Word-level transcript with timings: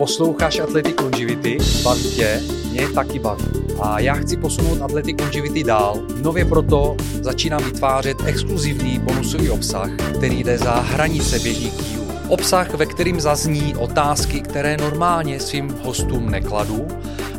Posloucháš 0.00 0.58
Athletic 0.58 1.00
Longevity? 1.00 1.58
Baví 1.82 2.02
tě? 2.02 2.42
Mě 2.70 2.88
taky 2.88 3.18
baví. 3.18 3.44
A 3.80 4.00
já 4.00 4.14
chci 4.14 4.36
posunout 4.36 4.82
Athletic 4.82 5.20
Longevity 5.20 5.64
dál. 5.64 6.02
Nově 6.22 6.44
proto 6.44 6.96
začínám 7.20 7.64
vytvářet 7.64 8.16
exkluzivní 8.26 8.98
bonusový 8.98 9.50
obsah, 9.50 9.90
který 10.16 10.44
jde 10.44 10.58
za 10.58 10.74
hranice 10.74 11.38
běžných 11.38 11.72
dílů. 11.72 12.06
Obsah, 12.28 12.74
ve 12.74 12.86
kterým 12.86 13.20
zazní 13.20 13.76
otázky, 13.76 14.40
které 14.40 14.76
normálně 14.76 15.40
svým 15.40 15.68
hostům 15.82 16.30
nekladu 16.30 16.88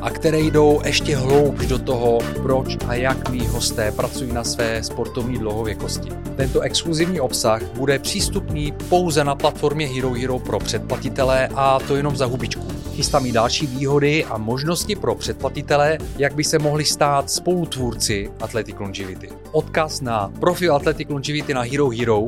a 0.02 0.10
které 0.10 0.40
jdou 0.40 0.82
ještě 0.86 1.18
hloubš 1.18 1.66
do 1.66 1.80
toho, 1.80 2.20
proč 2.42 2.78
a 2.88 2.94
jak 2.94 3.30
mý 3.30 3.48
hosté 3.48 3.92
pracují 3.92 4.32
na 4.32 4.44
své 4.44 4.84
sportovní 4.84 5.38
dlouhověkosti. 5.38 6.10
Tento 6.36 6.62
exkluzivní 6.62 7.20
obsah 7.20 7.64
bude 7.64 8.00
přístupný 8.00 8.74
pouze 8.90 9.24
na 9.24 9.36
platformě 9.36 9.88
Hero 9.88 10.14
Hero 10.14 10.40
pro 10.40 10.60
předplatitele 10.60 11.50
a 11.56 11.80
to 11.88 11.96
jenom 11.96 12.16
za 12.16 12.26
hubičku. 12.26 12.68
Chystám 12.96 13.26
i 13.26 13.32
další 13.32 13.68
výhody 13.68 14.26
a 14.26 14.38
možnosti 14.38 14.96
pro 14.96 15.16
předplatitele, 15.16 15.98
jak 16.18 16.36
by 16.36 16.44
se 16.44 16.60
mohli 16.60 16.86
stát 16.86 17.30
spolutvůrci 17.30 18.32
Athletic 18.42 18.76
Longevity. 18.80 19.30
Odkaz 19.52 20.02
na 20.02 20.34
profil 20.40 20.76
Athletic 20.76 21.10
Longevity 21.10 21.54
na 21.54 21.62
Hero 21.62 21.90
Hero 21.90 22.26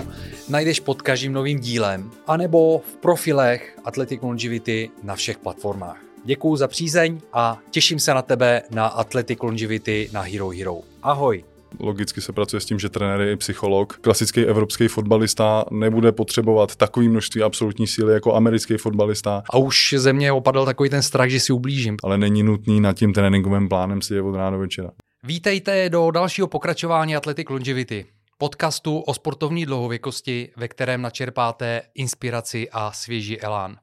najdeš 0.50 0.80
pod 0.80 1.02
každým 1.02 1.34
novým 1.34 1.60
dílem, 1.60 2.12
anebo 2.28 2.80
v 2.80 2.98
profilech 2.98 3.78
Athletic 3.84 4.22
Longevity 4.22 4.90
na 5.04 5.16
všech 5.16 5.38
platformách. 5.38 6.13
Děkuji 6.26 6.56
za 6.56 6.68
přízeň 6.68 7.22
a 7.34 7.60
těším 7.72 8.00
se 8.00 8.14
na 8.14 8.22
tebe 8.22 8.62
na 8.72 8.88
Athletic 8.88 9.40
Longevity 9.42 10.10
na 10.14 10.22
Hero 10.22 10.50
Hero. 10.50 10.80
Ahoj! 11.02 11.44
Logicky 11.80 12.22
se 12.22 12.34
pracuje 12.34 12.60
s 12.60 12.66
tím, 12.66 12.80
že 12.80 12.90
trenér 12.90 13.22
je 13.22 13.32
i 13.32 13.36
psycholog. 13.36 13.98
Klasický 14.02 14.42
evropský 14.42 14.88
fotbalista 14.88 15.66
nebude 15.72 16.12
potřebovat 16.12 16.76
takové 16.76 17.10
množství 17.10 17.44
absolutní 17.44 17.88
síly 17.88 18.14
jako 18.14 18.36
americký 18.36 18.78
fotbalista. 18.78 19.44
A 19.50 19.58
už 19.58 19.96
ze 19.98 20.14
mě 20.14 20.32
opadl 20.32 20.66
takový 20.66 20.90
ten 20.90 21.02
strach, 21.02 21.30
že 21.30 21.40
si 21.40 21.54
ublížím. 21.54 21.98
Ale 22.04 22.18
není 22.18 22.44
nutný 22.44 22.82
nad 22.82 22.94
tím 22.94 23.14
tréninkovým 23.14 23.70
plánem 23.70 24.02
si 24.02 24.14
je 24.14 24.22
od 24.22 24.36
rána 24.36 24.52
do 24.52 24.60
večera. 24.60 24.92
Vítejte 25.24 25.90
do 25.90 26.12
dalšího 26.12 26.48
pokračování 26.48 27.16
Athletic 27.16 27.50
Longevity, 27.50 28.06
podcastu 28.38 29.00
o 29.00 29.14
sportovní 29.14 29.66
dlouhověkosti, 29.66 30.50
ve 30.58 30.68
kterém 30.68 31.02
načerpáte 31.02 31.82
inspiraci 31.96 32.70
a 32.72 32.92
svěží 32.92 33.42
elán. 33.42 33.76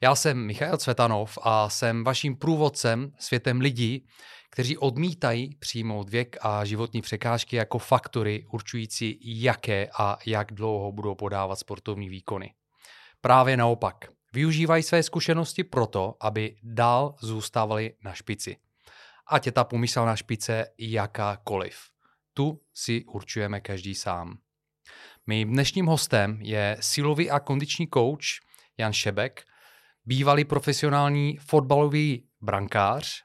Já 0.00 0.14
jsem 0.14 0.46
Michal 0.46 0.76
Cvetanov 0.76 1.38
a 1.42 1.68
jsem 1.68 2.04
vaším 2.04 2.36
průvodcem 2.36 3.12
světem 3.18 3.60
lidí, 3.60 4.06
kteří 4.50 4.78
odmítají 4.78 5.54
přijmout 5.58 6.10
věk 6.10 6.36
a 6.40 6.64
životní 6.64 7.02
překážky 7.02 7.56
jako 7.56 7.78
faktory 7.78 8.46
určující, 8.52 9.18
jaké 9.22 9.88
a 9.98 10.18
jak 10.26 10.52
dlouho 10.52 10.92
budou 10.92 11.14
podávat 11.14 11.58
sportovní 11.58 12.08
výkony. 12.08 12.54
Právě 13.20 13.56
naopak, 13.56 13.94
využívají 14.32 14.82
své 14.82 15.02
zkušenosti 15.02 15.64
proto, 15.64 16.14
aby 16.20 16.56
dál 16.62 17.14
zůstávali 17.20 17.94
na 18.04 18.12
špici. 18.12 18.56
Ať 19.26 19.46
je 19.46 19.52
ta 19.52 19.64
pomyslná 19.64 20.16
špice 20.16 20.66
jakákoliv. 20.78 21.78
Tu 22.34 22.60
si 22.74 23.04
určujeme 23.04 23.60
každý 23.60 23.94
sám. 23.94 24.38
Mým 25.26 25.52
dnešním 25.52 25.86
hostem 25.86 26.38
je 26.42 26.76
silový 26.80 27.30
a 27.30 27.40
kondiční 27.40 27.86
kouč 27.86 28.40
Jan 28.78 28.92
Šebek, 28.92 29.44
bývalý 30.06 30.44
profesionální 30.44 31.38
fotbalový 31.40 32.22
brankář. 32.40 33.22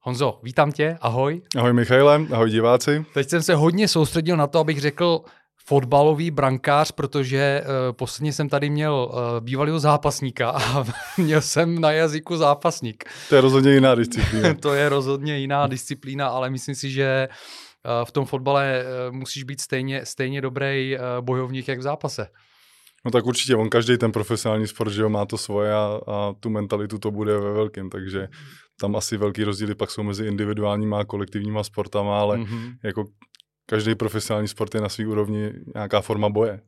Honzo, 0.00 0.40
vítám 0.42 0.72
tě, 0.72 0.98
ahoj. 1.00 1.42
Ahoj 1.56 1.72
Michaile, 1.72 2.26
ahoj 2.32 2.50
diváci. 2.50 3.04
Teď 3.14 3.28
jsem 3.28 3.42
se 3.42 3.54
hodně 3.54 3.88
soustředil 3.88 4.36
na 4.36 4.46
to, 4.46 4.58
abych 4.58 4.80
řekl 4.80 5.20
fotbalový 5.66 6.30
brankář, 6.30 6.92
protože 6.92 7.62
uh, 7.64 7.96
posledně 7.96 8.32
jsem 8.32 8.48
tady 8.48 8.70
měl 8.70 9.10
uh, 9.12 9.40
bývalého 9.40 9.78
zápasníka 9.78 10.50
a 10.50 10.84
měl 11.18 11.40
jsem 11.40 11.80
na 11.80 11.92
jazyku 11.92 12.36
zápasník. 12.36 13.04
To 13.28 13.34
je 13.34 13.40
rozhodně 13.40 13.74
jiná 13.74 13.94
disciplína. 13.94 14.54
to 14.60 14.74
je 14.74 14.88
rozhodně 14.88 15.38
jiná 15.38 15.66
disciplína, 15.66 16.28
ale 16.28 16.50
myslím 16.50 16.74
si, 16.74 16.90
že 16.90 17.28
uh, 17.28 18.04
v 18.04 18.12
tom 18.12 18.24
fotbale 18.24 18.84
uh, 19.08 19.14
musíš 19.14 19.42
být 19.44 19.60
stejně, 19.60 20.06
stejně 20.06 20.40
dobrý 20.40 20.96
uh, 20.96 21.24
bojovník, 21.24 21.68
jak 21.68 21.78
v 21.78 21.82
zápase. 21.82 22.26
No 23.04 23.10
tak 23.10 23.26
určitě, 23.26 23.56
on 23.56 23.70
každý 23.70 23.98
ten 23.98 24.12
profesionální 24.12 24.66
sport, 24.66 24.90
že 24.90 25.02
jo, 25.02 25.08
má 25.08 25.26
to 25.26 25.38
svoje 25.38 25.74
a, 25.74 26.00
a 26.06 26.32
tu 26.40 26.50
mentalitu 26.50 26.98
to 26.98 27.10
bude 27.10 27.38
ve 27.38 27.52
velkém, 27.52 27.90
takže 27.90 28.28
tam 28.80 28.96
asi 28.96 29.16
velký 29.16 29.44
rozdíly 29.44 29.74
pak 29.74 29.90
jsou 29.90 30.02
mezi 30.02 30.26
individuálníma 30.26 31.00
a 31.00 31.04
kolektivníma 31.04 31.64
sportama, 31.64 32.20
ale 32.20 32.38
mm-hmm. 32.38 32.74
jako 32.84 33.04
každý 33.66 33.94
profesionální 33.94 34.48
sport 34.48 34.74
je 34.74 34.80
na 34.80 34.88
svý 34.88 35.06
úrovni 35.06 35.52
nějaká 35.74 36.00
forma 36.00 36.28
boje. 36.28 36.60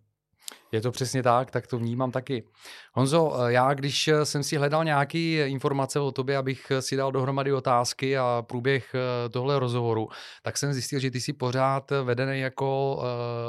Je 0.73 0.81
to 0.81 0.91
přesně 0.91 1.23
tak, 1.23 1.51
tak 1.51 1.67
to 1.67 1.79
vnímám 1.79 2.11
taky. 2.11 2.45
Honzo, 2.93 3.33
já 3.47 3.75
když 3.75 4.11
jsem 4.25 4.43
si 4.43 4.57
hledal 4.57 4.85
nějaké 4.85 5.49
informace 5.49 6.01
o 6.01 6.13
tobě, 6.13 6.37
abych 6.37 6.73
si 6.81 6.97
dal 6.97 7.13
dohromady 7.13 7.53
otázky 7.53 8.19
a 8.19 8.45
průběh 8.49 8.95
eh, 8.95 9.29
tohle 9.29 9.59
rozhovoru, 9.59 10.09
tak 10.43 10.59
jsem 10.59 10.73
zjistil, 10.73 11.01
že 11.01 11.11
ty 11.11 11.21
jsi 11.21 11.33
pořád 11.33 11.91
vedený 12.03 12.41
jako 12.41 12.97
uh, 12.97 13.03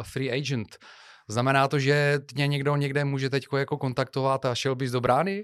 free 0.03 0.31
agent. 0.31 0.77
Znamená 1.29 1.67
to, 1.67 1.79
že 1.79 2.19
tě 2.35 2.47
někdo 2.47 2.75
někde 2.75 3.05
může 3.05 3.29
teď 3.29 3.45
jako 3.57 3.77
kontaktovat 3.77 4.45
a 4.45 4.55
šel 4.55 4.75
bys 4.75 4.91
do 4.91 5.01
brány? 5.01 5.43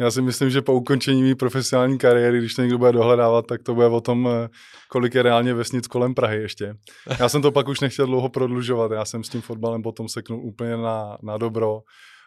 Já 0.00 0.10
si 0.10 0.22
myslím, 0.22 0.50
že 0.50 0.62
po 0.62 0.74
ukončení 0.74 1.22
mé 1.22 1.34
profesionální 1.34 1.98
kariéry, 1.98 2.38
když 2.38 2.56
někdo 2.56 2.78
bude 2.78 2.92
dohledávat, 2.92 3.46
tak 3.46 3.62
to 3.62 3.74
bude 3.74 3.86
o 3.86 4.00
tom, 4.00 4.28
eh, 4.28 4.48
kolik 4.88 5.14
je 5.14 5.22
reálně 5.22 5.54
vesnic 5.54 5.86
kolem 5.86 6.14
Prahy 6.14 6.36
ještě. 6.36 6.74
Já 7.18 7.28
jsem 7.28 7.42
to 7.42 7.52
pak 7.52 7.68
už 7.68 7.80
nechtěl 7.80 8.06
dlouho 8.06 8.28
prodlužovat, 8.28 8.92
já 8.92 9.04
jsem 9.04 9.24
s 9.24 9.28
tím 9.28 9.40
fotbalem 9.40 9.82
potom 9.82 10.08
seknul 10.08 10.40
úplně 10.46 10.76
na, 10.76 11.18
na 11.22 11.38
dobro 11.38 11.80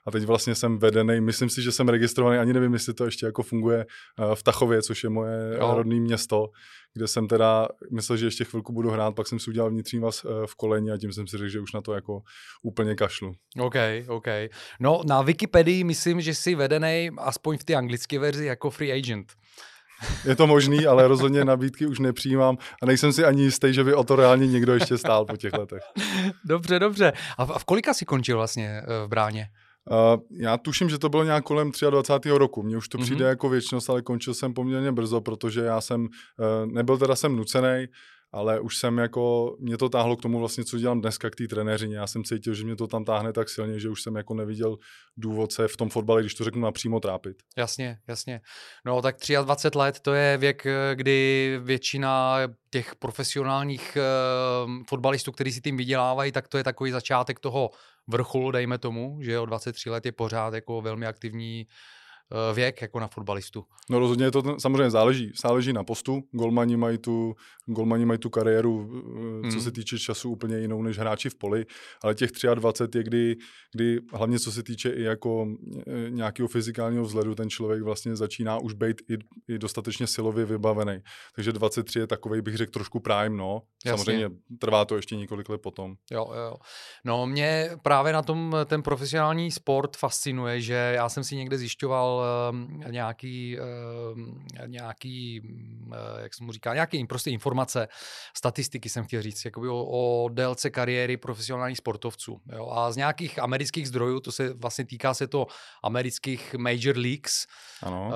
a 0.06 0.12
teď 0.12 0.24
vlastně 0.24 0.56
jsem 0.56 0.78
vedený. 0.78 1.22
Myslím 1.22 1.50
si, 1.50 1.62
že 1.62 1.72
jsem 1.72 1.90
registrovaný, 1.90 2.38
ani 2.38 2.54
nevím, 2.54 2.74
jestli 2.74 2.94
to 2.94 3.06
ještě 3.06 3.26
jako 3.26 3.44
funguje 3.44 3.80
eh, 3.80 4.36
v 4.36 4.44
Tachově, 4.44 4.82
což 4.82 5.04
je 5.04 5.10
moje 5.10 5.58
jo. 5.60 5.74
rodné 5.76 5.96
město, 5.96 6.50
kde 6.94 7.08
jsem 7.08 7.28
teda 7.28 7.68
myslel, 7.92 8.18
že 8.18 8.26
ještě 8.26 8.44
chvilku 8.44 8.74
budu 8.74 8.90
hrát, 8.90 9.16
pak 9.16 9.28
jsem 9.28 9.40
si 9.40 9.50
udělal 9.50 9.70
vnitřní 9.70 10.00
vás 10.00 10.26
eh, 10.26 10.48
v 10.48 10.56
koleni 10.56 10.92
a 10.92 10.98
tím 10.98 11.14
jsem 11.14 11.28
si 11.28 11.38
řekl, 11.38 11.50
že 11.50 11.60
už 11.60 11.74
na 11.74 11.82
to 11.82 11.94
jako 11.94 12.22
úplně 12.64 12.96
kašlu. 12.96 13.34
OK, 13.60 13.76
OK. 14.08 14.28
No 14.80 15.02
na 15.06 15.22
Wikipedii 15.22 15.84
myslím, 15.84 16.22
že 16.22 16.36
jsi 16.36 16.56
vedený 16.56 17.10
aspoň 17.18 17.58
v 17.58 17.64
té 17.64 17.76
anglické 17.76 18.20
verzi 18.20 18.46
jako 18.46 18.70
free 18.70 18.92
agent. 18.92 19.34
Je 20.26 20.36
to 20.36 20.48
možný, 20.48 20.86
ale 20.86 21.08
rozhodně 21.08 21.46
nabídky 21.46 21.86
už 21.86 22.00
nepřijímám 22.00 22.58
a 22.82 22.86
nejsem 22.86 23.14
si 23.14 23.26
ani 23.26 23.44
jistý, 23.44 23.74
že 23.74 23.84
by 23.84 23.94
o 23.94 24.04
to 24.04 24.16
reálně 24.16 24.48
někdo 24.48 24.74
ještě 24.74 24.98
stál 24.98 25.26
po 25.26 25.38
těch 25.38 25.54
letech. 25.54 25.84
Dobře, 26.46 26.80
dobře. 26.80 27.14
A 27.38 27.46
v, 27.46 27.52
a 27.52 27.60
v 27.60 27.64
kolika 27.64 27.94
si 27.94 28.06
končil 28.06 28.38
vlastně 28.38 28.82
eh, 28.82 29.06
v 29.06 29.08
bráně? 29.08 29.50
Uh, 29.92 30.22
já 30.40 30.58
tuším, 30.58 30.90
že 30.90 30.98
to 30.98 31.10
bylo 31.10 31.24
nějak 31.24 31.44
kolem 31.44 31.72
23. 31.90 32.30
roku. 32.30 32.64
Mně 32.64 32.78
už 32.78 32.88
to 32.88 32.98
přijde 32.98 33.26
mm-hmm. 33.26 33.30
jako 33.30 33.50
věčnost, 33.50 33.90
ale 33.90 34.02
končil 34.02 34.34
jsem 34.34 34.54
poměrně 34.54 34.92
brzo, 34.92 35.22
protože 35.22 35.62
já 35.62 35.82
jsem, 35.82 36.02
uh, 36.04 36.72
nebyl 36.72 36.98
teda 36.98 37.16
jsem 37.16 37.36
nucený, 37.36 37.88
ale 38.34 38.60
už 38.60 38.78
jsem 38.78 38.98
jako, 38.98 39.56
mě 39.60 39.78
to 39.78 39.90
táhlo 39.90 40.16
k 40.16 40.22
tomu 40.22 40.40
vlastně, 40.40 40.64
co 40.64 40.78
dělám 40.78 41.02
dneska 41.02 41.30
k 41.30 41.36
té 41.36 41.48
trenéřině. 41.48 41.98
Já 41.98 42.08
jsem 42.08 42.24
cítil, 42.24 42.54
že 42.54 42.64
mě 42.64 42.76
to 42.76 42.88
tam 42.88 43.06
táhne 43.06 43.34
tak 43.34 43.50
silně, 43.50 43.80
že 43.80 43.90
už 43.90 44.02
jsem 44.02 44.16
jako 44.16 44.34
neviděl 44.34 44.78
důvod 45.18 45.52
se 45.52 45.68
v 45.68 45.78
tom 45.78 45.90
fotbale, 45.90 46.22
když 46.22 46.34
to 46.34 46.44
řeknu 46.44 46.62
napřímo, 46.62 47.00
trápit. 47.00 47.38
Jasně, 47.58 47.98
jasně. 48.08 48.42
No 48.86 49.02
tak 49.02 49.16
23 49.44 49.78
let, 49.78 50.00
to 50.00 50.14
je 50.14 50.38
věk, 50.38 50.68
kdy 50.94 51.60
většina 51.64 52.40
těch 52.70 52.96
profesionálních 52.96 53.98
uh, 54.66 54.72
fotbalistů, 54.90 55.32
kteří 55.32 55.52
si 55.52 55.62
tím 55.62 55.78
vydělávají, 55.78 56.32
tak 56.32 56.48
to 56.48 56.58
je 56.58 56.64
takový 56.64 56.92
začátek 56.92 57.40
toho 57.40 57.70
vrcholu, 58.08 58.52
dejme 58.52 58.78
tomu, 58.78 59.18
že 59.22 59.40
o 59.40 59.46
23 59.46 59.90
let 59.90 60.06
je 60.06 60.12
pořád 60.12 60.54
jako 60.54 60.82
velmi 60.82 61.06
aktivní 61.06 61.68
Eh, 61.68 61.68
věk 62.54 62.82
jako 62.82 63.00
na 63.00 63.08
fotbalistu. 63.08 63.66
No 63.90 64.00
rozhodně 64.00 64.32
to 64.32 64.60
samozřejmě 64.60 64.92
záleží. 64.92 65.32
Záleží 65.42 65.74
na 65.74 65.84
postu. 65.84 66.24
Golmani 66.32 66.78
mají 66.78 66.98
tu, 66.98 67.36
golmani 67.66 68.06
mají 68.06 68.20
tu 68.20 68.30
kariéru, 68.30 68.80
mm. 68.80 69.52
co 69.52 69.58
se 69.58 69.64
hmm. 69.64 69.72
týče 69.72 70.00
času, 70.00 70.30
úplně 70.30 70.58
jinou 70.58 70.82
než 70.82 70.98
hráči 70.98 71.30
v 71.30 71.36
poli, 71.36 71.66
ale 72.04 72.16
těch 72.16 72.30
23 72.54 72.98
je, 72.98 73.04
kdy, 73.04 73.36
kdy 73.72 74.00
hlavně 74.14 74.40
co 74.40 74.52
se 74.52 74.64
týče 74.64 74.90
i 74.90 75.02
jako 75.02 75.48
eh, 75.88 76.10
nějakého 76.10 76.48
fyzikálního 76.48 77.04
vzhledu, 77.04 77.36
ten 77.36 77.50
člověk 77.50 77.82
vlastně 77.84 78.16
začíná 78.16 78.58
už 78.58 78.74
být 78.74 79.02
i, 79.10 79.18
i 79.54 79.58
dostatečně 79.58 80.08
silově 80.08 80.46
vybavený. 80.46 81.00
Takže 81.36 81.52
23 81.52 82.00
je 82.00 82.08
takový, 82.08 82.42
bych 82.42 82.58
řekl, 82.58 82.72
trošku 82.72 83.00
prime, 83.00 83.38
no. 83.38 83.62
Jasně. 83.86 83.98
Samozřejmě 83.98 84.36
trvá 84.60 84.86
to 84.86 84.96
ještě 84.96 85.16
několik 85.16 85.50
let 85.50 85.62
potom. 85.62 85.96
Jo, 86.12 86.28
jo. 86.36 86.56
No 87.06 87.28
mě 87.28 87.70
právě 87.82 88.14
na 88.14 88.22
tom 88.22 88.56
ten 88.66 88.84
profesionální 88.84 89.52
sport 89.52 89.98
fascinuje, 89.98 90.62
že 90.62 90.74
já 90.74 91.10
jsem 91.10 91.24
si 91.24 91.36
někde 91.36 91.58
zjišťoval 91.58 92.13
uh, 92.18 92.92
nějaký, 92.92 93.58
uh, 93.60 94.68
nějaký 94.68 95.42
uh, 95.88 96.22
jak 96.22 96.34
se 96.34 96.44
mu 96.44 96.52
říká, 96.52 96.74
nějaký 96.74 97.06
prostě 97.08 97.30
informace, 97.30 97.88
statistiky 98.38 98.90
jsem 98.90 99.04
chtěl 99.04 99.22
říct, 99.22 99.46
jakoby 99.46 99.68
o, 99.68 99.86
o 99.86 100.30
délce 100.30 100.70
kariéry 100.70 101.18
profesionálních 101.18 101.78
sportovců. 101.78 102.42
Jo? 102.52 102.70
A 102.72 102.92
z 102.92 102.96
nějakých 102.96 103.40
amerických 103.40 103.88
zdrojů, 103.88 104.20
to 104.20 104.32
se 104.32 104.54
vlastně 104.54 104.86
týká 104.86 105.14
se 105.14 105.28
to 105.28 105.48
amerických 105.84 106.56
major 106.56 106.98
leagues, 106.98 107.46
ano. 107.84 108.08
Uh, 108.08 108.14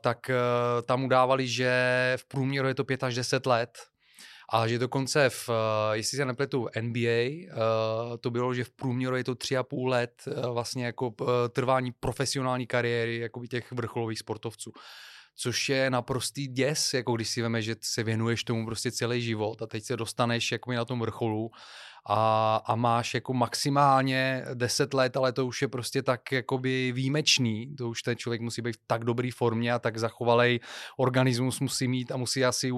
tak 0.00 0.18
uh, 0.30 0.82
tam 0.86 1.04
udávali, 1.04 1.48
že 1.48 1.72
v 2.16 2.28
průměru 2.28 2.68
je 2.68 2.74
to 2.74 2.84
5 2.84 3.02
až 3.02 3.14
10 3.14 3.46
let 3.46 3.93
A 4.52 4.68
že 4.68 4.78
dokonce 4.78 5.30
v, 5.30 5.48
uh, 5.48 5.54
jestli 5.92 6.16
se 6.16 6.24
nepletu, 6.24 6.68
NBA, 6.80 7.46
uh, 7.46 8.16
to 8.20 8.30
bylo, 8.30 8.54
že 8.54 8.64
v 8.64 8.70
průměru 8.70 9.16
je 9.16 9.24
to 9.24 9.34
tři 9.34 9.56
a 9.56 9.62
půl 9.62 9.88
let 9.88 10.22
uh, 10.26 10.52
vlastně 10.52 10.86
jako 10.86 11.14
trvání 11.48 11.92
profesionální 11.92 12.66
kariéry 12.66 13.18
jako 13.18 13.46
těch 13.46 13.72
vrcholových 13.72 14.18
sportovců. 14.18 14.72
Což 15.36 15.68
je 15.68 15.90
naprostý 15.90 16.46
děs, 16.48 16.94
jako 16.94 17.12
když 17.12 17.28
si 17.28 17.42
veme, 17.42 17.62
že 17.62 17.76
se 17.80 18.02
věnuješ 18.02 18.44
tomu 18.44 18.66
prostě 18.66 18.92
celý 18.92 19.22
život 19.22 19.62
a 19.62 19.66
teď 19.66 19.84
se 19.84 19.96
dostaneš 19.96 20.52
jako 20.52 20.72
na 20.72 20.84
tom 20.84 21.00
vrcholu 21.00 21.50
a, 22.06 22.56
a 22.66 22.76
máš 22.76 23.14
jako 23.14 23.34
maximálně 23.34 24.44
10 24.54 24.94
let, 24.94 25.16
ale 25.16 25.32
to 25.32 25.46
už 25.46 25.62
je 25.62 25.68
prostě 25.68 26.02
tak 26.02 26.32
jakoby 26.32 26.92
výjimečný, 26.92 27.76
to 27.76 27.88
už 27.88 28.02
ten 28.02 28.16
člověk 28.16 28.40
musí 28.40 28.62
být 28.62 28.76
v 28.76 28.80
tak 28.86 29.04
dobrý 29.04 29.30
formě 29.30 29.72
a 29.72 29.78
tak 29.78 29.98
zachovalej 29.98 30.60
organismus 30.96 31.60
musí 31.60 31.88
mít 31.88 32.12
a 32.12 32.16
musí 32.16 32.44
asi 32.44 32.70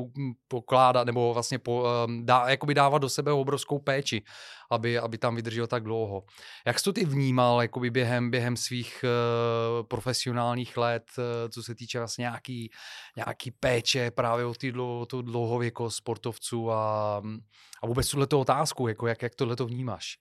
pokládat 0.48 1.06
nebo 1.06 1.34
vlastně 1.34 1.58
po, 1.58 1.86
dá, 2.22 2.48
jakoby 2.48 2.74
dávat 2.74 2.98
do 2.98 3.08
sebe 3.08 3.32
obrovskou 3.32 3.78
péči, 3.78 4.22
aby, 4.70 4.98
aby 4.98 5.18
tam 5.18 5.36
vydržel 5.36 5.66
tak 5.66 5.82
dlouho. 5.82 6.22
Jak 6.66 6.78
jsi 6.78 6.84
to 6.84 6.92
ty 6.92 7.04
vnímal 7.04 7.62
jakoby 7.62 7.90
během, 7.90 8.30
během 8.30 8.56
svých 8.56 9.04
uh, 9.04 9.86
profesionálních 9.86 10.76
let, 10.76 11.04
uh, 11.18 11.24
co 11.50 11.62
se 11.62 11.74
týče 11.74 11.98
vlastně 11.98 12.22
nějaký, 12.22 12.70
nějaký 13.16 13.50
péče 13.50 14.10
právě 14.10 14.44
o 14.44 14.54
ty 14.54 14.72
dlouho, 14.72 15.06
dlouhověkost 15.22 15.96
sportovců 15.96 16.72
a, 16.72 17.22
a 17.86 17.88
vůbec 17.88 18.10
tuhle 18.10 18.26
otázku, 18.34 18.88
jako 18.88 19.06
jak, 19.06 19.22
jak 19.22 19.34
tohle 19.34 19.56
to 19.56 19.66
vnímáš? 19.66 20.18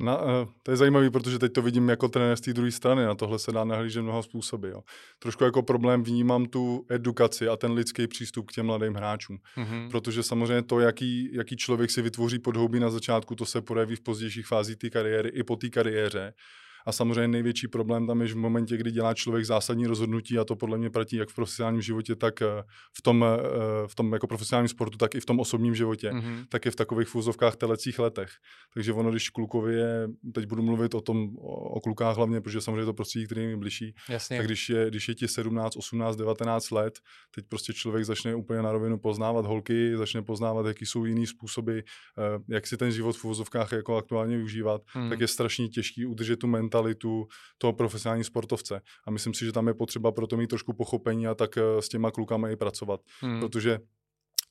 Na, 0.00 0.22
uh, 0.22 0.30
to 0.62 0.70
je 0.70 0.76
zajímavé, 0.76 1.10
protože 1.10 1.38
teď 1.38 1.52
to 1.52 1.62
vidím 1.62 1.88
jako 1.88 2.08
trenér 2.08 2.36
z 2.36 2.40
té 2.40 2.52
druhé 2.52 2.70
strany, 2.70 3.04
na 3.04 3.14
tohle 3.14 3.38
se 3.38 3.52
dá 3.52 3.64
nahlížet 3.64 4.02
mnoha 4.02 4.22
způsoby. 4.22 4.68
Jo. 4.68 4.82
Trošku 5.18 5.44
jako 5.44 5.62
problém 5.62 6.02
vnímám 6.02 6.46
tu 6.46 6.86
edukaci 6.90 7.48
a 7.48 7.56
ten 7.56 7.72
lidský 7.72 8.06
přístup 8.06 8.46
k 8.46 8.52
těm 8.52 8.66
mladým 8.66 8.94
hráčům. 8.94 9.38
Mm-hmm. 9.56 9.90
Protože 9.90 10.22
samozřejmě 10.22 10.62
to, 10.62 10.80
jaký, 10.80 11.30
jaký 11.32 11.56
člověk 11.56 11.90
si 11.90 12.02
vytvoří 12.02 12.38
podhoubí 12.38 12.80
na 12.80 12.90
začátku, 12.90 13.34
to 13.34 13.46
se 13.46 13.62
projeví 13.62 13.96
v 13.96 14.00
pozdějších 14.00 14.46
fázích 14.46 14.76
té 14.76 14.90
kariéry 14.90 15.28
i 15.28 15.42
po 15.42 15.56
té 15.56 15.68
kariéře. 15.68 16.32
A 16.86 16.92
samozřejmě 16.92 17.28
největší 17.28 17.68
problém 17.68 18.06
tam 18.06 18.22
je 18.22 18.28
v 18.28 18.36
momentě, 18.36 18.76
kdy 18.76 18.90
dělá 18.90 19.14
člověk 19.14 19.46
zásadní 19.46 19.86
rozhodnutí 19.86 20.38
a 20.38 20.44
to 20.44 20.56
podle 20.56 20.78
mě 20.78 20.90
platí 20.90 21.16
jak 21.16 21.28
v 21.28 21.34
profesionálním 21.34 21.82
životě, 21.82 22.16
tak 22.16 22.42
eh, 22.42 22.46
v 22.98 23.02
tom, 23.02 23.24
eh, 23.24 23.38
v 23.86 23.94
tom 23.94 24.12
jako 24.12 24.26
profesionálním 24.26 24.68
sportu, 24.68 24.98
tak 24.98 25.14
i 25.14 25.20
v 25.20 25.26
tom 25.26 25.40
osobním 25.40 25.74
životě, 25.74 26.10
mm-hmm. 26.10 26.44
tak 26.48 26.64
je 26.64 26.70
v 26.70 26.76
takových 26.76 27.08
fúzovkách 27.08 27.56
telecích 27.56 27.98
letech. 27.98 28.30
Takže 28.74 28.92
ono, 28.92 29.10
když 29.10 29.30
klukovi 29.30 29.74
je, 29.74 30.08
teď 30.34 30.46
budu 30.46 30.62
mluvit 30.62 30.94
o 30.94 31.00
tom, 31.00 31.28
o 31.76 31.80
klukách 31.80 32.16
hlavně, 32.16 32.40
protože 32.40 32.60
samozřejmě 32.60 32.84
to 32.84 32.94
prostředí, 32.94 33.26
který 33.26 33.46
mi 33.46 33.56
blíží, 33.56 33.94
Jasně. 34.08 34.36
tak 34.36 34.46
když 34.46 34.68
je, 34.68 34.90
když 34.90 35.08
je 35.08 35.14
ti 35.14 35.28
17, 35.28 35.76
18, 35.76 36.16
19 36.16 36.70
let, 36.70 36.98
teď 37.34 37.44
prostě 37.48 37.72
člověk 37.72 38.04
začne 38.04 38.34
úplně 38.34 38.62
na 38.62 38.72
rovinu 38.72 38.98
poznávat 38.98 39.46
holky, 39.46 39.96
začne 39.96 40.22
poznávat, 40.22 40.66
jaký 40.66 40.86
jsou 40.86 41.04
jiný 41.04 41.26
způsoby, 41.26 41.78
eh, 41.78 41.82
jak 42.48 42.66
si 42.66 42.76
ten 42.76 42.92
život 42.92 43.16
v 43.16 43.20
fúzovkách 43.20 43.72
jako 43.72 43.96
aktuálně 43.96 44.36
využívat, 44.36 44.82
mm. 44.96 45.08
tak 45.08 45.20
je 45.20 45.28
strašně 45.28 45.68
těžký 45.68 46.06
udržet 46.06 46.36
tu 46.36 46.46
mentalitu 46.46 46.67
mentalitu 46.68 47.28
toho 47.58 47.72
profesionální 47.72 48.24
sportovce. 48.24 48.80
A 49.06 49.10
myslím 49.10 49.34
si, 49.34 49.44
že 49.44 49.52
tam 49.52 49.68
je 49.68 49.74
potřeba 49.74 50.12
proto 50.12 50.36
mít 50.36 50.50
trošku 50.50 50.72
pochopení 50.72 51.26
a 51.26 51.34
tak 51.34 51.58
eh, 51.58 51.82
s 51.82 51.88
těma 51.88 52.10
klukama 52.10 52.50
i 52.50 52.56
pracovat. 52.56 53.00
Hmm. 53.20 53.40
Protože 53.40 53.78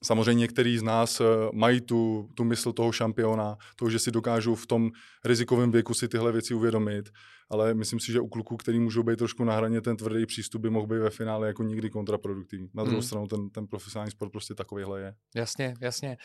Samozřejmě 0.03 0.41
některý 0.41 0.77
z 0.77 0.83
nás 0.83 1.19
eh, 1.19 1.25
mají 1.53 1.81
tu, 1.81 2.29
tu 2.35 2.43
mysl 2.43 2.73
toho 2.73 2.91
šampiona, 2.91 3.57
to, 3.75 3.89
že 3.89 3.99
si 3.99 4.11
dokážou 4.11 4.55
v 4.55 4.67
tom 4.67 4.91
rizikovém 5.25 5.71
věku 5.71 5.93
si 5.93 6.07
tyhle 6.07 6.31
věci 6.31 6.53
uvědomit, 6.53 7.09
ale 7.49 7.73
myslím 7.73 7.99
si, 7.99 8.11
že 8.11 8.19
u 8.19 8.27
kluků, 8.27 8.57
který 8.57 8.79
můžou 8.79 9.03
být 9.03 9.17
trošku 9.17 9.43
na 9.43 9.55
hraně, 9.55 9.81
ten 9.81 9.97
tvrdý 9.97 10.25
přístup 10.25 10.61
by 10.61 10.69
mohl 10.69 10.87
být 10.87 10.99
ve 10.99 11.09
finále 11.09 11.47
jako 11.47 11.63
nikdy 11.63 11.89
kontraproduktivní. 11.89 12.69
Na 12.73 12.83
druhou 12.83 12.99
hmm. 12.99 13.07
stranu 13.07 13.27
ten, 13.27 13.49
ten 13.49 13.67
profesionální 13.67 14.11
sport 14.11 14.31
prostě 14.31 14.53
takovýhle 14.53 15.01
je. 15.01 15.13
Jasně, 15.35 15.73
jasně. 15.81 16.17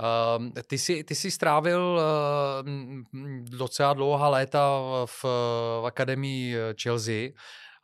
Uh, 0.00 0.48
ty, 0.66 0.78
jsi, 0.78 1.04
ty 1.04 1.14
jsi 1.14 1.30
strávil 1.30 2.00
uh, 2.00 2.68
docela 3.58 3.92
dlouhá 3.92 4.28
léta 4.28 4.80
v, 5.06 5.24
v 5.82 5.86
akademii 5.86 6.56
Chelsea. 6.82 7.28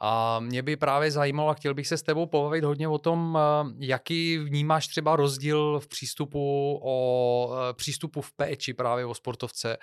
A 0.05 0.41
mě 0.41 0.63
by 0.63 0.77
právě 0.77 1.11
zajímalo 1.11 1.51
a 1.51 1.55
chtěl 1.55 1.75
bych 1.75 1.89
se 1.89 1.97
s 1.97 2.03
tebou 2.03 2.27
pobavit 2.27 2.65
hodně 2.65 2.89
o 2.89 2.99
tom, 2.99 3.39
jaký 3.79 4.39
vnímáš 4.39 4.89
třeba 4.89 5.17
rozdíl 5.17 5.81
v 5.81 5.89
přístupu, 5.89 6.81
o, 6.85 7.55
přístupu 7.73 8.21
v 8.21 8.33
péči 8.33 8.75
právě 8.75 9.07
o 9.07 9.15
sportovce. 9.15 9.77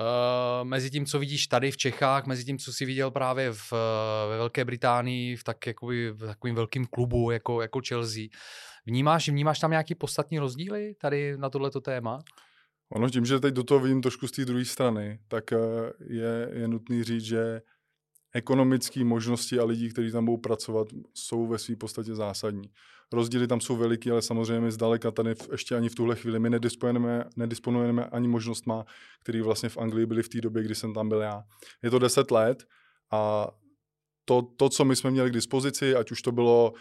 Uh, 0.00 0.64
mezi 0.68 0.90
tím, 0.90 1.06
co 1.06 1.18
vidíš 1.18 1.46
tady 1.46 1.70
v 1.70 1.76
Čechách, 1.76 2.26
mezi 2.26 2.44
tím, 2.44 2.58
co 2.58 2.72
jsi 2.72 2.84
viděl 2.84 3.10
právě 3.10 3.52
v, 3.52 3.72
ve 4.28 4.36
Velké 4.36 4.64
Británii, 4.64 5.36
v, 5.36 5.44
tak, 5.44 5.66
jakoby, 5.66 6.10
v 6.10 6.26
takovým 6.26 6.54
velkým 6.54 6.86
klubu 6.86 7.30
jako, 7.30 7.62
jako 7.62 7.80
Chelsea. 7.88 8.24
Vnímáš, 8.86 9.28
vnímáš 9.28 9.58
tam 9.58 9.70
nějaký 9.70 9.94
podstatní 9.94 10.38
rozdíly 10.38 10.94
tady 11.00 11.36
na 11.36 11.50
tohleto 11.50 11.80
téma? 11.80 12.18
Ono 12.92 13.10
tím, 13.10 13.24
že 13.24 13.40
teď 13.40 13.54
do 13.54 13.64
toho 13.64 13.80
vidím 13.80 14.02
trošku 14.02 14.26
z 14.26 14.30
té 14.30 14.44
druhé 14.44 14.64
strany, 14.64 15.18
tak 15.28 15.52
eh, 15.52 15.58
je, 16.08 16.50
je 16.52 16.68
nutný 16.68 17.04
říct, 17.04 17.24
že 17.24 17.62
ekonomické 18.34 19.04
možnosti 19.04 19.58
a 19.58 19.64
lidí, 19.64 19.90
kteří 19.90 20.12
tam 20.12 20.24
budou 20.24 20.36
pracovat, 20.36 20.88
jsou 21.14 21.46
ve 21.46 21.58
své 21.58 21.76
podstatě 21.76 22.14
zásadní. 22.14 22.70
Rozdíly 23.12 23.46
tam 23.46 23.60
jsou 23.60 23.76
veliký, 23.76 24.10
ale 24.10 24.22
samozřejmě 24.22 24.70
zdaleka 24.70 25.10
tady 25.10 25.34
v, 25.34 25.48
ještě 25.52 25.76
ani 25.76 25.88
v 25.88 25.94
tuhle 25.94 26.16
chvíli 26.16 26.38
my 26.38 26.50
nedisponujeme, 26.50 27.24
nedisponujeme 27.36 28.04
ani 28.04 28.28
možnostma, 28.28 28.84
které 29.20 29.42
vlastně 29.42 29.68
v 29.68 29.78
Anglii 29.78 30.06
byly 30.06 30.22
v 30.22 30.28
té 30.28 30.40
době, 30.40 30.62
kdy 30.62 30.74
jsem 30.74 30.94
tam 30.94 31.08
byl 31.08 31.20
já. 31.20 31.42
Je 31.82 31.90
to 31.90 31.98
10 31.98 32.30
let 32.30 32.64
a 33.10 33.48
to, 34.24 34.42
to, 34.42 34.68
co 34.68 34.84
my 34.84 34.96
jsme 34.96 35.10
měli 35.10 35.30
k 35.30 35.34
dispozici, 35.34 35.94
ať 35.94 36.10
už 36.10 36.22
to 36.22 36.32
bylo 36.32 36.72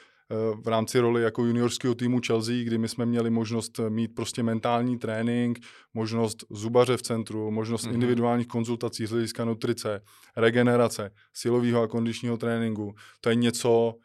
v 0.64 0.68
rámci 0.68 1.00
roli 1.00 1.22
jako 1.22 1.46
juniorského 1.46 1.96
týmu 1.96 2.20
Chelsea, 2.28 2.64
kdy 2.64 2.78
my 2.78 2.88
jsme 2.88 3.06
měli 3.06 3.30
možnost 3.30 3.80
mít 3.90 4.16
prostě 4.16 4.44
mentální 4.44 4.98
trénink, 4.98 5.60
možnost 5.94 6.44
zubaře 6.50 6.98
v 6.98 7.02
centru, 7.02 7.52
možnost 7.52 7.86
mm-hmm. 7.86 7.94
individuálních 7.94 8.48
konzultací 8.48 9.06
z 9.06 9.12
hlediska 9.12 9.46
nutrice, 9.46 10.02
regenerace, 10.38 11.12
silového 11.34 11.82
a 11.82 11.88
kondičního 11.88 12.38
tréninku. 12.38 12.96
To 13.22 13.30
je 13.30 13.36
něco, 13.36 13.96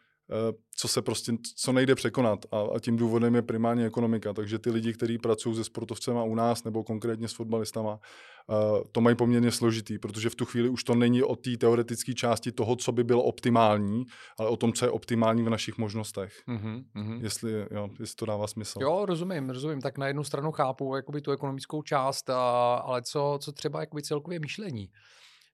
co 0.75 0.87
se 0.87 1.01
prostě, 1.01 1.33
co 1.55 1.71
nejde 1.71 1.95
překonat 1.95 2.45
a, 2.51 2.59
a 2.75 2.79
tím 2.79 2.97
důvodem 2.97 3.35
je 3.35 3.41
primárně 3.41 3.85
ekonomika, 3.85 4.33
takže 4.33 4.59
ty 4.59 4.69
lidi, 4.69 4.93
kteří 4.93 5.17
pracují 5.17 5.55
se 5.55 5.63
sportovcema 5.63 6.23
u 6.23 6.35
nás 6.35 6.63
nebo 6.63 6.83
konkrétně 6.83 7.27
s 7.27 7.33
fotbalistama, 7.33 7.91
uh, 7.93 8.81
to 8.91 9.01
mají 9.01 9.15
poměrně 9.15 9.51
složitý, 9.51 9.99
protože 9.99 10.29
v 10.29 10.35
tu 10.35 10.45
chvíli 10.45 10.69
už 10.69 10.83
to 10.83 10.95
není 10.95 11.23
o 11.23 11.35
té 11.35 11.57
teoretické 11.57 12.13
části 12.13 12.51
toho, 12.51 12.75
co 12.75 12.91
by 12.91 13.03
bylo 13.03 13.23
optimální, 13.23 14.05
ale 14.39 14.49
o 14.49 14.57
tom, 14.57 14.73
co 14.73 14.85
je 14.85 14.91
optimální 14.91 15.43
v 15.43 15.49
našich 15.49 15.77
možnostech. 15.77 16.33
Mm-hmm. 16.47 17.21
Jestli, 17.21 17.51
jo, 17.71 17.89
jestli 17.99 18.15
to 18.15 18.25
dává 18.25 18.47
smysl. 18.47 18.79
Jo, 18.81 19.05
rozumím, 19.05 19.49
rozumím. 19.49 19.81
Tak 19.81 19.97
na 19.97 20.07
jednu 20.07 20.23
stranu 20.23 20.51
chápu 20.51 20.95
jakoby 20.95 21.21
tu 21.21 21.31
ekonomickou 21.31 21.81
část, 21.81 22.29
a, 22.29 22.75
ale 22.75 23.01
co, 23.01 23.39
co 23.41 23.51
třeba 23.51 23.79
jakoby 23.79 24.03
celkově 24.03 24.39
myšlení 24.39 24.89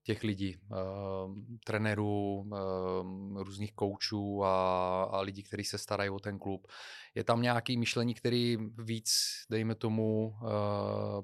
těch 0.04 0.24
lidí, 0.24 0.58
uh, 0.58 1.36
trenérů, 1.64 2.36
uh, 2.36 3.44
různých 3.44 3.74
koučů 3.74 4.44
a, 4.44 5.04
a 5.04 5.22
lidí, 5.22 5.44
kteří 5.44 5.64
se 5.64 5.78
starají 5.78 6.10
o 6.10 6.20
ten 6.20 6.40
klub. 6.40 6.68
Je 7.16 7.24
tam 7.24 7.42
nějaký 7.42 7.78
myšlení, 7.78 8.14
který 8.14 8.58
víc, 8.78 9.12
dejme 9.50 9.76
tomu, 9.76 10.28
uh, 10.28 10.50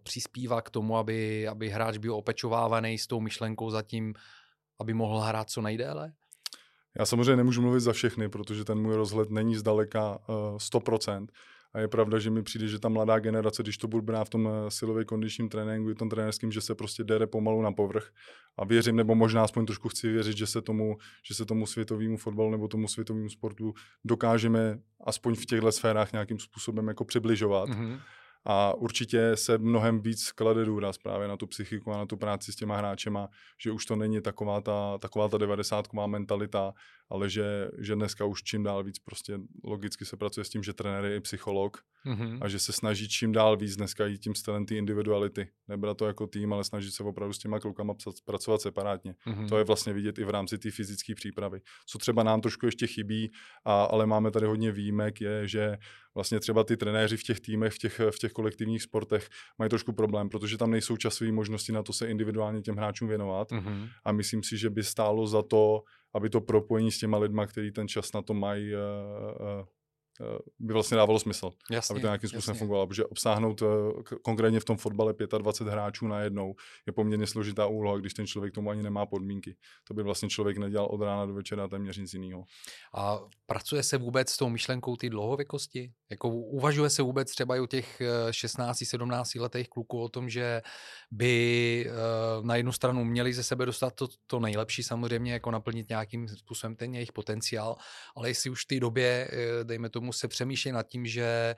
přispívá 0.04 0.62
k 0.62 0.70
tomu, 0.70 0.98
aby, 0.98 1.48
aby 1.48 1.70
hráč 1.70 1.98
byl 1.98 2.16
opečovávaný 2.16 2.98
s 2.98 3.08
tou 3.08 3.20
myšlenkou 3.20 3.70
zatím, 3.70 4.14
aby 4.80 4.94
mohl 4.94 5.20
hrát 5.20 5.50
co 5.50 5.62
nejdéle? 5.62 6.14
Já 7.00 7.06
samozřejmě 7.06 7.36
nemůžu 7.36 7.62
mluvit 7.62 7.80
za 7.80 7.94
všechny, 7.94 8.30
protože 8.30 8.66
ten 8.66 8.82
můj 8.82 8.96
rozhled 8.96 9.30
není 9.30 9.56
zdaleka 9.56 10.20
uh, 10.30 10.36
100%. 10.58 11.28
A 11.74 11.80
je 11.80 11.88
pravda, 11.88 12.20
že 12.20 12.30
mi 12.30 12.44
přijde, 12.44 12.68
že 12.68 12.80
ta 12.80 12.90
mladá 12.90 13.20
generace, 13.20 13.64
když 13.64 13.78
to 13.78 13.88
bude 13.88 14.02
brát 14.02 14.24
v 14.24 14.30
tom 14.30 14.48
eh, 14.48 14.72
silově 14.72 15.06
kondičním 15.06 15.50
tréninku, 15.50 15.94
tom 15.94 16.10
trenérským, 16.10 16.52
že 16.52 16.62
se 16.62 16.76
prostě 16.76 17.04
dere 17.04 17.28
pomalu 17.28 17.62
na 17.62 17.72
povrch. 17.72 18.10
A 18.58 18.66
věřím, 18.66 18.96
nebo 18.96 19.16
možná 19.16 19.44
aspoň 19.44 19.66
trošku 19.66 19.90
chci 19.90 20.12
věřit, 20.12 20.38
že 20.38 20.48
se 20.48 20.62
tomu, 20.62 20.98
že 21.24 21.36
se 21.36 21.46
tomu 21.46 21.66
světovému 21.66 22.18
fotbalu 22.18 22.52
nebo 22.52 22.68
tomu 22.68 22.88
světovému 22.88 23.30
sportu 23.30 23.74
dokážeme 24.06 24.80
aspoň 25.04 25.36
v 25.36 25.46
těchto 25.46 25.72
sférách 25.72 26.12
nějakým 26.12 26.40
způsobem 26.40 26.88
jako 26.88 27.06
přibližovat. 27.06 27.70
Mm-hmm. 27.70 28.00
A 28.46 28.74
určitě 28.74 29.32
se 29.36 29.58
mnohem 29.58 30.02
víc 30.02 30.32
klade 30.32 30.66
důraz 30.66 30.98
právě 30.98 31.28
na 31.28 31.38
tu 31.38 31.48
psychiku 31.48 31.92
a 31.92 31.98
na 31.98 32.06
tu 32.06 32.18
práci 32.18 32.52
s 32.52 32.56
těma 32.56 32.78
hráčema, 32.78 33.30
že 33.62 33.72
už 33.72 33.86
to 33.86 33.96
není 33.96 34.22
taková 34.22 34.62
ta, 34.62 34.98
taková 34.98 35.28
ta 35.28 35.38
90 35.38 35.94
mentalita, 36.08 36.74
ale 37.10 37.30
že, 37.30 37.70
že 37.78 37.96
dneska 37.96 38.26
už 38.26 38.44
čím 38.44 38.64
dál 38.64 38.84
víc 38.84 39.00
prostě 39.00 39.40
logicky 39.64 40.06
se 40.06 40.18
pracuje 40.18 40.44
s 40.44 40.50
tím, 40.50 40.64
že 40.64 40.74
trenér 40.74 41.06
je 41.06 41.16
i 41.16 41.22
psycholog 41.22 41.84
mm-hmm. 42.06 42.38
a 42.42 42.48
že 42.48 42.60
se 42.60 42.74
snaží 42.74 43.10
čím 43.10 43.32
dál 43.32 43.58
víc 43.58 43.76
dneska 43.76 44.06
jít 44.06 44.18
tím 44.18 44.36
stylem 44.36 44.66
té 44.66 44.76
individuality. 44.76 45.50
Nebrat 45.68 45.98
to 45.98 46.06
jako 46.06 46.28
tým, 46.28 46.54
ale 46.54 46.64
snažit 46.64 46.92
se 46.92 47.04
opravdu 47.04 47.34
s 47.34 47.38
těma 47.38 47.60
klukama 47.60 47.94
pracovat 48.26 48.62
separátně. 48.62 49.16
Mm-hmm. 49.28 49.50
To 49.50 49.58
je 49.58 49.64
vlastně 49.64 49.94
vidět 49.94 50.20
i 50.20 50.24
v 50.24 50.30
rámci 50.30 50.58
té 50.58 50.72
fyzické 50.72 51.16
přípravy. 51.16 51.62
Co 51.86 51.98
třeba 51.98 52.24
nám 52.24 52.42
trošku 52.42 52.66
ještě 52.66 52.88
chybí, 52.88 53.32
a, 53.66 53.84
ale 53.84 54.06
máme 54.06 54.32
tady 54.32 54.46
hodně 54.46 54.72
výjimek, 54.72 55.22
je, 55.22 55.48
že 55.48 55.78
vlastně 56.16 56.40
třeba 56.40 56.64
ty 56.64 56.78
trenéři 56.78 57.18
v 57.18 57.24
těch 57.24 57.40
týmech, 57.40 57.74
v 57.74 57.78
těch, 57.78 58.02
v 58.12 58.20
těch 58.20 58.32
kolektivních 58.32 58.82
sportech 58.82 59.30
mají 59.60 59.70
trošku 59.70 59.94
problém, 59.94 60.30
protože 60.30 60.58
tam 60.58 60.72
nejsou 60.72 60.98
časové 60.98 61.32
možnosti 61.32 61.72
na 61.72 61.84
to 61.84 61.94
se 61.94 62.08
individuálně 62.08 62.62
těm 62.62 62.76
hráčům 62.76 63.08
věnovat. 63.08 63.52
Mm-hmm. 63.52 63.90
A 64.06 64.12
myslím 64.12 64.44
si, 64.44 64.58
že 64.58 64.70
by 64.70 64.84
stálo 64.84 65.28
za 65.28 65.42
to 65.42 65.84
aby 66.14 66.30
to 66.30 66.42
propojení 66.42 66.92
s 66.92 67.00
těma 67.00 67.18
lidma, 67.18 67.46
kteří 67.46 67.72
ten 67.72 67.88
čas 67.88 68.14
na 68.14 68.22
to 68.22 68.34
mají, 68.34 68.74
uh, 68.74 68.80
uh, 69.60 69.66
by 70.60 70.74
vlastně 70.74 70.98
dávalo 70.98 71.20
smysl, 71.20 71.52
jasně, 71.72 71.94
aby 71.94 72.02
to 72.02 72.08
nějakým 72.08 72.30
způsobem 72.30 72.54
jasně. 72.54 72.60
fungovalo, 72.60 72.88
protože 72.88 73.06
obsáhnout 73.06 73.64
konkrétně 74.22 74.60
v 74.60 74.66
tom 74.66 74.78
fotbale 74.78 75.14
25 75.38 75.72
hráčů 75.72 76.08
na 76.08 76.22
jednou 76.22 76.56
je 76.88 76.94
poměrně 76.94 77.28
složitá 77.28 77.66
úloha, 77.66 77.98
když 77.98 78.14
ten 78.14 78.28
člověk 78.28 78.54
tomu 78.54 78.70
ani 78.70 78.84
nemá 78.84 79.06
podmínky. 79.06 79.56
To 79.88 79.94
by 79.94 80.04
vlastně 80.04 80.30
člověk 80.30 80.58
nedělal 80.58 80.88
od 80.88 81.02
rána 81.02 81.26
do 81.26 81.34
večera 81.34 81.68
téměř 81.68 81.98
nic 81.98 82.14
jiného. 82.14 82.44
A 82.96 83.20
pracuje 83.46 83.84
se 83.84 83.98
vůbec 83.98 84.30
s 84.30 84.38
tou 84.38 84.50
myšlenkou 84.50 84.96
ty 84.96 85.10
dlouhověkosti? 85.10 85.92
Jako 86.10 86.30
uvažuje 86.30 86.90
se 86.90 87.02
vůbec 87.02 87.32
třeba 87.32 87.56
i 87.56 87.60
u 87.60 87.66
těch 87.66 88.02
16-17 88.30 89.42
letých 89.42 89.70
kluků 89.70 90.02
o 90.02 90.10
tom, 90.10 90.30
že 90.30 90.62
by 91.12 91.92
na 92.42 92.56
jednu 92.56 92.72
stranu 92.72 93.06
měli 93.06 93.34
ze 93.34 93.44
sebe 93.44 93.66
dostat 93.66 93.96
to, 93.96 94.08
to 94.28 94.40
nejlepší 94.40 94.84
samozřejmě, 94.84 95.34
jako 95.34 95.52
naplnit 95.52 95.90
nějakým 95.90 96.28
způsobem 96.28 96.76
ten 96.76 96.96
jejich 96.96 97.12
potenciál, 97.12 97.76
ale 98.16 98.30
jestli 98.30 98.50
už 98.50 98.64
v 98.64 98.68
té 98.68 98.80
době, 98.80 99.30
eh, 99.32 99.64
dejme 99.64 99.90
tomu, 99.90 100.09
se 100.14 100.28
přemýšlí 100.28 100.72
nad 100.72 100.88
tím, 100.88 101.06
že 101.06 101.56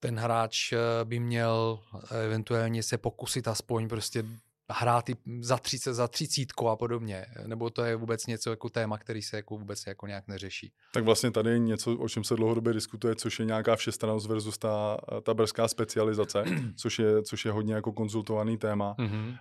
ten 0.00 0.18
hráč 0.18 0.72
eh, 0.72 0.76
by 1.04 1.20
měl 1.20 1.80
eventuálně 2.24 2.82
se 2.82 2.98
pokusit 2.98 3.48
aspoň 3.48 3.88
prostě 3.88 4.24
hrát 4.70 5.08
i 5.08 5.16
za, 5.40 5.56
30, 5.56 5.94
za 5.94 6.08
třicítko 6.08 6.68
a 6.68 6.76
podobně, 6.76 7.26
nebo 7.46 7.70
to 7.70 7.84
je 7.84 7.96
vůbec 7.96 8.26
něco 8.26 8.50
jako 8.50 8.68
téma, 8.68 8.98
který 8.98 9.22
se 9.22 9.36
jako 9.36 9.58
vůbec 9.58 9.86
jako 9.86 10.06
nějak 10.06 10.28
neřeší? 10.28 10.72
Tak 10.92 11.04
vlastně 11.04 11.30
tady 11.30 11.50
je 11.50 11.58
něco, 11.58 11.96
o 11.96 12.08
čem 12.08 12.24
se 12.24 12.34
dlouhodobě 12.34 12.72
diskutuje, 12.72 13.14
což 13.14 13.38
je 13.38 13.44
nějaká 13.44 13.76
všestrannost 13.76 14.28
versus 14.28 14.58
ta, 14.58 14.98
ta 15.22 15.34
brzká 15.34 15.68
specializace, 15.68 16.44
což 16.76 16.98
je, 16.98 17.22
což 17.22 17.44
je 17.44 17.52
hodně 17.52 17.74
jako 17.74 17.92
konzultovaný 17.92 18.58
téma. 18.58 18.94
Mm-hmm. 18.98 19.38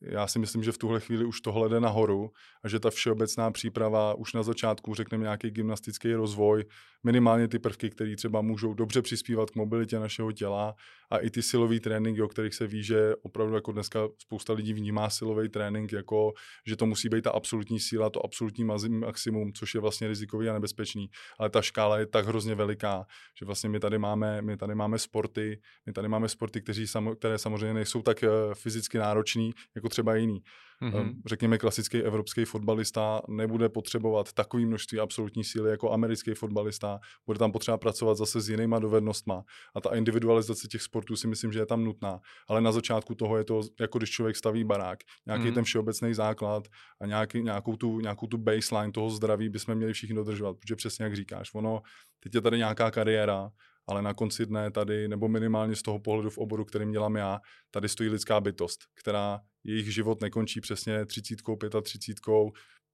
Já 0.00 0.26
si 0.26 0.38
myslím, 0.38 0.62
že 0.62 0.72
v 0.72 0.78
tuhle 0.78 1.00
chvíli 1.00 1.24
už 1.24 1.40
tohle 1.40 1.68
jde 1.68 1.80
nahoru 1.80 2.30
a 2.62 2.68
že 2.68 2.80
ta 2.80 2.90
všeobecná 2.90 3.50
příprava 3.50 4.14
už 4.14 4.32
na 4.32 4.42
začátku, 4.42 4.94
řekneme 4.94 5.22
nějaký 5.22 5.50
gymnastický 5.50 6.14
rozvoj, 6.14 6.64
minimálně 7.04 7.48
ty 7.48 7.58
prvky, 7.58 7.90
které 7.90 8.16
třeba 8.16 8.40
můžou 8.40 8.74
dobře 8.74 9.02
přispívat 9.02 9.50
k 9.50 9.56
mobilitě 9.56 9.98
našeho 9.98 10.32
těla 10.32 10.74
a 11.10 11.18
i 11.18 11.30
ty 11.30 11.42
silový 11.42 11.80
tréninky, 11.80 12.22
o 12.22 12.28
kterých 12.28 12.54
se 12.54 12.66
ví, 12.66 12.82
že 12.82 13.14
opravdu 13.22 13.54
jako 13.54 13.72
dneska 13.72 14.08
spousta 14.18 14.54
lidí 14.58 14.72
vnímá 14.72 15.10
silový 15.10 15.48
trénink 15.48 15.92
jako, 15.92 16.32
že 16.66 16.76
to 16.76 16.86
musí 16.86 17.08
být 17.08 17.22
ta 17.22 17.30
absolutní 17.30 17.80
síla, 17.80 18.10
to 18.10 18.24
absolutní 18.24 18.64
maximum, 18.88 19.52
což 19.52 19.74
je 19.74 19.80
vlastně 19.80 20.08
rizikový 20.08 20.48
a 20.48 20.52
nebezpečný. 20.52 21.10
Ale 21.38 21.50
ta 21.50 21.62
škála 21.62 21.98
je 21.98 22.06
tak 22.06 22.26
hrozně 22.26 22.54
veliká, 22.54 23.06
že 23.38 23.44
vlastně 23.46 23.68
my 23.68 23.80
tady 23.80 23.98
máme, 23.98 24.42
my 24.42 24.56
tady 24.56 24.74
máme 24.74 24.98
sporty, 24.98 25.60
my 25.86 25.92
tady 25.92 26.08
máme 26.08 26.28
sporty, 26.28 26.60
kteří, 26.60 26.86
které 27.18 27.38
samozřejmě 27.38 27.74
nejsou 27.74 28.02
tak 28.02 28.22
eh, 28.22 28.28
fyzicky 28.54 28.98
náročný, 28.98 29.52
jako 29.76 29.88
třeba 29.88 30.16
jiný. 30.16 30.42
Mm-hmm. 30.82 31.14
Řekněme, 31.26 31.58
klasický 31.58 31.98
evropský 31.98 32.44
fotbalista 32.44 33.22
nebude 33.28 33.68
potřebovat 33.68 34.32
takové 34.32 34.66
množství 34.66 35.00
absolutní 35.00 35.44
síly 35.44 35.70
jako 35.70 35.92
americký 35.92 36.34
fotbalista, 36.34 36.98
bude 37.26 37.38
tam 37.38 37.52
potřeba 37.52 37.78
pracovat 37.78 38.14
zase 38.14 38.40
s 38.40 38.48
jinýma 38.48 38.78
dovednostma. 38.78 39.42
A 39.74 39.80
ta 39.80 39.96
individualizace 39.96 40.68
těch 40.68 40.82
sportů 40.82 41.16
si 41.16 41.26
myslím, 41.26 41.52
že 41.52 41.58
je 41.58 41.66
tam 41.66 41.84
nutná. 41.84 42.20
Ale 42.48 42.60
na 42.60 42.72
začátku 42.72 43.14
toho 43.14 43.36
je 43.36 43.44
to, 43.44 43.60
jako 43.80 43.98
když 43.98 44.10
člověk 44.10 44.36
staví 44.36 44.64
barák, 44.64 44.98
nějaký 45.26 45.44
mm-hmm. 45.44 45.54
ten 45.54 45.64
všeobecný 45.64 46.14
základ 46.14 46.68
a 47.00 47.06
nějaký, 47.06 47.42
nějakou, 47.42 47.76
tu, 47.76 48.00
nějakou 48.00 48.26
tu 48.26 48.38
baseline 48.38 48.92
toho 48.92 49.10
zdraví 49.10 49.48
bychom 49.48 49.74
měli 49.74 49.92
všichni 49.92 50.16
dodržovat, 50.16 50.56
protože 50.58 50.76
přesně 50.76 51.04
jak 51.04 51.16
říkáš, 51.16 51.54
ono, 51.54 51.82
teď 52.20 52.34
je 52.34 52.40
tady 52.40 52.58
nějaká 52.58 52.90
kariéra, 52.90 53.50
ale 53.88 54.02
na 54.02 54.14
konci 54.14 54.46
dne 54.46 54.70
tady, 54.70 55.08
nebo 55.08 55.28
minimálně 55.28 55.76
z 55.76 55.82
toho 55.82 55.98
pohledu 55.98 56.30
v 56.30 56.38
oboru, 56.38 56.64
kterým 56.64 56.92
dělám 56.92 57.16
já, 57.16 57.40
tady 57.70 57.88
stojí 57.88 58.10
lidská 58.10 58.40
bytost, 58.40 58.80
která 58.94 59.40
jejich 59.64 59.94
život 59.94 60.20
nekončí 60.20 60.60
přesně 60.60 61.06
třicítkou, 61.06 61.56
pětatřicítkou, 61.56 62.52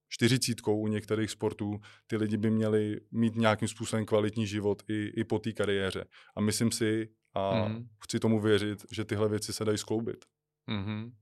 čtyřicítkou 0.08 0.80
u 0.80 0.86
některých 0.86 1.30
sportů. 1.30 1.80
Ty 2.06 2.16
lidi 2.16 2.36
by 2.36 2.50
měli 2.50 3.00
mít 3.12 3.36
nějakým 3.36 3.68
způsobem 3.68 4.06
kvalitní 4.06 4.46
život 4.46 4.82
i, 4.88 5.12
i 5.16 5.24
po 5.24 5.38
té 5.38 5.52
kariéře. 5.52 6.04
A 6.36 6.40
myslím 6.40 6.72
si, 6.72 7.08
a 7.34 7.68
mm. 7.68 7.88
chci 8.04 8.20
tomu 8.20 8.40
věřit, 8.40 8.86
že 8.92 9.04
tyhle 9.04 9.28
věci 9.28 9.52
se 9.52 9.64
dají 9.64 9.78
skloubit. 9.78 10.24
Mm-hmm. 10.70 11.12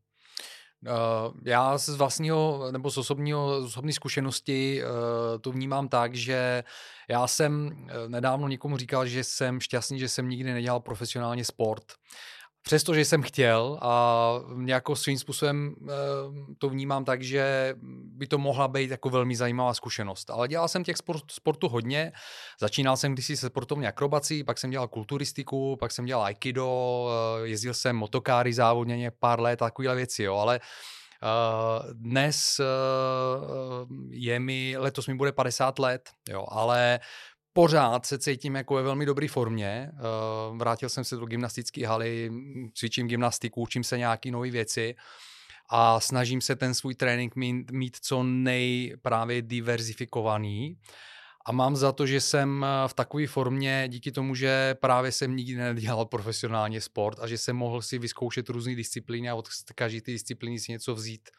Uh, 0.86 1.34
já 1.44 1.78
z 1.78 1.88
vlastního 1.88 2.68
nebo 2.72 2.90
z 2.90 2.98
osobního, 2.98 3.62
z 3.62 3.64
osobní 3.64 3.92
zkušenosti 3.92 4.82
uh, 4.82 4.90
to 5.40 5.52
vnímám 5.52 5.88
tak, 5.88 6.14
že 6.14 6.64
já 7.08 7.26
jsem 7.26 7.66
uh, 7.66 7.90
nedávno 8.08 8.48
někomu 8.48 8.76
říkal, 8.76 9.06
že 9.06 9.24
jsem 9.24 9.60
šťastný, 9.60 9.98
že 9.98 10.08
jsem 10.08 10.28
nikdy 10.28 10.52
nedělal 10.52 10.80
profesionálně 10.80 11.44
sport. 11.44 11.84
Přestože 12.62 13.04
jsem 13.04 13.22
chtěl 13.22 13.78
a 13.82 14.34
nějakou 14.54 14.94
svým 14.94 15.18
způsobem 15.18 15.74
e, 15.82 15.92
to 16.58 16.68
vnímám 16.68 17.04
tak, 17.04 17.22
že 17.22 17.74
by 18.16 18.26
to 18.26 18.38
mohla 18.38 18.68
být 18.68 18.90
jako 18.90 19.10
velmi 19.10 19.36
zajímavá 19.36 19.74
zkušenost. 19.74 20.30
Ale 20.30 20.48
dělal 20.48 20.68
jsem 20.68 20.84
těch 20.84 20.96
sport, 20.96 21.22
sportu 21.30 21.68
hodně. 21.68 22.12
Začínal 22.60 22.96
jsem 22.96 23.12
kdysi 23.12 23.36
se 23.36 23.46
sportovní 23.46 23.86
akrobací, 23.86 24.44
pak 24.44 24.58
jsem 24.58 24.70
dělal 24.70 24.88
kulturistiku, 24.88 25.76
pak 25.76 25.92
jsem 25.92 26.04
dělal 26.04 26.24
aikido, 26.24 27.08
e, 27.42 27.48
jezdil 27.48 27.74
jsem 27.74 27.96
motokáry 27.96 28.52
závodně 28.52 29.10
pár 29.10 29.40
let, 29.40 29.58
takovéhle 29.58 29.96
věci, 29.96 30.22
jo. 30.22 30.36
Ale 30.36 30.60
Uh, 31.22 31.92
dnes 31.92 32.58
uh, 32.60 33.86
je 34.10 34.40
mi, 34.40 34.74
letos 34.78 35.06
mi 35.06 35.14
bude 35.14 35.32
50 35.32 35.78
let, 35.78 36.10
jo, 36.28 36.46
ale 36.48 37.00
pořád 37.52 38.06
se 38.06 38.18
cítím 38.18 38.54
jako 38.54 38.74
ve 38.74 38.82
velmi 38.82 39.06
dobré 39.06 39.28
formě. 39.28 39.90
Uh, 39.92 40.58
vrátil 40.58 40.88
jsem 40.88 41.04
se 41.04 41.16
do 41.16 41.26
gymnastické 41.26 41.86
haly, 41.86 42.30
cvičím 42.74 43.08
gymnastiku, 43.08 43.60
učím 43.60 43.84
se 43.84 43.98
nějaké 43.98 44.30
nové 44.30 44.50
věci 44.50 44.94
a 45.68 46.00
snažím 46.00 46.40
se 46.40 46.56
ten 46.56 46.74
svůj 46.74 46.94
trénink 46.94 47.36
mít, 47.36 47.70
mít 47.70 47.96
co 48.00 48.22
nejprávě 48.22 49.42
diverzifikovaný. 49.42 50.76
A 51.46 51.52
mám 51.52 51.76
za 51.76 51.92
to, 51.92 52.06
že 52.06 52.20
jsem 52.20 52.64
eh, 52.64 52.88
v 52.88 52.94
takové 52.94 53.26
formě 53.26 53.84
díky 53.88 54.12
tomu, 54.12 54.34
že 54.34 54.74
právě 54.80 55.12
jsem 55.12 55.36
nikdy 55.36 55.56
nedělal 55.56 56.04
profesionálně 56.04 56.80
sport 56.80 57.18
a 57.20 57.26
že 57.26 57.38
jsem 57.38 57.56
mohl 57.56 57.82
si 57.82 57.98
vyzkoušet 57.98 58.48
různé 58.48 58.74
disciplíny 58.74 59.30
a 59.30 59.34
od 59.34 59.48
každé 59.74 60.00
disciplíny 60.12 60.58
si 60.58 60.72
něco 60.72 60.94
vzít 60.94 61.30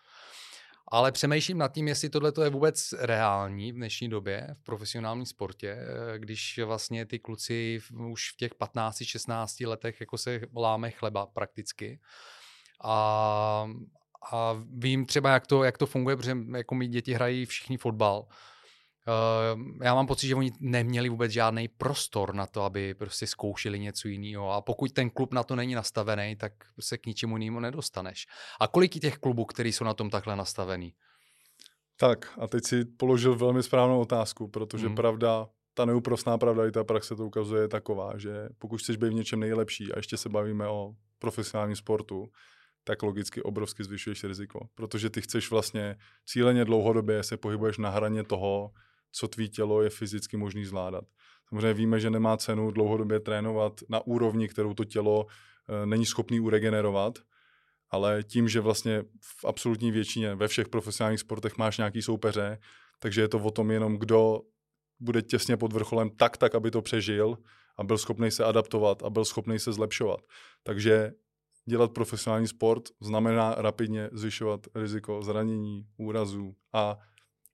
ale 0.93 1.11
přemýšlím 1.11 1.57
nad 1.57 1.73
tím, 1.73 1.87
jestli 1.87 2.09
tohle 2.09 2.33
je 2.43 2.49
vůbec 2.49 2.93
reální 2.99 3.71
v 3.71 3.75
dnešní 3.75 4.09
době 4.09 4.47
v 4.53 4.63
profesionálním 4.63 5.25
sportě, 5.25 5.77
eh, 5.77 6.19
když 6.19 6.59
vlastně 6.65 7.05
ty 7.05 7.19
kluci 7.19 7.79
už 8.11 8.31
v 8.31 8.37
těch 8.37 8.55
15-16 8.55 9.67
letech 9.67 9.99
jako 9.99 10.17
se 10.17 10.41
láme 10.55 10.91
chleba 10.91 11.25
prakticky. 11.25 11.99
A, 12.83 13.67
a 14.31 14.55
vím 14.73 15.05
třeba, 15.05 15.29
jak 15.29 15.47
to, 15.47 15.63
jak 15.63 15.77
to 15.77 15.85
funguje, 15.85 16.15
protože 16.15 16.37
jako 16.55 16.75
mý 16.75 16.87
děti 16.87 17.13
hrají 17.13 17.45
všichni 17.45 17.77
fotbal. 17.77 18.27
Uh, 19.07 19.61
já 19.83 19.95
mám 19.95 20.07
pocit, 20.07 20.27
že 20.27 20.35
oni 20.35 20.51
neměli 20.59 21.09
vůbec 21.09 21.31
žádný 21.31 21.67
prostor 21.67 22.35
na 22.35 22.47
to, 22.47 22.61
aby 22.61 22.93
prostě 22.93 23.27
zkoušeli 23.27 23.79
něco 23.79 24.07
jiného. 24.07 24.51
A 24.51 24.61
pokud 24.61 24.91
ten 24.91 25.09
klub 25.09 25.33
na 25.33 25.43
to 25.43 25.55
není 25.55 25.75
nastavený, 25.75 26.35
tak 26.35 26.53
se 26.79 26.97
k 26.97 27.05
ničemu 27.05 27.37
jinému 27.37 27.59
nedostaneš. 27.59 28.25
A 28.59 28.67
kolik 28.67 28.91
těch 28.91 29.17
klubů, 29.17 29.45
který 29.45 29.71
jsou 29.71 29.83
na 29.85 29.93
tom 29.93 30.09
takhle 30.09 30.35
nastavený? 30.35 30.93
Tak 31.97 32.33
a 32.41 32.47
teď 32.47 32.63
si 32.65 32.85
položil 32.85 33.35
velmi 33.35 33.63
správnou 33.63 34.01
otázku, 34.01 34.47
protože 34.47 34.87
hmm. 34.87 34.95
pravda, 34.95 35.47
ta 35.73 35.85
neúprostná 35.85 36.37
pravda 36.37 36.67
i 36.67 36.71
ta 36.71 36.83
praxe 36.83 37.15
to 37.15 37.25
ukazuje 37.25 37.61
je 37.61 37.67
taková, 37.67 38.17
že 38.17 38.49
pokud 38.57 38.77
chceš 38.77 38.97
být 38.97 39.09
v 39.09 39.13
něčem 39.13 39.39
nejlepší 39.39 39.93
a 39.93 39.99
ještě 39.99 40.17
se 40.17 40.29
bavíme 40.29 40.67
o 40.67 40.95
profesionálním 41.19 41.75
sportu, 41.75 42.31
tak 42.83 43.03
logicky 43.03 43.41
obrovsky 43.41 43.83
zvyšuješ 43.83 44.23
riziko, 44.23 44.67
protože 44.75 45.09
ty 45.09 45.21
chceš 45.21 45.51
vlastně 45.51 45.95
cíleně 46.25 46.65
dlouhodobě 46.65 47.23
se 47.23 47.37
pohybuješ 47.37 47.77
na 47.77 47.89
hraně 47.89 48.23
toho, 48.23 48.71
co 49.13 49.27
tvý 49.27 49.49
tělo 49.49 49.81
je 49.81 49.89
fyzicky 49.89 50.37
možný 50.37 50.65
zvládat. 50.65 51.03
Samozřejmě 51.49 51.73
víme, 51.73 51.99
že 51.99 52.09
nemá 52.09 52.37
cenu 52.37 52.71
dlouhodobě 52.71 53.19
trénovat 53.19 53.81
na 53.89 54.07
úrovni, 54.07 54.47
kterou 54.47 54.73
to 54.73 54.83
tělo 54.83 55.25
e, 55.69 55.85
není 55.85 56.05
schopný 56.05 56.39
uregenerovat, 56.39 57.19
ale 57.89 58.23
tím, 58.23 58.49
že 58.49 58.59
vlastně 58.59 59.03
v 59.21 59.45
absolutní 59.45 59.91
většině 59.91 60.35
ve 60.35 60.47
všech 60.47 60.69
profesionálních 60.69 61.19
sportech 61.19 61.57
máš 61.57 61.77
nějaký 61.77 62.01
soupeře, 62.01 62.59
takže 62.99 63.21
je 63.21 63.27
to 63.27 63.39
o 63.39 63.51
tom 63.51 63.71
jenom, 63.71 63.97
kdo 63.97 64.41
bude 64.99 65.21
těsně 65.21 65.57
pod 65.57 65.73
vrcholem 65.73 66.09
tak, 66.09 66.37
tak, 66.37 66.55
aby 66.55 66.71
to 66.71 66.81
přežil 66.81 67.37
a 67.77 67.83
byl 67.83 67.97
schopný 67.97 68.31
se 68.31 68.43
adaptovat 68.43 69.03
a 69.03 69.09
byl 69.09 69.25
schopný 69.25 69.59
se 69.59 69.73
zlepšovat. 69.73 70.19
Takže 70.63 71.11
dělat 71.65 71.91
profesionální 71.91 72.47
sport 72.47 72.83
znamená 73.01 73.55
rapidně 73.57 74.09
zvyšovat 74.11 74.67
riziko 74.75 75.23
zranění, 75.23 75.85
úrazů 75.97 76.55
a 76.73 76.97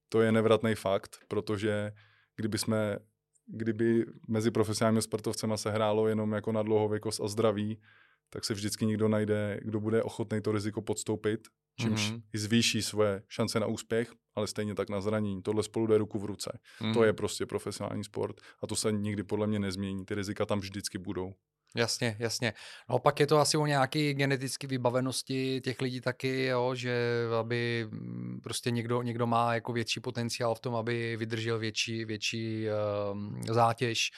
to 0.09 0.21
je 0.21 0.31
nevratný 0.31 0.75
fakt, 0.75 1.17
protože 1.27 1.91
kdyby 2.35 2.57
jsme, 2.57 2.99
kdyby 3.47 4.05
mezi 4.27 4.51
profesionálními 4.51 5.01
sportovcema 5.01 5.57
se 5.57 5.71
hrálo 5.71 6.07
jenom 6.07 6.31
jako 6.31 6.51
na 6.51 6.63
dlouhověkost 6.63 7.21
a 7.21 7.27
zdraví, 7.27 7.81
tak 8.29 8.45
se 8.45 8.53
vždycky 8.53 8.85
někdo 8.85 9.07
najde, 9.07 9.59
kdo 9.61 9.79
bude 9.79 10.03
ochotný 10.03 10.41
to 10.41 10.51
riziko 10.51 10.81
podstoupit, 10.81 11.47
čímž 11.81 12.11
mm-hmm. 12.11 12.21
i 12.33 12.37
zvýší 12.37 12.81
svoje 12.81 13.21
šance 13.27 13.59
na 13.59 13.67
úspěch, 13.67 14.13
ale 14.35 14.47
stejně 14.47 14.75
tak 14.75 14.89
na 14.89 15.01
zranění. 15.01 15.41
Tohle 15.41 15.63
spolu 15.63 15.87
jde 15.87 15.97
ruku 15.97 16.19
v 16.19 16.25
ruce. 16.25 16.59
Mm-hmm. 16.81 16.93
To 16.93 17.03
je 17.03 17.13
prostě 17.13 17.45
profesionální 17.45 18.03
sport 18.03 18.41
a 18.63 18.67
to 18.67 18.75
se 18.75 18.91
nikdy 18.91 19.23
podle 19.23 19.47
mě 19.47 19.59
nezmění. 19.59 20.05
Ty 20.05 20.15
rizika 20.15 20.45
tam 20.45 20.59
vždycky 20.59 20.97
budou. 20.97 21.33
Jasně, 21.75 22.15
jasně. 22.19 22.53
No 22.89 22.99
pak 22.99 23.19
je 23.19 23.27
to 23.27 23.37
asi 23.37 23.57
o 23.57 23.65
nějaké 23.65 24.13
genetické 24.13 24.67
vybavenosti 24.67 25.61
těch 25.61 25.81
lidí 25.81 26.01
taky, 26.01 26.45
jo, 26.45 26.75
že 26.75 27.25
aby 27.39 27.87
mm, 27.91 28.39
prostě 28.43 28.71
někdo, 28.71 29.01
někdo 29.01 29.27
má 29.27 29.53
jako 29.53 29.73
větší 29.73 29.99
potenciál 29.99 30.55
v 30.55 30.59
tom, 30.59 30.75
aby 30.75 31.17
vydržel 31.17 31.59
větší, 31.59 32.05
větší 32.05 32.65
uh, 32.67 33.41
zátěž. 33.53 34.11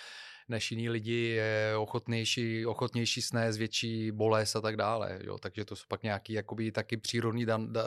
než 0.50 0.72
jiní 0.72 0.90
lidi, 0.90 1.14
je 1.14 1.74
ochotnější, 1.78 2.66
ochotnější 2.66 3.22
snést 3.22 3.60
větší 3.60 4.12
bolest 4.12 4.56
a 4.56 4.62
tak 4.62 4.78
dále. 4.78 5.20
Jo? 5.24 5.38
Takže 5.38 5.66
to 5.66 5.76
jsou 5.76 5.86
pak 5.88 6.04
nějaký 6.04 6.34
jakoby 6.34 6.72
taky 6.72 6.98
přírodní, 6.98 7.46
dan, 7.46 7.74
da, 7.74 7.84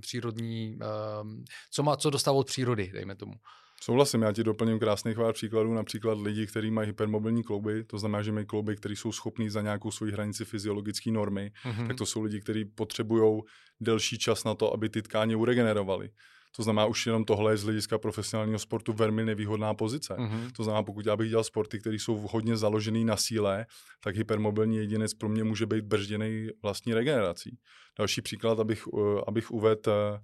přírodní 0.00 0.78
um, 1.22 1.44
co, 1.70 1.82
má, 1.82 1.96
co 1.96 2.10
dostal 2.10 2.38
od 2.38 2.46
přírody, 2.46 2.90
dejme 2.92 3.16
tomu. 3.16 3.34
Souhlasím, 3.82 4.22
já 4.22 4.32
ti 4.32 4.44
doplním 4.44 4.78
krásných 4.78 5.16
pár 5.16 5.32
příkladů, 5.32 5.74
například 5.74 6.18
lidi, 6.18 6.46
kteří 6.46 6.70
mají 6.70 6.86
hypermobilní 6.86 7.42
klouby, 7.42 7.84
to 7.84 7.98
znamená, 7.98 8.22
že 8.22 8.32
mají 8.32 8.46
klouby, 8.46 8.76
které 8.76 8.96
jsou 8.96 9.12
schopní 9.12 9.50
za 9.50 9.62
nějakou 9.62 9.90
svoji 9.90 10.12
hranici 10.12 10.44
fyziologické 10.44 11.10
normy, 11.10 11.50
mm-hmm. 11.64 11.86
tak 11.86 11.96
to 11.96 12.06
jsou 12.06 12.22
lidi, 12.22 12.40
kteří 12.40 12.64
potřebují 12.64 13.42
delší 13.80 14.18
čas 14.18 14.44
na 14.44 14.54
to, 14.54 14.74
aby 14.74 14.88
ty 14.88 15.02
tkáně 15.02 15.36
uregenerovaly. 15.36 16.10
To 16.56 16.62
znamená, 16.62 16.86
už 16.86 17.06
jenom 17.06 17.24
tohle 17.24 17.52
je 17.52 17.56
z 17.56 17.64
hlediska 17.64 17.98
profesionálního 17.98 18.58
sportu 18.58 18.92
velmi 18.92 19.24
nevýhodná 19.24 19.74
pozice. 19.74 20.14
Mm-hmm. 20.14 20.50
To 20.56 20.64
znamená, 20.64 20.82
pokud 20.82 21.06
já 21.06 21.16
bych 21.16 21.28
dělal 21.28 21.44
sporty, 21.44 21.78
které 21.78 21.96
jsou 21.96 22.26
hodně 22.30 22.56
založené 22.56 23.04
na 23.04 23.16
síle, 23.16 23.66
tak 24.00 24.16
hypermobilní 24.16 24.76
jedinec 24.76 25.14
pro 25.14 25.28
mě 25.28 25.44
může 25.44 25.66
být 25.66 25.84
bržděný 25.84 26.48
vlastní 26.62 26.94
regenerací. 26.94 27.58
Další 27.98 28.22
příklad, 28.22 28.60
abych, 28.60 28.84
eh, 28.98 29.20
abych 29.26 29.50
uvedl 29.50 29.90
eh, 29.90 30.20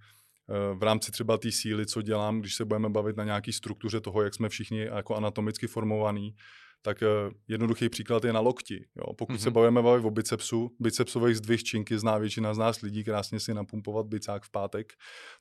v 0.75 0.83
rámci 0.83 1.13
třeba 1.13 1.39
té 1.39 1.53
síly, 1.53 1.87
co 1.87 2.03
dělám, 2.03 2.41
když 2.41 2.55
se 2.55 2.65
budeme 2.65 2.89
bavit 2.89 3.17
na 3.17 3.25
nějaký 3.25 3.53
struktuře 3.53 4.01
toho, 4.01 4.23
jak 4.23 4.35
jsme 4.35 4.49
všichni 4.49 4.81
jako 4.81 5.17
anatomicky 5.17 5.67
formovaní, 5.67 6.37
tak 6.85 7.03
uh, 7.03 7.33
jednoduchý 7.49 7.89
příklad 7.89 8.25
je 8.25 8.33
na 8.33 8.41
lokti. 8.41 8.85
Jo. 8.97 9.15
Pokud 9.15 9.33
mm-hmm. 9.33 9.43
se 9.43 9.51
mhm. 9.51 9.55
bavíme 9.55 9.83
bavit 9.83 10.05
o 10.05 10.11
bicepsu, 10.11 10.71
bicepsových 10.81 11.37
zdvih 11.37 11.65
činky 11.65 11.99
zná 11.99 12.19
většina 12.19 12.55
z 12.55 12.59
nás 12.59 12.81
lidí, 12.81 13.05
krásně 13.05 13.41
si 13.41 13.55
napumpovat 13.55 14.07
bicák 14.07 14.45
v 14.45 14.51
pátek, 14.51 14.93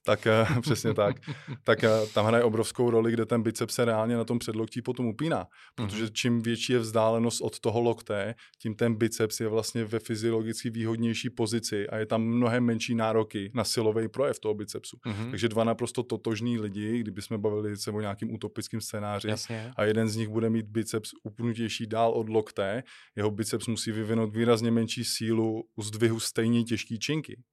tak 0.05 0.27
uh, 0.49 0.59
přesně 0.61 0.93
tak, 0.93 1.15
tak 1.63 1.83
uh, 1.83 2.09
tam 2.13 2.25
hraje 2.25 2.43
obrovskou 2.43 2.89
roli, 2.89 3.11
kde 3.11 3.25
ten 3.25 3.43
biceps 3.43 3.75
se 3.75 3.85
reálně 3.85 4.15
na 4.15 4.23
tom 4.23 4.39
předloktí 4.39 4.81
potom 4.81 5.05
upíná. 5.05 5.47
Protože 5.75 6.05
mm-hmm. 6.05 6.13
čím 6.13 6.41
větší 6.41 6.73
je 6.73 6.79
vzdálenost 6.79 7.41
od 7.41 7.59
toho 7.59 7.81
lokte, 7.81 8.35
tím 8.61 8.75
ten 8.75 8.95
biceps 8.95 9.39
je 9.39 9.47
vlastně 9.47 9.85
ve 9.85 9.99
fyziologicky 9.99 10.69
výhodnější 10.69 11.29
pozici 11.29 11.87
a 11.87 11.97
je 11.97 12.05
tam 12.05 12.21
mnohem 12.21 12.63
menší 12.63 12.95
nároky 12.95 13.51
na 13.53 13.63
silový 13.63 14.07
projev 14.07 14.39
toho 14.39 14.53
bicepsu. 14.53 14.97
Mm-hmm. 15.05 15.29
Takže 15.29 15.49
dva 15.49 15.63
naprosto 15.63 16.03
totožní 16.03 16.59
lidi, 16.59 16.99
kdyby 16.99 17.21
jsme 17.21 17.37
bavili 17.37 17.77
se 17.77 17.91
o 17.91 18.01
nějakým 18.01 18.33
utopickým 18.33 18.81
scénáři 18.81 19.27
Jasně. 19.27 19.71
a 19.75 19.83
jeden 19.83 20.09
z 20.09 20.15
nich 20.15 20.29
bude 20.29 20.49
mít 20.49 20.65
biceps 20.65 21.11
upnutější 21.39 21.87
dál 21.87 22.11
od 22.11 22.29
lokte, 22.29 22.83
jeho 23.15 23.31
biceps 23.31 23.67
musí 23.67 23.91
vyvinout 23.91 24.35
výrazně 24.35 24.71
menší 24.71 25.03
sílu 25.03 25.63
u 25.75 25.83
zdvihu 25.83 26.19
stejně 26.19 26.63
těžký 26.63 26.99
činky. 26.99 27.43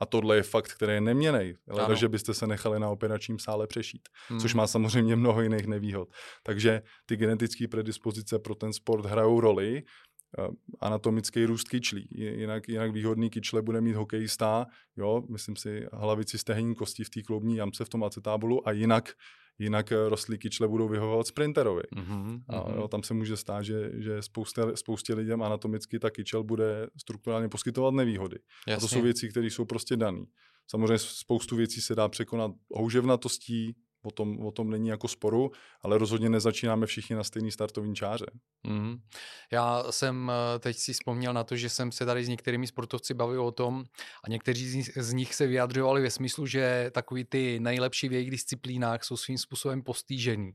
A 0.00 0.06
tohle 0.06 0.36
je 0.36 0.42
fakt, 0.42 0.72
který 0.72 0.92
je 0.92 1.00
neměný. 1.00 1.54
Ale 1.68 1.96
že 1.96 2.08
byste 2.08 2.34
se 2.34 2.46
nechali 2.46 2.80
na 2.80 2.88
operačním 2.88 3.38
sále 3.38 3.66
přešít, 3.66 4.08
hmm. 4.28 4.40
což 4.40 4.54
má 4.54 4.66
samozřejmě 4.66 5.16
mnoho 5.16 5.42
jiných 5.42 5.66
nevýhod. 5.66 6.08
Takže 6.42 6.82
ty 7.06 7.16
genetické 7.16 7.68
predispozice 7.68 8.38
pro 8.38 8.54
ten 8.54 8.72
sport 8.72 9.06
hrajou 9.06 9.40
roli. 9.40 9.82
Eh, 10.38 10.48
anatomický 10.80 11.44
růst 11.44 11.68
kyčlí. 11.68 12.08
Jinak, 12.10 12.68
jinak 12.68 12.92
výhodný 12.92 13.30
kyčle 13.30 13.62
bude 13.62 13.80
mít 13.80 13.92
hokejista, 13.92 14.66
jo, 14.96 15.22
myslím 15.28 15.56
si, 15.56 15.86
hlavici 15.92 16.38
stehenní 16.38 16.74
kosti 16.74 17.04
v 17.04 17.10
té 17.10 17.22
kloubní 17.22 17.56
jamce 17.56 17.84
v 17.84 17.88
tom 17.88 18.04
acetábulu 18.04 18.68
a 18.68 18.72
jinak 18.72 19.12
jinak 19.60 19.92
eh, 19.92 20.08
rostlí 20.08 20.38
kyčle 20.38 20.68
budou 20.68 20.88
vyhovovat 20.88 21.26
sprinterovi. 21.26 21.82
Mm-hmm, 21.96 22.42
a 22.48 22.68
mhm. 22.68 22.78
jo, 22.78 22.88
tam 22.88 23.02
se 23.02 23.14
může 23.14 23.36
stát, 23.36 23.62
že, 23.62 23.90
že 23.94 24.22
spousta, 24.22 24.76
spoustě 24.76 25.14
lidem 25.14 25.42
anatomicky 25.42 25.98
ta 25.98 26.10
kyčel 26.10 26.44
bude 26.44 26.86
strukturálně 26.96 27.48
poskytovat 27.48 27.94
nevýhody. 27.94 28.38
Jasně. 28.66 28.76
A 28.76 28.80
to 28.80 28.88
jsou 28.88 29.02
věci, 29.02 29.28
které 29.28 29.46
jsou 29.46 29.64
prostě 29.64 29.96
dané. 29.96 30.24
Samozřejmě 30.66 30.98
spoustu 30.98 31.56
věcí 31.56 31.80
se 31.80 31.94
dá 31.94 32.08
překonat 32.08 32.52
houževnatostí, 32.74 33.76
o 34.02 34.10
tom, 34.10 34.46
o 34.46 34.50
tom 34.50 34.70
není 34.70 34.88
jako 34.88 35.08
sporu, 35.08 35.50
ale 35.82 35.98
rozhodně 35.98 36.28
nezačínáme 36.28 36.86
všichni 36.86 37.16
na 37.16 37.24
stejný 37.24 37.50
startovní 37.50 37.94
čáře. 37.94 38.26
Mm. 38.62 38.96
Já 39.52 39.84
jsem 39.90 40.30
eh, 40.30 40.58
teď 40.58 40.76
si 40.76 40.92
vzpomněl 40.92 41.32
na 41.32 41.44
to, 41.44 41.56
že 41.56 41.68
jsem 41.68 41.92
se 41.92 42.06
tady 42.06 42.24
s 42.24 42.28
některými 42.28 42.66
sportovci 42.66 43.14
bavil 43.14 43.44
o 43.44 43.52
tom 43.52 43.84
a 44.24 44.28
někteří 44.28 44.68
z 44.68 44.74
nich, 44.74 44.90
z 44.96 45.12
nich 45.12 45.34
se 45.34 45.46
vyjadřovali 45.46 46.02
ve 46.02 46.10
smyslu, 46.10 46.46
že 46.46 46.90
takový 46.94 47.24
ty 47.24 47.60
nejlepší 47.60 48.08
v 48.08 48.12
jejich 48.12 48.30
disciplínách 48.30 49.04
jsou 49.04 49.16
svým 49.16 49.38
způsobem 49.38 49.82
postižení. 49.82 50.52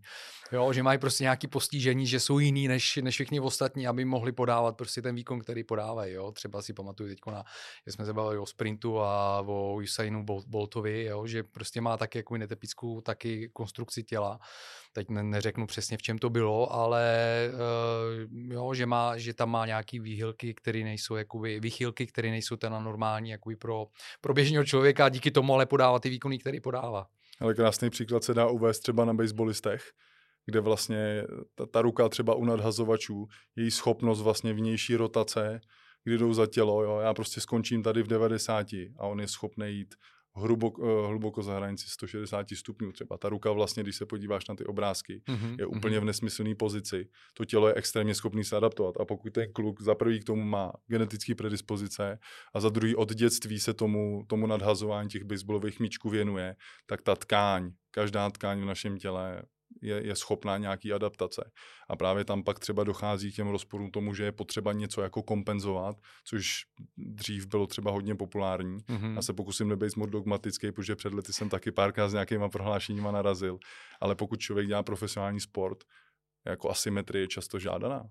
Jo, 0.52 0.74
že 0.74 0.84
mají 0.84 1.00
prostě 1.00 1.24
nějaký 1.24 1.48
postižení, 1.48 2.08
že 2.08 2.20
jsou 2.20 2.40
jiný 2.40 2.68
než, 2.68 3.00
než 3.02 3.14
všichni 3.14 3.40
ostatní, 3.40 3.88
aby 3.88 4.06
mohli 4.06 4.32
podávat 4.32 4.78
prostě 4.78 5.02
ten 5.02 5.16
výkon, 5.16 5.40
který 5.40 5.64
podávají. 5.64 6.14
Jo. 6.14 6.32
Třeba 6.32 6.62
si 6.62 6.74
pamatuju 6.74 7.10
teď, 7.10 7.20
na, 7.28 7.44
že 7.86 7.92
jsme 7.92 8.06
se 8.06 8.14
bavili 8.14 8.38
o 8.38 8.46
sprintu 8.46 9.00
a 9.00 9.42
o 9.42 9.76
Usainu 9.76 10.26
Boltovi, 10.48 11.04
jo, 11.04 11.28
že 11.28 11.44
prostě 11.44 11.82
má 11.82 11.98
taky 11.98 12.18
jako 12.18 12.38
netypickou 12.38 13.02
taky 13.02 13.35
konstrukci 13.54 14.04
těla. 14.04 14.40
Teď 14.94 15.10
ne, 15.10 15.24
neřeknu 15.24 15.68
přesně, 15.68 15.98
v 15.98 16.02
čem 16.02 16.18
to 16.18 16.30
bylo, 16.30 16.74
ale 16.74 17.06
uh, 17.54 18.54
jo, 18.54 18.74
že, 18.74 18.86
má, 18.86 19.18
že 19.18 19.34
tam 19.34 19.52
má 19.52 19.66
nějaký 19.66 20.00
výhylky, 20.00 20.54
které 20.54 20.84
nejsou 20.84 21.16
jakoby, 21.16 21.60
výchylky, 21.60 22.08
které 22.08 22.30
nejsou 22.30 22.56
teda 22.56 22.80
normální 22.80 23.30
jakoby 23.30 23.56
pro, 23.56 23.88
pro 24.22 24.34
běžného 24.34 24.66
člověka 24.66 25.06
a 25.06 25.10
díky 25.10 25.32
tomu 25.32 25.54
ale 25.54 25.66
podává 25.66 26.00
ty 26.00 26.10
výkony, 26.10 26.40
který 26.40 26.62
podává. 26.62 27.08
Ale 27.40 27.54
krásný 27.54 27.90
příklad 27.90 28.24
se 28.24 28.34
dá 28.34 28.48
uvést 28.48 28.80
třeba 28.80 29.06
na 29.06 29.14
baseballistech, 29.14 29.84
kde 30.46 30.60
vlastně 30.60 31.24
ta, 31.56 31.66
ta 31.66 31.82
ruka 31.82 32.10
třeba 32.10 32.36
u 32.36 32.46
nadhazovačů, 32.46 33.28
její 33.56 33.72
schopnost 33.72 34.22
vlastně 34.22 34.54
vnější 34.54 34.96
rotace, 34.96 35.62
kdy 36.04 36.18
jdou 36.18 36.34
za 36.34 36.48
tělo, 36.48 36.84
jo, 36.84 37.00
já 37.00 37.14
prostě 37.14 37.42
skončím 37.42 37.84
tady 37.84 38.04
v 38.04 38.08
90 38.08 38.68
a 38.98 39.08
on 39.08 39.20
je 39.20 39.28
schopný 39.28 39.70
jít 39.70 39.96
hluboko, 40.36 40.82
uh, 40.82 41.08
hluboko 41.08 41.44
za 41.44 41.56
hranici 41.56 41.90
160 41.90 42.48
stupňů. 42.56 42.92
Třeba 42.92 43.18
ta 43.18 43.30
ruka 43.30 43.52
vlastně, 43.52 43.84
když 43.84 43.96
se 43.96 44.06
podíváš 44.06 44.48
na 44.48 44.56
ty 44.56 44.66
obrázky, 44.66 45.22
mm-hmm. 45.28 45.56
je 45.60 45.66
úplně 45.66 45.98
mm-hmm. 45.98 46.02
v 46.02 46.06
nesmyslné 46.06 46.56
pozici. 46.56 47.08
To 47.34 47.46
tělo 47.46 47.68
je 47.68 47.74
extrémně 47.74 48.16
schopný 48.16 48.44
se 48.44 48.58
adaptovat. 48.58 48.96
A 49.00 49.06
pokud 49.06 49.34
ten 49.34 49.54
kluk 49.54 49.82
za 49.82 49.96
prvý 49.96 50.20
k 50.20 50.24
tomu 50.24 50.44
má 50.44 50.72
genetické 50.88 51.36
predispozice 51.36 52.20
a 52.54 52.60
za 52.60 52.70
druhý 52.70 52.96
od 52.96 53.14
dětství 53.14 53.60
se 53.60 53.74
tomu, 53.74 54.24
tomu 54.28 54.48
nadhazování 54.48 55.10
těch 55.10 55.24
baseballových 55.24 55.80
míčků 55.80 56.10
věnuje, 56.10 56.56
tak 56.86 57.02
ta 57.02 57.16
tkáň, 57.16 57.72
každá 57.92 58.30
tkáň 58.30 58.62
v 58.62 58.66
našem 58.66 58.98
těle 58.98 59.42
je, 59.82 60.08
je 60.08 60.16
schopná 60.16 60.58
nějaký 60.58 60.94
adaptace. 60.94 61.52
A 61.90 61.96
právě 61.96 62.26
tam 62.26 62.44
pak 62.44 62.60
třeba 62.60 62.84
dochází 62.84 63.32
k 63.32 63.36
těm 63.36 63.48
rozporům 63.48 63.92
tomu, 63.92 64.14
že 64.14 64.24
je 64.24 64.32
potřeba 64.32 64.74
něco 64.74 65.02
jako 65.02 65.24
kompenzovat, 65.24 65.96
což 66.24 66.64
dřív 66.98 67.48
bylo 67.48 67.68
třeba 67.68 67.92
hodně 67.92 68.16
populární. 68.16 68.78
Mm-hmm. 68.78 69.16
Já 69.16 69.22
se 69.22 69.34
pokusím 69.34 69.68
nebejt 69.68 69.96
moc 69.96 70.10
dogmatický, 70.10 70.72
protože 70.72 70.96
před 70.96 71.14
lety 71.14 71.34
jsem 71.34 71.50
taky 71.50 71.72
párkrát 71.72 72.10
s 72.10 72.14
nějakýma 72.14 72.50
prohlášeníma 72.50 73.12
narazil. 73.12 73.58
Ale 74.02 74.16
pokud 74.16 74.40
člověk 74.40 74.68
dělá 74.68 74.84
profesionální 74.84 75.40
sport, 75.40 75.84
jako 76.46 76.70
asymetrie 76.70 77.24
je 77.24 77.28
často 77.28 77.60
žádaná. 77.60 78.04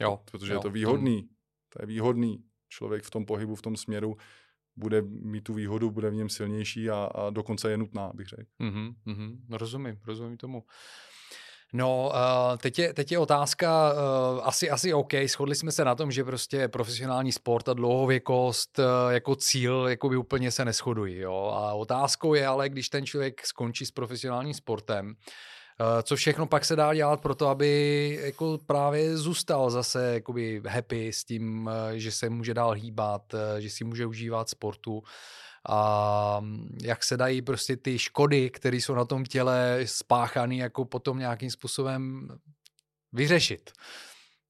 Jo, 0.00 0.20
protože 0.30 0.52
jo. 0.52 0.58
je 0.58 0.62
to 0.62 0.70
výhodný. 0.70 1.28
To 1.68 1.82
je 1.82 1.86
výhodný. 1.86 2.44
Člověk 2.68 3.04
v 3.04 3.10
tom 3.10 3.26
pohybu, 3.26 3.54
v 3.54 3.62
tom 3.62 3.76
směru 3.76 4.16
bude 4.80 5.02
mít 5.02 5.40
tu 5.40 5.54
výhodu, 5.54 5.90
bude 5.90 6.10
v 6.10 6.14
něm 6.14 6.28
silnější 6.28 6.90
a, 6.90 7.10
a 7.14 7.30
dokonce 7.30 7.70
je 7.70 7.76
nutná, 7.76 8.10
bych 8.14 8.26
řekl. 8.26 8.50
Mm-hmm, 8.60 8.94
mm-hmm, 9.06 9.36
rozumím, 9.50 9.96
rozumím 10.06 10.36
tomu. 10.36 10.62
No, 11.72 12.12
uh, 12.14 12.56
teď, 12.58 12.78
je, 12.78 12.94
teď 12.94 13.12
je 13.12 13.18
otázka, 13.18 13.92
uh, 13.92 14.40
asi, 14.42 14.70
asi 14.70 14.94
OK, 14.94 15.12
shodli 15.26 15.54
jsme 15.54 15.72
se 15.72 15.84
na 15.84 15.94
tom, 15.94 16.10
že 16.10 16.24
prostě 16.24 16.68
profesionální 16.68 17.32
sport 17.32 17.68
a 17.68 17.74
dlouhověkost 17.74 18.78
uh, 18.78 18.84
jako 19.10 19.36
cíl 19.36 19.86
jako 19.88 20.08
by 20.08 20.16
úplně 20.16 20.50
se 20.50 20.64
neschodují. 20.64 21.16
Jo? 21.16 21.52
A 21.54 21.74
otázkou 21.74 22.34
je 22.34 22.46
ale, 22.46 22.68
když 22.68 22.88
ten 22.88 23.06
člověk 23.06 23.46
skončí 23.46 23.86
s 23.86 23.90
profesionálním 23.90 24.54
sportem, 24.54 25.14
Eh, 25.14 25.16
co 26.02 26.16
všechno 26.16 26.46
pak 26.46 26.64
se 26.64 26.76
dá 26.76 26.94
dělat 26.94 27.20
pro 27.20 27.34
to, 27.34 27.48
aby 27.48 28.18
jako 28.22 28.58
právě 28.66 29.16
zůstal 29.16 29.70
zase 29.70 30.14
jakoby 30.14 30.62
happy 30.68 31.12
s 31.12 31.24
tím, 31.24 31.70
eh, 31.72 31.98
že 31.98 32.12
se 32.12 32.30
může 32.30 32.54
dál 32.54 32.70
hýbat, 32.70 33.34
eh, 33.34 33.60
že 33.60 33.70
si 33.70 33.84
může 33.84 34.06
užívat 34.06 34.48
sportu 34.48 35.02
a 35.68 36.40
mm, 36.40 36.78
jak 36.82 37.04
se 37.04 37.16
dají 37.16 37.42
prostě 37.42 37.76
ty 37.76 37.98
škody, 37.98 38.50
které 38.50 38.76
jsou 38.76 38.94
na 38.94 39.04
tom 39.04 39.24
těle 39.24 39.80
spáchané, 39.84 40.56
jako 40.56 40.84
potom 40.84 41.18
nějakým 41.18 41.50
způsobem 41.50 42.28
vyřešit. 43.12 43.70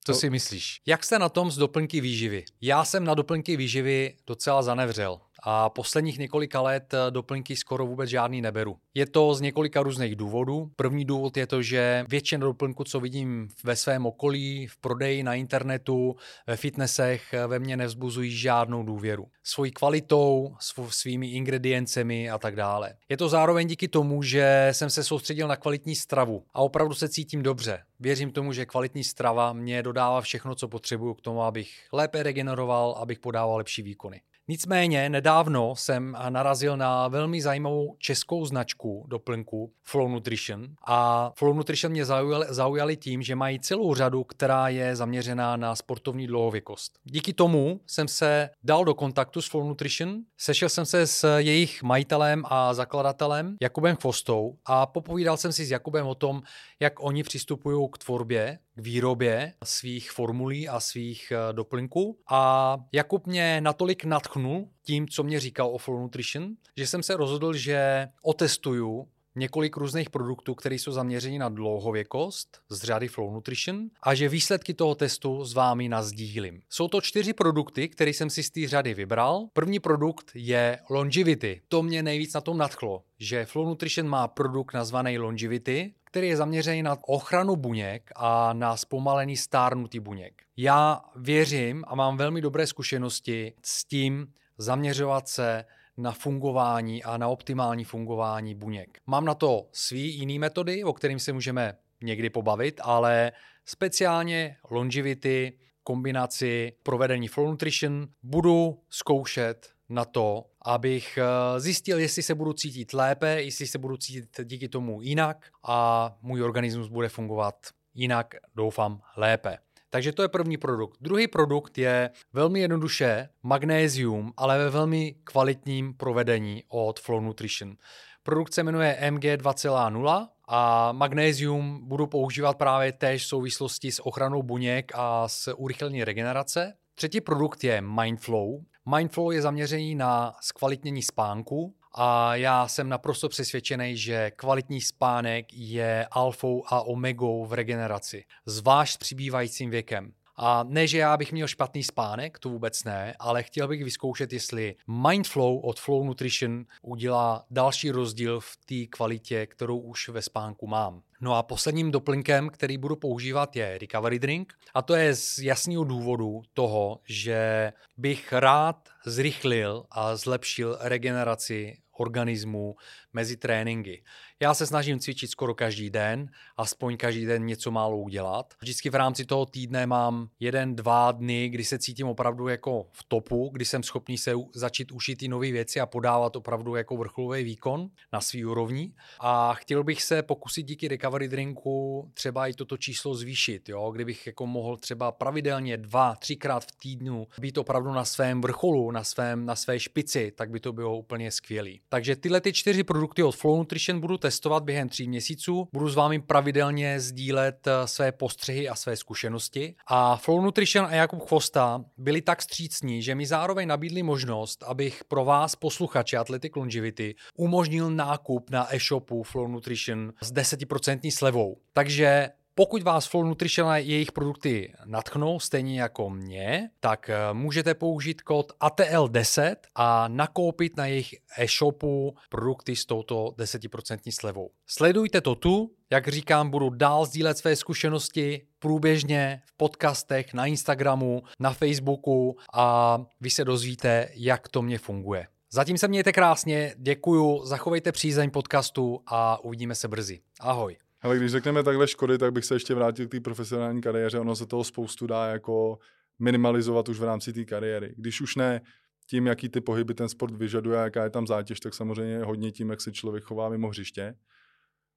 Co 0.05 0.11
to... 0.11 0.19
si 0.19 0.29
myslíš? 0.29 0.81
Jak 0.85 1.03
jste 1.03 1.19
na 1.19 1.29
tom 1.29 1.51
s 1.51 1.57
doplňky 1.57 2.01
výživy? 2.01 2.45
Já 2.61 2.85
jsem 2.85 3.03
na 3.03 3.13
doplňky 3.13 3.57
výživy 3.57 4.15
docela 4.27 4.61
zanevřel 4.61 5.21
a 5.41 5.69
posledních 5.69 6.19
několika 6.19 6.61
let 6.61 6.93
eh, 6.93 7.11
doplňky 7.11 7.55
skoro 7.55 7.85
vůbec 7.85 8.09
žádný 8.09 8.41
neberu. 8.41 8.77
Je 8.93 9.05
to 9.05 9.33
z 9.33 9.41
několika 9.41 9.83
různých 9.83 10.15
důvodů. 10.15 10.71
První 10.75 11.05
důvod 11.05 11.37
je 11.37 11.47
to, 11.47 11.61
že 11.61 12.05
většina 12.09 12.45
doplňků, 12.45 12.83
co 12.83 12.99
vidím 12.99 13.47
ve 13.63 13.75
svém 13.75 14.05
okolí, 14.05 14.67
v 14.67 14.77
prodeji 14.77 15.23
na 15.23 15.35
internetu, 15.35 16.15
ve 16.47 16.57
fitnessech, 16.57 17.33
eh, 17.33 17.47
ve 17.47 17.59
mně 17.59 17.77
nevzbuzují 17.77 18.31
žádnou 18.31 18.83
důvěru. 18.83 19.27
Svojí 19.43 19.71
kvalitou, 19.71 20.55
svými 20.89 21.27
ingrediencemi 21.27 22.29
a 22.29 22.37
tak 22.37 22.55
dále. 22.55 22.93
Je 23.09 23.17
to 23.17 23.29
zároveň 23.29 23.67
díky 23.67 23.87
tomu, 23.87 24.23
že 24.23 24.69
jsem 24.71 24.89
se 24.89 25.03
soustředil 25.03 25.47
na 25.47 25.55
kvalitní 25.55 25.95
stravu 25.95 26.43
a 26.53 26.61
opravdu 26.61 26.93
se 26.93 27.09
cítím 27.09 27.43
dobře. 27.43 27.83
Věřím 27.99 28.31
tomu, 28.31 28.53
že 28.53 28.65
kvalitní 28.65 29.03
strava 29.03 29.53
mě 29.53 29.83
dodává 29.83 30.21
všechno, 30.21 30.55
co 30.55 30.67
potřebuju 30.67 31.13
k 31.13 31.21
tomu, 31.21 31.43
abych 31.43 31.87
lépe 31.93 32.23
regeneroval, 32.23 32.91
abych 32.91 33.19
podával 33.19 33.57
lepší 33.57 33.81
výkony. 33.81 34.21
Nicméně 34.47 35.09
nedávno 35.09 35.75
jsem 35.75 36.17
narazil 36.29 36.77
na 36.77 37.07
velmi 37.07 37.41
zajímavou 37.41 37.95
českou 37.99 38.45
značku 38.45 39.05
doplňku 39.07 39.73
Flow 39.83 40.07
Nutrition 40.07 40.67
a 40.87 41.31
Flow 41.35 41.53
Nutrition 41.53 41.91
mě 41.91 42.05
zaujali, 42.05 42.45
zaujali 42.49 42.97
tím, 42.97 43.21
že 43.21 43.35
mají 43.35 43.59
celou 43.59 43.95
řadu, 43.95 44.23
která 44.23 44.69
je 44.69 44.95
zaměřená 44.95 45.57
na 45.57 45.75
sportovní 45.75 46.27
dlouhověkost. 46.27 46.99
Díky 47.03 47.33
tomu 47.33 47.81
jsem 47.87 48.07
se 48.07 48.49
dal 48.63 48.85
do 48.85 48.93
kontaktu 48.93 49.41
s 49.41 49.49
Flow 49.49 49.67
Nutrition, 49.67 50.17
sešel 50.37 50.69
jsem 50.69 50.85
se 50.85 51.07
s 51.07 51.37
jejich 51.37 51.83
majitelem 51.83 52.43
a 52.45 52.73
zakladatelem 52.73 53.57
Jakubem 53.61 53.95
Chvostou 53.95 54.57
a 54.65 54.85
popovídal 54.85 55.37
jsem 55.37 55.51
si 55.51 55.65
s 55.65 55.71
Jakubem 55.71 56.07
o 56.07 56.15
tom, 56.15 56.41
jak 56.79 57.03
oni 57.03 57.23
přistupují 57.23 57.89
k 57.91 57.97
tvorbě 57.97 58.59
k 58.75 58.81
výrobě 58.81 59.53
svých 59.63 60.11
formulí 60.11 60.69
a 60.69 60.79
svých 60.79 61.31
eh, 61.31 61.53
doplňků. 61.53 62.19
A 62.29 62.77
Jakub 62.91 63.27
mě 63.27 63.61
natolik 63.61 64.03
natchnul 64.03 64.69
tím, 64.83 65.07
co 65.07 65.23
mě 65.23 65.39
říkal 65.39 65.69
o 65.69 65.77
Flow 65.77 65.99
Nutrition, 65.99 66.55
že 66.77 66.87
jsem 66.87 67.03
se 67.03 67.17
rozhodl, 67.17 67.53
že 67.53 68.07
otestuju 68.23 69.07
několik 69.35 69.77
různých 69.77 70.09
produktů, 70.09 70.55
které 70.55 70.75
jsou 70.75 70.91
zaměřeny 70.91 71.39
na 71.39 71.49
dlouhověkost 71.49 72.61
z 72.69 72.83
řady 72.83 73.07
Flow 73.07 73.33
Nutrition 73.33 73.89
a 74.03 74.13
že 74.13 74.29
výsledky 74.29 74.73
toho 74.73 74.95
testu 74.95 75.45
s 75.45 75.53
vámi 75.53 75.89
nazdílím. 75.89 76.61
Jsou 76.69 76.87
to 76.87 77.01
čtyři 77.01 77.33
produkty, 77.33 77.89
které 77.89 78.11
jsem 78.11 78.29
si 78.29 78.43
z 78.43 78.49
té 78.49 78.67
řady 78.67 78.93
vybral. 78.93 79.47
První 79.53 79.79
produkt 79.79 80.31
je 80.33 80.79
Longevity. 80.89 81.61
To 81.67 81.83
mě 81.83 82.03
nejvíc 82.03 82.33
na 82.33 82.41
tom 82.41 82.57
nadchlo, 82.57 83.03
že 83.19 83.45
Flow 83.45 83.65
Nutrition 83.65 84.07
má 84.07 84.27
produkt 84.27 84.73
nazvaný 84.73 85.17
Longevity, 85.17 85.93
který 86.03 86.27
je 86.27 86.37
zaměřený 86.37 86.83
na 86.83 86.97
ochranu 87.01 87.55
buněk 87.55 88.11
a 88.15 88.53
na 88.53 88.77
zpomalený 88.77 89.37
stárnutí 89.37 89.99
buněk. 89.99 90.41
Já 90.57 91.01
věřím 91.15 91.83
a 91.87 91.95
mám 91.95 92.17
velmi 92.17 92.41
dobré 92.41 92.67
zkušenosti 92.67 93.53
s 93.65 93.85
tím 93.85 94.27
zaměřovat 94.57 95.27
se 95.27 95.65
na 96.01 96.11
fungování 96.11 97.03
a 97.03 97.17
na 97.17 97.27
optimální 97.27 97.83
fungování 97.83 98.55
buněk. 98.55 98.99
Mám 99.07 99.25
na 99.25 99.35
to 99.35 99.67
svý 99.71 100.15
jiný 100.15 100.39
metody, 100.39 100.83
o 100.83 100.93
kterým 100.93 101.19
se 101.19 101.33
můžeme 101.33 101.73
někdy 102.03 102.29
pobavit, 102.29 102.81
ale 102.83 103.31
speciálně 103.65 104.57
longevity, 104.69 105.57
kombinaci 105.83 106.73
provedení 106.83 107.27
flow 107.27 107.47
nutrition 107.47 108.07
budu 108.23 108.79
zkoušet 108.89 109.69
na 109.89 110.05
to, 110.05 110.45
abych 110.61 111.17
eh, 111.17 111.59
zjistil, 111.59 111.99
jestli 111.99 112.23
se 112.23 112.35
budu 112.35 112.53
cítit 112.53 112.93
lépe, 112.93 113.41
jestli 113.41 113.67
se 113.67 113.77
budu 113.77 113.97
cítit 113.97 114.39
díky 114.43 114.69
tomu 114.69 115.01
jinak 115.01 115.49
a 115.63 116.11
můj 116.21 116.43
organismus 116.43 116.87
bude 116.87 117.09
fungovat 117.09 117.55
jinak, 117.93 118.35
doufám, 118.55 119.01
lépe. 119.17 119.57
Takže 119.93 120.11
to 120.11 120.21
je 120.21 120.27
první 120.27 120.57
produkt. 120.57 120.97
Druhý 121.01 121.27
produkt 121.27 121.77
je 121.77 122.09
velmi 122.33 122.59
jednoduše 122.59 123.29
magnézium, 123.43 124.33
ale 124.37 124.57
ve 124.57 124.69
velmi 124.69 125.15
kvalitním 125.23 125.93
provedení 125.93 126.63
od 126.69 126.99
Flow 126.99 127.21
Nutrition. 127.21 127.75
Produkt 128.23 128.53
se 128.53 128.63
jmenuje 128.63 129.11
MG 129.11 129.23
2.0 129.23 130.27
a 130.47 130.91
magnézium 130.91 131.87
budu 131.87 132.07
používat 132.07 132.57
právě 132.57 132.91
též 132.91 133.23
v 133.23 133.27
souvislosti 133.27 133.91
s 133.91 134.05
ochranou 134.05 134.43
buněk 134.43 134.91
a 134.95 135.27
s 135.27 135.53
urychlení 135.53 136.03
regenerace. 136.03 136.73
Třetí 136.95 137.21
produkt 137.21 137.63
je 137.63 137.81
Mindflow. 137.81 138.49
Mindflow 138.95 139.31
je 139.31 139.41
zaměřený 139.41 139.95
na 139.95 140.33
zkvalitnění 140.41 141.01
spánku 141.01 141.75
a 141.93 142.35
já 142.35 142.67
jsem 142.67 142.89
naprosto 142.89 143.29
přesvědčený, 143.29 143.97
že 143.97 144.31
kvalitní 144.31 144.81
spánek 144.81 145.45
je 145.53 146.07
alfou 146.11 146.63
a 146.67 146.81
omegou 146.81 147.45
v 147.45 147.53
regeneraci, 147.53 148.23
zvlášť 148.45 148.93
s 148.93 148.97
přibývajícím 148.97 149.69
věkem. 149.69 150.13
A 150.43 150.63
ne, 150.63 150.87
že 150.87 150.97
já 150.97 151.17
bych 151.17 151.31
měl 151.31 151.47
špatný 151.47 151.83
spánek, 151.83 152.39
to 152.39 152.49
vůbec 152.49 152.83
ne, 152.83 153.15
ale 153.19 153.43
chtěl 153.43 153.67
bych 153.67 153.83
vyzkoušet, 153.83 154.33
jestli 154.33 154.75
Mindflow 154.87 155.59
od 155.65 155.79
Flow 155.79 156.03
Nutrition 156.03 156.65
udělá 156.81 157.45
další 157.51 157.91
rozdíl 157.91 158.39
v 158.39 158.57
té 158.65 158.85
kvalitě, 158.89 159.47
kterou 159.47 159.79
už 159.79 160.09
ve 160.09 160.21
spánku 160.21 160.67
mám. 160.67 161.01
No 161.21 161.35
a 161.35 161.43
posledním 161.43 161.91
doplňkem, 161.91 162.49
který 162.49 162.77
budu 162.77 162.95
používat, 162.95 163.55
je 163.55 163.77
Recovery 163.77 164.19
Drink. 164.19 164.53
A 164.73 164.81
to 164.81 164.95
je 164.95 165.15
z 165.15 165.39
jasného 165.39 165.83
důvodu 165.83 166.41
toho, 166.53 166.99
že 167.05 167.73
bych 167.97 168.33
rád 168.33 168.89
zrychlil 169.05 169.85
a 169.91 170.15
zlepšil 170.15 170.77
regeneraci 170.79 171.80
organismu 172.01 172.75
mezi 173.13 173.37
tréninky. 173.37 174.03
Já 174.41 174.53
se 174.53 174.67
snažím 174.67 174.99
cvičit 174.99 175.31
skoro 175.31 175.55
každý 175.55 175.89
den, 175.89 176.29
aspoň 176.57 176.97
každý 176.97 177.25
den 177.25 177.45
něco 177.45 177.71
málo 177.71 177.97
udělat. 177.97 178.53
Vždycky 178.61 178.89
v 178.89 178.95
rámci 178.95 179.25
toho 179.25 179.45
týdne 179.45 179.87
mám 179.87 180.29
jeden, 180.39 180.75
dva 180.75 181.11
dny, 181.11 181.49
kdy 181.49 181.63
se 181.63 181.79
cítím 181.79 182.07
opravdu 182.07 182.47
jako 182.47 182.87
v 182.91 183.03
topu, 183.03 183.49
kdy 183.53 183.65
jsem 183.65 183.83
schopný 183.83 184.17
se 184.17 184.33
začít 184.53 184.91
učit 184.91 185.15
ty 185.15 185.27
nové 185.27 185.51
věci 185.51 185.79
a 185.79 185.85
podávat 185.85 186.35
opravdu 186.35 186.75
jako 186.75 186.97
vrcholový 186.97 187.43
výkon 187.43 187.89
na 188.13 188.21
svý 188.21 188.45
úrovni. 188.45 188.93
A 189.19 189.53
chtěl 189.53 189.83
bych 189.83 190.03
se 190.03 190.21
pokusit 190.21 190.65
díky 190.65 190.87
recovery 190.87 191.27
drinku 191.27 192.09
třeba 192.13 192.47
i 192.47 192.53
toto 192.53 192.77
číslo 192.77 193.15
zvýšit, 193.15 193.69
jo? 193.69 193.91
kdybych 193.91 194.27
jako 194.27 194.47
mohl 194.47 194.77
třeba 194.77 195.11
pravidelně 195.11 195.77
dva, 195.77 196.15
třikrát 196.15 196.65
v 196.65 196.71
týdnu 196.71 197.27
být 197.39 197.57
opravdu 197.57 197.91
na 197.91 198.05
svém 198.05 198.41
vrcholu, 198.41 198.91
na, 198.91 199.03
svém, 199.03 199.45
na 199.45 199.55
své 199.55 199.79
špici, 199.79 200.31
tak 200.35 200.49
by 200.49 200.59
to 200.59 200.73
bylo 200.73 200.97
úplně 200.97 201.31
skvělý. 201.31 201.81
Takže 201.89 202.15
tyhle 202.15 202.41
ty 202.41 202.53
čtyři 202.53 202.83
produkty 202.83 203.23
od 203.23 203.35
Flow 203.35 203.57
Nutrition 203.57 203.99
budu 203.99 204.17
testovat 204.17 204.30
během 204.63 204.89
tří 204.89 205.07
měsíců. 205.07 205.67
Budu 205.73 205.89
s 205.89 205.95
vámi 205.95 206.21
pravidelně 206.21 206.99
sdílet 206.99 207.67
eh, 207.67 207.87
své 207.87 208.11
postřehy 208.11 208.69
a 208.69 208.75
své 208.75 208.95
zkušenosti. 208.95 209.75
A 209.87 210.17
Flow 210.17 210.41
Nutrition 210.41 210.85
a 210.85 210.95
Jakub 210.95 211.27
Chvosta 211.27 211.83
byli 211.97 212.21
tak 212.21 212.41
střícní, 212.41 213.01
že 213.01 213.15
mi 213.15 213.25
zároveň 213.25 213.67
nabídli 213.67 214.03
možnost, 214.03 214.63
abych 214.67 215.03
pro 215.03 215.25
vás, 215.25 215.55
posluchače 215.55 216.17
Athletic 216.17 216.55
Longevity, 216.55 217.15
umožnil 217.37 217.89
nákup 217.89 218.49
na 218.49 218.75
e-shopu 218.75 219.23
Flow 219.23 219.47
Nutrition 219.47 220.13
s 220.21 220.33
10% 220.33 221.11
slevou. 221.11 221.57
Takže 221.73 222.29
pokud 222.55 222.83
vás 222.83 223.07
Flow 223.07 223.23
Nutrition 223.23 223.69
a 223.69 223.77
jejich 223.77 224.11
produkty 224.11 224.73
natchnou, 224.85 225.39
stejně 225.39 225.81
jako 225.81 226.09
mě, 226.09 226.69
tak 226.79 227.09
eh, 227.09 227.33
můžete 227.33 227.73
použít 227.73 228.21
kód 228.21 228.51
ATL10 228.61 229.55
a 229.75 230.07
nakoupit 230.07 230.77
na 230.77 230.85
jejich 230.85 231.15
e-shopu 231.37 232.15
produkty 232.29 232.75
s 232.75 232.85
touto 232.85 233.33
10% 233.37 233.97
slevou. 234.09 234.51
Sledujte 234.67 235.21
to 235.21 235.35
tu, 235.35 235.71
jak 235.89 236.07
říkám, 236.07 236.49
budu 236.49 236.69
dál 236.69 237.05
sdílet 237.05 237.37
své 237.37 237.55
zkušenosti 237.55 238.47
průběžně 238.59 239.41
v 239.45 239.57
podcastech, 239.57 240.33
na 240.33 240.45
Instagramu, 240.45 241.23
na 241.39 241.53
Facebooku 241.53 242.37
a 242.53 242.97
vy 243.21 243.29
se 243.29 243.45
dozvíte, 243.45 244.09
jak 244.13 244.47
to 244.47 244.61
mě 244.61 244.77
funguje. 244.77 245.27
Zatím 245.51 245.77
se 245.77 245.87
mějte 245.87 246.11
krásně, 246.11 246.75
děkuju, 246.77 247.45
zachovejte 247.45 247.91
přízeň 247.91 248.31
podcastu 248.31 248.99
a 249.07 249.43
uvidíme 249.43 249.75
se 249.75 249.87
brzy. 249.87 250.21
Ahoj. 250.39 250.77
Ale 251.01 251.17
když 251.17 251.31
řekneme 251.31 251.63
takhle 251.63 251.87
škody, 251.87 252.17
tak 252.17 252.33
bych 252.33 252.45
se 252.45 252.55
ještě 252.55 252.75
vrátil 252.75 253.07
k 253.07 253.11
té 253.11 253.19
profesionální 253.19 253.81
kariéře. 253.81 254.19
Ono 254.19 254.35
se 254.35 254.45
toho 254.45 254.63
spoustu 254.63 255.07
dá 255.07 255.25
jako 255.25 255.79
minimalizovat 256.19 256.89
už 256.89 256.99
v 256.99 257.03
rámci 257.03 257.33
té 257.33 257.45
kariéry. 257.45 257.93
Když 257.97 258.21
už 258.21 258.35
ne 258.35 258.61
tím, 259.07 259.27
jaký 259.27 259.49
ty 259.49 259.61
pohyby 259.61 259.93
ten 259.93 260.09
sport 260.09 260.35
vyžaduje, 260.35 260.79
jaká 260.79 261.03
je 261.03 261.09
tam 261.09 261.27
zátěž, 261.27 261.59
tak 261.59 261.73
samozřejmě 261.73 262.23
hodně 262.23 262.51
tím, 262.51 262.69
jak 262.69 262.81
se 262.81 262.91
člověk 262.91 263.23
chová 263.23 263.49
mimo 263.49 263.67
hřiště 263.67 264.15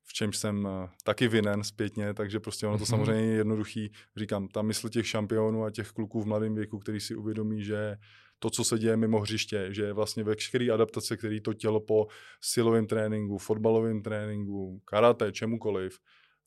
v 0.04 0.12
čemž 0.12 0.36
jsem 0.36 0.66
eh, 0.66 0.88
taky 1.04 1.28
vinen 1.28 1.64
zpětně, 1.64 2.14
takže 2.14 2.40
prostě 2.40 2.66
ono 2.66 2.78
to 2.78 2.84
mm-hmm. 2.84 2.88
samozřejmě 2.88 3.24
je 3.24 3.36
jednoduchý. 3.36 3.92
Říkám, 4.16 4.48
ta 4.48 4.62
mysl 4.62 4.88
těch 4.88 5.06
šampionů 5.06 5.64
a 5.64 5.70
těch 5.70 5.88
kluků 5.88 6.22
v 6.22 6.26
mladém 6.26 6.54
věku, 6.54 6.78
který 6.78 7.00
si 7.00 7.14
uvědomí, 7.14 7.64
že 7.64 7.96
to, 8.44 8.50
co 8.50 8.64
se 8.64 8.78
děje 8.78 8.96
mimo 8.96 9.20
hřiště, 9.20 9.66
že 9.70 9.92
vlastně 9.92 10.24
veškeré 10.24 10.70
adaptace, 10.70 11.16
které 11.16 11.40
to 11.40 11.54
tělo 11.54 11.80
po 11.80 12.06
silovém 12.40 12.86
tréninku, 12.86 13.38
fotbalovém 13.38 14.02
tréninku, 14.02 14.80
karate, 14.84 15.32
čemukoliv, 15.32 15.98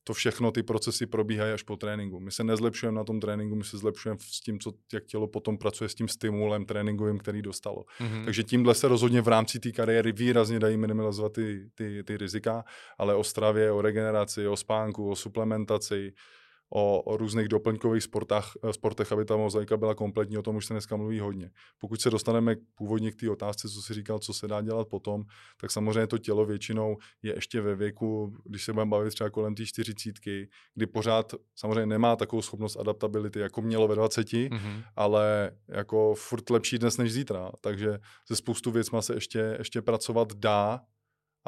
to 0.04 0.14
všechno, 0.14 0.50
ty 0.50 0.62
procesy 0.62 1.06
probíhají 1.06 1.52
až 1.52 1.62
po 1.62 1.76
tréninku. 1.76 2.20
My 2.20 2.30
se 2.30 2.44
nezlepšujeme 2.44 2.96
na 2.96 3.04
tom 3.04 3.20
tréninku, 3.20 3.56
my 3.56 3.64
se 3.64 3.78
zlepšujeme 3.78 4.18
s 4.20 4.40
tím, 4.40 4.60
co, 4.60 4.72
jak 4.92 5.04
tělo 5.04 5.26
potom 5.26 5.58
pracuje 5.58 5.88
s 5.88 5.94
tím 5.94 6.08
stimulem 6.08 6.64
tréninkovým, 6.64 7.18
který 7.18 7.42
dostalo. 7.42 7.84
Mm-hmm. 8.00 8.24
Takže 8.24 8.42
tímhle 8.42 8.74
se 8.74 8.88
rozhodně 8.88 9.20
v 9.20 9.28
rámci 9.28 9.60
té 9.60 9.72
kariéry 9.72 10.12
výrazně 10.12 10.58
dají 10.58 10.76
minimalizovat 10.76 11.32
ty, 11.32 11.70
ty, 11.74 12.04
ty 12.04 12.16
rizika, 12.16 12.64
ale 12.98 13.14
o 13.14 13.24
stravě, 13.24 13.72
o 13.72 13.82
regeneraci, 13.82 14.46
o 14.46 14.56
spánku, 14.56 15.10
o 15.10 15.16
suplementaci, 15.16 16.12
o, 16.70 17.02
o 17.02 17.16
různých 17.16 17.48
doplňkových 17.48 18.02
sportách, 18.02 18.52
eh, 18.64 18.72
sportech, 18.72 19.12
aby 19.12 19.24
ta 19.24 19.36
mozaika 19.36 19.76
byla 19.76 19.94
kompletní, 19.94 20.38
o 20.38 20.42
tom 20.42 20.56
už 20.56 20.66
se 20.66 20.74
dneska 20.74 20.96
mluví 20.96 21.20
hodně. 21.20 21.50
Pokud 21.78 22.00
se 22.00 22.10
dostaneme 22.10 22.56
původně 22.74 23.12
k 23.12 23.16
té 23.16 23.30
otázce, 23.30 23.68
co 23.68 23.82
si 23.82 23.94
říkal, 23.94 24.18
co 24.18 24.32
se 24.32 24.48
dá 24.48 24.60
dělat 24.60 24.88
potom, 24.88 25.24
tak 25.60 25.70
samozřejmě 25.70 26.06
to 26.06 26.18
tělo 26.18 26.46
většinou 26.46 26.96
je 27.22 27.34
ještě 27.34 27.60
ve 27.60 27.74
věku, 27.74 28.36
když 28.44 28.64
se 28.64 28.72
budeme 28.72 28.90
bavit 28.90 29.10
třeba 29.10 29.30
kolem 29.30 29.54
té 29.54 29.66
čtyřicítky, 29.66 30.48
kdy 30.74 30.86
pořád 30.86 31.34
samozřejmě 31.54 31.86
nemá 31.86 32.16
takovou 32.16 32.42
schopnost 32.42 32.76
adaptability, 32.76 33.40
jako 33.40 33.62
mělo 33.62 33.88
ve 33.88 33.94
20, 33.94 34.26
mm-hmm. 34.26 34.84
ale 34.96 35.50
jako 35.68 36.14
furt 36.14 36.50
lepší 36.50 36.78
dnes 36.78 36.96
než 36.96 37.12
zítra. 37.12 37.50
Takže 37.60 37.98
ze 38.28 38.36
spoustu 38.36 38.70
věcma 38.70 39.02
se 39.02 39.14
ještě, 39.14 39.56
ještě 39.58 39.82
pracovat 39.82 40.32
dá, 40.32 40.80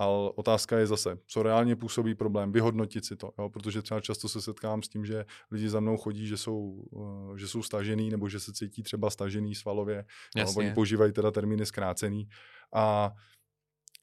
Ale 0.01 0.31
otázka 0.35 0.79
je 0.79 0.87
zase, 0.87 1.19
co 1.27 1.43
reálně 1.43 1.77
působí 1.77 2.15
problém, 2.15 2.53
vyhodnotit 2.53 3.05
si 3.05 3.17
to, 3.17 3.33
jo? 3.39 3.49
protože 3.49 3.83
třeba 3.83 4.01
často 4.01 4.29
se 4.29 4.41
setkám 4.43 4.83
s 4.83 4.89
tím, 4.89 5.07
že 5.07 5.25
lidi 5.51 5.69
za 5.69 5.81
mnou 5.81 5.97
chodí, 5.97 6.27
že 6.27 6.37
jsou, 6.37 6.57
uh, 6.91 7.37
že 7.37 7.49
jsou 7.49 7.63
stažený 7.63 8.11
nebo 8.11 8.29
že 8.29 8.41
se 8.41 8.53
cítí 8.53 8.83
třeba 8.83 9.11
stažený 9.11 9.55
svalově, 9.55 10.05
no, 10.37 10.45
oni 10.57 10.75
používají 10.75 11.13
teda 11.13 11.31
termíny 11.31 11.67
zkrácený. 11.67 12.29
A 12.75 13.13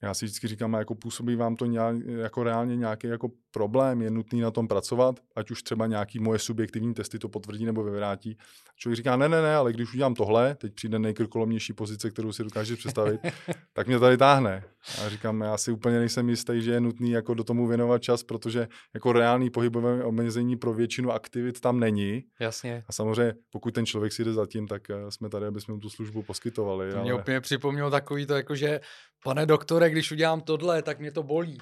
já 0.04 0.14
si 0.14 0.26
vždycky 0.26 0.48
říkám, 0.48 0.74
jako 0.74 0.96
působí 0.96 1.36
vám 1.36 1.56
to 1.56 1.66
nějak, 1.66 1.98
jako 2.06 2.44
reálně 2.44 2.76
nějaký 2.76 3.08
jako 3.08 3.30
problém, 3.58 4.02
je 4.02 4.10
nutný 4.10 4.42
na 4.42 4.52
tom 4.52 4.68
pracovat, 4.68 5.20
ať 5.36 5.52
už 5.52 5.64
třeba 5.64 5.88
nějaký 5.88 6.20
moje 6.20 6.40
subjektivní 6.40 6.94
testy 6.94 7.20
to 7.20 7.30
potvrdí 7.30 7.66
nebo 7.66 7.84
vyvrátí. 7.84 8.38
Člověk 8.76 8.98
říká, 8.98 9.16
ne, 9.16 9.30
ne, 9.30 9.42
ne, 9.42 9.56
ale 9.56 9.74
když 9.74 9.94
udělám 9.94 10.14
tohle, 10.14 10.56
teď 10.56 10.74
přijde 10.74 11.00
nejkrkolomnější 11.00 11.74
pozice, 11.74 12.12
kterou 12.12 12.32
si 12.32 12.44
dokáže 12.44 12.76
představit, 12.76 13.22
tak 13.74 13.88
mě 13.88 14.00
tady 14.00 14.18
táhne. 14.18 14.64
A 15.06 15.10
říkám, 15.10 15.42
já 15.42 15.58
si 15.58 15.72
úplně 15.72 16.00
nejsem 16.00 16.30
jistý, 16.30 16.62
že 16.62 16.72
je 16.72 16.82
nutný 16.82 17.12
jako 17.12 17.34
do 17.34 17.44
tomu 17.44 17.68
věnovat 17.68 18.02
čas, 18.02 18.24
protože 18.24 18.68
jako 18.94 19.14
reálný 19.14 19.50
pohybové 19.50 20.04
omezení 20.04 20.56
pro 20.56 20.74
většinu 20.74 21.12
aktivit 21.12 21.60
tam 21.60 21.80
není. 21.80 22.24
Jasně. 22.40 22.84
A 22.88 22.92
samozřejmě, 22.92 23.34
pokud 23.50 23.74
ten 23.74 23.86
člověk 23.86 24.14
si 24.14 24.24
jde 24.24 24.34
za 24.34 24.46
tím, 24.46 24.68
tak 24.68 24.90
eh, 24.90 25.12
jsme 25.12 25.30
tady, 25.30 25.46
aby 25.46 25.62
jsme 25.62 25.74
mu 25.74 25.80
tu 25.80 25.90
službu 25.90 26.24
poskytovali. 26.24 26.92
To 26.92 27.02
mě 27.02 27.12
ale... 27.12 27.22
úplně 27.22 27.42
připomnělo 27.42 27.92
takový 27.92 28.26
to, 28.26 28.36
jako 28.36 28.56
že 28.56 28.80
pane 29.24 29.46
doktore, 29.46 29.90
když 29.90 30.12
udělám 30.12 30.42
tohle, 30.42 30.82
tak 30.82 31.00
mě 31.00 31.12
to 31.12 31.24
bolí. 31.24 31.58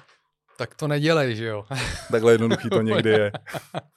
Tak 0.56 0.74
to 0.74 0.88
nedělej, 0.88 1.36
že 1.36 1.46
jo? 1.46 1.64
Takhle 2.10 2.32
jednoduchý 2.32 2.70
to 2.70 2.82
někdy 2.82 3.10
je. 3.10 3.32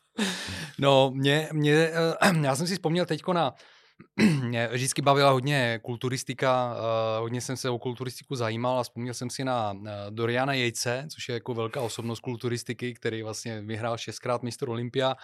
no, 0.79 1.11
mě, 1.15 1.49
mě, 1.51 1.73
eh, 1.73 2.33
já 2.41 2.55
jsem 2.55 2.67
si 2.67 2.73
vzpomněl 2.73 3.05
teďko 3.05 3.33
na, 3.33 3.53
mě 4.43 4.69
vždycky 4.71 5.01
bavila 5.01 5.31
hodně 5.31 5.79
kulturistika, 5.83 6.73
uh, 6.73 7.21
hodně 7.21 7.41
jsem 7.41 7.57
se 7.57 7.69
o 7.69 7.79
kulturistiku 7.79 8.35
zajímal 8.35 8.79
a 8.79 8.83
vzpomněl 8.83 9.13
jsem 9.13 9.29
si 9.29 9.43
na 9.43 9.71
uh, 9.71 9.87
Doriana 10.09 10.53
Jejce, 10.53 11.05
což 11.09 11.29
je 11.29 11.33
jako 11.33 11.53
velká 11.53 11.81
osobnost 11.81 12.19
kulturistiky, 12.19 12.93
který 12.93 13.23
vlastně 13.23 13.61
vyhrál 13.61 13.97
šestkrát 13.97 14.43
mistr 14.43 14.69
Olympia 14.69 15.15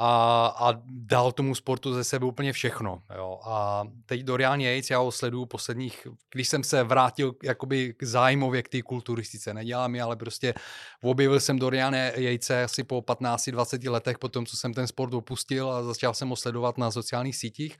a, 0.00 0.46
a 0.58 0.74
dal 0.86 1.32
tomu 1.32 1.54
sportu 1.54 1.94
ze 1.94 2.04
sebe 2.04 2.26
úplně 2.26 2.52
všechno. 2.52 3.02
Jo. 3.16 3.40
A 3.44 3.84
teď 4.06 4.20
Dorian 4.20 4.60
Yates, 4.60 4.90
já 4.90 4.98
ho 4.98 5.12
sleduju 5.12 5.46
posledních, 5.46 6.06
když 6.32 6.48
jsem 6.48 6.64
se 6.64 6.84
vrátil 6.84 7.34
jakoby 7.42 7.94
k 7.94 8.02
zájmově 8.02 8.62
k 8.62 8.68
té 8.68 8.82
kulturistice, 8.82 9.54
nedělám 9.54 9.90
mi, 9.90 10.00
ale 10.00 10.16
prostě 10.16 10.54
objevil 11.02 11.40
jsem 11.40 11.58
Dorian 11.58 11.94
Yatese 11.94 12.62
asi 12.62 12.84
po 12.84 13.00
15-20 13.00 13.90
letech 13.90 14.18
po 14.18 14.28
tom, 14.28 14.46
co 14.46 14.56
jsem 14.56 14.74
ten 14.74 14.86
sport 14.86 15.14
opustil 15.14 15.70
a 15.70 15.82
začal 15.82 16.14
jsem 16.14 16.28
ho 16.28 16.36
sledovat 16.36 16.78
na 16.78 16.90
sociálních 16.90 17.36
sítích. 17.36 17.78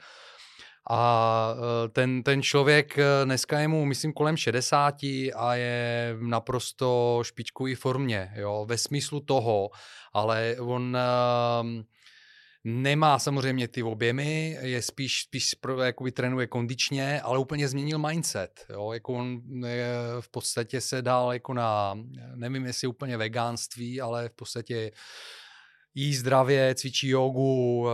A 0.91 1.55
e, 1.85 1.89
ten, 1.89 2.23
ten 2.23 2.43
člověk 2.43 2.99
e, 2.99 3.05
dneska 3.25 3.59
je 3.59 3.69
mu, 3.69 3.85
myslím, 3.85 4.13
kolem 4.13 4.37
60 4.37 4.95
a 5.37 5.55
je 5.55 6.17
naprosto 6.21 7.21
špičkové 7.23 7.77
formě, 7.77 8.33
jo, 8.37 8.67
ve 8.69 8.79
smyslu 8.79 9.21
toho, 9.21 9.71
ale 10.13 10.57
on 10.59 10.97
uh, 10.97 11.83
Nemá 12.65 13.19
samozřejmě 13.19 13.69
ty 13.69 13.83
objemy, 13.83 14.59
je 14.61 14.83
spíš, 14.83 15.23
spíš 15.23 15.55
jakoby 15.83 16.13
trénuje 16.13 16.47
kondičně, 16.47 17.21
ale 17.21 17.39
úplně 17.39 17.69
změnil 17.69 17.99
mindset. 17.99 18.67
Jo? 18.71 18.93
Jako 18.93 19.15
on 19.15 19.43
je, 19.67 19.95
v 20.21 20.29
podstatě 20.31 20.81
se 20.81 21.03
dal 21.03 21.33
jako 21.33 21.55
na, 21.55 21.99
nevím 22.35 22.67
jestli 22.67 22.89
úplně 22.89 23.17
vegánství, 23.17 24.01
ale 24.01 24.29
v 24.29 24.33
podstatě 24.33 24.91
jí 25.99 26.15
zdravě, 26.15 26.75
cvičí 26.75 27.09
jogu, 27.09 27.87
eh, 27.89 27.93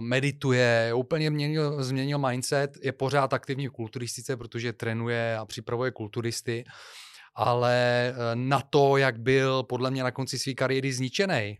medituje, 0.00 0.92
úplně 0.94 1.28
změnil, 1.28 1.82
změnil 1.82 2.18
mindset, 2.18 2.78
je 2.82 2.92
pořád 2.92 3.32
aktivní 3.32 3.68
v 3.68 3.72
kulturistice, 3.72 4.36
protože 4.36 4.72
trénuje 4.72 5.36
a 5.36 5.44
připravuje 5.44 5.90
kulturisty, 5.90 6.64
ale 7.34 7.74
eh, 8.08 8.14
na 8.34 8.60
to, 8.60 8.96
jak 8.96 9.20
byl 9.20 9.62
podle 9.62 9.90
mě 9.90 10.02
na 10.02 10.10
konci 10.10 10.38
své 10.38 10.54
kariéry 10.54 10.92
zničený, 10.92 11.58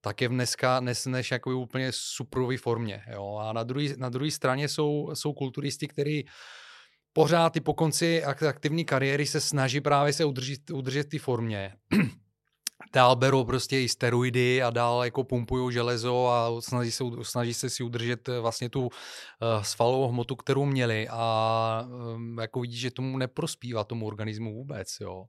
tak 0.00 0.20
je 0.20 0.28
dneska 0.28 0.80
nes, 0.80 1.06
než 1.06 1.30
jako 1.30 1.50
úplně 1.50 1.88
superové 1.90 2.58
formě. 2.58 3.02
Jo? 3.12 3.36
A 3.40 3.52
na 3.52 3.62
druhé 3.62 3.88
na 3.96 4.08
druhý 4.08 4.30
straně 4.30 4.68
jsou, 4.68 5.10
jsou 5.14 5.32
kulturisti, 5.32 5.88
kteří 5.88 6.26
pořád 7.12 7.56
i 7.56 7.60
po 7.60 7.74
konci 7.74 8.24
aktivní 8.24 8.84
kariéry 8.84 9.26
se 9.26 9.40
snaží 9.40 9.80
právě 9.80 10.12
se 10.12 10.24
udržet, 10.24 10.70
udržet 10.70 11.08
ty 11.08 11.18
formě 11.18 11.72
dál 12.92 13.16
berou 13.16 13.44
prostě 13.44 13.80
i 13.80 13.88
steroidy 13.88 14.62
a 14.62 14.70
dál 14.70 15.04
jako 15.04 15.24
pumpují 15.24 15.72
železo 15.72 16.28
a 16.28 16.60
snaží 16.60 16.90
se, 16.90 17.04
snaží 17.22 17.54
se 17.54 17.70
si 17.70 17.82
udržet 17.82 18.28
eh, 18.28 18.40
vlastně 18.40 18.68
tu 18.68 18.82
uh, 18.82 18.90
svalovou 19.62 20.08
hmotu, 20.08 20.36
kterou 20.36 20.64
měli 20.64 21.08
a 21.10 21.88
um, 22.14 22.38
jako 22.38 22.60
vidí, 22.60 22.76
že 22.76 22.90
tomu 22.90 23.18
neprospívá 23.18 23.84
tomu 23.84 24.06
organismu 24.06 24.54
vůbec, 24.54 24.96
jo. 25.00 25.24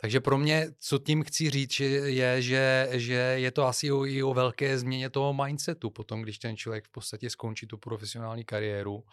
Takže 0.00 0.20
pro 0.20 0.38
mě, 0.38 0.68
co 0.78 0.98
tím 0.98 1.22
chci 1.22 1.50
říct, 1.50 1.80
je, 1.80 2.42
že, 2.42 2.88
že 2.92 3.14
je 3.14 3.50
to 3.50 3.66
asi 3.66 3.92
o, 3.92 4.04
i 4.06 4.22
o 4.22 4.34
velké 4.34 4.78
změně 4.78 5.10
toho 5.10 5.34
mindsetu 5.34 5.90
potom, 5.90 6.22
když 6.22 6.38
ten 6.38 6.56
člověk 6.56 6.84
v 6.84 6.90
podstatě 6.90 7.30
skončí 7.30 7.66
tu 7.66 7.78
profesionální 7.78 8.44
kariéru 8.44 9.04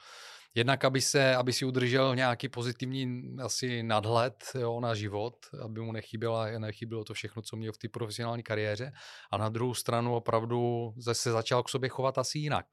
Jednak, 0.55 0.85
aby, 0.85 1.01
se, 1.01 1.35
aby 1.35 1.53
si 1.53 1.65
udržel 1.65 2.15
nějaký 2.15 2.49
pozitivní 2.49 3.35
asi 3.43 3.83
nadhled 3.83 4.43
jo, 4.59 4.79
na 4.79 4.95
život, 4.95 5.33
aby 5.63 5.81
mu 5.81 5.91
nechybělo, 5.91 6.59
nechybělo 6.59 7.03
to 7.03 7.13
všechno, 7.13 7.41
co 7.41 7.55
měl 7.55 7.73
v 7.73 7.77
té 7.77 7.89
profesionální 7.89 8.43
kariéře. 8.43 8.91
A 9.31 9.37
na 9.37 9.49
druhou 9.49 9.73
stranu 9.73 10.15
opravdu 10.15 10.91
se 11.11 11.31
začal 11.31 11.63
k 11.63 11.69
sobě 11.69 11.89
chovat 11.89 12.17
asi 12.17 12.39
jinak. 12.39 12.65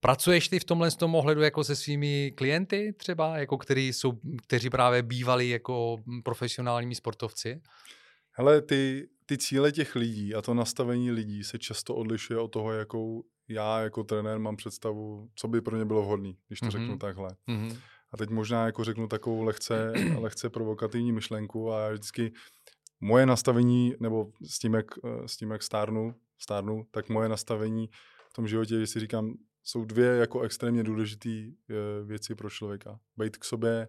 Pracuješ 0.00 0.48
ty 0.48 0.58
v 0.58 0.64
tomhle 0.64 0.90
tom 0.90 1.14
ohledu 1.14 1.42
jako 1.42 1.64
se 1.64 1.76
svými 1.76 2.32
klienty 2.36 2.94
třeba, 2.96 3.38
jako 3.38 3.58
který 3.58 3.92
jsou, 3.92 4.12
kteří 4.46 4.70
právě 4.70 5.02
bývali 5.02 5.48
jako 5.48 5.96
profesionálními 6.24 6.94
sportovci? 6.94 7.60
Hele, 8.32 8.62
ty, 8.62 9.08
ty 9.26 9.38
cíle 9.38 9.72
těch 9.72 9.96
lidí 9.96 10.34
a 10.34 10.42
to 10.42 10.54
nastavení 10.54 11.10
lidí 11.10 11.44
se 11.44 11.58
často 11.58 11.94
odlišuje 11.94 12.38
od 12.38 12.48
toho, 12.48 12.72
jakou 12.72 13.24
já 13.48 13.80
jako 13.80 14.04
trenér 14.04 14.38
mám 14.38 14.56
představu, 14.56 15.30
co 15.34 15.48
by 15.48 15.60
pro 15.60 15.76
ně 15.76 15.84
bylo 15.84 16.02
vhodné, 16.02 16.32
když 16.48 16.60
to 16.60 16.66
mm-hmm. 16.66 16.70
řeknu 16.70 16.98
takhle. 16.98 17.28
Mm-hmm. 17.48 17.78
A 18.12 18.16
teď 18.16 18.30
možná 18.30 18.66
jako 18.66 18.84
řeknu 18.84 19.08
takovou 19.08 19.42
lehce, 19.42 19.92
lehce 20.18 20.50
provokativní 20.50 21.12
myšlenku 21.12 21.72
a 21.72 21.80
já 21.80 21.92
vždycky 21.92 22.32
moje 23.00 23.26
nastavení, 23.26 23.94
nebo 24.00 24.32
s 24.50 24.58
tím, 24.58 24.74
jak, 24.74 24.86
s 25.26 25.36
tím, 25.36 25.50
jak 25.50 25.62
stárnu, 25.62 26.14
stárnu, 26.38 26.86
tak 26.90 27.08
moje 27.08 27.28
nastavení 27.28 27.88
v 28.30 28.32
tom 28.32 28.48
životě, 28.48 28.80
že 28.80 28.86
si 28.86 29.00
říkám, 29.00 29.34
jsou 29.62 29.84
dvě 29.84 30.06
jako 30.06 30.40
extrémně 30.40 30.82
důležité 30.82 31.30
eh, 31.30 31.74
věci 32.04 32.34
pro 32.34 32.50
člověka. 32.50 33.00
Být 33.16 33.36
k 33.36 33.44
sobě 33.44 33.88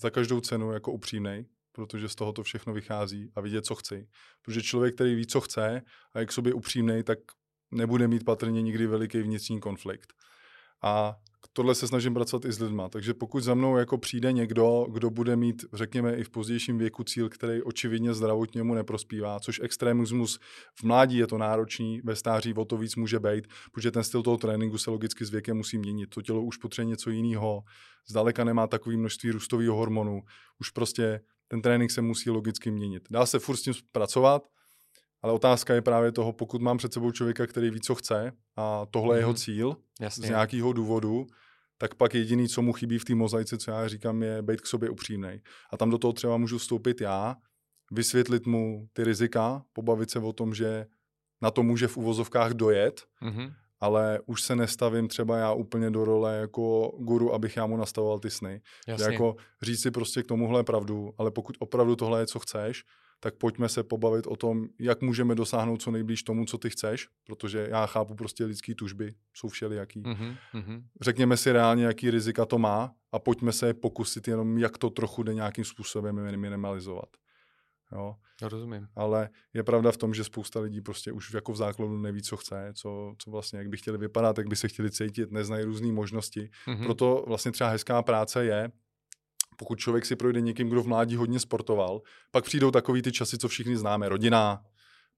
za 0.00 0.10
každou 0.10 0.40
cenu 0.40 0.72
jako 0.72 0.92
upřímnej, 0.92 1.46
protože 1.72 2.08
z 2.08 2.14
toho 2.14 2.32
to 2.32 2.42
všechno 2.42 2.72
vychází 2.72 3.32
a 3.34 3.40
vidět, 3.40 3.66
co 3.66 3.74
chci. 3.74 4.08
Protože 4.42 4.62
člověk, 4.62 4.94
který 4.94 5.14
ví, 5.14 5.26
co 5.26 5.40
chce 5.40 5.82
a 6.12 6.20
je 6.20 6.26
k 6.26 6.32
sobě 6.32 6.54
upřímnej, 6.54 7.02
tak 7.02 7.18
nebude 7.74 8.08
mít 8.08 8.24
patrně 8.24 8.62
nikdy 8.62 8.86
veliký 8.86 9.22
vnitřní 9.22 9.60
konflikt. 9.60 10.12
A 10.82 11.16
tohle 11.52 11.74
se 11.74 11.88
snažím 11.88 12.14
pracovat 12.14 12.44
i 12.44 12.52
s 12.52 12.60
lidma. 12.60 12.88
Takže 12.88 13.14
pokud 13.14 13.40
za 13.40 13.54
mnou 13.54 13.76
jako 13.76 13.98
přijde 13.98 14.32
někdo, 14.32 14.86
kdo 14.90 15.10
bude 15.10 15.36
mít, 15.36 15.64
řekněme, 15.72 16.16
i 16.16 16.24
v 16.24 16.30
pozdějším 16.30 16.78
věku 16.78 17.04
cíl, 17.04 17.28
který 17.28 17.62
očividně 17.62 18.14
zdravotně 18.14 18.62
mu 18.62 18.74
neprospívá, 18.74 19.40
což 19.40 19.60
extremismus 19.62 20.38
v 20.74 20.82
mládí 20.82 21.16
je 21.16 21.26
to 21.26 21.38
náročný, 21.38 22.00
ve 22.04 22.16
stáří 22.16 22.54
o 22.54 22.64
to 22.64 22.76
víc 22.76 22.96
může 22.96 23.20
být, 23.20 23.46
protože 23.72 23.90
ten 23.90 24.04
styl 24.04 24.22
toho 24.22 24.36
tréninku 24.36 24.78
se 24.78 24.90
logicky 24.90 25.24
s 25.24 25.30
věkem 25.30 25.56
musí 25.56 25.78
měnit. 25.78 26.10
To 26.10 26.22
tělo 26.22 26.42
už 26.42 26.56
potřebuje 26.56 26.90
něco 26.90 27.10
jiného, 27.10 27.62
zdaleka 28.08 28.44
nemá 28.44 28.66
takový 28.66 28.96
množství 28.96 29.30
růstového 29.30 29.76
hormonu, 29.76 30.22
už 30.60 30.70
prostě 30.70 31.20
ten 31.48 31.62
trénink 31.62 31.90
se 31.90 32.02
musí 32.02 32.30
logicky 32.30 32.70
měnit. 32.70 33.02
Dá 33.10 33.26
se 33.26 33.38
furt 33.38 33.56
s 33.56 33.62
tím 33.62 33.74
pracovat, 33.92 34.42
ale 35.24 35.32
otázka 35.32 35.74
je 35.74 35.82
právě 35.82 36.12
toho, 36.12 36.32
pokud 36.32 36.62
mám 36.62 36.78
před 36.78 36.92
sebou 36.92 37.10
člověka, 37.10 37.46
který 37.46 37.70
ví, 37.70 37.80
co 37.80 37.94
chce 37.94 38.32
a 38.56 38.86
tohle 38.90 39.08
mm-hmm. 39.08 39.16
je 39.16 39.20
jeho 39.20 39.30
mhm. 39.30 39.36
cíl 39.36 39.76
Jasně. 40.00 40.26
z 40.26 40.30
nějakého 40.30 40.72
důvodu, 40.72 41.26
tak 41.78 41.94
pak 41.94 42.14
jediný, 42.14 42.48
co 42.48 42.62
mu 42.62 42.72
chybí 42.72 42.98
v 42.98 43.04
té 43.04 43.14
mozaice, 43.14 43.58
co 43.58 43.70
já 43.70 43.88
říkám, 43.88 44.22
je 44.22 44.42
být 44.42 44.60
k 44.60 44.66
sobě 44.66 44.90
upřímný. 44.90 45.40
A 45.70 45.76
tam 45.76 45.90
do 45.90 45.98
toho 45.98 46.12
třeba 46.12 46.36
můžu 46.36 46.58
vstoupit 46.58 47.00
já, 47.00 47.36
vysvětlit 47.90 48.46
mu 48.46 48.88
ty 48.92 49.04
rizika, 49.04 49.62
pobavit 49.72 50.10
se 50.10 50.18
o 50.18 50.32
tom, 50.32 50.54
že 50.54 50.86
na 51.42 51.50
to 51.50 51.62
může 51.62 51.88
v 51.88 51.96
uvozovkách 51.96 52.52
dojet, 52.52 53.02
mm-hmm. 53.22 53.52
ale 53.80 54.20
už 54.26 54.42
se 54.42 54.56
nestavím 54.56 55.08
třeba 55.08 55.38
já 55.38 55.52
úplně 55.52 55.90
do 55.90 56.04
role 56.04 56.36
jako 56.36 56.92
guru, 56.98 57.34
abych 57.34 57.56
já 57.56 57.66
mu 57.66 57.76
nastavoval 57.76 58.18
ty 58.18 58.30
sny. 58.30 58.60
Jasně. 58.88 59.12
Jako 59.12 59.36
říct 59.62 59.82
si 59.82 59.90
prostě 59.90 60.22
k 60.22 60.26
tomuhle 60.26 60.64
pravdu, 60.64 61.14
ale 61.18 61.30
pokud 61.30 61.56
opravdu 61.58 61.96
tohle 61.96 62.20
je, 62.20 62.26
co 62.26 62.38
chceš, 62.38 62.84
tak 63.24 63.34
pojďme 63.34 63.68
se 63.68 63.82
pobavit 63.82 64.26
o 64.26 64.36
tom, 64.36 64.68
jak 64.78 65.02
můžeme 65.02 65.34
dosáhnout 65.34 65.82
co 65.82 65.90
nejblíž 65.90 66.22
tomu, 66.22 66.44
co 66.44 66.58
ty 66.58 66.70
chceš, 66.70 67.08
protože 67.26 67.66
já 67.70 67.86
chápu 67.86 68.14
prostě 68.14 68.44
lidský 68.44 68.74
tužby, 68.74 69.14
jsou 69.34 69.48
všelijaký. 69.48 70.02
Mm-hmm. 70.02 70.84
Řekněme 71.00 71.36
si 71.36 71.52
reálně, 71.52 71.84
jaký 71.84 72.10
rizika 72.10 72.46
to 72.46 72.58
má 72.58 72.94
a 73.12 73.18
pojďme 73.18 73.52
se 73.52 73.74
pokusit 73.74 74.28
jenom, 74.28 74.58
jak 74.58 74.78
to 74.78 74.90
trochu 74.90 75.22
jde 75.22 75.34
nějakým 75.34 75.64
způsobem 75.64 76.36
minimalizovat. 76.36 77.08
Jo. 77.92 78.14
Já 78.42 78.48
rozumím. 78.48 78.88
Ale 78.96 79.30
je 79.54 79.62
pravda 79.62 79.92
v 79.92 79.96
tom, 79.96 80.14
že 80.14 80.24
spousta 80.24 80.60
lidí 80.60 80.80
prostě 80.80 81.12
už 81.12 81.34
jako 81.34 81.52
v 81.52 81.56
základu 81.56 81.98
neví, 81.98 82.22
co 82.22 82.36
chce, 82.36 82.72
co, 82.74 83.14
co 83.18 83.30
vlastně, 83.30 83.58
jak 83.58 83.68
by 83.68 83.76
chtěli 83.76 83.98
vypadat, 83.98 84.38
jak 84.38 84.48
by 84.48 84.56
se 84.56 84.68
chtěli 84.68 84.90
cítit, 84.90 85.30
neznají 85.30 85.64
různé 85.64 85.92
možnosti. 85.92 86.50
Mm-hmm. 86.66 86.84
Proto 86.84 87.24
vlastně 87.26 87.52
třeba 87.52 87.70
hezká 87.70 88.02
práce 88.02 88.44
je 88.44 88.70
pokud 89.56 89.78
člověk 89.78 90.06
si 90.06 90.16
projde 90.16 90.40
někým, 90.40 90.68
kdo 90.68 90.82
v 90.82 90.86
mládí 90.86 91.16
hodně 91.16 91.40
sportoval, 91.40 92.02
pak 92.30 92.44
přijdou 92.44 92.70
takový 92.70 93.02
ty 93.02 93.12
časy, 93.12 93.38
co 93.38 93.48
všichni 93.48 93.76
známe, 93.76 94.08
rodina, 94.08 94.60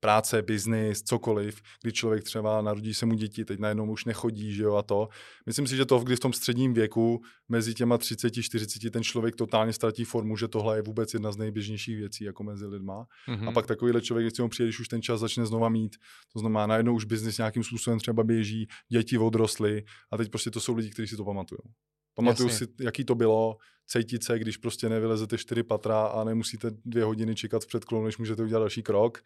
práce, 0.00 0.42
biznis, 0.42 1.02
cokoliv, 1.02 1.60
kdy 1.82 1.92
člověk 1.92 2.24
třeba 2.24 2.62
narodí 2.62 2.94
se 2.94 3.06
mu 3.06 3.14
děti, 3.14 3.44
teď 3.44 3.58
najednou 3.58 3.90
už 3.90 4.04
nechodí, 4.04 4.52
že 4.52 4.62
jo, 4.62 4.74
a 4.74 4.82
to. 4.82 5.08
Myslím 5.46 5.66
si, 5.66 5.76
že 5.76 5.84
to, 5.84 5.98
kdy 5.98 6.16
v 6.16 6.20
tom 6.20 6.32
středním 6.32 6.74
věku, 6.74 7.22
mezi 7.48 7.74
těma 7.74 7.98
30, 7.98 8.30
40, 8.30 8.90
ten 8.90 9.02
člověk 9.02 9.36
totálně 9.36 9.72
ztratí 9.72 10.04
formu, 10.04 10.36
že 10.36 10.48
tohle 10.48 10.78
je 10.78 10.82
vůbec 10.82 11.14
jedna 11.14 11.32
z 11.32 11.36
nejběžnějších 11.36 11.96
věcí, 11.96 12.24
jako 12.24 12.44
mezi 12.44 12.66
lidma. 12.66 13.06
Mm-hmm. 13.28 13.48
A 13.48 13.52
pak 13.52 13.66
takovýhle 13.66 14.00
člověk, 14.00 14.26
když 14.26 14.38
mu 14.38 14.48
přijde, 14.48 14.66
když 14.66 14.80
už 14.80 14.88
ten 14.88 15.02
čas 15.02 15.20
začne 15.20 15.46
znova 15.46 15.68
mít, 15.68 15.96
to 16.32 16.38
znamená, 16.38 16.66
najednou 16.66 16.94
už 16.94 17.04
biznis 17.04 17.38
nějakým 17.38 17.64
způsobem 17.64 17.98
třeba 17.98 18.24
běží, 18.24 18.66
děti 18.88 19.18
odrostly 19.18 19.84
a 20.12 20.16
teď 20.16 20.30
prostě 20.30 20.50
to 20.50 20.60
jsou 20.60 20.76
lidi, 20.76 20.90
kteří 20.90 21.08
si 21.08 21.16
to 21.16 21.24
pamatují. 21.24 21.60
Pamatuju 22.16 22.48
Jasně. 22.48 22.66
si, 22.66 22.72
jaký 22.80 23.04
to 23.04 23.14
bylo, 23.14 23.56
cítit 23.86 24.24
se, 24.24 24.38
když 24.38 24.56
prostě 24.56 24.88
nevylezete 24.88 25.38
čtyři 25.38 25.62
patra 25.62 26.06
a 26.06 26.24
nemusíte 26.24 26.70
dvě 26.84 27.04
hodiny 27.04 27.34
čekat 27.34 27.62
v 27.62 27.66
předklonu, 27.66 28.04
než 28.04 28.18
můžete 28.18 28.42
udělat 28.42 28.60
další 28.60 28.82
krok. 28.82 29.18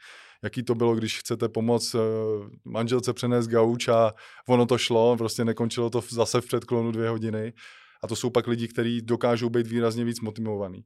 Jaký 0.42 0.62
to 0.62 0.74
bylo, 0.74 0.94
když 0.94 1.18
chcete 1.18 1.48
pomoct 1.48 1.94
eh, 1.94 1.98
manželce 2.64 3.12
přenést 3.12 3.48
gauč 3.48 3.88
a 3.88 4.14
ono 4.48 4.66
to 4.66 4.78
šlo, 4.78 5.16
prostě 5.16 5.44
nekončilo 5.44 5.90
to 5.90 6.02
zase 6.10 6.40
v 6.40 6.46
předklonu 6.46 6.92
dvě 6.92 7.08
hodiny. 7.08 7.52
A 8.02 8.06
to 8.06 8.16
jsou 8.16 8.30
pak 8.30 8.46
lidi, 8.46 8.68
kteří 8.68 9.02
dokážou 9.02 9.48
být 9.48 9.66
výrazně 9.66 10.04
víc 10.04 10.20
motivovaní. 10.20 10.84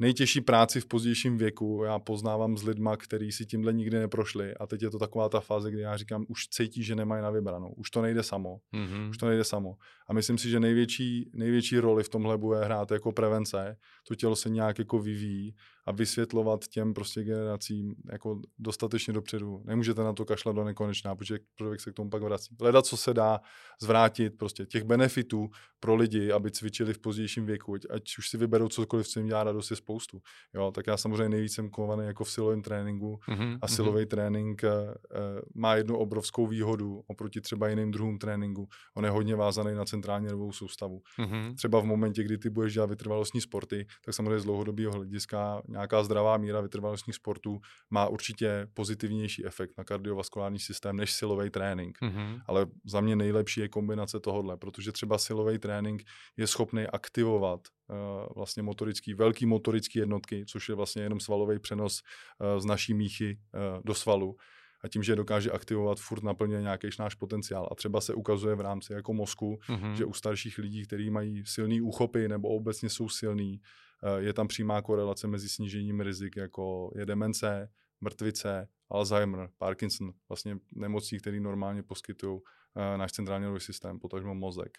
Nejtěžší 0.00 0.40
práci 0.40 0.80
v 0.80 0.86
pozdějším 0.86 1.38
věku 1.38 1.82
já 1.84 1.98
poznávám 1.98 2.56
s 2.56 2.62
lidma, 2.62 2.96
kteří 2.96 3.32
si 3.32 3.46
tímhle 3.46 3.72
nikdy 3.72 3.98
neprošli 3.98 4.54
a 4.54 4.66
teď 4.66 4.82
je 4.82 4.90
to 4.90 4.98
taková 4.98 5.28
ta 5.28 5.40
fáze, 5.40 5.70
kdy 5.70 5.80
já 5.80 5.96
říkám, 5.96 6.24
už 6.28 6.48
cítí, 6.48 6.82
že 6.82 6.94
nemají 6.96 7.22
na 7.22 7.30
vybranou, 7.30 7.72
už 7.76 7.90
to 7.90 8.02
nejde 8.02 8.22
samo 8.22 8.60
Mhm. 8.72 9.08
už 9.10 9.16
to 9.18 9.26
nejde 9.28 9.44
samo. 9.44 9.76
A 10.08 10.12
myslím 10.12 10.38
si, 10.38 10.50
že 10.50 10.60
největší, 10.60 11.30
největší 11.32 11.78
roli 11.78 12.04
v 12.04 12.08
tomhle 12.08 12.38
bude 12.38 12.64
hrát 12.64 12.90
jako 12.90 13.12
prevence. 13.12 13.76
To 14.08 14.14
tělo 14.14 14.36
se 14.36 14.50
nějak 14.50 14.78
jako 14.78 14.98
vyvíjí 14.98 15.54
a 15.88 15.92
vysvětlovat 15.92 16.68
těm 16.68 16.94
prostě 16.94 17.22
generacím 17.24 17.94
jako 18.12 18.40
dostatečně 18.58 19.12
dopředu. 19.12 19.62
Nemůžete 19.64 20.02
na 20.04 20.12
to 20.12 20.24
kašlat 20.24 20.56
do 20.56 20.64
nekonečná, 20.64 21.16
protože 21.16 21.38
člověk 21.56 21.80
se 21.80 21.90
k 21.90 21.94
tomu 21.94 22.10
pak 22.10 22.22
vrací. 22.22 22.56
Hledat, 22.60 22.86
co 22.86 22.96
se 22.96 23.14
dá 23.14 23.40
zvrátit, 23.82 24.30
prostě 24.38 24.66
těch 24.66 24.84
benefitů 24.84 25.48
pro 25.80 25.94
lidi, 25.94 26.32
aby 26.32 26.50
cvičili 26.50 26.94
v 26.94 26.98
pozdějším 26.98 27.46
věku, 27.46 27.74
ať, 27.74 27.82
ať 27.90 28.18
už 28.18 28.28
si 28.28 28.36
vyberou 28.36 28.68
cokoliv, 28.68 29.08
co 29.08 29.20
jim 29.20 29.26
dělá 29.28 29.44
radost, 29.44 29.70
je 29.70 29.76
spoustu. 29.76 30.20
Jo, 30.54 30.70
tak 30.74 30.86
já 30.86 30.96
samozřejmě 30.96 31.28
nejvíc 31.28 31.54
jsem 31.54 31.70
kovaný 31.70 32.06
jako 32.06 32.24
v 32.24 32.30
silovém 32.30 32.62
tréninku, 32.62 33.20
Mhm. 33.28 33.58
a 33.62 33.68
silový 33.68 34.06
trénink 34.06 34.64
eh, 34.64 34.70
eh, 34.70 35.18
má 35.54 35.74
jednu 35.74 35.96
obrovskou 35.96 36.46
výhodu 36.46 37.02
oproti 37.06 37.40
třeba 37.40 37.68
jiným 37.68 37.90
druhům 37.90 38.18
tréninku. 38.18 38.68
On 38.96 39.04
je 39.04 39.10
hodně 39.10 39.36
vázaný 39.36 39.74
na 39.74 39.84
centrální 39.84 40.26
nervovou 40.26 40.52
soustavu. 40.52 41.02
Mhm. 41.18 41.54
Třeba 41.56 41.80
v 41.80 41.84
momentě, 41.84 42.22
kdy 42.24 42.38
ty 42.38 42.50
budeš 42.50 42.72
dělat 42.74 42.90
vytrvalostní 42.90 43.40
sporty, 43.40 43.86
tak 44.04 44.14
samozřejmě 44.14 44.38
z 44.40 44.44
dlouhodobého 44.44 44.92
hlediska 44.92 45.62
nějaká 45.78 46.02
zdravá 46.04 46.36
míra 46.36 46.60
vytrvalostních 46.60 47.16
sportů 47.16 47.60
má 47.90 48.06
určitě 48.08 48.66
pozitivnější 48.74 49.46
efekt 49.46 49.72
na 49.78 49.84
kardiovaskulární 49.84 50.58
systém 50.58 50.96
než 50.96 51.12
silový 51.12 51.50
trénink. 51.50 51.98
Mhm. 52.02 52.40
Ale 52.46 52.66
za 52.86 53.00
mě 53.00 53.16
nejlepší 53.16 53.60
je 53.60 53.68
kombinace 53.68 54.20
tohohle, 54.20 54.56
protože 54.56 54.92
třeba 54.92 55.18
silový 55.18 55.58
trénink 55.58 56.02
je 56.36 56.46
schopný 56.46 56.86
aktivovat 56.86 57.60
uh, 57.88 57.96
vlastně 58.36 58.62
motorický, 58.62 59.14
velký 59.14 59.46
motorický 59.46 59.98
jednotky, 59.98 60.44
což 60.46 60.68
je 60.68 60.74
vlastně 60.74 61.02
jenom 61.02 61.20
svalový 61.20 61.58
přenos 61.58 62.00
uh, 62.02 62.60
z 62.60 62.64
naší 62.64 62.94
míchy 62.94 63.38
uh, 63.54 63.82
do 63.84 63.94
svalu. 63.94 64.36
A 64.84 64.88
tím, 64.88 65.02
že 65.02 65.16
dokáže 65.16 65.50
aktivovat, 65.50 65.98
furt 66.00 66.22
naplňuje 66.22 66.62
nějaký 66.62 66.88
náš 66.98 67.14
potenciál. 67.14 67.68
A 67.70 67.74
třeba 67.74 68.00
se 68.00 68.14
ukazuje 68.14 68.54
v 68.54 68.60
rámci 68.60 68.92
jako 68.92 69.12
mozku, 69.12 69.58
Mhm. 69.68 69.94
že 69.96 70.04
u 70.04 70.12
starších 70.12 70.58
lidí, 70.58 70.86
kteří 70.86 71.10
mají 71.10 71.42
silný 71.46 71.80
úchopy 71.80 72.28
nebo 72.28 72.48
obecně 72.48 72.88
jsou 72.90 73.08
silný, 73.08 73.60
eh, 73.60 73.68
je 74.18 74.32
tam 74.32 74.48
přímá 74.48 74.82
korelace 74.82 75.26
mezi 75.26 75.48
snížením 75.48 76.00
rizik, 76.00 76.36
jako 76.36 76.92
je 76.96 77.06
demence, 77.06 77.70
mrtvice, 78.00 78.68
Alzheimer, 78.90 79.50
Parkinson, 79.58 80.12
vlastně 80.28 80.56
nemocí, 80.72 81.18
které 81.18 81.40
normálně 81.40 81.82
poskytují 81.82 82.40
eh, 82.76 82.98
náš 82.98 83.12
centrální 83.12 83.42
nervový 83.42 83.60
systém, 83.60 83.98
potažmo 83.98 84.34
mozek. 84.34 84.78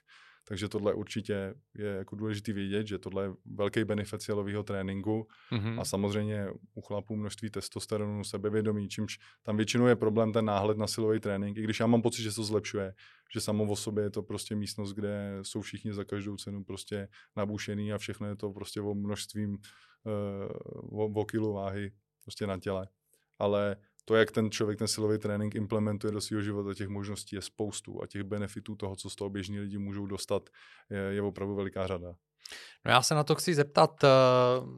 Takže 0.49 0.69
tohle 0.69 0.93
určitě 0.93 1.53
je 1.75 1.87
jako 1.87 2.15
důležité 2.15 2.53
vědět, 2.53 2.87
že 2.87 2.97
tohle 2.97 3.23
je 3.23 3.29
velký 3.45 3.83
benefit 3.83 4.21
silového 4.21 4.63
tréninku 4.63 5.27
Mhm. 5.51 5.79
a 5.79 5.85
samozřejmě 5.85 6.47
u 6.73 6.81
chlapů 6.81 7.15
množství 7.15 7.49
testosteronu, 7.49 8.23
sebevědomí, 8.23 8.89
čímž 8.89 9.19
tam 9.43 9.57
většinou 9.57 9.85
je 9.85 9.95
problém 9.95 10.33
ten 10.33 10.45
náhled 10.45 10.77
na 10.77 10.87
silový 10.87 11.19
trénink, 11.19 11.57
i 11.57 11.61
když 11.63 11.79
já 11.79 11.87
mám 11.87 12.01
pocit, 12.01 12.21
že 12.23 12.31
se 12.31 12.35
to 12.35 12.43
zlepšuje, 12.43 12.93
že 13.33 13.41
samo 13.41 13.63
o 13.63 13.75
sobě 13.75 14.03
je 14.03 14.09
to 14.09 14.23
prostě 14.23 14.55
místnost, 14.55 14.93
kde 14.93 15.39
jsou 15.41 15.61
všichni 15.61 15.93
za 15.93 16.03
každou 16.03 16.37
cenu 16.37 16.63
prostě 16.63 17.07
nabušený 17.37 17.93
a 17.93 17.97
všechno 17.97 18.27
je 18.27 18.35
to 18.35 18.51
prostě 18.51 18.81
o 18.81 18.93
množstvím 18.93 19.51
uh, 19.53 20.99
o, 21.01 21.05
o 21.21 21.25
kilu 21.25 21.53
váhy 21.53 21.91
prostě 22.23 22.47
na 22.47 22.59
těle. 22.59 22.87
Ale 23.39 23.75
to, 24.09 24.15
jak 24.15 24.31
ten 24.31 24.51
člověk 24.51 24.79
ten 24.79 24.87
silový 24.87 25.17
trénink 25.17 25.55
implementuje 25.55 26.11
do 26.11 26.21
svého 26.21 26.41
života, 26.41 26.73
těch 26.73 26.87
možností 26.87 27.35
je 27.35 27.41
spoustu 27.41 28.03
a 28.03 28.07
těch 28.07 28.23
benefitů 28.23 28.75
toho, 28.75 28.95
co 28.95 29.09
z 29.09 29.15
toho 29.15 29.29
běžní 29.29 29.59
lidi 29.59 29.77
můžou 29.77 30.05
dostat, 30.05 30.49
je, 30.89 30.99
je 30.99 31.21
opravdu 31.21 31.55
veliká 31.55 31.87
řada. 31.87 32.07
No 32.85 32.91
já 32.91 33.01
se 33.01 33.15
na 33.15 33.23
to 33.23 33.35
chci 33.35 33.53
zeptat. 33.53 34.03
eh, 34.03 34.07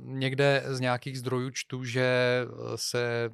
Někde 0.04 0.64
z 0.68 0.80
nějakých 0.80 1.20
zdrojů 1.20 1.50
čtu, 1.54 1.84
že 1.84 2.02
eh, 2.44 2.48
se 2.76 3.30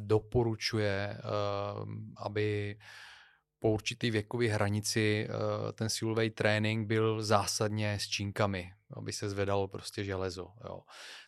doporučuje, 0.00 1.18
eh, 1.18 1.20
aby 2.16 2.76
po 3.64 3.70
určitý 3.70 4.10
věkové 4.10 4.46
hranici 4.46 5.28
eh, 5.28 5.72
ten 5.72 5.88
silový 5.88 6.30
trénink 6.30 6.86
byl 6.86 7.22
zásadně 7.22 7.98
s 8.00 8.08
činkami, 8.08 8.72
aby 8.96 9.12
se 9.12 9.28
zvedalo 9.28 9.68
prostě 9.68 10.04
železo. 10.04 10.48
Jo. 10.64 10.80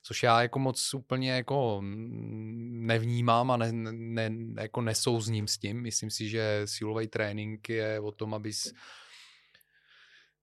Což 0.03 0.23
já 0.23 0.43
jako 0.43 0.59
moc 0.59 0.95
úplně 0.95 1.33
jako 1.33 1.79
mm, 1.81 2.87
nevnímám 2.87 3.51
a 3.51 3.57
ne, 3.57 3.73
ne, 3.73 4.31
jako 4.61 4.81
nesouzním 4.81 5.49
s 5.49 5.59
tím. 5.59 5.83
Myslím 5.83 6.11
si, 6.11 6.29
že 6.29 6.63
silový 6.65 7.09
trénink 7.09 7.69
je 7.69 8.01
o 8.01 8.13
tom, 8.13 8.35
abys 8.35 8.73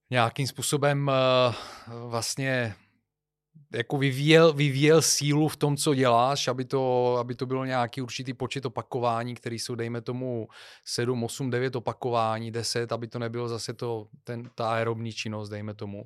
nějakým 0.10 0.48
způsobem 0.48 1.10
eh, 1.10 1.54
vlastně 2.08 2.76
jako 3.74 3.98
vyvíjel, 3.98 4.54
vyvíjel 4.54 5.02
sílu 5.02 5.48
v 5.48 5.58
tom, 5.58 5.78
co 5.78 5.96
děláš, 5.96 6.48
aby 6.48 6.66
to, 6.66 7.16
aby 7.18 7.36
to 7.36 7.46
bylo 7.46 7.66
nějaký 7.66 8.02
určitý 8.02 8.34
počet 8.34 8.66
opakování, 8.66 9.36
který 9.36 9.60
jsou, 9.60 9.76
dejme 9.76 10.02
tomu, 10.02 10.48
7, 10.86 11.24
8, 11.24 11.50
9 11.50 11.76
opakování, 11.76 12.52
10, 12.52 12.92
aby 12.92 13.08
to 13.08 13.20
nebylo 13.20 13.48
zase 13.48 13.74
to, 13.74 14.08
ten, 14.24 14.50
ta 14.56 14.72
aerobní 14.74 15.14
činnost, 15.14 15.50
dejme 15.50 15.74
tomu. 15.74 16.06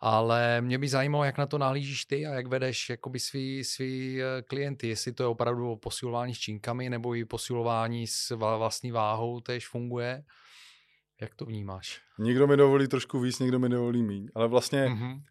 Ale 0.00 0.60
mě 0.60 0.78
by 0.78 0.88
zajímalo, 0.88 1.24
jak 1.24 1.38
na 1.38 1.46
to 1.46 1.58
nahlížíš 1.58 2.04
ty 2.04 2.26
a 2.26 2.34
jak 2.34 2.46
vedeš 2.46 2.90
jakoby 2.90 3.20
svý, 3.20 3.64
svý 3.64 4.22
eh, 4.22 4.42
klienty, 4.42 4.88
jestli 4.88 5.12
to 5.12 5.22
je 5.22 5.26
opravdu 5.26 5.76
posilování 5.76 6.34
s 6.34 6.38
činkami 6.38 6.90
nebo 6.90 7.14
i 7.14 7.24
posilování 7.24 8.06
s 8.06 8.36
vlastní 8.36 8.92
váhou 8.92 9.40
tež 9.40 9.68
funguje. 9.68 10.24
Jak 11.20 11.34
to 11.34 11.44
vnímáš? 11.44 12.00
Někdo 12.18 12.46
mi 12.46 12.56
dovolí 12.56 12.88
trošku 12.88 13.20
víc, 13.20 13.38
někdo 13.38 13.58
mi 13.58 13.68
dovolí 13.68 14.02
míň, 14.02 14.28
ale 14.34 14.48
vlastně 14.48 14.88
Mhm. 14.88 15.22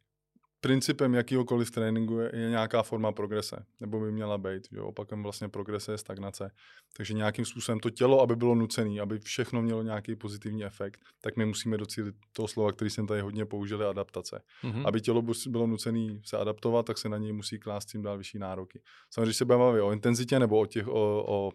Principem 0.62 1.14
jakýhokoliv 1.14 1.72
tréninku 1.72 2.20
je, 2.20 2.32
je 2.34 2.50
nějaká 2.50 2.84
forma 2.84 3.12
progrese, 3.12 3.66
nebo 3.80 4.00
by 4.00 4.12
měla 4.12 4.38
být. 4.38 4.68
Jo? 4.72 4.86
Opakem 4.86 5.24
vlastně 5.24 5.50
progrese 5.50 5.92
je 5.92 5.98
stagnace. 5.98 6.52
Takže 6.98 7.14
nějakým 7.14 7.46
způsobem 7.46 7.80
to 7.80 7.90
tělo, 7.90 8.22
aby 8.22 8.36
bylo 8.36 8.56
nucené, 8.56 9.02
aby 9.02 9.20
všechno 9.20 9.62
mělo 9.62 9.84
nějaký 9.84 10.16
pozitivní 10.16 10.66
efekt, 10.66 11.02
tak 11.22 11.38
my 11.38 11.46
musíme 11.46 11.78
docílit 11.78 12.16
toho 12.34 12.48
slova, 12.48 12.72
který 12.72 12.90
jsem 12.90 13.08
tady 13.08 13.22
hodně 13.22 13.46
použili, 13.46 13.86
adaptace. 13.86 14.42
Mhm. 14.64 14.86
Aby 14.86 15.02
tělo 15.02 15.24
bylo 15.50 15.68
nucené 15.68 16.20
se 16.26 16.38
adaptovat, 16.38 16.86
tak 16.86 16.98
se 16.98 17.10
na 17.10 17.18
něj 17.18 17.34
musí 17.34 17.60
klást 17.60 17.86
tím 17.86 18.02
dál 18.02 18.18
vyšší 18.18 18.40
nároky. 18.40 18.82
Samozřejmě, 19.10 19.30
když 19.30 19.38
se 19.38 19.46
bavíme 19.46 19.82
o 19.82 19.92
intenzitě 19.92 20.40
nebo 20.40 20.60
o, 20.60 20.66
těch, 20.66 20.88
o, 20.88 21.24
o, 21.28 21.52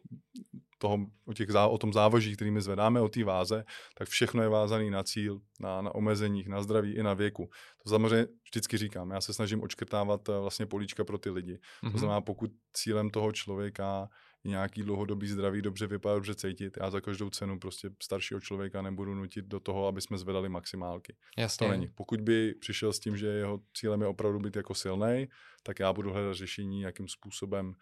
toho, 0.79 0.99
o, 1.27 1.33
těch 1.33 1.51
zá, 1.51 1.67
o 1.67 1.79
tom 1.79 1.93
závoží, 1.93 2.37
který 2.37 2.51
my 2.51 2.61
zvedáme, 2.61 3.01
o 3.01 3.09
té 3.09 3.25
váze, 3.25 3.65
tak 3.95 4.09
všechno 4.09 4.43
je 4.43 4.49
vázané 4.49 4.91
na 4.91 5.03
cíl, 5.03 5.41
na, 5.61 5.83
na 5.83 5.95
omezeních, 5.95 6.49
na 6.49 6.63
zdraví 6.63 6.95
i 6.95 7.03
na 7.03 7.15
věku. 7.15 7.51
To 7.83 7.91
samozřejmě 7.91 8.27
vždycky 8.45 8.79
říkám, 8.79 9.11
já 9.11 9.21
se 9.21 9.35
snažím 9.35 9.63
odškrtávat 9.63 10.29
eh, 10.29 10.39
vlastně 10.41 10.67
políčka 10.67 11.05
pro 11.05 11.19
ty 11.19 11.31
lidi. 11.31 11.59
Mhm. 11.83 11.93
To 11.93 11.99
znamená, 11.99 12.21
pokud 12.21 12.51
cílem 12.73 13.11
toho 13.11 13.33
člověka 13.33 14.09
je 14.45 14.51
nějaký 14.51 14.83
dlouhodobý 14.83 15.29
zdraví, 15.29 15.63
dobře 15.63 15.87
vypadat, 15.87 16.15
dobře 16.15 16.35
cítit, 16.35 16.79
já 16.81 16.91
za 16.91 17.01
každou 17.01 17.31
cenu 17.31 17.59
prostě 17.59 17.91
staršího 18.03 18.41
člověka 18.41 18.83
nebudu 18.83 19.15
nutit 19.15 19.45
do 19.45 19.61
toho, 19.61 19.87
aby 19.87 20.01
jsme 20.01 20.19
zvedali 20.19 20.49
maximálky. 20.49 21.17
Jasně. 21.39 21.67
To 21.67 21.71
není. 21.71 21.89
Pokud 21.95 22.21
by 22.21 22.55
přišel 22.55 22.93
s 22.93 23.01
tím, 23.01 23.17
že 23.17 23.27
jeho 23.27 23.61
cílem 23.75 24.01
je 24.01 24.07
opravdu 24.07 24.39
být 24.39 24.57
jako 24.57 24.75
silný, 24.75 25.29
tak 25.63 25.79
já 25.79 25.93
budu 25.93 26.13
hledat 26.13 26.35
řešení, 26.35 26.81
jakým 26.81 27.09
způsobem, 27.09 27.73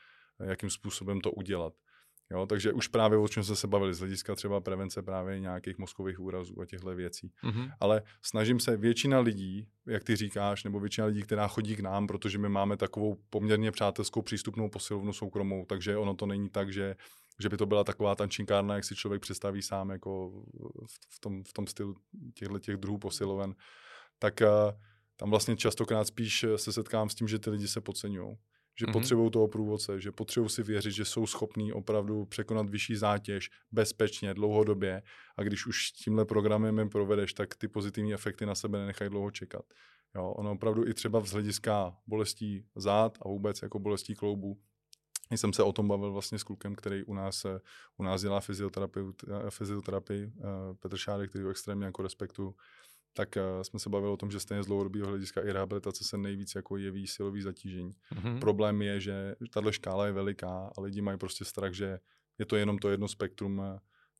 jakým 0.44 0.70
způsobem 0.70 1.20
to 1.20 1.32
udělat. 1.32 1.72
Jo, 2.30 2.46
takže 2.46 2.72
už 2.72 2.88
právě 2.88 3.18
o 3.18 3.28
čem 3.28 3.44
jsme 3.44 3.56
se 3.56 3.66
bavili 3.66 3.94
z 3.94 3.98
hlediska 3.98 4.34
třeba 4.34 4.60
prevence 4.60 5.02
právě 5.02 5.40
nějakých 5.40 5.78
mozkových 5.78 6.20
úrazů 6.20 6.60
a 6.60 6.66
těchto 6.66 6.94
věcí. 6.94 7.32
Mhm. 7.42 7.68
Ale 7.80 8.02
snažím 8.22 8.60
se, 8.60 8.76
většina 8.76 9.20
lidí, 9.20 9.68
jak 9.86 10.04
ty 10.04 10.16
říkáš, 10.16 10.64
nebo 10.64 10.80
většina 10.80 11.06
lidí, 11.06 11.22
která 11.22 11.48
chodí 11.48 11.76
k 11.76 11.80
nám, 11.80 12.06
protože 12.06 12.38
my 12.38 12.48
máme 12.48 12.76
takovou 12.76 13.16
poměrně 13.30 13.72
přátelskou 13.72 14.22
přístupnou 14.22 14.68
posilovnu 14.68 15.12
soukromou, 15.12 15.64
takže 15.64 15.96
ono 15.96 16.14
to 16.14 16.26
není 16.26 16.50
tak, 16.50 16.72
že, 16.72 16.96
že 17.40 17.48
by 17.48 17.56
to 17.56 17.66
byla 17.66 17.84
taková 17.84 18.14
tančinkárna, 18.14 18.74
jak 18.74 18.84
si 18.84 18.96
člověk 18.96 19.22
představí 19.22 19.62
sám 19.62 19.90
jako 19.90 20.42
v, 21.10 21.20
tom, 21.20 21.44
v 21.44 21.52
tom 21.52 21.66
stylu 21.66 21.94
těchto 22.34 22.58
těch 22.58 22.76
druhů 22.76 22.98
posiloven, 22.98 23.54
tak 24.18 24.40
uh, 24.40 24.72
tam 25.16 25.30
vlastně 25.30 25.56
častokrát 25.56 26.06
spíš 26.06 26.44
se 26.56 26.72
setkám 26.72 27.08
s 27.08 27.14
tím, 27.14 27.28
že 27.28 27.38
ty 27.38 27.50
lidi 27.50 27.68
se 27.68 27.80
podceňují 27.80 28.36
že 28.78 28.86
mm-hmm. 28.86 28.92
potřebují 28.92 29.30
toho 29.30 29.48
průvodce, 29.48 30.00
že 30.00 30.12
potřebují 30.12 30.50
si 30.50 30.62
věřit, 30.62 30.92
že 30.92 31.04
jsou 31.04 31.26
schopní 31.26 31.72
opravdu 31.72 32.24
překonat 32.24 32.70
vyšší 32.70 32.96
zátěž 32.96 33.50
bezpečně, 33.72 34.34
dlouhodobě 34.34 35.02
a 35.36 35.42
když 35.42 35.66
už 35.66 35.90
tímhle 35.90 36.24
programem 36.24 36.78
jim 36.78 36.90
provedeš, 36.90 37.32
tak 37.34 37.54
ty 37.54 37.68
pozitivní 37.68 38.14
efekty 38.14 38.46
na 38.46 38.54
sebe 38.54 38.78
nenechají 38.78 39.10
dlouho 39.10 39.30
čekat. 39.30 39.64
Jo, 40.14 40.30
ono 40.30 40.52
opravdu 40.52 40.88
i 40.88 40.94
třeba 40.94 41.20
z 41.20 41.32
hlediska 41.32 41.96
bolestí 42.06 42.66
zád 42.76 43.18
a 43.22 43.28
vůbec 43.28 43.62
jako 43.62 43.78
bolestí 43.78 44.14
kloubů, 44.14 44.58
jsem 45.30 45.52
se 45.52 45.62
o 45.62 45.72
tom 45.72 45.88
bavil 45.88 46.12
vlastně 46.12 46.38
s 46.38 46.42
klukem, 46.42 46.74
který 46.74 47.04
u 47.04 47.14
nás, 47.14 47.46
u 47.96 48.02
nás 48.02 48.22
dělá 48.22 48.40
fyzioterapii, 48.40 49.04
fyzioterapii 49.50 50.32
Petr 50.80 50.96
Šádek, 50.96 51.30
který 51.30 51.44
ho 51.44 51.50
extrémně 51.50 51.86
jako 51.86 52.02
respektu, 52.02 52.54
tak 53.16 53.36
uh, 53.36 53.62
jsme 53.62 53.78
se 53.78 53.90
bavili 53.90 54.12
o 54.12 54.16
tom, 54.16 54.30
že 54.30 54.40
stejně 54.40 54.62
z 54.62 54.66
dlouhodobého 54.66 55.06
hlediska 55.06 55.40
i 55.40 55.52
rehabilitace 55.52 56.04
se 56.04 56.18
nejvíc 56.18 56.54
jako 56.54 56.76
jeví 56.76 57.06
silový 57.06 57.42
zatížení. 57.42 57.92
Mm-hmm. 58.14 58.38
Problém 58.38 58.82
je, 58.82 59.00
že 59.00 59.34
tahle 59.50 59.72
škála 59.72 60.06
je 60.06 60.12
veliká 60.12 60.70
a 60.78 60.80
lidi 60.80 61.00
mají 61.00 61.18
prostě 61.18 61.44
strach, 61.44 61.72
že 61.72 61.98
je 62.38 62.46
to 62.46 62.56
jenom 62.56 62.78
to 62.78 62.90
jedno 62.90 63.08
spektrum 63.08 63.58
uh, 63.58 63.64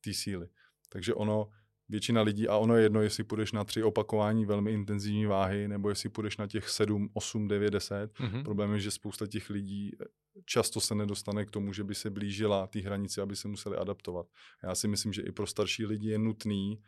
té 0.01 0.13
síly. 0.13 0.47
Takže 0.89 1.13
ono, 1.13 1.49
většina 1.89 2.21
lidí, 2.21 2.47
a 2.47 2.57
ono 2.57 2.75
je 2.75 2.83
jedno, 2.83 3.01
jestli 3.01 3.23
půjdeš 3.23 3.51
na 3.51 3.63
tři 3.63 3.83
opakování 3.83 4.45
velmi 4.45 4.71
intenzivní 4.71 5.25
váhy, 5.25 5.67
nebo 5.67 5.89
jestli 5.89 6.09
půjdeš 6.09 6.37
na 6.37 6.47
těch 6.47 6.69
7, 6.69 7.09
8, 7.13 7.47
9, 7.47 7.71
10. 7.71 8.13
Mm-hmm. 8.13 8.43
Problém 8.43 8.73
je, 8.73 8.79
že 8.79 8.91
spousta 8.91 9.27
těch 9.27 9.49
lidí 9.49 9.91
eh, 10.01 10.05
často 10.45 10.79
se 10.81 10.95
nedostane 10.95 11.45
k 11.45 11.51
tomu, 11.51 11.73
že 11.73 11.83
by 11.83 11.95
se 11.95 12.09
blížila 12.09 12.67
té 12.67 12.79
hranici, 12.79 13.21
aby 13.21 13.35
se 13.35 13.47
museli 13.47 13.77
adaptovat. 13.77 14.27
Já 14.63 14.75
si 14.75 14.87
myslím, 14.87 15.13
že 15.13 15.21
i 15.21 15.31
pro 15.31 15.47
starší 15.47 15.85
lidi 15.85 16.09
je 16.09 16.17
nutný 16.17 16.79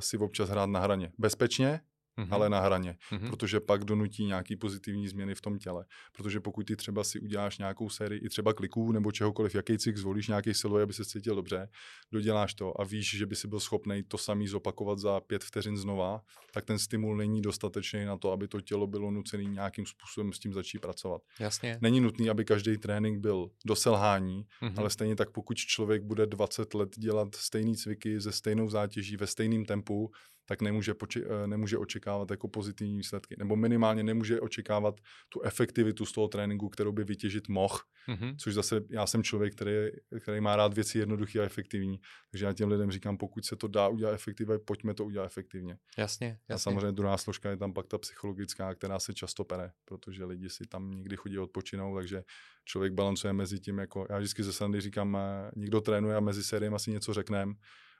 si 0.00 0.18
občas 0.18 0.48
hrát 0.48 0.66
na 0.66 0.80
hraně. 0.80 1.12
Bezpečně, 1.18 1.80
mm-hmm. 2.18 2.34
ale 2.34 2.50
na 2.50 2.60
hraně, 2.60 2.96
mm-hmm. 3.10 3.30
protože 3.30 3.60
pak 3.60 3.84
donutí 3.84 4.24
nějaký 4.24 4.56
pozitivní 4.56 5.08
změny 5.08 5.34
v 5.34 5.40
tom 5.40 5.58
těle. 5.58 5.84
Protože 6.12 6.40
pokud 6.40 6.66
ty 6.66 6.76
třeba 6.76 7.04
si 7.04 7.20
uděláš 7.20 7.58
nějakou 7.58 7.88
sérii 7.88 8.20
i 8.24 8.28
třeba 8.28 8.52
kliků 8.52 8.92
nebo 8.92 9.12
čehokoliv, 9.12 9.54
jaký 9.54 9.78
cik 9.78 9.96
zvolíš, 9.96 10.28
nějaký 10.28 10.54
silový, 10.54 10.82
aby 10.82 10.92
se 10.92 11.04
cítil 11.04 11.34
dobře, 11.34 11.68
doděláš 12.12 12.54
to 12.54 12.80
a 12.80 12.84
víš, 12.84 13.16
že 13.16 13.26
by 13.26 13.36
si 13.36 13.48
byl 13.48 13.60
schopný 13.60 14.02
to 14.02 14.18
samý 14.18 14.48
zopakovat 14.48 14.98
za 14.98 15.20
pět 15.20 15.44
vteřin 15.44 15.76
znova, 15.76 16.20
tak 16.52 16.64
ten 16.64 16.78
stimul 16.78 17.16
není 17.16 17.42
dostatečný 17.42 18.04
na 18.04 18.16
to, 18.16 18.32
aby 18.32 18.48
to 18.48 18.60
tělo 18.60 18.86
bylo 18.86 19.10
nucené 19.10 19.44
nějakým 19.44 19.86
způsobem 19.86 20.32
s 20.32 20.38
tím 20.38 20.52
začít 20.52 20.78
pracovat. 20.78 21.22
Jasně. 21.40 21.78
Není 21.80 22.00
nutný, 22.00 22.30
aby 22.30 22.44
každý 22.44 22.78
trénink 22.78 23.18
byl 23.18 23.50
do 23.66 23.76
selhání, 23.76 24.44
mm-hmm. 24.62 24.74
ale 24.76 24.90
stejně 24.90 25.16
tak, 25.16 25.30
pokud 25.30 25.56
člověk 25.56 26.02
bude 26.02 26.26
20 26.26 26.74
let 26.74 26.98
dělat 26.98 27.34
stejné 27.34 27.74
cviky 27.74 28.20
ze 28.20 28.32
stejnou 28.32 28.70
zátěží 28.70 29.16
ve 29.16 29.26
stejném 29.26 29.64
tempu, 29.64 30.10
tak 30.48 30.62
nemůže, 30.62 30.94
poči- 30.94 31.24
eh, 31.26 31.46
nemůže 31.46 31.78
očekávat 31.78 32.30
jako 32.30 32.48
pozitivní 32.48 32.96
výsledky. 32.96 33.36
Nebo 33.38 33.56
minimálně 33.56 34.02
nemůže 34.02 34.40
očekávat 34.40 35.00
tu 35.28 35.42
efektivitu 35.42 36.06
z 36.06 36.12
toho 36.12 36.28
tréninku, 36.28 36.68
kterou 36.68 36.92
by 36.92 37.04
vytěžit 37.04 37.48
mohl. 37.48 37.78
Mm-hmm. 38.08 38.36
Což 38.38 38.54
zase 38.54 38.80
já 38.90 39.06
jsem 39.06 39.22
člověk, 39.22 39.54
který, 39.54 39.72
který 40.20 40.40
má 40.40 40.56
rád 40.56 40.74
věci 40.74 40.98
jednoduché 40.98 41.40
a 41.40 41.44
efektivní. 41.44 42.00
Takže 42.30 42.46
já 42.46 42.52
těm 42.52 42.68
lidem 42.68 42.90
říkám, 42.90 43.16
pokud 43.16 43.44
se 43.44 43.56
to 43.56 43.68
dá 43.68 43.88
udělat 43.88 44.12
efektivně, 44.12 44.58
pojďme 44.58 44.94
to 44.94 45.04
udělat 45.04 45.26
efektivně. 45.26 45.78
Jasně, 45.98 46.26
jasně. 46.26 46.54
A 46.54 46.58
samozřejmě 46.58 46.92
druhá 46.92 47.16
složka 47.18 47.50
je 47.50 47.56
tam 47.56 47.72
pak 47.72 47.86
ta 47.86 47.98
psychologická, 47.98 48.74
která 48.74 48.98
se 48.98 49.14
často 49.14 49.44
pere, 49.44 49.70
protože 49.84 50.24
lidi 50.24 50.48
si 50.48 50.66
tam 50.66 50.90
někdy 50.90 51.16
chodí 51.16 51.38
odpočinou, 51.38 51.96
takže 51.96 52.22
člověk 52.64 52.92
balancuje 52.92 53.32
mezi 53.32 53.60
tím, 53.60 53.78
jako 53.78 54.06
já 54.10 54.18
vždycky 54.18 54.42
ze 54.42 54.52
Sandy 54.52 54.80
říkám, 54.80 55.16
eh, 55.16 55.50
někdo 55.56 55.80
trénuje 55.80 56.16
a 56.16 56.20
mezi 56.20 56.44
sériemi 56.44 56.76
asi 56.76 56.90
něco 56.90 57.14
řekneme 57.14 57.54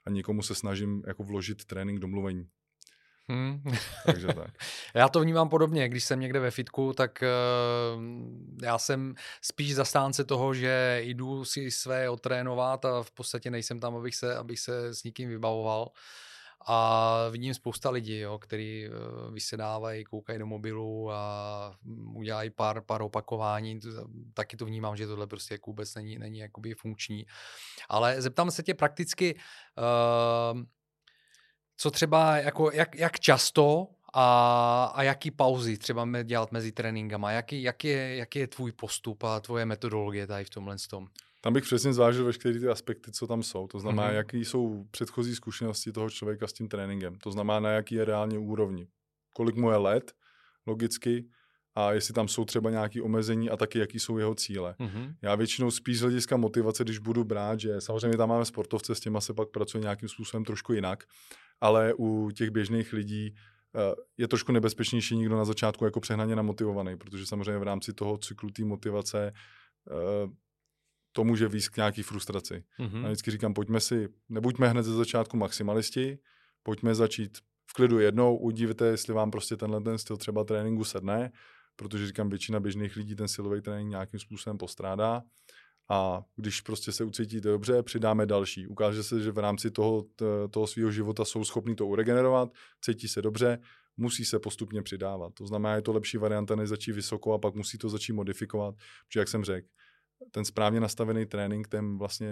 a 0.07 0.11
někomu 0.11 0.42
se 0.42 0.55
snažím 0.55 1.03
jako 1.07 1.22
vložit 1.22 1.64
trénink 1.64 1.99
domluvení. 1.99 2.49
Hmm. 3.30 3.62
Takže 4.07 4.26
tak. 4.26 4.51
já 4.94 5.09
to 5.09 5.20
vnímám 5.20 5.49
podobně, 5.49 5.88
když 5.88 6.05
jsem 6.05 6.20
někde 6.20 6.40
ve 6.40 6.51
fitku, 6.51 6.92
tak 6.92 7.22
uh, 7.22 8.03
já 8.62 8.78
jsem 8.78 9.14
spíš 9.42 9.74
zastánce 9.74 10.24
toho, 10.24 10.55
že 10.55 11.01
jdu 11.03 11.44
si 11.44 11.70
své 11.70 12.11
otrénovat 12.11 12.84
a 12.84 13.03
v 13.03 13.11
podstatě 13.11 13.51
nejsem 13.51 13.80
tam, 13.80 13.96
abych 13.96 14.14
se, 14.14 14.36
abych 14.36 14.61
se 14.61 14.94
s 14.94 15.05
nikým 15.05 15.28
vybavoval. 15.28 15.88
A 16.70 17.28
vidím 17.30 17.54
spousta 17.54 17.90
lidí, 17.90 18.18
jo, 18.18 18.38
který 18.38 18.88
uh, 18.88 19.34
vysedávají, 19.34 20.04
koukají 20.04 20.38
do 20.38 20.46
mobilu 20.46 21.12
a 21.12 21.78
udělají 22.14 22.50
pár, 22.50 22.80
pár 22.80 23.02
opakování. 23.02 23.80
Taky 24.34 24.56
to 24.56 24.64
vnímám, 24.64 24.96
že 24.96 25.06
tohle 25.06 25.26
prostě 25.26 25.54
jako 25.54 25.70
vůbec 25.70 25.94
není, 25.94 26.18
není 26.18 26.38
jakoby 26.38 26.74
funkční. 26.74 27.26
Ale 27.88 28.22
zeptám 28.22 28.50
se 28.50 28.62
tě 28.62 28.74
prakticky, 28.74 29.34
uh, 29.34 30.60
co 31.76 31.90
třeba, 31.90 32.36
jako, 32.36 32.70
jak, 32.72 32.94
jak 32.94 33.20
často 33.20 33.86
a, 34.14 34.84
a 34.94 35.02
jaký 35.02 35.30
pauzy 35.30 35.78
třeba 35.78 36.22
dělat 36.22 36.52
mezi 36.52 36.72
tréninkama? 36.72 37.32
Jaký, 37.32 37.62
jak, 37.62 37.84
je, 37.84 38.16
jaký 38.16 38.38
je 38.38 38.46
tvůj 38.46 38.72
postup 38.72 39.24
a 39.24 39.40
tvoje 39.40 39.64
metodologie 39.64 40.26
tady 40.26 40.44
v 40.44 40.50
tomhle 40.50 40.76
tom? 40.90 41.08
Tam 41.41 41.53
bych 41.53 41.64
přesně 41.64 41.93
zvážil 41.93 42.24
veškeré 42.24 42.61
ty 42.61 42.68
aspekty, 42.68 43.12
co 43.12 43.26
tam 43.26 43.43
jsou. 43.43 43.66
To 43.66 43.78
znamená, 43.78 44.11
mm-hmm. 44.11 44.14
jaký 44.14 44.45
jsou 44.45 44.84
předchozí 44.91 45.34
zkušenosti 45.34 45.93
toho 45.93 46.11
člověka 46.11 46.47
s 46.47 46.53
tím 46.53 46.68
tréninkem. 46.68 47.14
To 47.14 47.32
znamená, 47.32 47.61
na 47.61 47.70
jaký 47.70 47.95
je 47.95 48.05
reálně 48.05 48.39
úrovni. 48.39 48.89
Kolik 49.32 49.57
mu 49.57 49.70
je 49.70 49.76
let, 49.76 50.12
logicky, 50.66 51.28
a 51.74 51.93
jestli 51.93 52.14
tam 52.14 52.28
jsou 52.28 52.45
třeba 52.45 52.70
nějaké 52.70 53.03
omezení 53.03 53.51
a 53.51 53.57
taky 53.57 53.78
jaký 53.78 53.99
jsou 53.99 54.18
jeho 54.18 54.34
cíle. 54.34 54.74
Mm-hmm. 54.80 55.14
Já 55.22 55.34
většinou 55.34 55.70
spíš 55.70 55.99
z 55.99 56.03
hlediska 56.03 56.36
motivace, 56.36 56.84
když 56.84 56.99
budu 56.99 57.24
brát, 57.24 57.61
že 57.61 57.80
samozřejmě 57.80 58.18
tam 58.18 58.28
máme 58.28 58.45
sportovce, 58.45 58.95
s 58.95 59.01
těma 59.01 59.20
se 59.20 59.34
pak 59.34 59.49
pracuje 59.49 59.82
nějakým 59.82 60.09
způsobem 60.09 60.45
trošku 60.45 60.72
jinak, 60.72 61.05
ale 61.61 61.95
u 61.99 62.30
těch 62.30 62.51
běžných 62.51 62.93
lidí 62.93 63.34
eh, 63.34 63.95
je 64.16 64.28
trošku 64.28 64.53
nebezpečnější 64.53 65.16
někdo 65.16 65.36
na 65.36 65.45
začátku 65.45 65.84
jako 65.84 66.01
přehnaně 66.01 66.36
namotivovaný, 66.36 66.97
protože 66.97 67.26
samozřejmě 67.26 67.59
v 67.59 67.62
rámci 67.62 67.93
toho 67.93 68.18
cyklu 68.18 68.51
té 68.51 68.64
motivace 68.64 69.32
eh, 69.91 70.28
to 71.12 71.24
může 71.24 71.48
výst 71.48 71.68
k 71.68 71.76
nějaký 71.76 72.02
frustraci. 72.02 72.64
Mm-hmm. 72.80 73.02
Já 73.02 73.06
vždycky 73.09 73.30
říkám, 73.30 73.54
pojďme 73.54 73.80
si, 73.80 74.09
nebuďme 74.28 74.68
hned 74.68 74.82
ze 74.82 74.94
začátku 74.94 75.36
maximalisti, 75.36 76.18
pojďme 76.62 76.94
začít 76.94 77.38
v 77.66 77.72
klidu 77.72 77.98
jednou, 77.98 78.36
udívejte, 78.36 78.86
jestli 78.86 79.14
vám 79.14 79.30
prostě 79.30 79.56
tenhle 79.56 79.80
ten 79.80 79.98
styl 79.98 80.16
třeba 80.16 80.44
tréninku 80.44 80.84
sedne, 80.84 81.32
protože 81.76 82.06
říkám, 82.06 82.28
většina 82.28 82.61
běžných 82.61 82.96
lidí 82.96 83.14
ten 83.14 83.28
silový 83.28 83.61
trénink 83.61 83.90
nějakým 83.90 84.20
způsobem 84.20 84.59
postrádá 84.59 85.22
a 85.90 86.22
když 86.36 86.61
prostě 86.61 86.92
se 86.92 87.04
ucítíte 87.04 87.48
dobře, 87.48 87.82
přidáme 87.82 88.26
další. 88.26 88.66
Ukáže 88.66 89.02
se, 89.02 89.20
že 89.20 89.32
v 89.32 89.38
rámci 89.38 89.70
toho, 89.70 90.04
toho 90.50 90.66
svého 90.66 90.90
života 90.90 91.24
jsou 91.24 91.44
schopni 91.44 91.74
to 91.74 91.86
uregenerovat, 91.86 92.48
cítí 92.80 93.09
se 93.09 93.22
dobře, 93.22 93.59
musí 93.96 94.24
se 94.24 94.38
postupně 94.38 94.82
přidávat. 94.82 95.34
To 95.34 95.46
znamená, 95.46 95.74
je 95.74 95.82
to 95.82 95.92
lepší 95.92 96.16
varianta, 96.18 96.56
než 96.56 96.68
začít 96.68 96.92
vysoko 96.92 97.32
a 97.32 97.38
pak 97.38 97.54
musí 97.54 97.78
to 97.78 97.88
začít 97.88 98.12
modifikovat, 98.12 98.74
protože 98.74 99.20
jak 99.20 99.28
jsem 99.28 99.44
řekl, 99.44 99.68
ten 100.30 100.44
správně 100.44 100.80
nastavený 100.80 101.26
trénink, 101.26 101.68
ten 101.68 101.98
vlastně 101.98 102.28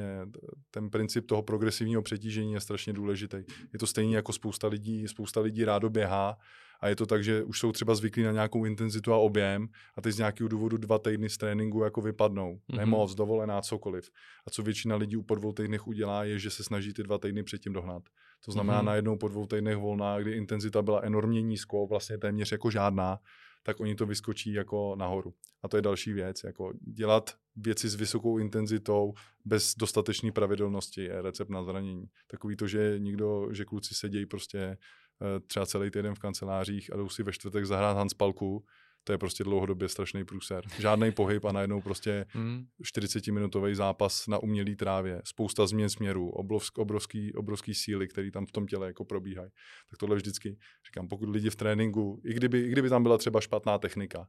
ten 0.70 0.91
princip 0.91 1.26
toho 1.26 1.43
progresivního 1.43 2.03
přetížení 2.03 2.53
je 2.53 2.61
strašně 2.61 2.93
důležitý. 2.93 3.37
Je 3.72 3.78
to 3.78 3.87
stejně 3.87 4.16
jako 4.16 4.32
spousta 4.32 4.68
lidí, 4.68 5.09
spousta 5.09 5.41
lidí 5.41 5.64
rádo 5.64 5.91
běhá 5.91 6.37
a 6.80 6.89
je 6.89 6.97
to 6.97 7.07
tak, 7.07 7.24
že 7.24 7.43
už 7.43 7.59
jsou 7.59 7.72
třeba 7.72 7.95
zvyklí 7.95 8.22
na 8.22 8.32
nějakou 8.32 8.64
intenzitu 8.64 9.12
a 9.12 9.16
objem 9.16 9.68
a 9.97 10.01
teď 10.01 10.14
z 10.14 10.18
nějakého 10.18 10.49
důvodu 10.49 10.76
dva 10.76 10.99
týdny 10.99 11.30
z 11.30 11.37
tréninku 11.37 11.82
jako 11.82 12.01
vypadnou. 12.01 12.55
Mm-hmm. 12.55 12.76
Nemoc, 12.76 13.14
dovolená, 13.14 13.61
cokoliv. 13.61 14.11
A 14.47 14.51
co 14.51 14.62
většina 14.62 14.97
lidí 14.97 15.16
u 15.16 15.22
po 15.22 15.34
dvou 15.34 15.53
týdnech 15.53 15.87
udělá, 15.87 16.24
je, 16.24 16.39
že 16.39 16.51
se 16.51 16.64
snaží 16.64 16.93
ty 16.93 17.03
dva 17.03 17.18
týdny 17.18 17.43
předtím 17.43 17.72
dohnat. 17.72 18.03
To 18.45 18.53
znamená 18.53 18.80
mm-hmm. 18.80 18.84
najednou 18.84 19.16
po 19.16 19.28
dvou 19.28 19.47
týdnech 19.47 19.76
volná, 19.76 20.18
kdy 20.18 20.32
intenzita 20.32 20.82
byla 20.82 21.01
enormně 21.01 21.43
nízko, 21.43 21.87
vlastně 21.87 22.18
téměř 22.18 22.53
jako 22.53 22.70
žádná, 22.70 23.18
tak 23.67 23.81
oni 23.81 23.95
to 23.95 24.07
vyskočí 24.07 24.53
jako 24.53 24.97
nahoru. 24.97 25.35
A 25.62 25.69
to 25.69 25.77
je 25.77 25.83
další 25.83 26.12
věc, 26.12 26.45
jako 26.45 26.73
dělat 26.81 27.35
věci 27.57 27.89
s 27.89 27.95
vysokou 27.95 28.39
intenzitou 28.39 29.12
bez 29.45 29.75
dostatečné 29.75 30.33
pravidelnosti 30.33 31.03
je 31.03 31.23
recept 31.23 31.51
na 31.51 31.62
zranění. 31.62 32.07
Takový 32.27 32.57
to, 32.57 32.67
že 32.67 32.95
někdo, 32.99 33.49
že 33.53 33.64
kluci 33.64 33.95
sedějí 33.95 34.27
prostě 34.27 34.59
eh, 34.59 35.41
třeba 35.47 35.67
celý 35.67 35.91
týden 35.91 36.14
v 36.14 36.19
kancelářích 36.19 36.93
a 36.93 36.97
jdou 36.97 37.09
si 37.09 37.23
ve 37.23 37.33
čtvrtek 37.33 37.67
zahrát 37.67 37.97
Hanspalku, 37.97 38.64
to 39.07 39.13
je 39.13 39.19
prostě 39.19 39.45
dlouhodobě 39.45 39.89
strašný 39.89 40.25
průser. 40.25 40.65
Žádný 40.79 41.13
pohyb 41.13 41.45
a 41.45 41.53
najednou 41.53 41.81
prostě 41.81 42.27
40-minutový 42.83 43.75
zápas 43.75 44.27
na 44.27 44.39
umělý 44.39 44.77
trávě, 44.77 45.23
spousta 45.25 45.67
změn 45.67 45.91
směru, 45.91 46.31
obrovský, 46.31 46.81
obrovský, 46.81 47.35
obrovský 47.35 47.75
síly, 47.75 48.09
které 48.09 48.31
tam 48.31 48.47
v 48.47 48.53
tom 48.53 48.67
těle 48.67 48.87
jako 48.87 49.05
probíhají. 49.05 49.51
Tak 49.91 49.99
tohle 49.99 50.17
vždycky 50.17 50.59
říkám, 50.87 51.09
pokud 51.09 51.29
lidi 51.29 51.51
v 51.51 51.57
tréninku, 51.57 52.21
i 52.25 52.35
kdyby, 52.35 52.61
i 52.61 52.69
kdyby 52.69 52.89
tam 52.89 53.03
byla 53.03 53.19
třeba 53.19 53.41
špatná 53.41 53.79
technika, 53.79 54.29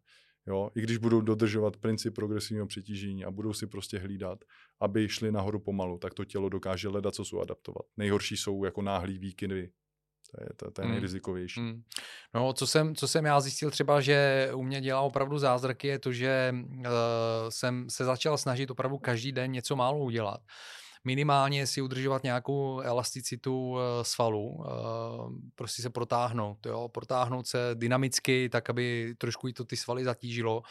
Jo, 0.50 0.70
I 0.76 0.82
když 0.82 0.98
budou 0.98 1.22
dodržovat 1.22 1.78
princip 1.78 2.16
progresivního 2.16 2.68
přetížení 2.68 3.26
a 3.26 3.32
budou 3.32 3.54
si 3.54 3.68
prostě 3.68 4.00
hlídat, 4.00 4.44
aby 4.80 5.10
šli 5.10 5.32
nahoru 5.32 5.60
pomalu, 5.60 5.98
tak 5.98 6.14
to 6.14 6.26
tělo 6.26 6.50
dokáže 6.50 6.88
leda 6.88 7.12
co 7.12 7.26
jsou 7.26 7.40
adaptovat. 7.40 7.86
Nejhorší 7.98 8.38
jsou 8.38 8.64
jako 8.64 8.82
náhlý 8.82 9.18
výkyny 9.18 9.72
to 10.32 10.44
je, 10.44 10.50
to, 10.56 10.72
to 10.72 10.82
je 10.82 10.86
hmm. 10.86 10.92
nejrizikovější. 10.92 11.60
Mm. 11.60 11.84
No, 12.36 12.54
co 12.54 12.68
jsem, 12.68 12.96
co 12.96 13.08
jsem 13.08 13.26
já 13.26 13.40
zjistil 13.40 13.72
třeba, 13.72 14.02
že 14.02 14.50
u 14.54 14.64
mě 14.64 14.82
dělá 14.82 15.02
opravdu 15.02 15.38
zázraky, 15.38 15.88
je 15.88 16.00
to, 16.00 16.12
že 16.12 16.54
uh, 16.54 16.86
jsem 17.50 17.90
se 17.90 18.06
začal 18.06 18.38
snažit 18.38 18.72
opravdu 18.72 18.98
každý 18.98 19.32
den 19.32 19.52
něco 19.52 19.76
málo 19.76 20.00
udělat. 20.00 20.40
minimálně 21.06 21.68
si 21.68 21.82
udržovat 21.82 22.24
nějakou 22.24 22.80
elasticitu 22.80 23.78
svalu, 24.02 24.66
prostě 25.56 25.82
se 25.82 25.90
protáhnout, 25.90 26.66
jo, 26.66 26.90
protáhnout 26.90 27.48
se 27.48 27.58
dynamicky, 27.74 28.50
tak 28.50 28.70
aby 28.70 29.16
trošku 29.18 29.48
i 29.48 29.54
to 29.54 29.66
ty 29.66 29.78
svaly 29.78 30.04
zatížilo, 30.04 30.62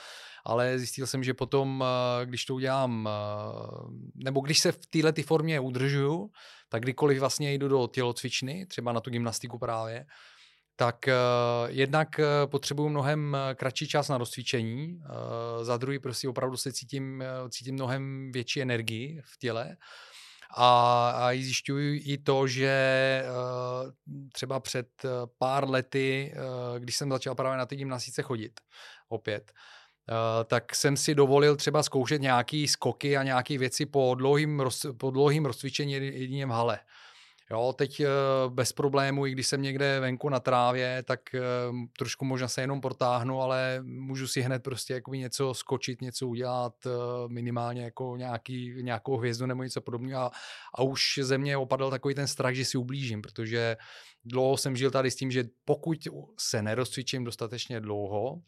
ale 0.45 0.79
zjistil 0.79 1.07
jsem, 1.07 1.25
že 1.25 1.35
potom, 1.35 1.85
když 2.25 2.45
to 2.45 2.55
udělám, 2.55 3.09
nebo 4.15 4.41
když 4.41 4.59
se 4.59 4.73
v 4.73 4.87
této 4.87 5.23
formě 5.23 5.61
udržuju, 5.61 6.31
tak 6.69 6.83
kdykoliv 6.83 7.21
vlastně 7.21 7.55
jdu 7.55 7.69
do 7.69 7.87
tělocvičny, 7.87 8.67
třeba 8.67 8.93
na 8.93 9.01
tu 9.01 9.11
gymnastiku 9.11 9.59
právě, 9.59 10.07
tak 10.77 11.09
uh, 11.09 11.71
jednak 11.71 12.09
uh, 12.19 12.51
potřebuju 12.51 12.89
mnohem 12.89 13.35
uh, 13.35 13.55
kratší 13.55 13.89
čas 13.89 14.09
na 14.09 14.19
rozcvičení, 14.19 14.97
uh, 14.97 15.65
za 15.65 15.77
druhý 15.77 15.99
prostě 15.99 16.29
opravdu 16.29 16.57
se 16.57 16.73
cítím, 16.73 17.25
uh, 17.43 17.49
cítím 17.49 17.75
mnohem 17.75 18.33
větší 18.33 18.63
energii 18.63 19.21
v 19.25 19.39
těle 19.39 19.77
a, 20.57 21.11
a 21.11 21.33
zjišťuju 21.33 22.01
i 22.05 22.19
to, 22.19 22.47
že 22.47 23.25
uh, 23.25 23.91
třeba 24.33 24.61
před 24.61 24.89
uh, 25.05 25.11
pár 25.39 25.71
lety, 25.71 26.35
uh, 26.35 26.79
když 26.79 26.97
jsem 26.97 27.11
začal 27.11 27.35
právě 27.35 27.59
na 27.59 27.67
ty 27.67 27.77
gymnastice 27.77 28.23
chodit 28.23 28.61
opět, 29.09 29.53
Uh, 30.11 30.45
tak 30.45 30.75
jsem 30.75 30.97
si 30.97 31.15
dovolil 31.15 31.57
třeba 31.57 31.83
zkoušet 31.83 32.23
nějaký 32.23 32.69
skoky 32.69 33.17
a 33.17 33.23
nějaké 33.23 33.59
věci 33.59 33.87
po 33.87 34.15
dlouhým, 34.15 34.61
roz, 34.61 34.87
po 34.99 35.31
rozcvičení 35.45 35.93
jedině 35.93 36.47
v 36.47 36.51
hale. 36.51 36.79
Jo, 37.51 37.75
teď 37.79 38.01
uh, 38.01 38.55
bez 38.55 38.73
problému, 38.73 39.27
i 39.27 39.33
když 39.33 39.47
jsem 39.47 39.63
někde 39.63 40.01
venku 40.01 40.29
na 40.29 40.41
trávě, 40.41 41.03
tak 41.03 41.21
uh, 41.35 41.77
trošku 41.99 42.25
možná 42.25 42.49
se 42.49 42.61
jenom 42.61 42.81
protáhnu, 42.81 43.41
ale 43.41 43.79
můžu 43.83 44.29
si 44.29 44.41
hned 44.41 44.63
prostě 44.63 44.95
jako 44.95 45.15
něco 45.15 45.55
skočit, 45.55 46.01
něco 46.01 46.29
udělat, 46.29 46.75
minimálně 47.29 47.83
jako 47.83 48.17
nějaký, 48.17 48.75
nějakou 48.81 49.17
hvězdu 49.17 49.47
nebo 49.47 49.63
něco 49.63 49.81
podobného. 49.81 50.21
A, 50.21 50.31
a 50.75 50.83
už 50.83 51.19
ze 51.23 51.39
mě 51.39 51.57
opadl 51.57 51.91
takový 51.91 52.15
ten 52.15 52.27
strach, 52.27 52.55
že 52.55 52.65
si 52.65 52.79
ublížím, 52.79 53.23
protože 53.23 53.77
dlouho 54.25 54.57
jsem 54.57 54.77
žil 54.77 54.91
tady 54.91 55.11
s 55.11 55.17
tím, 55.17 55.31
že 55.31 55.45
pokud 55.65 55.99
se 56.39 56.63
nerozcvičím 56.63 57.25
dostatečně 57.25 57.81
dlouho, 57.81 58.43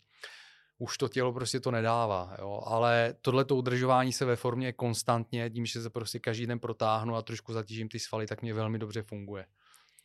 už 0.79 0.99
to 0.99 1.09
tělo 1.09 1.33
prostě 1.33 1.61
to 1.61 1.71
nedává, 1.71 2.37
jo. 2.39 2.63
ale 2.65 3.15
tohleto 3.23 3.57
udržování 3.57 4.13
se 4.13 4.25
ve 4.25 4.37
formě 4.37 4.73
konstantně, 4.73 5.51
tím, 5.51 5.67
že 5.67 5.83
se 5.83 5.91
prostě 5.91 6.19
každý 6.19 6.47
den 6.47 6.59
protáhnu 6.59 7.17
a 7.17 7.23
trošku 7.23 7.53
zatížím 7.53 7.89
ty 7.89 7.99
svaly, 7.99 8.27
tak 8.27 8.43
mě 8.43 8.55
velmi 8.55 8.79
dobře 8.79 9.03
funguje. 9.03 9.47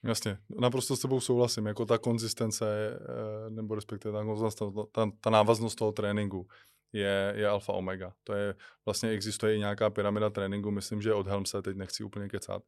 Jasně, 0.03 0.37
naprosto 0.59 0.95
s 0.95 0.99
tebou 0.99 1.19
souhlasím, 1.19 1.65
jako 1.65 1.85
ta 1.85 1.97
konzistence, 1.97 2.65
eh, 2.67 3.49
nebo 3.49 3.75
respektive 3.75 4.19
ta, 4.57 4.65
ta, 4.91 5.11
ta 5.21 5.29
návaznost 5.29 5.75
toho 5.75 5.91
tréninku 5.91 6.47
je, 6.93 7.33
je 7.35 7.47
alfa 7.47 7.73
omega. 7.73 8.13
To 8.23 8.33
je, 8.33 8.55
vlastně 8.85 9.09
existuje 9.09 9.55
i 9.55 9.59
nějaká 9.59 9.89
pyramida 9.89 10.29
tréninku, 10.29 10.71
myslím, 10.71 11.01
že 11.01 11.13
od 11.13 11.27
Helmse, 11.27 11.61
teď 11.61 11.77
nechci 11.77 12.03
úplně 12.03 12.29
kecat, 12.29 12.63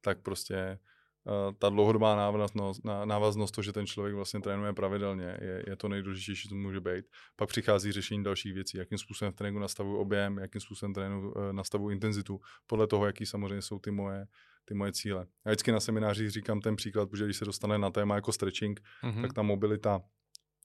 tak 0.00 0.20
prostě 0.20 0.78
ta 1.58 1.68
dlouhodobá 1.68 2.16
návaznost, 2.16 2.84
návaznost, 3.04 3.54
to, 3.54 3.62
že 3.62 3.72
ten 3.72 3.86
člověk 3.86 4.14
vlastně 4.14 4.40
trénuje 4.40 4.72
pravidelně, 4.72 5.38
je, 5.40 5.64
je 5.66 5.76
to 5.76 5.88
nejdůležitější, 5.88 6.48
co 6.48 6.54
může 6.54 6.80
být. 6.80 7.04
Pak 7.36 7.48
přichází 7.48 7.92
řešení 7.92 8.24
dalších 8.24 8.54
věcí, 8.54 8.78
jakým 8.78 8.98
způsobem 8.98 9.32
v 9.32 9.36
tréninku 9.36 9.60
nastavuju 9.60 9.96
objem, 9.96 10.38
jakým 10.38 10.60
způsobem 10.60 10.94
trénu 10.94 11.32
eh, 11.36 11.52
nastavuju 11.52 11.90
intenzitu, 11.90 12.40
podle 12.66 12.86
toho, 12.86 13.06
jaký 13.06 13.26
samozřejmě 13.26 13.62
jsou 13.62 13.78
ty 13.78 13.90
moje, 13.90 14.26
ty 14.64 14.74
moje 14.74 14.92
cíle. 14.92 15.26
Já 15.44 15.50
vždycky 15.50 15.72
na 15.72 15.80
seminářích 15.80 16.30
říkám 16.30 16.60
ten 16.60 16.76
příklad, 16.76 17.10
protože 17.10 17.24
když 17.24 17.36
se 17.36 17.44
dostane 17.44 17.78
na 17.78 17.90
téma 17.90 18.14
jako 18.14 18.32
stretching, 18.32 18.80
mm-hmm. 19.02 19.22
tak 19.22 19.32
ta 19.32 19.42
mobilita 19.42 20.00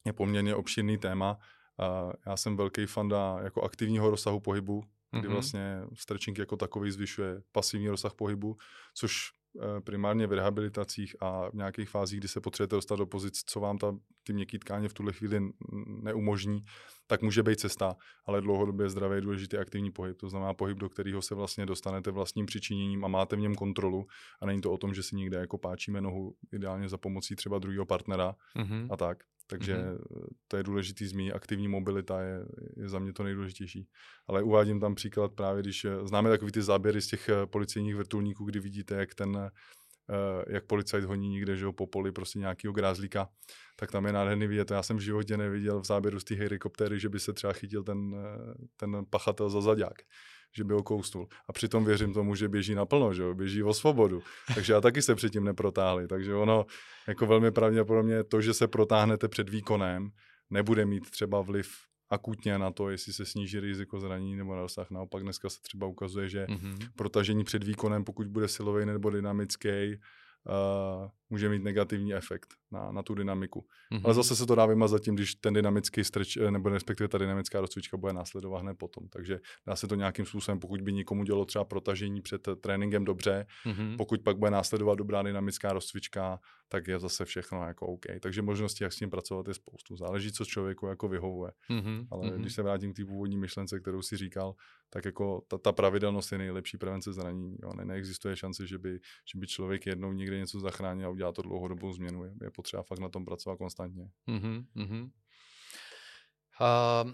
je 0.05 0.13
poměrně 0.13 0.55
obširný 0.55 0.97
téma. 0.97 1.37
A 1.79 2.11
já 2.27 2.37
jsem 2.37 2.57
velký 2.57 2.85
fanda 2.85 3.37
jako 3.43 3.61
aktivního 3.61 4.09
rozsahu 4.09 4.39
pohybu, 4.39 4.83
kdy 5.11 5.27
mm-hmm. 5.27 5.31
vlastně 5.31 5.81
stretching 5.93 6.37
jako 6.37 6.57
takový 6.57 6.91
zvyšuje 6.91 7.41
pasivní 7.51 7.89
rozsah 7.89 8.13
pohybu, 8.13 8.57
což 8.93 9.31
Eh, 9.31 9.44
primárně 9.83 10.27
v 10.27 10.33
rehabilitacích 10.33 11.15
a 11.19 11.49
v 11.49 11.53
nějakých 11.53 11.89
fázích, 11.89 12.19
kdy 12.19 12.27
se 12.27 12.41
potřebujete 12.41 12.75
dostat 12.75 12.95
do 12.95 13.05
pozic, 13.05 13.43
co 13.45 13.59
vám 13.59 13.77
ta, 13.77 13.95
ty 14.23 14.33
měkké 14.33 14.59
tkáně 14.59 14.89
v 14.89 14.93
tuhle 14.93 15.13
chvíli 15.13 15.41
neumožní, 15.87 16.63
tak 17.07 17.21
může 17.21 17.43
být 17.43 17.59
cesta, 17.59 17.95
ale 18.25 18.41
dlouhodobě 18.41 18.89
zdravý 18.89 19.21
důležitý 19.21 19.57
aktivní 19.57 19.91
pohyb. 19.91 20.17
To 20.17 20.29
znamená 20.29 20.53
pohyb, 20.53 20.77
do 20.77 20.89
kterého 20.89 21.21
se 21.21 21.35
vlastně 21.35 21.65
dostanete 21.65 22.11
vlastním 22.11 22.45
přičiněním 22.45 23.05
a 23.05 23.07
máte 23.07 23.35
v 23.35 23.39
něm 23.39 23.55
kontrolu 23.55 24.07
a 24.41 24.45
není 24.45 24.61
to 24.61 24.71
o 24.71 24.77
tom, 24.77 24.93
že 24.93 25.03
si 25.03 25.15
někde 25.15 25.37
jako 25.37 25.57
páčíme 25.57 26.01
nohu 26.01 26.35
ideálně 26.53 26.89
za 26.89 26.97
pomocí 26.97 27.35
třeba 27.35 27.59
druhého 27.59 27.85
partnera 27.85 28.35
mm-hmm. 28.55 28.87
a 28.91 28.97
tak. 28.97 29.23
Takže 29.47 29.75
mm-hmm. 29.75 30.27
to 30.47 30.57
je 30.57 30.63
důležitý 30.63 31.07
zmínit. 31.07 31.33
Aktivní 31.33 31.67
mobilita 31.67 32.21
je, 32.21 32.45
je 32.77 32.89
za 32.89 32.99
mě 32.99 33.13
to 33.13 33.23
nejdůležitější. 33.23 33.87
Ale 34.27 34.43
uvádím 34.43 34.79
tam 34.79 34.95
příklad 34.95 35.31
právě, 35.33 35.63
když 35.63 35.85
eh, 35.85 36.07
známe 36.07 36.29
takový 36.29 36.51
ty 36.51 36.61
záběry 36.61 37.01
z 37.01 37.07
těch 37.07 37.29
eh, 37.29 37.45
policejních 37.45 37.95
vrtulníků, 37.95 38.45
kdy 38.45 38.59
vidíte, 38.59 38.95
jak 38.95 39.15
ten 39.15 39.51
jak 40.47 40.65
policajt 40.65 41.03
honí 41.03 41.29
někde 41.29 41.55
že 41.55 41.65
ho, 41.65 41.73
po 41.73 41.87
poli 41.87 42.11
prostě 42.11 42.39
nějakého 42.39 42.73
grázlíka, 42.73 43.29
tak 43.75 43.91
tam 43.91 44.05
je 44.05 44.13
nádherný 44.13 44.47
vidět. 44.47 44.71
Já 44.71 44.83
jsem 44.83 44.97
v 44.97 44.99
životě 44.99 45.37
neviděl 45.37 45.81
v 45.81 45.85
záběru 45.85 46.19
z 46.19 46.23
té 46.23 46.35
helikoptéry, 46.35 46.99
že 46.99 47.09
by 47.09 47.19
se 47.19 47.33
třeba 47.33 47.53
chytil 47.53 47.83
ten, 47.83 48.15
ten 48.77 49.05
pachatel 49.09 49.49
za 49.49 49.61
zadák 49.61 49.97
že 50.57 50.63
by 50.63 50.73
ho 50.73 50.83
kousnul. 50.83 51.27
A 51.49 51.53
přitom 51.53 51.85
věřím 51.85 52.13
tomu, 52.13 52.35
že 52.35 52.49
běží 52.49 52.75
naplno, 52.75 53.13
že 53.13 53.33
běží 53.33 53.63
o 53.63 53.73
svobodu. 53.73 54.23
Takže 54.55 54.73
já 54.73 54.81
taky 54.81 55.01
se 55.01 55.15
předtím 55.15 55.43
neprotáhli. 55.43 56.07
Takže 56.07 56.35
ono 56.35 56.65
jako 57.07 57.25
velmi 57.25 57.51
pravděpodobně 57.51 58.23
to, 58.23 58.41
že 58.41 58.53
se 58.53 58.67
protáhnete 58.67 59.27
před 59.27 59.49
výkonem, 59.49 60.09
nebude 60.49 60.85
mít 60.85 61.09
třeba 61.09 61.41
vliv 61.41 61.67
akutně 62.15 62.57
na 62.57 62.71
to, 62.71 62.89
jestli 62.89 63.13
se 63.13 63.25
sníží 63.25 63.59
riziko 63.59 63.99
zranění 63.99 64.35
nebo 64.35 64.55
na 64.55 64.61
dosah. 64.61 64.91
Naopak 64.91 65.23
dneska 65.23 65.49
se 65.49 65.61
třeba 65.61 65.87
ukazuje, 65.87 66.29
že 66.29 66.45
mm-hmm. 66.45 66.89
protažení 66.95 67.43
před 67.43 67.63
výkonem, 67.63 68.03
pokud 68.03 68.27
bude 68.27 68.47
silový 68.47 68.85
nebo 68.85 69.09
dynamický, 69.09 69.69
uh, 69.69 71.09
může 71.29 71.49
mít 71.49 71.63
negativní 71.63 72.13
efekt 72.13 72.53
na, 72.71 72.91
na 72.91 73.03
tu 73.03 73.15
dynamiku. 73.15 73.59
Mm-hmm. 73.59 74.01
Ale 74.03 74.13
zase 74.13 74.35
se 74.35 74.45
to 74.45 74.55
dá 74.55 74.65
vymazat 74.65 75.01
tím, 75.01 75.15
když 75.15 75.35
ten 75.35 75.53
dynamický 75.53 76.03
stretch, 76.03 76.37
eh, 76.37 76.51
nebo 76.51 76.69
respektive 76.69 77.07
ta 77.07 77.17
dynamická 77.17 77.61
rozcvička 77.61 77.97
bude 77.97 78.13
následovat 78.13 78.59
hned 78.59 78.77
potom. 78.77 79.07
Takže 79.07 79.39
dá 79.67 79.75
se 79.75 79.87
to 79.87 79.95
nějakým 79.95 80.25
způsobem, 80.25 80.59
pokud 80.59 80.81
by 80.81 80.93
někomu 80.93 81.23
dělo 81.23 81.45
třeba 81.45 81.65
protažení 81.65 82.21
před 82.21 82.47
tréninkem 82.61 83.05
dobře, 83.05 83.45
mm-hmm. 83.65 83.97
pokud 83.97 84.21
pak 84.21 84.37
bude 84.37 84.51
následovat 84.51 84.95
dobrá 84.95 85.23
dynamická 85.23 85.73
rozcvička, 85.73 86.39
tak 86.67 86.87
je 86.87 86.99
zase 86.99 87.25
všechno 87.25 87.67
jako 87.67 87.87
OK. 87.87 88.05
Takže 88.19 88.41
možnosti, 88.41 88.83
jak 88.83 88.93
s 88.93 88.97
tím 88.97 89.09
pracovat, 89.09 89.47
je 89.47 89.53
spoustu. 89.53 89.95
Záleží, 89.97 90.31
co 90.31 90.45
člověku 90.45 90.87
jako 90.87 91.07
vyhovuje. 91.07 91.51
Mm-hmm. 91.69 92.07
Ale 92.11 92.27
mm-hmm. 92.27 92.41
když 92.41 92.53
se 92.53 92.63
vrátím 92.63 92.93
k 92.93 92.95
té 92.95 93.05
původní 93.05 93.37
myšlence, 93.37 93.79
kterou 93.79 94.01
si 94.01 94.17
říkal, 94.17 94.55
tak 94.89 95.05
jako 95.05 95.41
ta, 95.47 95.57
ta 95.57 95.71
pravidelnost 95.71 96.31
je 96.31 96.37
nejlepší 96.37 96.77
prevence 96.77 97.13
zranění. 97.13 97.57
Jo. 97.63 97.73
Ne, 97.75 97.85
neexistuje 97.85 98.35
šance, 98.35 98.67
že 98.67 98.77
by, 98.77 98.99
že 99.33 99.39
by 99.39 99.47
člověk 99.47 99.85
jednou 99.85 100.13
někde 100.13 100.37
něco 100.37 100.59
zachránil 100.59 101.14
a 101.15 101.17
udělal 101.17 101.33
to 101.33 101.41
dlouhodobou 101.41 101.93
změnu. 101.93 102.23
Je, 102.23 102.31
je 102.41 102.51
potřeba 102.51 102.83
fakt 102.83 102.99
na 102.99 103.09
tom 103.09 103.25
pracovat 103.25 103.57
konstantně. 103.57 104.09
Mm-hmm. 104.27 105.09
Uh, 106.61 107.11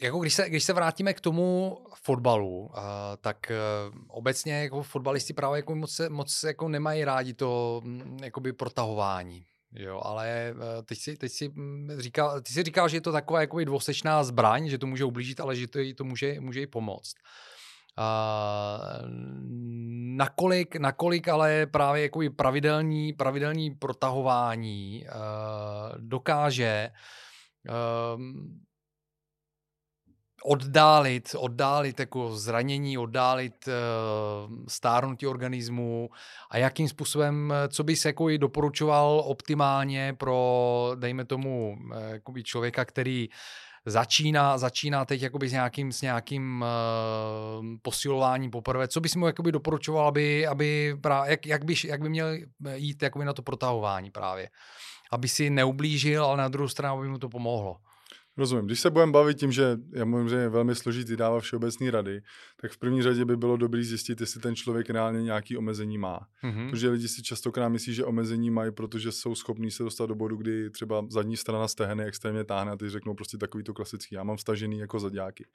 jako 0.00 0.18
když 0.18 0.34
se, 0.34 0.48
když 0.48 0.64
se 0.64 0.72
vrátíme 0.72 1.14
k 1.14 1.20
tomu 1.20 1.78
fotbalu, 2.02 2.60
uh, 2.60 2.74
tak 3.20 3.52
uh, 3.90 3.98
obecně 4.08 4.62
jako 4.62 4.82
fotbalisti 4.82 5.32
právě 5.32 5.58
jako 5.58 5.74
moc, 5.74 6.00
moc 6.08 6.42
jako 6.42 6.68
nemají 6.68 7.04
rádi 7.04 7.34
to 7.34 7.80
um, 7.84 8.16
jakoby 8.22 8.52
protahování. 8.52 9.44
Jo, 9.74 10.00
ale 10.04 10.54
uh, 10.54 10.62
teď 10.84 10.98
si, 10.98 11.16
teď 11.16 11.32
si 11.32 11.48
mm, 11.48 11.90
říkal, 11.98 12.40
ty 12.40 12.52
si 12.52 12.62
říkal, 12.62 12.88
že 12.88 12.96
je 12.96 13.00
to 13.00 13.12
taková 13.12 13.40
jako 13.40 13.64
dvosečná 13.64 14.24
zbraň, 14.24 14.68
že 14.68 14.78
to 14.78 14.86
může 14.86 15.04
ublížit, 15.04 15.40
ale 15.40 15.56
že 15.56 15.68
to, 15.68 15.78
to 15.96 16.04
může, 16.04 16.40
může 16.40 16.60
i 16.60 16.66
pomoct. 16.66 17.14
Uh, 17.14 17.51
nakolik, 20.16 20.76
nakolik 20.76 21.28
ale 21.28 21.66
právě 21.66 22.02
jako 22.02 22.20
pravidelní, 22.36 23.12
pravidelní 23.12 23.70
protahování 23.70 25.04
uh, 25.06 25.98
dokáže 25.98 26.90
uh, 27.68 28.22
oddálit, 30.44 31.34
oddálit 31.38 32.00
jako 32.00 32.36
zranění, 32.36 32.98
oddálit 32.98 33.68
uh, 33.68 33.72
stárnutí 34.68 35.26
organismu 35.26 36.10
a 36.50 36.58
jakým 36.58 36.88
způsobem, 36.88 37.54
co 37.68 37.84
bys 37.84 38.04
jako 38.04 38.30
i 38.30 38.38
doporučoval 38.38 39.22
optimálně 39.26 40.14
pro, 40.18 40.90
dejme 40.94 41.24
tomu, 41.24 41.78
uh, 42.26 42.42
člověka, 42.42 42.84
který 42.84 43.28
uh, 43.28 43.34
začíná, 43.86 44.58
začíná 44.58 45.04
teď 45.04 45.22
jakoby 45.22 45.48
s 45.48 45.52
nějakým, 45.52 45.92
s 45.92 46.02
nějakým 46.02 46.64
uh, 47.60 47.66
posilováním 47.82 48.50
poprvé. 48.50 48.88
Co 48.88 49.00
bys 49.00 49.16
mu 49.16 49.26
jakoby 49.26 49.52
doporučoval, 49.52 50.06
aby, 50.06 50.46
aby 50.46 50.96
právě, 51.00 51.30
jak, 51.30 51.46
jak, 51.46 51.64
by, 51.64 51.74
jak 51.84 52.00
by 52.00 52.08
měl 52.08 52.28
jít 52.74 53.02
jakoby 53.02 53.24
na 53.24 53.32
to 53.32 53.42
protahování 53.42 54.10
právě? 54.10 54.48
Aby 55.10 55.28
si 55.28 55.50
neublížil, 55.50 56.24
ale 56.24 56.36
na 56.36 56.48
druhou 56.48 56.68
stranu, 56.68 56.98
aby 56.98 57.08
mu 57.08 57.18
to 57.18 57.28
pomohlo. 57.28 57.76
Rozumím. 58.36 58.66
Když 58.66 58.80
se 58.80 58.90
budeme 58.90 59.12
bavit 59.12 59.38
tím, 59.38 59.52
že 59.52 59.76
já 59.94 60.04
mluvím, 60.04 60.28
že 60.28 60.36
je 60.36 60.48
velmi 60.48 60.74
složitý 60.74 61.16
dávat 61.16 61.40
všeobecné 61.40 61.90
rady, 61.90 62.20
tak 62.60 62.72
v 62.72 62.78
první 62.78 63.02
řadě 63.02 63.24
by 63.24 63.36
bylo 63.36 63.56
dobré 63.56 63.82
zjistit, 63.82 64.20
jestli 64.20 64.40
ten 64.40 64.56
člověk 64.56 64.90
reálně 64.90 65.22
nějaký 65.22 65.56
omezení 65.56 65.98
má. 65.98 66.20
Mm-hmm. 66.44 66.70
Protože 66.70 66.88
lidi 66.88 67.08
si 67.08 67.22
častokrát 67.22 67.72
myslí, 67.72 67.94
že 67.94 68.04
omezení 68.04 68.50
mají, 68.50 68.72
protože 68.72 69.12
jsou 69.12 69.34
schopní 69.34 69.70
se 69.70 69.82
dostat 69.82 70.06
do 70.06 70.14
bodu, 70.14 70.36
kdy 70.36 70.70
třeba 70.70 71.06
zadní 71.10 71.36
strana 71.36 71.68
stehny 71.68 72.04
extrémně 72.04 72.44
táhne 72.44 72.72
a 72.72 72.76
ty 72.76 72.90
řeknou 72.90 73.14
prostě 73.14 73.38
takový 73.38 73.64
to 73.64 73.74
klasický, 73.74 74.14
já 74.14 74.22
mám 74.22 74.38
stažený 74.38 74.78
jako 74.78 75.00
zadňáky. 75.00 75.46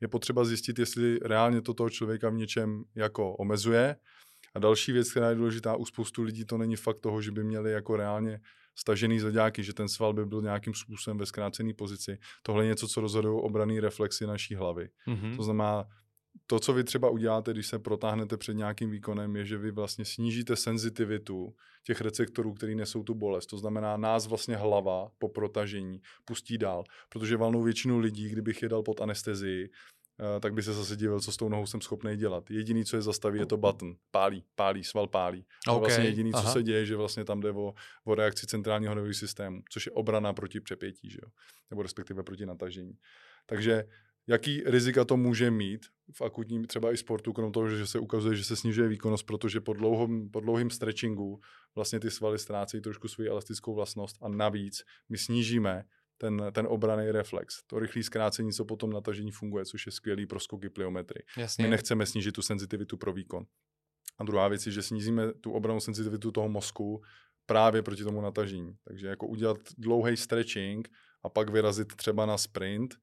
Je 0.00 0.08
potřeba 0.08 0.44
zjistit, 0.44 0.78
jestli 0.78 1.18
reálně 1.22 1.62
to 1.62 1.74
toho 1.74 1.90
člověka 1.90 2.30
v 2.30 2.34
něčem 2.34 2.82
jako 2.94 3.32
omezuje. 3.36 3.96
A 4.54 4.58
další 4.58 4.92
věc, 4.92 5.10
která 5.10 5.30
je 5.30 5.36
důležitá 5.36 5.76
u 5.76 5.84
spoustu 5.84 6.22
lidí, 6.22 6.44
to 6.44 6.58
není 6.58 6.76
fakt 6.76 7.00
toho, 7.00 7.22
že 7.22 7.30
by 7.30 7.44
měli 7.44 7.72
jako 7.72 7.96
reálně 7.96 8.40
stažený 8.76 9.20
zaďáky, 9.20 9.62
že 9.62 9.74
ten 9.74 9.88
sval 9.88 10.12
by 10.12 10.26
byl 10.26 10.42
nějakým 10.42 10.74
způsobem 10.74 11.18
ve 11.18 11.26
zkrácené 11.26 11.74
pozici. 11.74 12.18
Tohle 12.42 12.64
je 12.64 12.68
něco, 12.68 12.88
co 12.88 13.00
rozhodují 13.00 13.40
obraný 13.40 13.80
reflexy 13.80 14.26
naší 14.26 14.54
hlavy. 14.54 14.88
Mm-hmm. 15.08 15.36
To 15.36 15.42
znamená, 15.42 15.84
to, 16.46 16.60
co 16.60 16.72
vy 16.72 16.84
třeba 16.84 17.10
uděláte, 17.10 17.52
když 17.52 17.66
se 17.66 17.78
protáhnete 17.78 18.36
před 18.36 18.54
nějakým 18.54 18.90
výkonem, 18.90 19.36
je, 19.36 19.44
že 19.44 19.58
vy 19.58 19.70
vlastně 19.70 20.04
snížíte 20.04 20.56
senzitivitu 20.56 21.54
těch 21.86 22.00
receptorů, 22.00 22.52
který 22.54 22.74
nesou 22.74 23.02
tu 23.02 23.14
bolest. 23.14 23.46
To 23.46 23.58
znamená, 23.58 23.96
nás 23.96 24.26
vlastně 24.26 24.56
hlava 24.56 25.08
po 25.18 25.28
protažení 25.28 26.00
pustí 26.24 26.58
dál, 26.58 26.84
protože 27.08 27.36
valnou 27.36 27.62
většinu 27.62 27.98
lidí, 27.98 28.28
kdybych 28.28 28.62
je 28.62 28.68
dal 28.68 28.82
pod 28.82 29.00
anestezii, 29.00 29.70
tak 30.40 30.54
by 30.54 30.62
se 30.62 30.72
zase 30.72 30.96
divil, 30.96 31.20
co 31.20 31.32
s 31.32 31.36
tou 31.36 31.48
nohou 31.48 31.66
jsem 31.66 31.80
schopný 31.80 32.16
dělat. 32.16 32.50
Jediný, 32.50 32.84
co 32.84 32.96
je 32.96 33.02
zastaví, 33.02 33.38
je 33.38 33.46
to 33.46 33.56
button. 33.56 33.96
Pálí, 34.10 34.44
pálí, 34.54 34.84
sval 34.84 35.06
pálí. 35.06 35.46
Okay. 35.68 35.80
vlastně 35.80 36.04
jediný, 36.04 36.32
co 36.32 36.38
Aha. 36.38 36.52
se 36.52 36.62
děje, 36.62 36.86
že 36.86 36.96
vlastně 36.96 37.24
tam 37.24 37.40
jde 37.40 37.50
o, 37.50 37.74
o 38.04 38.14
reakci 38.14 38.46
centrálního 38.46 38.94
nervového 38.94 39.14
systému, 39.14 39.62
což 39.70 39.86
je 39.86 39.92
obrana 39.92 40.32
proti 40.32 40.60
přepětí, 40.60 41.10
že 41.10 41.18
jo? 41.22 41.30
nebo 41.70 41.82
respektive 41.82 42.22
proti 42.22 42.46
natažení. 42.46 42.98
Takže 43.46 43.84
jaký 44.26 44.62
rizika 44.66 45.04
to 45.04 45.16
může 45.16 45.50
mít 45.50 45.86
v 46.12 46.22
akutním 46.22 46.64
třeba 46.64 46.92
i 46.92 46.96
sportu, 46.96 47.32
krom 47.32 47.52
toho, 47.52 47.68
že 47.68 47.86
se 47.86 47.98
ukazuje, 47.98 48.36
že 48.36 48.44
se 48.44 48.56
snižuje 48.56 48.88
výkonnost, 48.88 49.26
protože 49.26 49.60
po, 49.60 49.72
dlouhom, 49.72 50.30
po 50.30 50.40
dlouhým 50.40 50.70
stretchingu 50.70 51.40
vlastně 51.74 52.00
ty 52.00 52.10
svaly 52.10 52.38
ztrácejí 52.38 52.80
trošku 52.80 53.08
svou 53.08 53.24
elastickou 53.24 53.74
vlastnost 53.74 54.16
a 54.22 54.28
navíc 54.28 54.82
my 55.08 55.18
snížíme 55.18 55.84
ten, 56.18 56.42
ten 56.52 56.66
obraný 56.70 57.10
reflex, 57.10 57.62
to 57.66 57.78
rychlé 57.78 58.02
zkrácení, 58.02 58.52
co 58.52 58.64
potom 58.64 58.92
natažení 58.92 59.30
funguje, 59.30 59.64
což 59.64 59.86
je 59.86 59.92
skvělý 59.92 60.26
pro 60.26 60.40
skoky 60.40 60.70
pliometry. 60.70 61.24
Jasně. 61.36 61.64
My 61.64 61.70
nechceme 61.70 62.06
snížit 62.06 62.32
tu 62.32 62.42
senzitivitu 62.42 62.96
pro 62.96 63.12
výkon. 63.12 63.44
A 64.18 64.24
druhá 64.24 64.48
věc 64.48 64.66
je, 64.66 64.72
že 64.72 64.82
snížíme 64.82 65.32
tu 65.32 65.52
obranou 65.52 65.80
senzitivitu 65.80 66.32
toho 66.32 66.48
mozku 66.48 67.02
právě 67.46 67.82
proti 67.82 68.04
tomu 68.04 68.20
natažení. 68.20 68.76
Takže 68.84 69.06
jako 69.06 69.26
udělat 69.26 69.58
dlouhý 69.78 70.16
stretching 70.16 70.88
a 71.22 71.28
pak 71.28 71.50
vyrazit 71.50 71.96
třeba 71.96 72.26
na 72.26 72.38
sprint, 72.38 72.94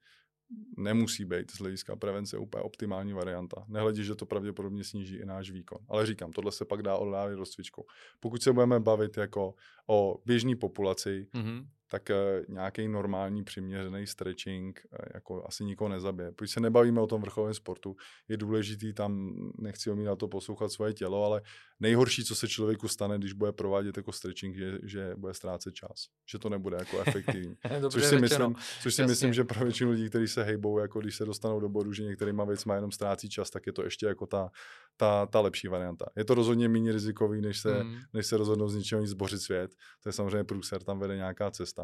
nemusí 0.77 1.25
být 1.25 1.51
z 1.51 1.59
hlediska 1.59 1.95
prevence 1.95 2.37
úplně 2.37 2.63
optimální 2.63 3.13
varianta. 3.13 3.65
Nehledě, 3.67 4.03
že 4.03 4.15
to 4.15 4.25
pravděpodobně 4.25 4.83
sníží 4.83 5.15
i 5.15 5.25
náš 5.25 5.51
výkon. 5.51 5.77
Ale 5.89 6.05
říkám, 6.05 6.31
tohle 6.31 6.51
se 6.51 6.65
pak 6.65 6.81
dá 6.81 6.97
oddálit 6.97 7.35
rozcvičkou. 7.35 7.85
Pokud 8.19 8.43
se 8.43 8.53
budeme 8.53 8.79
bavit 8.79 9.17
jako 9.17 9.53
o 9.87 10.21
běžné 10.25 10.55
populaci, 10.55 11.27
mm-hmm 11.33 11.67
tak 11.91 12.09
uh, 12.09 12.55
nějaký 12.55 12.87
normální 12.87 13.43
přiměřený 13.43 14.07
stretching 14.07 14.81
uh, 14.91 14.99
jako 15.13 15.47
asi 15.47 15.63
nikoho 15.63 15.89
nezabije. 15.89 16.31
Když 16.37 16.51
se 16.51 16.59
nebavíme 16.59 17.01
o 17.01 17.07
tom 17.07 17.21
vrcholovém 17.21 17.53
sportu, 17.53 17.95
je 18.27 18.37
důležitý 18.37 18.93
tam, 18.93 19.35
nechci 19.57 19.91
omínat 19.91 20.19
to 20.19 20.27
poslouchat 20.27 20.71
svoje 20.71 20.93
tělo, 20.93 21.25
ale 21.25 21.41
nejhorší, 21.79 22.23
co 22.23 22.35
se 22.35 22.47
člověku 22.47 22.87
stane, 22.87 23.17
když 23.17 23.33
bude 23.33 23.51
provádět 23.51 23.97
jako 23.97 24.11
stretching, 24.11 24.55
je, 24.55 24.79
že 24.83 25.13
bude 25.17 25.33
ztrácet 25.33 25.73
čas. 25.73 26.07
Že 26.31 26.39
to 26.39 26.49
nebude 26.49 26.77
jako 26.77 26.99
efektivní. 26.99 27.55
což 27.89 28.05
si, 28.05 28.19
myslím, 28.19 28.55
což 28.81 28.95
si 28.95 29.05
myslím, 29.05 29.33
že 29.33 29.43
pro 29.43 29.65
většinu 29.65 29.91
lidí, 29.91 30.09
kteří 30.09 30.27
se 30.27 30.43
hejbou, 30.43 30.79
jako 30.79 30.99
když 30.99 31.15
se 31.15 31.25
dostanou 31.25 31.59
do 31.59 31.69
bodu, 31.69 31.93
že 31.93 32.03
některýma 32.03 32.45
věcma 32.45 32.75
jenom 32.75 32.91
ztrácí 32.91 33.29
čas, 33.29 33.49
tak 33.49 33.67
je 33.67 33.73
to 33.73 33.83
ještě 33.83 34.05
jako 34.05 34.25
ta, 34.25 34.49
ta, 34.97 35.25
ta 35.25 35.39
lepší 35.39 35.67
varianta. 35.67 36.05
Je 36.15 36.25
to 36.25 36.33
rozhodně 36.33 36.69
méně 36.69 36.91
rizikový, 36.91 37.41
než 37.41 37.59
se, 37.59 37.83
mm. 37.83 37.97
než 38.13 38.25
se 38.25 38.37
rozhodnou 38.37 38.67
z 38.67 38.75
ničeho 38.75 39.01
nic 39.01 39.09
zbořit 39.09 39.41
svět. 39.41 39.71
To 40.03 40.09
je 40.09 40.13
samozřejmě 40.13 40.43
průser, 40.43 40.83
tam 40.83 40.99
vede 40.99 41.15
nějaká 41.15 41.51
cesta. 41.51 41.80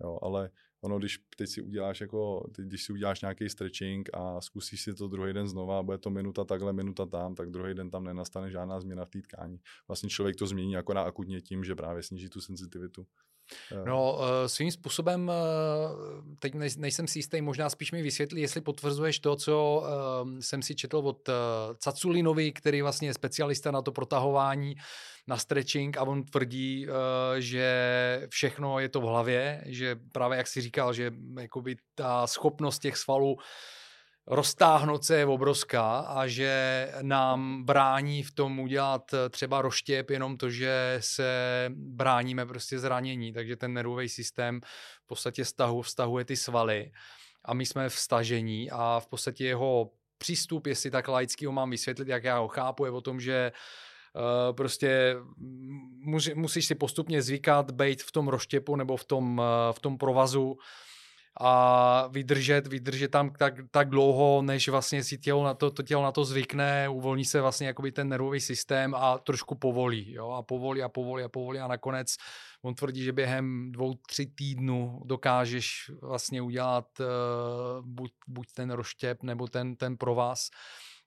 Jo, 0.00 0.18
ale 0.22 0.50
ono, 0.80 0.98
když 0.98 1.18
teď 1.36 1.48
si 1.48 1.62
uděláš 1.62 2.00
jako, 2.00 2.50
teď, 2.54 2.66
když 2.66 2.84
si 2.84 2.92
uděláš 2.92 3.20
nějaký 3.20 3.48
stretching 3.48 4.10
a 4.12 4.40
zkusíš 4.40 4.82
si 4.82 4.94
to 4.94 5.08
druhý 5.08 5.32
den 5.32 5.48
znova, 5.48 5.82
bude 5.82 5.98
to 5.98 6.10
minuta 6.10 6.44
takhle, 6.44 6.72
minuta 6.72 7.06
tam, 7.06 7.34
tak 7.34 7.50
druhý 7.50 7.74
den 7.74 7.90
tam 7.90 8.04
nenastane 8.04 8.50
žádná 8.50 8.80
změna 8.80 9.04
v 9.04 9.10
té 9.10 9.22
tkání. 9.22 9.60
Vlastně 9.88 10.08
člověk 10.08 10.36
to 10.36 10.46
změní 10.46 10.74
na 10.94 11.02
akutně 11.02 11.40
tím, 11.40 11.64
že 11.64 11.74
právě 11.74 12.02
sníží 12.02 12.28
tu 12.28 12.40
senzitivitu. 12.40 13.06
No, 13.84 14.18
eh, 14.20 14.48
svým 14.48 14.70
způsobem, 14.70 15.30
eh, 15.30 16.34
teď 16.38 16.54
nejsem 16.76 17.06
si 17.06 17.18
jistý, 17.18 17.40
možná 17.40 17.70
spíš 17.70 17.92
mi 17.92 18.02
vysvětlí, 18.02 18.40
jestli 18.40 18.60
potvrzuješ 18.60 19.18
to, 19.18 19.36
co 19.36 19.84
eh, 19.84 20.42
jsem 20.42 20.62
si 20.62 20.74
četl 20.74 20.96
od 20.96 21.28
Caculinovi, 21.78 22.52
který 22.52 22.82
vlastně 22.82 23.08
je 23.08 23.14
specialista 23.14 23.70
na 23.70 23.82
to 23.82 23.92
protahování, 23.92 24.74
na 25.26 25.36
stretching 25.36 25.96
a 25.96 26.02
on 26.02 26.24
tvrdí, 26.24 26.86
že 27.38 28.26
všechno 28.30 28.78
je 28.78 28.88
to 28.88 29.00
v 29.00 29.04
hlavě, 29.04 29.62
že 29.66 29.96
právě 30.12 30.38
jak 30.38 30.46
si 30.46 30.60
říkal, 30.60 30.92
že 30.92 31.12
jakoby 31.40 31.76
ta 31.94 32.26
schopnost 32.26 32.78
těch 32.78 32.96
svalů 32.96 33.36
roztáhnout 34.30 35.04
se 35.04 35.18
je 35.18 35.26
obrovská 35.26 35.98
a 35.98 36.26
že 36.26 36.92
nám 37.02 37.64
brání 37.64 38.22
v 38.22 38.32
tom 38.32 38.60
udělat 38.60 39.14
třeba 39.30 39.62
roštěp 39.62 40.10
jenom 40.10 40.36
to, 40.36 40.50
že 40.50 40.96
se 41.00 41.30
bráníme 41.74 42.46
prostě 42.46 42.78
zranění, 42.78 43.32
takže 43.32 43.56
ten 43.56 43.74
nervový 43.74 44.08
systém 44.08 44.60
v 45.04 45.06
podstatě 45.06 45.44
stahu, 45.44 45.82
vztahuje 45.82 46.24
ty 46.24 46.36
svaly 46.36 46.92
a 47.44 47.54
my 47.54 47.66
jsme 47.66 47.88
v 47.88 47.94
stažení 47.94 48.70
a 48.70 49.00
v 49.00 49.06
podstatě 49.06 49.44
jeho 49.44 49.90
přístup, 50.18 50.66
jestli 50.66 50.90
tak 50.90 51.08
laický 51.08 51.46
ho 51.46 51.52
mám 51.52 51.70
vysvětlit, 51.70 52.08
jak 52.08 52.24
já 52.24 52.38
ho 52.38 52.48
chápu, 52.48 52.84
je 52.84 52.90
o 52.90 53.00
tom, 53.00 53.20
že 53.20 53.52
Uh, 54.14 54.56
prostě 54.56 55.16
musíš 56.34 56.66
si 56.66 56.74
postupně 56.74 57.22
zvykat 57.22 57.70
být 57.70 58.02
v 58.02 58.12
tom 58.12 58.28
roštěpu 58.28 58.76
nebo 58.76 58.96
v 58.96 59.04
tom, 59.04 59.38
uh, 59.38 59.44
v 59.72 59.80
tom 59.80 59.98
provazu 59.98 60.56
a 61.40 62.06
vydržet, 62.06 62.66
vydržet 62.66 63.08
tam 63.08 63.30
tak, 63.30 63.54
tak 63.70 63.88
dlouho, 63.88 64.42
než 64.42 64.68
vlastně 64.68 65.04
si 65.04 65.18
tělo 65.18 65.44
na 65.44 65.54
to, 65.54 65.70
to 65.70 65.82
tělo 65.82 66.02
na 66.02 66.12
to 66.12 66.24
zvykne, 66.24 66.88
uvolní 66.88 67.24
se 67.24 67.40
vlastně 67.40 67.66
jakoby 67.66 67.92
ten 67.92 68.08
nervový 68.08 68.40
systém 68.40 68.94
a 68.94 69.18
trošku 69.18 69.54
povolí, 69.54 70.12
jo, 70.12 70.30
a 70.30 70.42
povolí 70.42 70.82
a 70.82 70.88
povolí 70.88 71.24
a 71.24 71.28
povolí 71.28 71.58
a 71.58 71.68
nakonec 71.68 72.16
on 72.62 72.74
tvrdí, 72.74 73.02
že 73.02 73.12
během 73.12 73.72
dvou, 73.72 73.94
tři 73.94 74.26
týdnů 74.26 75.00
dokážeš 75.04 75.90
vlastně 76.02 76.42
udělat 76.42 76.86
uh, 77.00 77.06
buď, 77.86 78.12
buď 78.28 78.46
ten 78.54 78.70
roštěp 78.70 79.22
nebo 79.22 79.48
ten, 79.48 79.76
ten 79.76 79.96
provaz 79.96 80.48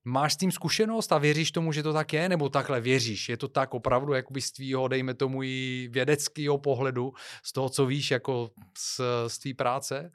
Máš 0.06 0.34
s 0.34 0.38
tím 0.38 0.52
zkušenost 0.52 1.12
a 1.12 1.18
věříš 1.18 1.52
tomu, 1.52 1.72
že 1.72 1.84
to 1.84 1.94
tak 1.94 2.14
je, 2.14 2.30
nebo 2.30 2.50
takhle 2.50 2.82
věříš? 2.82 3.30
Je 3.30 3.38
to 3.38 3.48
tak 3.48 3.74
opravdu 3.74 4.14
jakoby 4.14 4.42
z 4.42 4.52
tvýho, 4.52 4.88
dejme 4.88 5.14
tomu 5.14 5.44
i 5.44 5.90
vědeckého 5.92 6.58
pohledu, 6.58 7.14
z 7.44 7.54
toho, 7.54 7.70
co 7.70 7.86
víš 7.86 8.12
jako 8.12 8.52
z, 8.78 9.02
z 9.28 9.40
tvý 9.40 9.54
práce? 9.54 10.12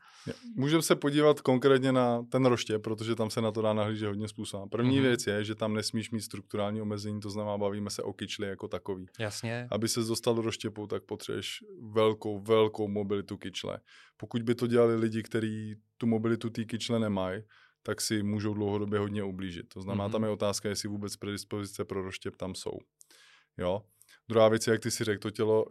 Můžeme 0.56 0.82
se 0.82 0.96
podívat 0.96 1.40
konkrétně 1.40 1.92
na 1.92 2.22
ten 2.22 2.46
roště, 2.46 2.78
protože 2.78 3.14
tam 3.14 3.30
se 3.30 3.40
na 3.40 3.52
to 3.52 3.62
dá 3.62 3.72
nahlížet 3.72 4.08
hodně 4.08 4.28
způsobů. 4.28 4.68
První 4.68 4.98
mm-hmm. 4.98 5.02
věc 5.02 5.26
je, 5.26 5.44
že 5.44 5.54
tam 5.54 5.74
nesmíš 5.74 6.10
mít 6.10 6.20
strukturální 6.20 6.80
omezení, 6.80 7.20
to 7.20 7.30
znamená, 7.30 7.58
bavíme 7.58 7.90
se 7.90 8.02
o 8.02 8.12
kyčli 8.12 8.48
jako 8.48 8.68
takový. 8.68 9.06
Jasně. 9.18 9.68
Aby 9.70 9.88
se 9.88 10.00
dostal 10.00 10.34
do 10.34 10.42
roštěpu, 10.42 10.86
tak 10.86 11.02
potřebuješ 11.04 11.64
velkou, 11.92 12.40
velkou 12.40 12.88
mobilitu 12.88 13.36
kyčle. 13.36 13.78
Pokud 14.16 14.42
by 14.42 14.54
to 14.54 14.66
dělali 14.66 14.96
lidi, 14.96 15.22
kteří 15.22 15.76
tu 15.96 16.06
mobilitu 16.06 16.50
té 16.50 16.64
kyčle 16.64 16.98
nemají, 16.98 17.42
tak 17.82 18.00
si 18.00 18.22
můžou 18.22 18.54
dlouhodobě 18.54 18.98
hodně 18.98 19.22
ublížit. 19.22 19.68
To 19.68 19.82
znamená, 19.82 20.08
mm-hmm. 20.08 20.12
tam 20.12 20.24
je 20.24 20.30
otázka, 20.30 20.68
jestli 20.68 20.88
vůbec 20.88 21.16
predispozice 21.16 21.84
pro 21.84 22.02
roštěp 22.02 22.36
tam 22.36 22.54
jsou. 22.54 22.78
Jo? 23.58 23.82
Druhá 24.28 24.48
věc 24.48 24.66
je, 24.66 24.72
jak 24.72 24.80
ty 24.80 24.90
si 24.90 25.04
řekl, 25.04 25.20
to 25.20 25.30
tělo 25.30 25.64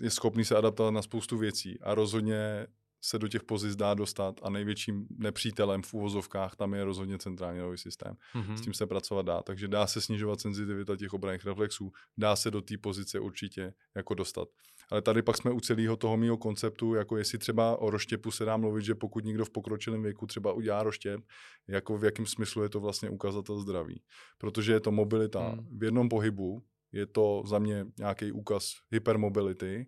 je 0.00 0.10
schopný 0.10 0.44
se 0.44 0.56
adaptovat 0.56 0.90
na 0.94 1.02
spoustu 1.02 1.38
věcí 1.38 1.80
a 1.80 1.94
rozhodně 1.94 2.66
se 3.04 3.18
do 3.18 3.28
těch 3.28 3.42
pozic 3.42 3.76
dá 3.76 3.94
dostat 3.94 4.40
a 4.42 4.50
největším 4.50 5.06
nepřítelem 5.10 5.82
v 5.82 5.94
úvozovkách 5.94 6.56
tam 6.56 6.74
je 6.74 6.84
rozhodně 6.84 7.18
centrální 7.18 7.58
nervový 7.58 7.78
systém. 7.78 8.16
Mm-hmm. 8.34 8.54
S 8.54 8.60
tím 8.60 8.74
se 8.74 8.86
pracovat 8.86 9.26
dá, 9.26 9.42
takže 9.42 9.68
dá 9.68 9.86
se 9.86 10.00
snižovat 10.00 10.40
senzitivita 10.40 10.96
těch 10.96 11.12
obranných 11.12 11.44
reflexů, 11.44 11.92
dá 12.16 12.36
se 12.36 12.50
do 12.50 12.60
té 12.60 12.78
pozice 12.78 13.20
určitě 13.20 13.74
jako 13.94 14.14
dostat. 14.14 14.48
Ale 14.92 15.02
tady 15.02 15.22
pak 15.22 15.36
jsme 15.36 15.50
u 15.50 15.60
celého 15.60 15.96
toho 15.96 16.16
mého 16.16 16.36
konceptu, 16.36 16.94
jako 16.94 17.16
jestli 17.16 17.38
třeba 17.38 17.76
o 17.76 17.90
roštěpu 17.90 18.30
se 18.30 18.44
dá 18.44 18.56
mluvit, 18.56 18.84
že 18.84 18.94
pokud 18.94 19.24
někdo 19.24 19.44
v 19.44 19.50
pokročilém 19.50 20.02
věku 20.02 20.26
třeba 20.26 20.52
udělá 20.52 20.82
roštěp, 20.82 21.20
jako 21.68 21.98
v 21.98 22.04
jakém 22.04 22.26
smyslu 22.26 22.62
je 22.62 22.68
to 22.68 22.80
vlastně 22.80 23.10
ukazatel 23.10 23.60
zdraví. 23.60 24.02
Protože 24.38 24.72
je 24.72 24.80
to 24.80 24.92
mobilita 24.92 25.48
mm. 25.48 25.78
v 25.78 25.84
jednom 25.84 26.08
pohybu, 26.08 26.62
je 26.92 27.06
to 27.06 27.42
za 27.46 27.58
mě 27.58 27.86
nějaký 27.98 28.32
úkaz 28.32 28.72
hypermobility, 28.90 29.86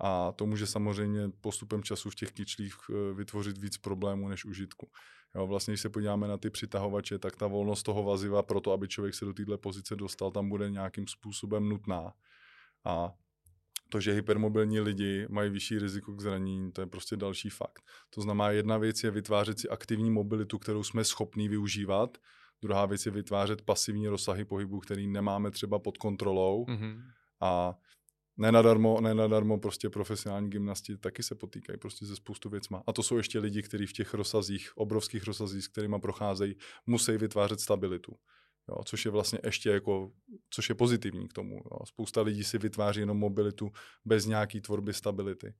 a 0.00 0.32
to 0.32 0.46
může 0.46 0.66
samozřejmě 0.66 1.30
postupem 1.40 1.82
času 1.82 2.10
v 2.10 2.14
těch 2.14 2.32
kyčlích 2.32 2.74
eh, 2.90 3.14
vytvořit 3.14 3.58
víc 3.58 3.78
problémů 3.78 4.28
než 4.28 4.44
užitku. 4.44 4.90
Jo, 5.34 5.46
vlastně, 5.46 5.72
když 5.72 5.80
se 5.80 5.88
podíváme 5.88 6.28
na 6.28 6.38
ty 6.38 6.50
přitahovače, 6.50 7.18
tak 7.18 7.36
ta 7.36 7.46
volnost 7.46 7.82
toho 7.82 8.02
vaziva 8.02 8.42
pro 8.42 8.60
to, 8.60 8.72
aby 8.72 8.88
člověk 8.88 9.14
se 9.14 9.24
do 9.24 9.32
této 9.32 9.58
pozice 9.58 9.96
dostal, 9.96 10.30
tam 10.30 10.48
bude 10.48 10.70
nějakým 10.70 11.06
způsobem 11.06 11.68
nutná. 11.68 12.12
A 12.84 13.12
to, 13.94 14.00
že 14.00 14.12
hypermobilní 14.12 14.80
lidi 14.80 15.26
mají 15.30 15.50
vyšší 15.50 15.78
riziko 15.78 16.12
k 16.12 16.20
zranění, 16.20 16.72
to 16.72 16.80
je 16.80 16.86
prostě 16.86 17.16
další 17.16 17.50
fakt. 17.50 17.82
To 18.10 18.20
znamená, 18.20 18.50
jedna 18.50 18.78
věc 18.78 19.04
je 19.04 19.10
vytvářet 19.10 19.58
si 19.58 19.68
aktivní 19.68 20.10
mobilitu, 20.10 20.58
kterou 20.58 20.82
jsme 20.82 21.04
schopní 21.04 21.48
využívat, 21.48 22.18
druhá 22.62 22.86
věc 22.86 23.06
je 23.06 23.12
vytvářet 23.12 23.62
pasivní 23.62 24.08
rozsahy 24.08 24.44
pohybu, 24.44 24.80
který 24.80 25.06
nemáme 25.06 25.50
třeba 25.50 25.78
pod 25.78 25.98
kontrolou 25.98 26.64
mm-hmm. 26.64 27.02
a 27.40 27.74
nenadarmo, 28.36 29.00
nenadarmo 29.00 29.58
prostě 29.58 29.90
profesionální 29.90 30.50
gymnasti 30.50 30.96
taky 30.96 31.22
se 31.22 31.34
potýkají 31.34 31.78
prostě 31.78 32.06
ze 32.06 32.16
spoustu 32.16 32.48
věcma. 32.50 32.82
A 32.86 32.92
to 32.92 33.02
jsou 33.02 33.16
ještě 33.16 33.38
lidi, 33.38 33.62
kteří 33.62 33.86
v 33.86 33.92
těch 33.92 34.14
rozsazích, 34.14 34.70
obrovských 34.76 35.24
rozsazích, 35.24 35.64
s 35.64 35.68
kterými 35.68 35.96
procházejí, 36.02 36.56
musí 36.86 37.12
vytvářet 37.16 37.60
stabilitu. 37.60 38.12
Jo, 38.68 38.84
což 38.84 39.04
je 39.04 39.10
vlastně 39.10 39.38
ještě 39.44 39.70
jako, 39.70 40.12
což 40.50 40.68
je 40.68 40.74
pozitivní 40.74 41.28
k 41.28 41.32
tomu. 41.32 41.54
Jo. 41.54 41.86
Spousta 41.86 42.22
lidí 42.22 42.44
si 42.44 42.58
vytváří 42.58 43.00
jenom 43.00 43.18
mobilitu 43.18 43.72
bez 44.04 44.26
nějaký 44.26 44.60
tvorby 44.60 44.94
stability. 44.94 45.54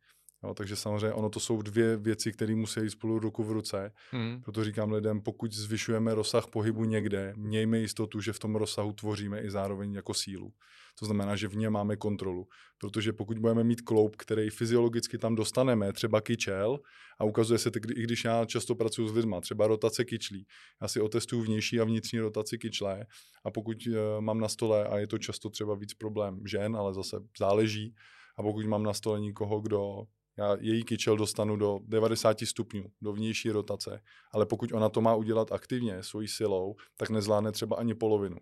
Jo, 0.45 0.55
takže 0.55 0.77
samozřejmě 0.77 1.13
ono 1.13 1.31
to 1.31 1.41
jsou 1.41 1.63
dvě 1.63 1.97
věci, 1.97 2.33
které 2.33 2.55
musí 2.55 2.81
jít 2.81 2.91
spolu 2.91 3.19
ruku 3.19 3.45
v 3.45 3.53
ruce. 3.53 3.93
Hmm. 4.11 4.43
Proto 4.43 4.65
říkám 4.65 4.93
lidem, 4.93 5.21
pokud 5.21 5.53
zvyšujeme 5.53 6.15
rozsah 6.15 6.47
pohybu 6.47 6.85
někde, 6.85 7.33
mějme 7.37 7.79
jistotu, 7.79 8.21
že 8.21 8.33
v 8.33 8.39
tom 8.39 8.57
rozsahu 8.57 8.93
tvoříme 8.93 9.41
i 9.41 9.51
zároveň 9.51 9.95
jako 9.95 10.15
sílu. 10.15 10.53
To 10.99 11.07
znamená, 11.07 11.37
že 11.37 11.49
v 11.49 11.57
něm 11.57 11.73
máme 11.73 11.97
kontrolu. 11.97 12.49
Protože 12.79 13.13
pokud 13.13 13.39
budeme 13.39 13.65
mít 13.65 13.81
kloup, 13.81 14.17
který 14.17 14.51
fyziologicky 14.51 15.19
tam 15.19 15.35
dostaneme, 15.35 15.93
třeba 15.93 16.21
kyčel, 16.21 16.79
a 17.19 17.25
ukazuje 17.25 17.59
se, 17.59 17.71
i 17.97 18.03
když 18.03 18.25
já 18.25 18.45
často 18.45 18.75
pracuji 18.75 19.09
s 19.09 19.13
lidmi, 19.13 19.37
třeba 19.41 19.67
rotace 19.67 20.05
kyčlí, 20.05 20.47
já 20.83 20.89
si 20.89 21.01
otestuju 21.01 21.43
vnější 21.43 21.81
a 21.81 21.85
vnitřní 21.85 22.19
rotaci 22.19 22.59
kyčle 22.59 23.07
a 23.45 23.51
pokud 23.51 23.87
uh, 23.87 23.95
mám 24.21 24.41
na 24.41 24.49
stole, 24.49 24.89
a 24.89 24.99
je 24.99 25.07
to 25.07 25.19
často 25.19 25.51
třeba 25.51 25.75
víc 25.75 25.95
problém 25.95 26.41
žen, 26.47 26.77
ale 26.77 26.95
zase 26.95 27.17
záleží, 27.39 27.95
a 28.37 28.43
pokud 28.43 28.67
mám 28.67 28.83
na 28.83 28.93
stole 28.93 29.21
někoho, 29.21 29.61
kdo 29.61 30.07
já 30.39 30.57
její 30.61 30.85
kyčel 30.85 31.17
dostanu 31.17 31.57
do 31.57 31.79
90 31.83 32.41
stupňů, 32.41 32.85
do 33.03 33.13
vnější 33.13 33.51
rotace, 33.51 34.01
ale 34.33 34.47
pokud 34.47 34.73
ona 34.73 34.89
to 34.89 35.01
má 35.01 35.15
udělat 35.15 35.53
aktivně, 35.53 36.03
svojí 36.03 36.29
silou, 36.29 36.75
tak 36.97 37.11
nezvládne 37.11 37.53
třeba 37.53 37.77
ani 37.77 37.95
polovinu. 37.95 38.37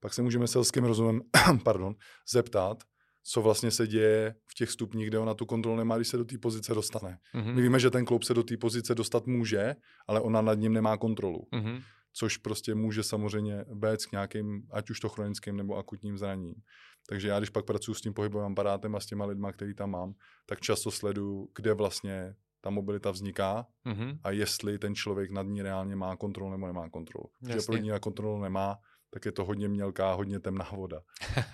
Pak 0.00 0.14
se 0.14 0.22
můžeme 0.22 0.46
selským 0.46 0.84
rozumem 0.84 1.20
pardon, 1.64 1.94
zeptat, 2.32 2.84
co 3.22 3.42
vlastně 3.42 3.70
se 3.70 3.86
děje 3.86 4.34
v 4.46 4.54
těch 4.54 4.70
stupních, 4.70 5.06
kde 5.06 5.18
ona 5.18 5.34
tu 5.34 5.46
kontrolu 5.46 5.76
nemá, 5.76 5.96
když 5.96 6.08
se 6.08 6.16
do 6.16 6.24
té 6.24 6.38
pozice 6.38 6.74
dostane. 6.74 7.18
Mm-hmm. 7.34 7.54
My 7.54 7.62
víme, 7.62 7.80
že 7.80 7.90
ten 7.90 8.04
kloub 8.04 8.22
se 8.22 8.34
do 8.34 8.42
té 8.42 8.56
pozice 8.56 8.94
dostat 8.94 9.26
může, 9.26 9.76
ale 10.06 10.20
ona 10.20 10.42
nad 10.42 10.54
ním 10.54 10.72
nemá 10.72 10.96
kontrolu. 10.96 11.48
Mm-hmm. 11.52 11.82
Což 12.12 12.36
prostě 12.36 12.74
může 12.74 13.02
samozřejmě 13.02 13.64
vést 13.68 14.06
k 14.06 14.12
nějakým, 14.12 14.62
ať 14.70 14.90
už 14.90 15.00
to 15.00 15.08
chronickým 15.08 15.56
nebo 15.56 15.76
akutním 15.76 16.18
zraněním. 16.18 16.62
Takže 17.08 17.28
já, 17.28 17.38
když 17.38 17.50
pak 17.50 17.64
pracuji 17.64 17.94
s 17.94 18.00
tím 18.00 18.14
pohybovým 18.14 18.52
aparátem 18.52 18.96
a 18.96 19.00
s 19.00 19.06
těma 19.06 19.24
lidma, 19.24 19.52
který 19.52 19.74
tam 19.74 19.90
mám, 19.90 20.14
tak 20.46 20.60
často 20.60 20.90
sleduju, 20.90 21.48
kde 21.56 21.74
vlastně 21.74 22.34
ta 22.60 22.70
mobilita 22.70 23.10
vzniká 23.10 23.66
mm-hmm. 23.86 24.18
a 24.24 24.30
jestli 24.30 24.78
ten 24.78 24.94
člověk 24.94 25.30
nad 25.30 25.46
ní 25.46 25.62
reálně 25.62 25.96
má 25.96 26.16
kontrolu 26.16 26.50
nebo 26.50 26.66
nemá 26.66 26.90
kontrolu. 26.90 27.30
Protože 27.40 27.60
pro 27.66 27.76
ní 27.76 27.88
na 27.88 27.98
kontrolu 27.98 28.40
nemá, 28.40 28.76
tak 29.10 29.24
je 29.24 29.32
to 29.32 29.44
hodně 29.44 29.68
mělká, 29.68 30.12
hodně 30.12 30.40
temná 30.40 30.68
voda. 30.72 31.00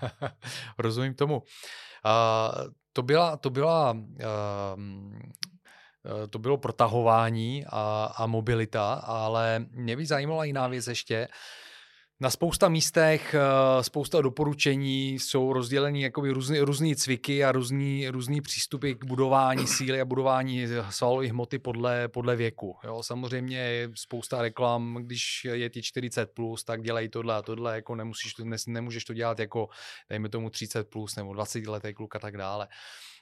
Rozumím 0.77 1.13
tomu. 1.13 1.35
Uh, 1.35 1.41
to 2.93 3.03
byla, 3.03 3.37
to 3.37 3.49
byla 3.49 3.91
uh, 3.91 3.99
to 6.29 6.39
bylo 6.39 6.57
protahování 6.57 7.65
a, 7.69 8.13
a 8.17 8.25
mobilita, 8.25 8.93
ale 8.93 9.65
mě 9.71 9.97
by 9.97 10.05
zajímala 10.05 10.43
jiná 10.43 10.67
věc 10.67 10.87
ještě. 10.87 11.27
Uh, 11.27 11.35
na 12.19 12.29
spousta 12.29 12.69
místech, 12.69 13.33
eh, 13.33 13.83
spousta 13.83 14.21
doporučení 14.21 15.19
jsou 15.19 15.53
rozděleny 15.53 16.01
jakoby 16.01 16.31
různý, 16.31 16.59
různý 16.59 16.95
cviky 16.95 17.43
a 17.43 17.51
různý, 17.51 18.09
různý 18.09 18.41
přístupy 18.41 18.93
k 18.93 19.05
budování 19.05 19.67
síly 19.77 20.01
a 20.01 20.05
budování 20.05 20.65
svalové 20.89 21.27
hmoty 21.27 21.59
podle, 21.59 22.07
podle 22.07 22.35
věku. 22.35 22.75
Jo, 22.83 23.03
samozřejmě 23.03 23.57
je 23.57 23.89
spousta 23.95 24.41
reklam, 24.41 24.97
když 25.01 25.45
je 25.45 25.69
ti 25.69 25.81
40+, 25.81 26.25
plus, 26.25 26.63
tak 26.63 26.81
dělej 26.81 27.09
tohle 27.09 27.35
a 27.35 27.41
tohle, 27.41 27.75
jako 27.75 27.95
nemusíš, 27.95 28.33
ne, 28.43 28.57
nemůžeš 28.67 29.05
to 29.05 29.13
dělat 29.13 29.39
jako, 29.39 29.67
dejme 30.09 30.29
tomu 30.29 30.49
30+, 30.49 30.83
plus, 30.83 31.15
nebo 31.15 31.33
20 31.33 31.67
letý 31.67 31.93
kluk 31.93 32.15
a 32.15 32.19
tak 32.19 32.37
dále. 32.37 32.67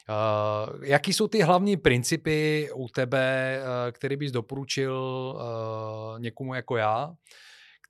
Uh, 0.09 0.83
jaký 0.85 1.13
jsou 1.13 1.27
ty 1.27 1.41
hlavní 1.41 1.77
principy 1.77 2.69
u 2.75 2.87
tebe, 2.87 3.59
uh, 3.61 3.91
který 3.91 4.15
bys 4.15 4.31
doporučil 4.31 4.93
uh, 5.35 6.19
někomu 6.19 6.53
jako 6.53 6.77
já, 6.77 7.13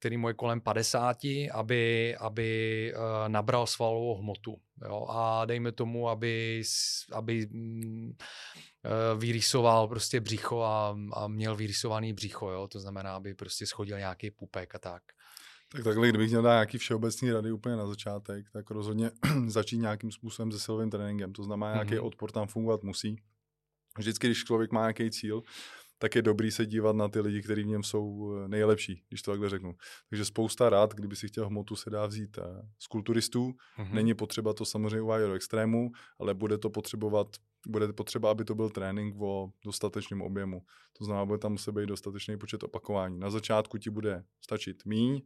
který 0.03 0.17
mu 0.17 0.27
je 0.27 0.33
kolem 0.33 0.61
50, 0.61 1.17
aby, 1.51 2.15
aby 2.15 2.93
uh, 2.95 3.01
nabral 3.27 3.67
svalovou 3.67 4.15
hmotu. 4.15 4.55
Jo? 4.85 5.05
A 5.09 5.45
dejme 5.45 5.71
tomu, 5.71 6.09
aby, 6.09 6.63
aby 7.11 7.47
uh, 7.47 8.11
vyrýsoval 9.19 9.87
prostě 9.87 10.19
břicho 10.21 10.61
a, 10.61 10.97
a 11.13 11.27
měl 11.27 11.55
vyrýsovaný 11.55 12.13
břicho. 12.13 12.49
Jo? 12.49 12.67
To 12.67 12.79
znamená, 12.79 13.15
aby 13.15 13.33
prostě 13.33 13.65
schodil 13.65 13.97
nějaký 13.97 14.31
pupek 14.31 14.75
a 14.75 14.79
tak. 14.79 15.03
Tak 15.71 15.83
takhle, 15.83 16.09
kdybych 16.09 16.29
měl 16.29 16.41
dát 16.41 16.53
nějaký 16.53 16.77
všeobecný 16.77 17.31
rady 17.31 17.51
úplně 17.51 17.75
na 17.75 17.87
začátek, 17.87 18.45
tak 18.53 18.71
rozhodně 18.71 19.11
začít 19.47 19.77
nějakým 19.77 20.11
způsobem 20.11 20.51
se 20.51 20.59
silovým 20.59 20.89
tréninkem. 20.89 21.33
To 21.33 21.43
znamená, 21.43 21.73
nějaký 21.73 21.91
mm-hmm. 21.91 22.05
odpor 22.05 22.31
tam 22.31 22.47
fungovat 22.47 22.83
musí. 22.83 23.15
Vždycky, 23.97 24.27
když 24.27 24.43
člověk 24.43 24.71
má 24.71 24.81
nějaký 24.81 25.11
cíl, 25.11 25.41
tak 26.03 26.15
je 26.15 26.21
dobrý 26.21 26.51
se 26.51 26.65
dívat 26.65 26.95
na 26.95 27.07
ty 27.07 27.19
lidi, 27.19 27.41
kteří 27.41 27.63
v 27.63 27.67
něm 27.67 27.83
jsou 27.83 28.33
eh, 28.35 28.47
nejlepší, 28.47 29.03
když 29.09 29.21
to 29.21 29.31
takhle 29.31 29.49
řeknu. 29.49 29.75
Takže 30.09 30.25
spousta 30.25 30.69
rád, 30.69 30.93
kdyby 30.93 31.15
si 31.15 31.27
chtěl 31.27 31.47
hmotu, 31.47 31.75
se 31.75 31.89
dá 31.89 32.05
vzít 32.05 32.37
eh, 32.37 32.67
z 32.79 32.87
kulturistů. 32.87 33.51
Mm-hmm. 33.51 33.93
Není 33.93 34.13
potřeba 34.13 34.53
to 34.53 34.65
samozřejmě 34.65 35.01
uvádět 35.01 35.27
do 35.27 35.33
extrému, 35.33 35.91
ale 36.19 36.33
bude 36.33 36.57
to 36.57 36.69
potřebovat 36.69 37.27
bude 37.67 37.93
potřeba, 37.93 38.31
aby 38.31 38.45
to 38.45 38.55
byl 38.55 38.69
trénink 38.69 39.15
o 39.21 39.51
dostatečném 39.65 40.21
objemu. 40.21 40.61
To 40.97 41.05
znamená, 41.05 41.25
bude 41.25 41.39
tam 41.39 41.51
muset 41.51 41.71
být 41.71 41.85
dostatečný 41.85 42.37
počet 42.37 42.63
opakování. 42.63 43.19
Na 43.19 43.29
začátku 43.29 43.77
ti 43.77 43.89
bude 43.89 44.23
stačit 44.41 44.85
míň, 44.85 45.21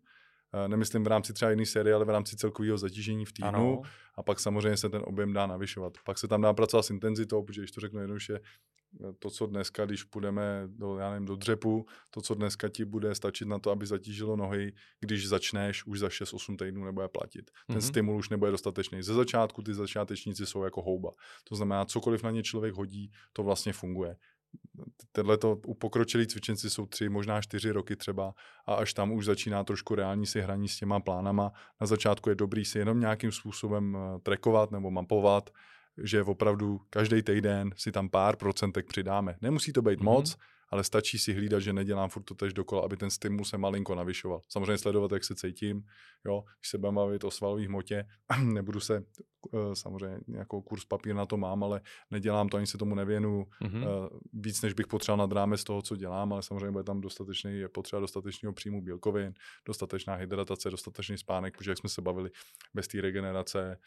nemyslím 0.68 1.04
v 1.04 1.08
rámci 1.08 1.34
třeba 1.34 1.52
jiné 1.52 1.66
série, 1.66 1.96
ale 1.96 2.06
v 2.06 2.10
rámci 2.10 2.36
celkového 2.36 2.78
zatížení 2.78 3.26
v 3.26 3.34
týdnu 3.34 3.50
ano. 3.50 3.82
a 4.16 4.24
pak 4.24 4.40
samozřejmě 4.40 4.78
se 4.78 4.90
ten 4.90 5.02
objem 5.06 5.34
dá 5.34 5.48
navyšovat. 5.48 5.94
Pak 6.06 6.18
se 6.18 6.28
tam 6.28 6.42
dá 6.42 6.54
pracovat 6.54 6.84
s 6.84 6.90
intenzitou, 6.90 7.44
protože 7.44 7.62
když 7.62 7.72
to 7.72 7.82
řeknu 7.82 8.00
jednoduše, 8.00 8.40
to, 9.20 9.30
co 9.30 9.46
dneska, 9.46 9.86
když 9.86 10.04
půjdeme 10.04 10.64
do, 10.68 10.98
já 10.98 11.10
nevím, 11.10 11.26
do 11.26 11.36
dřepu, 11.36 11.86
to, 12.10 12.22
co 12.22 12.36
dneska 12.36 12.70
ti 12.70 12.86
bude 12.86 13.16
stačit 13.16 13.48
na 13.48 13.60
to, 13.60 13.72
aby 13.72 13.86
zatížilo 13.86 14.36
nohy, 14.36 14.74
když 15.00 15.28
začneš 15.28 15.86
už 15.86 16.00
za 16.00 16.08
6-8 16.08 16.58
týdnů 16.58 16.86
nebude 16.86 17.08
platit. 17.08 17.52
Ten 17.68 17.78
mm-hmm. 17.78 17.88
stimul 17.88 18.18
už 18.18 18.30
nebude 18.30 18.52
dostatečný. 18.52 19.04
Ze 19.04 19.14
začátku 19.14 19.62
ty 19.62 19.74
začátečníci 19.74 20.46
jsou 20.46 20.64
jako 20.64 20.82
houba. 20.82 21.12
To 21.44 21.56
znamená, 21.56 21.86
cokoliv 21.86 22.24
na 22.24 22.32
ně 22.32 22.44
člověk 22.44 22.74
hodí, 22.74 23.12
to 23.34 23.44
vlastně 23.44 23.74
funguje. 23.74 24.16
Tenhle 25.12 25.38
to 25.38 25.58
u 25.66 25.74
pokročilí 25.74 26.28
cvičenci 26.28 26.70
jsou 26.70 26.86
tři, 26.86 27.10
možná 27.10 27.42
čtyři 27.42 27.72
roky 27.72 27.96
třeba 27.96 28.34
a 28.66 28.74
až 28.74 28.94
tam 28.94 29.12
už 29.12 29.26
začíná 29.26 29.64
trošku 29.64 29.96
reální 29.96 30.26
si 30.26 30.42
hraní 30.42 30.70
s 30.70 30.78
těma 30.78 31.00
plánama. 31.00 31.52
Na 31.82 31.88
začátku 31.88 32.30
je 32.30 32.36
dobrý 32.36 32.66
si 32.66 32.80
jenom 32.80 33.00
nějakým 33.00 33.32
způsobem 33.32 33.98
eh, 33.98 34.20
trekovat 34.20 34.72
nebo 34.72 34.92
mapovat, 34.92 35.50
že 36.04 36.24
opravdu 36.24 36.82
každý 36.90 37.22
týden 37.24 37.72
si 37.76 37.92
tam 37.92 38.10
pár 38.10 38.36
procentek 38.36 38.88
přidáme. 38.88 39.36
Nemusí 39.42 39.74
to 39.74 39.82
být 39.82 40.00
mm-hmm. 40.00 40.04
moc, 40.04 40.38
ale 40.70 40.84
stačí 40.84 41.20
si 41.20 41.34
hlídat, 41.34 41.60
že 41.60 41.74
nedělám 41.74 42.10
furt 42.10 42.24
to 42.24 42.36
tež 42.36 42.54
dokola, 42.54 42.82
aby 42.82 42.98
ten 42.98 43.10
stimul 43.10 43.46
se 43.46 43.58
malinko 43.58 43.96
navyšoval. 43.96 44.42
Samozřejmě 44.50 44.78
sledovat, 44.78 45.12
jak 45.12 45.24
se 45.24 45.36
cítím, 45.36 45.84
jo, 46.26 46.44
když 46.60 46.70
se 46.70 46.78
budeme 46.78 46.96
bavit 46.96 47.24
o 47.24 47.32
svalové 47.32 47.66
hmotě, 47.66 48.06
nebudu 48.44 48.80
se, 48.80 49.04
eh, 49.54 49.76
samozřejmě 49.76 50.20
nějakou 50.28 50.62
kurz 50.62 50.86
papír 50.86 51.16
na 51.16 51.26
to 51.26 51.38
mám, 51.38 51.64
ale 51.64 51.82
nedělám 52.12 52.50
to, 52.50 52.58
ani 52.58 52.68
se 52.68 52.78
tomu 52.78 52.96
nevěnu 52.96 53.46
mm-hmm. 53.62 54.10
víc, 54.34 54.62
než 54.62 54.74
bych 54.74 54.88
potřeboval 54.88 55.28
nad 55.28 55.36
rámec 55.36 55.64
toho, 55.64 55.82
co 55.82 55.96
dělám, 55.96 56.34
ale 56.34 56.44
samozřejmě 56.44 56.72
bude 56.72 56.84
tam 56.84 57.02
dostatečný, 57.02 57.60
je 57.60 57.70
potřeba 57.70 58.00
dostatečného 58.00 58.54
příjmu 58.54 58.82
bílkovin, 58.82 59.34
dostatečná 59.66 60.16
hydratace, 60.16 60.70
dostatečný 60.70 61.18
spánek, 61.18 61.58
protože 61.58 61.72
jak 61.72 61.78
jsme 61.78 61.90
se 61.90 62.02
bavili, 62.02 62.30
bez 62.74 62.88
té 62.88 63.02
regenerace 63.02 63.78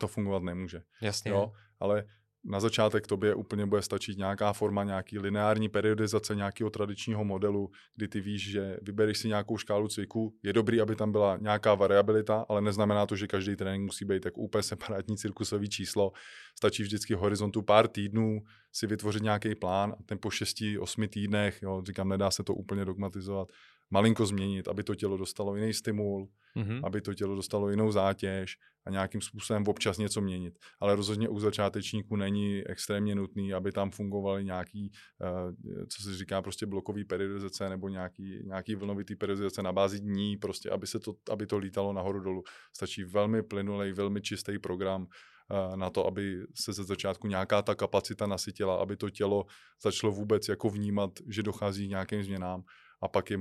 to 0.00 0.08
fungovat 0.08 0.42
nemůže. 0.42 0.82
Jasně. 1.00 1.30
Jo? 1.30 1.52
Ale 1.80 2.04
na 2.44 2.60
začátek 2.60 3.06
tobě 3.06 3.34
úplně 3.34 3.66
bude 3.66 3.82
stačit 3.82 4.18
nějaká 4.18 4.52
forma, 4.52 4.84
nějaký 4.84 5.18
lineární 5.18 5.68
periodizace 5.68 6.34
nějakého 6.34 6.70
tradičního 6.70 7.24
modelu, 7.24 7.70
kdy 7.96 8.08
ty 8.08 8.20
víš, 8.20 8.50
že 8.50 8.76
vybereš 8.82 9.18
si 9.18 9.28
nějakou 9.28 9.56
škálu 9.56 9.88
cviků. 9.88 10.34
Je 10.42 10.52
dobrý, 10.52 10.80
aby 10.80 10.96
tam 10.96 11.12
byla 11.12 11.36
nějaká 11.36 11.74
variabilita, 11.74 12.46
ale 12.48 12.60
neznamená 12.60 13.06
to, 13.06 13.16
že 13.16 13.26
každý 13.26 13.56
trénink 13.56 13.84
musí 13.84 14.04
být 14.04 14.22
tak 14.22 14.38
úplně 14.38 14.62
separátní 14.62 15.16
cirkusový 15.16 15.68
číslo. 15.68 16.12
Stačí 16.58 16.82
vždycky 16.82 17.14
horizontu 17.14 17.62
pár 17.62 17.88
týdnů 17.88 18.42
si 18.72 18.86
vytvořit 18.86 19.22
nějaký 19.22 19.54
plán 19.54 19.94
a 20.00 20.02
ten 20.02 20.18
po 20.18 20.28
6-8 20.28 21.08
týdnech, 21.08 21.62
jo, 21.62 21.82
říkám, 21.86 22.08
nedá 22.08 22.30
se 22.30 22.42
to 22.42 22.54
úplně 22.54 22.84
dogmatizovat, 22.84 23.48
malinko 23.90 24.26
změnit, 24.26 24.68
aby 24.68 24.84
to 24.84 24.94
tělo 24.94 25.16
dostalo 25.16 25.56
jiný 25.56 25.72
stimul, 25.72 26.28
mm-hmm. 26.56 26.80
aby 26.84 27.00
to 27.00 27.14
tělo 27.14 27.36
dostalo 27.36 27.70
jinou 27.70 27.92
zátěž 27.92 28.56
a 28.86 28.90
nějakým 28.90 29.20
způsobem 29.20 29.64
občas 29.66 29.98
něco 29.98 30.20
měnit. 30.20 30.58
Ale 30.80 30.96
rozhodně 30.96 31.28
u 31.28 31.38
začátečníků 31.38 32.16
není 32.16 32.62
extrémně 32.66 33.14
nutný, 33.14 33.54
aby 33.54 33.72
tam 33.72 33.90
fungovaly 33.90 34.44
nějaký, 34.44 34.92
uh, 35.20 35.86
co 35.88 36.02
se 36.02 36.16
říká, 36.16 36.42
prostě 36.42 36.66
blokový 36.66 37.04
periodizace 37.04 37.68
nebo 37.68 37.88
nějaký, 37.88 38.42
nějaký 38.44 38.74
vlnovitý 38.74 39.16
periodizace 39.16 39.62
na 39.62 39.72
bázi 39.72 40.00
dní, 40.00 40.36
prostě, 40.36 40.70
aby, 40.70 40.86
se 40.86 41.00
to, 41.00 41.14
aby 41.30 41.46
to 41.46 41.58
lítalo 41.58 41.92
nahoru 41.92 42.20
dolů. 42.20 42.42
Stačí 42.76 43.04
velmi 43.04 43.42
plynulej, 43.42 43.92
velmi 43.92 44.20
čistý 44.20 44.58
program 44.58 45.06
eh, 45.50 45.76
na 45.76 45.90
to, 45.90 46.06
aby 46.06 46.36
se 46.54 46.72
ze 46.72 46.84
začátku 46.84 47.26
nějaká 47.26 47.62
ta 47.62 47.74
kapacita 47.74 48.26
nasytila, 48.26 48.76
aby 48.76 48.96
to 48.96 49.10
tělo 49.10 49.44
začalo 49.82 50.12
vůbec 50.12 50.48
jako 50.48 50.70
vnímat, 50.70 51.10
že 51.28 51.42
dochází 51.42 51.86
k 51.86 51.90
nějakým 51.90 52.24
změnám 52.24 52.62
a 53.04 53.08
pak 53.08 53.30
je, 53.30 53.38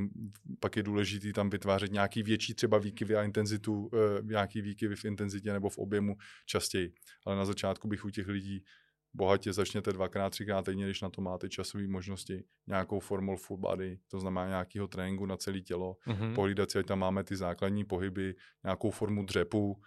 pak 0.59 0.75
je 0.77 0.83
důležité 0.83 1.33
tam 1.33 1.49
vytvářet 1.49 1.91
nějaký 1.91 2.23
větší 2.23 2.53
třeba 2.53 2.77
výkyvy 2.77 3.15
a 3.15 3.23
intenzitu, 3.23 3.89
nějaký 4.21 4.61
výkyvy 4.61 4.95
v 4.95 5.05
intenzitě 5.05 5.53
nebo 5.53 5.69
v 5.69 5.77
objemu 5.77 6.15
častěji. 6.45 6.93
Ale 7.25 7.35
na 7.35 7.45
začátku 7.45 7.87
bych 7.87 8.05
u 8.05 8.09
těch 8.09 8.27
lidí 8.27 8.63
bohatě 9.13 9.53
začněte 9.53 9.93
dvakrát, 9.93 10.29
třikrát 10.29 10.65
týdně, 10.65 10.85
když 10.85 11.01
na 11.01 11.09
to 11.09 11.21
máte 11.21 11.49
časové 11.49 11.87
možnosti, 11.87 12.43
nějakou 12.67 12.99
formou 12.99 13.35
full 13.35 13.59
body, 13.59 13.99
to 14.07 14.19
znamená 14.19 14.47
nějakého 14.47 14.87
tréninku 14.87 15.25
na 15.25 15.37
celé 15.37 15.61
tělo, 15.61 15.97
mm-hmm. 16.07 16.35
pohlídat 16.35 16.71
si, 16.71 16.79
ať 16.79 16.85
tam 16.85 16.99
máme 16.99 17.23
ty 17.23 17.35
základní 17.35 17.85
pohyby, 17.85 18.35
nějakou 18.63 18.91
formu 18.91 19.25
dřepu, 19.25 19.77
eh, 19.77 19.83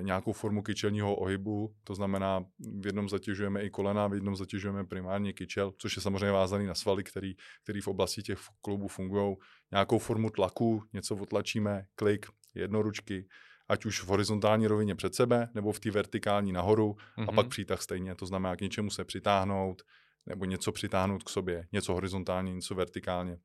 nějakou 0.00 0.32
formu 0.32 0.62
kyčelního 0.62 1.16
ohybu, 1.16 1.74
to 1.84 1.94
znamená 1.94 2.44
v 2.80 2.86
jednom 2.86 3.08
zatěžujeme 3.08 3.62
i 3.62 3.70
kolena, 3.70 4.06
v 4.06 4.14
jednom 4.14 4.36
zatěžujeme 4.36 4.84
primárně 4.84 5.32
kyčel, 5.32 5.72
což 5.78 5.96
je 5.96 6.02
samozřejmě 6.02 6.30
vázaný 6.30 6.66
na 6.66 6.74
svaly, 6.74 7.04
který, 7.04 7.34
který 7.62 7.80
v 7.80 7.88
oblasti 7.88 8.22
těch 8.22 8.38
klubů 8.60 8.88
fungují, 8.88 9.36
nějakou 9.72 9.98
formu 9.98 10.30
tlaku, 10.30 10.82
něco 10.92 11.16
otlačíme, 11.16 11.86
klik, 11.94 12.26
jednoručky, 12.54 13.26
ať 13.68 13.84
už 13.84 14.02
v 14.02 14.06
horizontální 14.06 14.66
rovině 14.66 14.94
před 14.94 15.14
sebe, 15.14 15.48
nebo 15.54 15.72
v 15.72 15.80
té 15.80 15.90
vertikální 15.90 16.52
nahoru 16.52 16.92
mm-hmm. 16.92 17.22
a 17.28 17.32
pak 17.32 17.46
mhm. 17.46 17.50
přítah 17.50 17.82
stejně. 17.82 18.14
To 18.14 18.26
znamená 18.26 18.56
k 18.56 18.60
něčemu 18.60 18.90
se 18.90 19.04
přitáhnout, 19.04 19.82
nebo 20.26 20.44
něco 20.44 20.72
přitáhnout 20.72 21.22
k 21.22 21.28
sobě, 21.28 21.66
něco 21.72 21.94
horizontálně, 21.94 22.54
něco 22.54 22.74
vertikálně. 22.74 23.38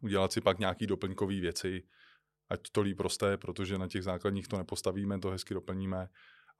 Udělat 0.00 0.32
si 0.32 0.40
pak 0.40 0.58
nějaký 0.58 0.86
doplňkové 0.86 1.40
věci, 1.40 1.82
ať 2.48 2.60
to 2.72 2.80
líp 2.80 2.96
prosté, 2.96 3.36
protože 3.36 3.78
na 3.78 3.88
těch 3.88 4.02
základních 4.02 4.48
to 4.48 4.58
nepostavíme, 4.58 5.18
to 5.18 5.30
hezky 5.30 5.54
doplníme 5.54 6.08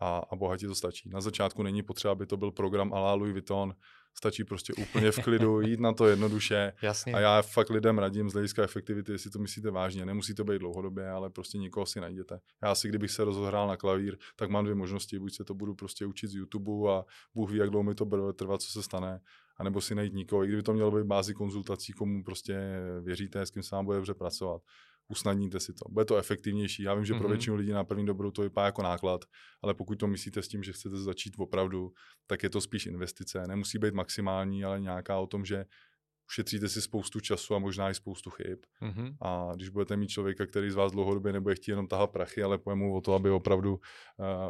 a, 0.01 0.23
a 0.31 0.37
bohatě 0.37 0.67
to 0.67 0.75
stačí. 0.75 1.09
Na 1.09 1.21
začátku 1.21 1.63
není 1.63 1.83
potřeba, 1.83 2.13
aby 2.13 2.27
to 2.27 2.37
byl 2.37 2.51
program 2.51 2.93
la 2.93 3.15
Louis 3.15 3.33
Vuitton, 3.33 3.75
stačí 4.15 4.45
prostě 4.45 4.73
úplně 4.75 5.13
v 5.13 5.19
klidu, 5.19 5.61
jít 5.67 5.81
na 5.81 5.93
to 5.93 6.07
jednoduše. 6.07 6.73
Jasně. 6.83 7.13
A 7.13 7.21
já 7.21 7.43
fakt 7.43 7.71
lidem 7.71 7.99
radím 7.99 8.31
z 8.31 8.33
hlediska 8.33 8.63
efektivity, 8.63 9.13
jestli 9.13 9.31
to 9.31 9.39
myslíte 9.39 9.71
vážně. 9.71 10.07
Nemusí 10.07 10.35
to 10.35 10.45
být 10.45 10.59
dlouhodobě, 10.59 11.11
ale 11.11 11.31
prostě 11.31 11.59
někoho 11.59 11.87
si 11.87 12.01
najděte. 12.01 12.41
Já 12.63 12.75
si, 12.75 12.89
kdybych 12.89 13.11
se 13.11 13.25
rozhrál 13.25 13.69
na 13.69 13.77
klavír, 13.77 14.17
tak 14.37 14.51
mám 14.51 14.65
dvě 14.65 14.75
možnosti. 14.75 15.19
Buď 15.19 15.35
se 15.35 15.45
to 15.45 15.55
budu 15.55 15.75
prostě 15.75 16.07
učit 16.07 16.29
z 16.29 16.35
YouTube 16.35 16.93
a 16.93 17.05
Bůh 17.35 17.51
ví, 17.51 17.59
jak 17.59 17.71
dlouho 17.71 17.85
mi 17.85 17.95
to 17.95 18.05
bude 18.05 18.33
trvat, 18.33 18.63
co 18.63 18.73
se 18.73 18.83
stane. 18.83 19.21
A 19.59 19.65
nebo 19.65 19.81
si 19.81 19.95
najít 19.95 20.15
nikoho, 20.15 20.45
i 20.45 20.47
kdyby 20.47 20.63
to 20.63 20.73
mělo 20.73 20.91
být 20.91 21.07
bázi 21.07 21.35
konzultací, 21.35 21.93
komu 21.93 22.25
prostě 22.25 22.59
věříte, 23.03 23.47
s 23.47 23.51
kým 23.51 23.63
sám 23.63 23.85
bude 23.85 23.97
dobře 23.97 24.15
pracovat 24.15 24.63
usnadníte 25.09 25.61
si 25.61 25.73
to. 25.73 25.85
Bude 25.91 26.05
to 26.05 26.17
efektivnější. 26.17 26.83
Já 26.83 26.95
vím, 26.95 27.05
že 27.05 27.15
pro 27.15 27.23
mm-hmm. 27.23 27.31
většinu 27.31 27.57
lidí 27.57 27.71
na 27.71 27.85
první 27.85 28.07
dobrou 28.07 28.31
to 28.31 28.43
vypadá 28.43 28.67
jako 28.67 28.83
náklad, 28.83 29.25
ale 29.63 29.75
pokud 29.75 29.99
to 29.99 30.07
myslíte 30.07 30.43
s 30.43 30.49
tím, 30.49 30.63
že 30.63 30.73
chcete 30.73 30.97
začít 30.97 31.35
opravdu, 31.39 31.93
tak 32.27 32.43
je 32.43 32.51
to 32.51 32.61
spíš 32.61 32.87
investice. 32.87 33.47
Nemusí 33.47 33.79
být 33.79 33.95
maximální, 33.95 34.65
ale 34.65 34.81
nějaká 34.81 35.19
o 35.19 35.27
tom, 35.27 35.45
že 35.45 35.65
ušetříte 36.31 36.69
si 36.69 36.83
spoustu 36.83 37.21
času 37.21 37.55
a 37.55 37.59
možná 37.59 37.91
i 37.91 37.95
spoustu 37.95 38.31
chyb. 38.31 38.59
Mm-hmm. 38.83 39.17
A 39.23 39.53
když 39.55 39.69
budete 39.69 39.97
mít 39.97 40.09
člověka, 40.09 40.47
který 40.47 40.71
z 40.71 40.75
vás 40.75 40.93
dlouhodobě 40.93 41.33
nebude 41.33 41.55
chtít 41.55 41.71
jenom 41.71 41.89
tahat 41.89 42.11
prachy, 42.11 42.43
ale 42.43 42.59
pojemu 42.59 42.97
o 42.97 43.01
to, 43.01 43.15
aby 43.15 43.31
opravdu, 43.31 43.73
uh, 43.75 43.79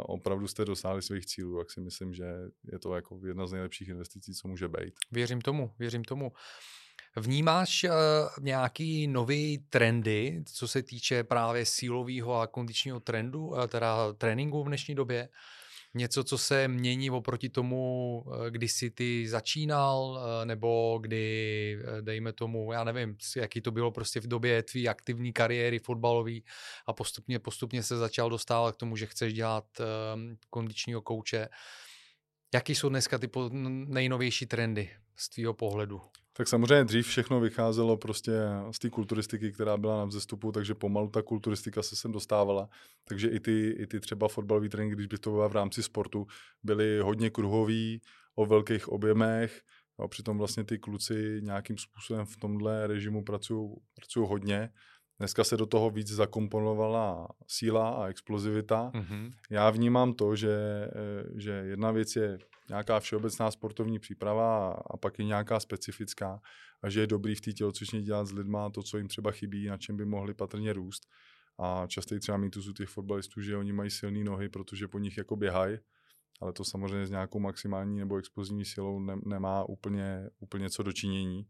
opravdu 0.07 0.49
jste 0.49 0.65
dosáhli 0.65 1.03
svých 1.03 1.27
cílů, 1.27 1.59
tak 1.59 1.71
si 1.71 1.81
myslím, 1.81 2.13
že 2.15 2.25
je 2.73 2.79
to 2.79 2.95
jako 2.95 3.21
jedna 3.27 3.47
z 3.47 3.53
nejlepších 3.53 3.89
investicí, 3.89 4.35
co 4.35 4.49
může 4.49 4.69
být. 4.69 4.95
Věřím 5.13 5.41
tomu, 5.41 5.71
věřím 5.79 6.05
tomu. 6.05 6.33
Vnímáš 7.19 7.85
uh, 7.85 7.91
nějaký 8.41 9.07
nový 9.07 9.59
trendy, 9.59 10.43
co 10.53 10.69
se 10.69 10.83
týče 10.83 11.25
právě 11.25 11.67
sílového 11.67 12.41
a 12.41 12.47
kondičního 12.47 13.01
trendu, 13.01 13.47
uh, 13.47 13.67
teda 13.67 14.12
tréninku 14.12 14.64
v 14.64 14.67
dnešní 14.67 14.95
době? 14.95 15.29
Něco, 15.95 16.25
co 16.25 16.39
se 16.39 16.69
mění 16.69 17.11
oproti 17.11 17.49
tomu, 17.49 18.25
eh, 18.47 18.51
kdy 18.51 18.69
jsi 18.69 18.91
ty 18.91 19.29
začínal, 19.29 20.21
nebo 20.45 20.99
kdy, 21.03 21.79
dejme 22.01 22.33
tomu, 22.33 22.73
já 22.73 22.85
nevím, 22.85 23.17
jaký 23.37 23.61
to 23.61 23.71
bylo 23.71 23.91
prostě 23.91 24.21
v 24.21 24.27
době 24.27 24.62
tvý 24.62 24.89
aktivní 24.89 25.33
kariéry 25.33 25.79
fotbalové 25.79 26.39
a 26.87 26.93
postupně, 26.93 27.39
postupně 27.39 27.83
se 27.83 27.97
začal 27.97 28.31
dostávat 28.31 28.73
k 28.73 28.79
tomu, 28.79 28.97
že 28.97 29.07
chceš 29.07 29.33
dělat 29.33 29.64
um, 29.81 30.37
kondičního 30.51 31.03
kouče. 31.03 31.49
Jaký 32.55 32.75
jsou 32.75 32.89
dneska 32.89 33.19
ty 33.19 33.31
nejnovější 33.87 34.47
trendy 34.47 34.91
z 35.17 35.29
tvýho 35.29 35.55
pohledu? 35.55 36.01
Tak 36.37 36.49
samozřejmě 36.49 36.84
dřív 36.84 37.07
všechno 37.07 37.41
vycházelo 37.41 37.97
prostě 37.97 38.32
z 38.70 38.78
té 38.78 38.91
kulturistiky, 38.91 39.53
která 39.53 39.76
byla 39.76 39.99
na 39.99 40.05
vzestupu, 40.05 40.53
takže 40.53 40.74
pomalu 40.74 41.09
ta 41.09 41.22
kulturistika 41.22 41.82
se 41.82 41.97
sem 41.97 42.12
dostávala. 42.12 42.68
Takže 43.05 43.28
i 43.28 43.41
ty, 43.41 43.70
i 43.78 43.87
ty 43.87 44.01
třeba 44.01 44.28
fotbalový 44.28 44.68
tréninky, 44.68 44.95
když 44.95 45.07
by 45.07 45.18
to 45.18 45.30
bylo 45.30 45.49
v 45.49 45.53
rámci 45.53 45.82
sportu, 45.82 46.26
byly 46.62 46.99
hodně 46.99 47.30
kruhový, 47.30 48.03
o 48.34 48.47
velkých 48.47 48.89
objemech, 48.89 49.61
a 49.99 50.09
přitom 50.09 50.39
vlastně 50.39 50.64
ty 50.64 50.78
kluci 50.78 51.41
nějakým 51.43 51.78
způsobem 51.78 52.26
v 52.26 52.37
tomhle 52.37 52.87
režimu 52.87 53.24
pracují 53.24 53.70
hodně 54.14 54.70
Dneska 55.19 55.45
se 55.45 55.57
do 55.57 55.67
toho 55.67 55.91
víc 55.91 56.09
zakomponovala 56.09 57.29
síla 57.47 57.91
a 57.91 58.07
explozivita. 58.07 58.91
Mm-hmm. 58.95 59.33
Já 59.51 59.71
vnímám 59.71 60.14
to, 60.14 60.37
že, 60.37 60.51
eh, 60.53 61.41
že 61.41 61.51
jedna 61.51 61.91
věc 61.91 62.17
je 62.17 62.39
nějaká 62.69 63.01
všeobecná 63.01 63.51
sportovní 63.51 63.99
příprava 63.99 64.73
a 64.73 64.97
pak 64.97 65.19
je 65.19 65.25
nějaká 65.25 65.61
specifická 65.61 66.41
a 66.83 66.91
že 66.91 67.01
je 67.01 67.07
dobrý 67.07 67.35
v 67.35 67.41
té 67.41 67.53
tělocvičně 67.53 68.03
dělat 68.03 68.27
s 68.27 68.33
lidma 68.33 68.71
to, 68.71 68.83
co 68.83 68.99
jim 68.99 69.09
třeba 69.09 69.31
chybí, 69.31 69.67
na 69.67 69.77
čem 69.77 69.97
by 69.97 70.05
mohli 70.05 70.35
patrně 70.35 70.73
růst. 70.73 71.03
A 71.59 71.87
často 71.87 72.19
třeba 72.19 72.39
mýtus 72.39 72.69
u 72.69 72.73
těch 72.73 72.89
fotbalistů, 72.89 73.41
že 73.41 73.57
oni 73.57 73.73
mají 73.73 73.91
silné 73.91 74.25
nohy, 74.25 74.49
protože 74.49 74.89
po 74.89 74.99
nich 74.99 75.17
jako 75.17 75.37
běhají, 75.37 75.79
ale 76.41 76.53
to 76.53 76.64
samozřejmě 76.64 77.07
s 77.07 77.11
nějakou 77.11 77.39
maximální 77.39 77.99
nebo 77.99 78.17
explozivní 78.17 78.64
silou 78.64 79.01
ne, 79.01 79.17
nemá 79.25 79.64
úplně, 79.64 80.31
úplně 80.41 80.71
co 80.71 80.83
dočinění. 80.83 81.47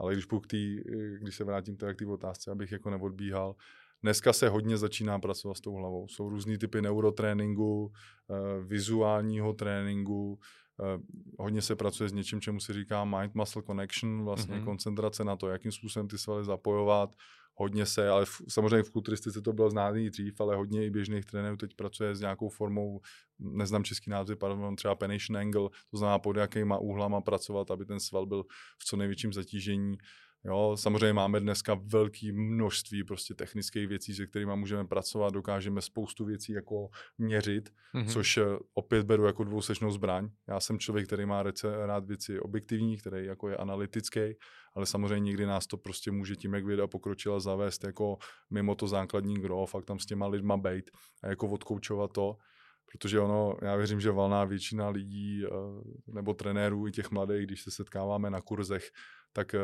Ale 0.00 0.12
když, 0.12 0.26
tý, 0.46 0.80
když 1.20 1.36
se 1.36 1.44
vrátím 1.44 1.76
teda 1.76 1.94
k 1.94 1.98
té 1.98 2.06
otázce, 2.06 2.50
abych 2.50 2.72
jako 2.72 2.90
neodbíhal, 2.90 3.54
dneska 4.02 4.32
se 4.32 4.48
hodně 4.48 4.76
začíná 4.76 5.18
pracovat 5.18 5.56
s 5.56 5.60
tou 5.60 5.74
hlavou. 5.74 6.08
Jsou 6.08 6.28
různý 6.28 6.58
typy 6.58 6.82
neurotréninku, 6.82 7.92
eh, 8.30 8.64
vizuálního 8.64 9.52
tréninku, 9.52 10.38
eh, 10.80 11.00
hodně 11.38 11.62
se 11.62 11.76
pracuje 11.76 12.08
s 12.08 12.12
něčím, 12.12 12.40
čemu 12.40 12.60
se 12.60 12.72
říká 12.72 13.04
mind-muscle 13.04 13.62
connection, 13.62 14.24
vlastně 14.24 14.56
mm-hmm. 14.56 14.64
koncentrace 14.64 15.24
na 15.24 15.36
to, 15.36 15.48
jakým 15.48 15.72
způsobem 15.72 16.08
ty 16.08 16.18
svaly 16.18 16.44
zapojovat, 16.44 17.14
hodně 17.60 17.86
se, 17.86 18.08
ale 18.08 18.26
v, 18.26 18.42
samozřejmě 18.48 18.82
v 18.82 18.90
kulturistice 18.90 19.40
to 19.42 19.52
bylo 19.52 19.70
známý 19.70 20.10
dřív, 20.10 20.40
ale 20.40 20.56
hodně 20.56 20.86
i 20.86 20.90
běžných 20.90 21.24
trenérů 21.24 21.56
teď 21.56 21.74
pracuje 21.74 22.14
s 22.14 22.20
nějakou 22.20 22.48
formou, 22.48 23.00
neznám 23.38 23.84
český 23.84 24.10
název, 24.10 24.38
pardon, 24.38 24.76
třeba 24.76 24.94
penation 24.94 25.36
angle, 25.36 25.68
to 25.90 25.96
znamená 25.96 26.18
pod 26.18 26.36
jakýma 26.36 26.78
úhlama 26.78 27.20
pracovat, 27.20 27.70
aby 27.70 27.84
ten 27.84 28.00
sval 28.00 28.26
byl 28.26 28.42
v 28.78 28.84
co 28.84 28.96
největším 28.96 29.32
zatížení. 29.32 29.98
Jo, 30.44 30.76
samozřejmě 30.78 31.12
máme 31.12 31.40
dneska 31.40 31.80
velké 31.84 32.32
množství 32.32 33.04
prostě 33.04 33.34
technických 33.34 33.88
věcí, 33.88 34.14
se 34.14 34.26
kterými 34.26 34.56
můžeme 34.56 34.84
pracovat, 34.84 35.34
dokážeme 35.34 35.82
spoustu 35.82 36.24
věcí 36.24 36.52
jako 36.52 36.88
měřit, 37.18 37.70
mm-hmm. 37.94 38.12
což 38.12 38.36
eh, 38.36 38.44
opět 38.74 39.06
beru 39.06 39.24
jako 39.24 39.44
dvousečnou 39.44 39.90
zbraň. 39.90 40.28
Já 40.48 40.60
jsem 40.60 40.78
člověk, 40.78 41.06
který 41.06 41.26
má 41.26 41.44
rád 41.86 42.06
věci 42.06 42.40
objektivní, 42.40 42.96
který 42.96 43.26
jako 43.26 43.48
je 43.48 43.56
analytický, 43.56 44.20
ale 44.74 44.86
samozřejmě 44.86 45.20
někdy 45.20 45.46
nás 45.46 45.66
to 45.66 45.76
prostě 45.76 46.10
může 46.10 46.36
tím, 46.36 46.54
jak 46.54 46.64
věda 46.64 46.86
pokročila, 46.86 47.40
zavést 47.40 47.84
jako 47.84 48.18
mimo 48.50 48.74
to 48.74 48.88
základní 48.88 49.34
gro, 49.34 49.66
fakt 49.66 49.84
tam 49.84 49.98
s 49.98 50.06
těma 50.06 50.26
lidma 50.26 50.56
bejt 50.56 50.90
a 51.22 51.28
jako 51.28 51.48
odkoučovat 51.48 52.12
to, 52.12 52.36
protože 52.92 53.20
ono, 53.20 53.56
já 53.62 53.76
věřím, 53.76 54.00
že 54.00 54.10
valná 54.10 54.44
většina 54.44 54.88
lidí 54.88 55.44
eh, 55.44 55.48
nebo 56.06 56.34
trenérů 56.34 56.86
i 56.86 56.92
těch 56.92 57.10
mladých, 57.10 57.46
když 57.46 57.62
se 57.62 57.70
setkáváme 57.70 58.30
na 58.30 58.40
kurzech, 58.40 58.90
tak 59.32 59.54
eh, 59.54 59.58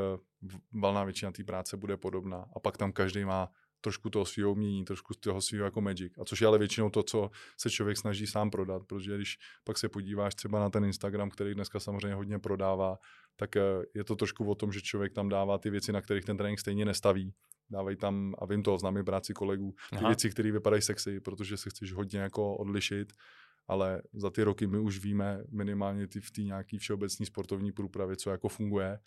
valná 0.72 1.04
většina 1.04 1.32
té 1.32 1.44
práce 1.44 1.76
bude 1.76 1.96
podobná. 1.96 2.46
A 2.56 2.60
pak 2.60 2.76
tam 2.76 2.92
každý 2.92 3.24
má 3.24 3.48
trošku 3.80 4.10
toho 4.10 4.24
svého 4.24 4.52
umění, 4.52 4.84
trošku 4.84 5.14
toho 5.14 5.42
svého 5.42 5.64
jako 5.64 5.80
magic. 5.80 6.12
A 6.18 6.24
což 6.24 6.40
je 6.40 6.46
ale 6.46 6.58
většinou 6.58 6.90
to, 6.90 7.02
co 7.02 7.30
se 7.60 7.70
člověk 7.70 7.98
snaží 7.98 8.26
sám 8.26 8.50
prodat, 8.50 8.82
protože 8.86 9.16
když 9.16 9.38
pak 9.64 9.78
se 9.78 9.88
podíváš 9.88 10.34
třeba 10.34 10.60
na 10.60 10.70
ten 10.70 10.84
Instagram, 10.84 11.30
který 11.30 11.54
dneska 11.54 11.80
samozřejmě 11.80 12.14
hodně 12.14 12.38
prodává, 12.38 12.98
tak 13.36 13.56
eh, 13.56 13.62
je 13.94 14.04
to 14.04 14.16
trošku 14.16 14.50
o 14.50 14.54
tom, 14.54 14.72
že 14.72 14.80
člověk 14.80 15.12
tam 15.12 15.28
dává 15.28 15.58
ty 15.58 15.70
věci, 15.70 15.92
na 15.92 16.00
kterých 16.00 16.24
ten 16.24 16.36
trénink 16.36 16.60
stejně 16.60 16.84
nestaví. 16.84 17.34
Dávají 17.70 17.96
tam, 17.96 18.34
a 18.38 18.46
vím 18.46 18.62
to, 18.62 18.78
znám 18.78 19.04
práci 19.04 19.34
kolegů, 19.34 19.74
ty 19.90 19.96
Aha. 19.96 20.08
věci, 20.08 20.30
které 20.30 20.52
vypadají 20.52 20.82
sexy, 20.82 21.20
protože 21.20 21.56
se 21.56 21.70
chceš 21.70 21.92
hodně 21.92 22.18
jako 22.18 22.56
odlišit, 22.56 23.12
ale 23.68 24.02
za 24.12 24.30
ty 24.30 24.42
roky 24.42 24.66
my 24.66 24.78
už 24.78 24.98
víme 24.98 25.44
minimálně 25.50 26.06
ty 26.06 26.20
v 26.20 26.30
té 26.30 26.42
nějaký 26.42 26.78
všeobecní 26.78 27.26
sportovní 27.26 27.72
průpravě, 27.72 28.16
co 28.16 28.30
jako 28.30 28.48
funguje 28.48 28.98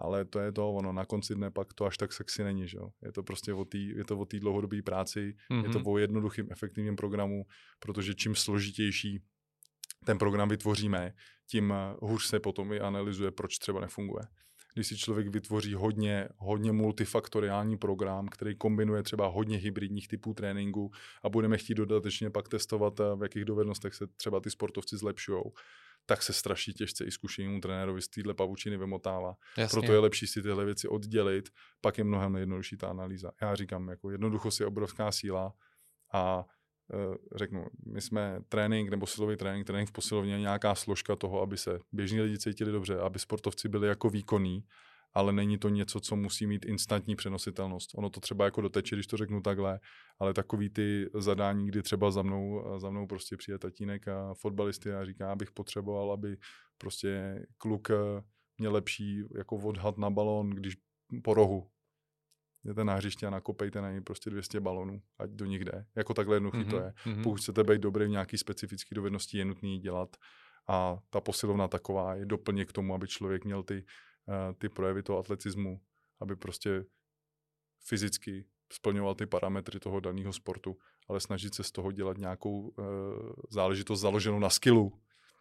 ale 0.00 0.24
to 0.24 0.38
je 0.40 0.52
to, 0.52 0.72
ono 0.72 0.92
na 0.92 1.04
konci 1.04 1.34
dne 1.34 1.50
pak 1.50 1.72
to 1.74 1.84
až 1.84 1.96
tak 1.96 2.12
sexy 2.12 2.44
není, 2.44 2.68
že 2.68 2.78
jo. 2.78 2.88
Je 3.02 3.12
to 3.12 3.22
prostě 3.22 3.54
o 3.54 3.64
té, 3.64 3.78
je 3.78 4.04
to 4.04 4.18
o 4.18 4.24
té 4.24 4.40
dlouhodobé 4.40 4.82
práci, 4.82 5.34
mm-hmm. 5.50 5.64
je 5.64 5.68
to 5.70 5.78
mhm. 5.78 5.88
o 5.88 5.98
jednoduchým, 5.98 6.48
efektivním 6.50 6.96
programu, 6.96 7.44
protože 7.78 8.14
čím 8.14 8.34
složitější 8.34 9.22
ten 10.04 10.18
program 10.18 10.48
vytvoříme, 10.48 11.12
tím 11.46 11.74
hůř 12.02 12.24
se 12.24 12.40
potom 12.40 12.72
i 12.72 12.80
analyzuje, 12.80 13.30
proč 13.30 13.58
třeba 13.58 13.80
nefunguje. 13.80 14.22
když 14.74 14.86
si 14.86 14.98
člověk 14.98 15.28
vytvoří 15.28 15.74
hodně, 15.74 16.28
hodně 16.36 16.72
multifaktoriální 16.72 17.78
program, 17.78 18.28
který 18.28 18.56
kombinuje 18.56 19.02
třeba 19.02 19.26
hodně 19.26 19.56
hybridních 19.56 20.08
typů 20.08 20.34
tréninku 20.34 20.90
a 21.22 21.28
budeme 21.28 21.58
chtít 21.58 21.74
dodatečně 21.74 22.30
pak 22.30 22.48
testovat, 22.48 22.98
v 22.98 23.22
jakých 23.22 23.44
dovednostech 23.44 23.94
se 23.94 24.06
třeba 24.06 24.40
ty 24.40 24.50
sportovci 24.50 24.96
zlepšují, 24.96 25.42
tak 26.10 26.22
se 26.22 26.32
straší 26.32 26.74
těžce 26.74 27.04
i 27.04 27.10
zkušenému 27.10 27.60
trenérovi 27.60 28.02
z 28.02 28.08
téhle 28.08 28.34
pavučiny 28.34 28.76
vymotává. 28.76 29.34
Jasně. 29.56 29.76
Proto 29.76 29.92
je 29.92 29.98
lepší 29.98 30.26
si 30.26 30.42
tyhle 30.42 30.64
věci 30.64 30.88
oddělit, 30.88 31.48
pak 31.80 31.98
je 31.98 32.04
mnohem 32.04 32.36
jednodušší 32.36 32.76
ta 32.76 32.88
analýza. 32.88 33.30
Já 33.42 33.54
říkám, 33.54 33.88
jako 33.88 34.10
jednoduchost 34.10 34.60
je 34.60 34.66
obrovská 34.66 35.12
síla 35.12 35.52
a 36.12 36.44
e, 36.92 37.38
řeknu, 37.38 37.66
my 37.86 38.00
jsme 38.00 38.40
trénink 38.48 38.90
nebo 38.90 39.06
silový 39.06 39.36
trénink, 39.36 39.66
trénink 39.66 39.88
v 39.88 39.92
posilovně 39.92 40.32
je 40.32 40.40
nějaká 40.40 40.74
složka 40.74 41.16
toho, 41.16 41.42
aby 41.42 41.56
se 41.56 41.78
běžní 41.92 42.20
lidi 42.20 42.38
cítili 42.38 42.72
dobře, 42.72 42.98
aby 42.98 43.18
sportovci 43.18 43.68
byli 43.68 43.88
jako 43.88 44.10
výkonní 44.10 44.64
ale 45.14 45.32
není 45.32 45.58
to 45.58 45.68
něco, 45.68 46.00
co 46.00 46.16
musí 46.16 46.46
mít 46.46 46.64
instantní 46.64 47.16
přenositelnost. 47.16 47.90
Ono 47.94 48.10
to 48.10 48.20
třeba 48.20 48.44
jako 48.44 48.60
doteče, 48.60 48.96
když 48.96 49.06
to 49.06 49.16
řeknu 49.16 49.40
takhle, 49.42 49.80
ale 50.18 50.34
takový 50.34 50.70
ty 50.70 51.10
zadání, 51.14 51.66
kdy 51.66 51.82
třeba 51.82 52.10
za 52.10 52.22
mnou, 52.22 52.64
za 52.78 52.90
mnou 52.90 53.06
prostě 53.06 53.36
přijde 53.36 53.58
tatínek 53.58 54.08
a 54.08 54.34
fotbalisty 54.34 54.92
a 54.92 55.04
říká, 55.04 55.32
abych 55.32 55.50
potřeboval, 55.52 56.12
aby 56.12 56.36
prostě 56.78 57.42
kluk 57.58 57.90
eh, 57.90 58.22
měl 58.58 58.72
lepší 58.72 59.22
jako 59.36 59.56
odhad 59.56 59.98
na 59.98 60.10
balón, 60.10 60.50
když 60.50 60.76
po 61.22 61.34
rohu 61.34 61.70
jděte 62.64 62.84
na 62.84 62.94
hřiště 62.94 63.26
a 63.26 63.30
nakopejte 63.30 63.80
na 63.80 63.90
něj 63.90 64.00
prostě 64.00 64.30
200 64.30 64.60
balonů, 64.60 65.02
ať 65.18 65.30
do 65.30 65.46
nich 65.46 65.64
jde. 65.64 65.86
Jako 65.96 66.14
takhle 66.14 66.36
jednoduchý 66.36 66.58
mm-hmm. 66.58 66.70
to 66.70 66.76
je. 66.76 66.92
Mm-hmm. 67.06 67.22
Pokud 67.22 67.36
chcete 67.36 67.64
být 67.64 67.80
dobrý 67.80 68.04
v 68.04 68.08
nějaký 68.08 68.38
specifický 68.38 68.94
dovednosti, 68.94 69.38
je 69.38 69.44
nutný 69.44 69.78
dělat. 69.78 70.16
A 70.68 70.98
ta 71.10 71.20
posilovna 71.20 71.68
taková 71.68 72.14
je 72.14 72.26
doplněk 72.26 72.68
k 72.68 72.72
tomu, 72.72 72.94
aby 72.94 73.08
člověk 73.08 73.44
měl 73.44 73.62
ty 73.62 73.84
ty 74.58 74.68
projevy 74.68 75.02
toho 75.02 75.18
atletismu, 75.18 75.80
aby 76.20 76.36
prostě 76.36 76.84
fyzicky 77.80 78.44
splňoval 78.72 79.14
ty 79.14 79.26
parametry 79.26 79.80
toho 79.80 80.00
daného 80.00 80.32
sportu, 80.32 80.78
ale 81.08 81.20
snažit 81.20 81.54
se 81.54 81.64
z 81.64 81.70
toho 81.70 81.92
dělat 81.92 82.18
nějakou 82.18 82.60
uh, 82.60 82.84
záležitost 83.50 84.00
založenou 84.00 84.38
na 84.38 84.50
skillu, 84.50 85.00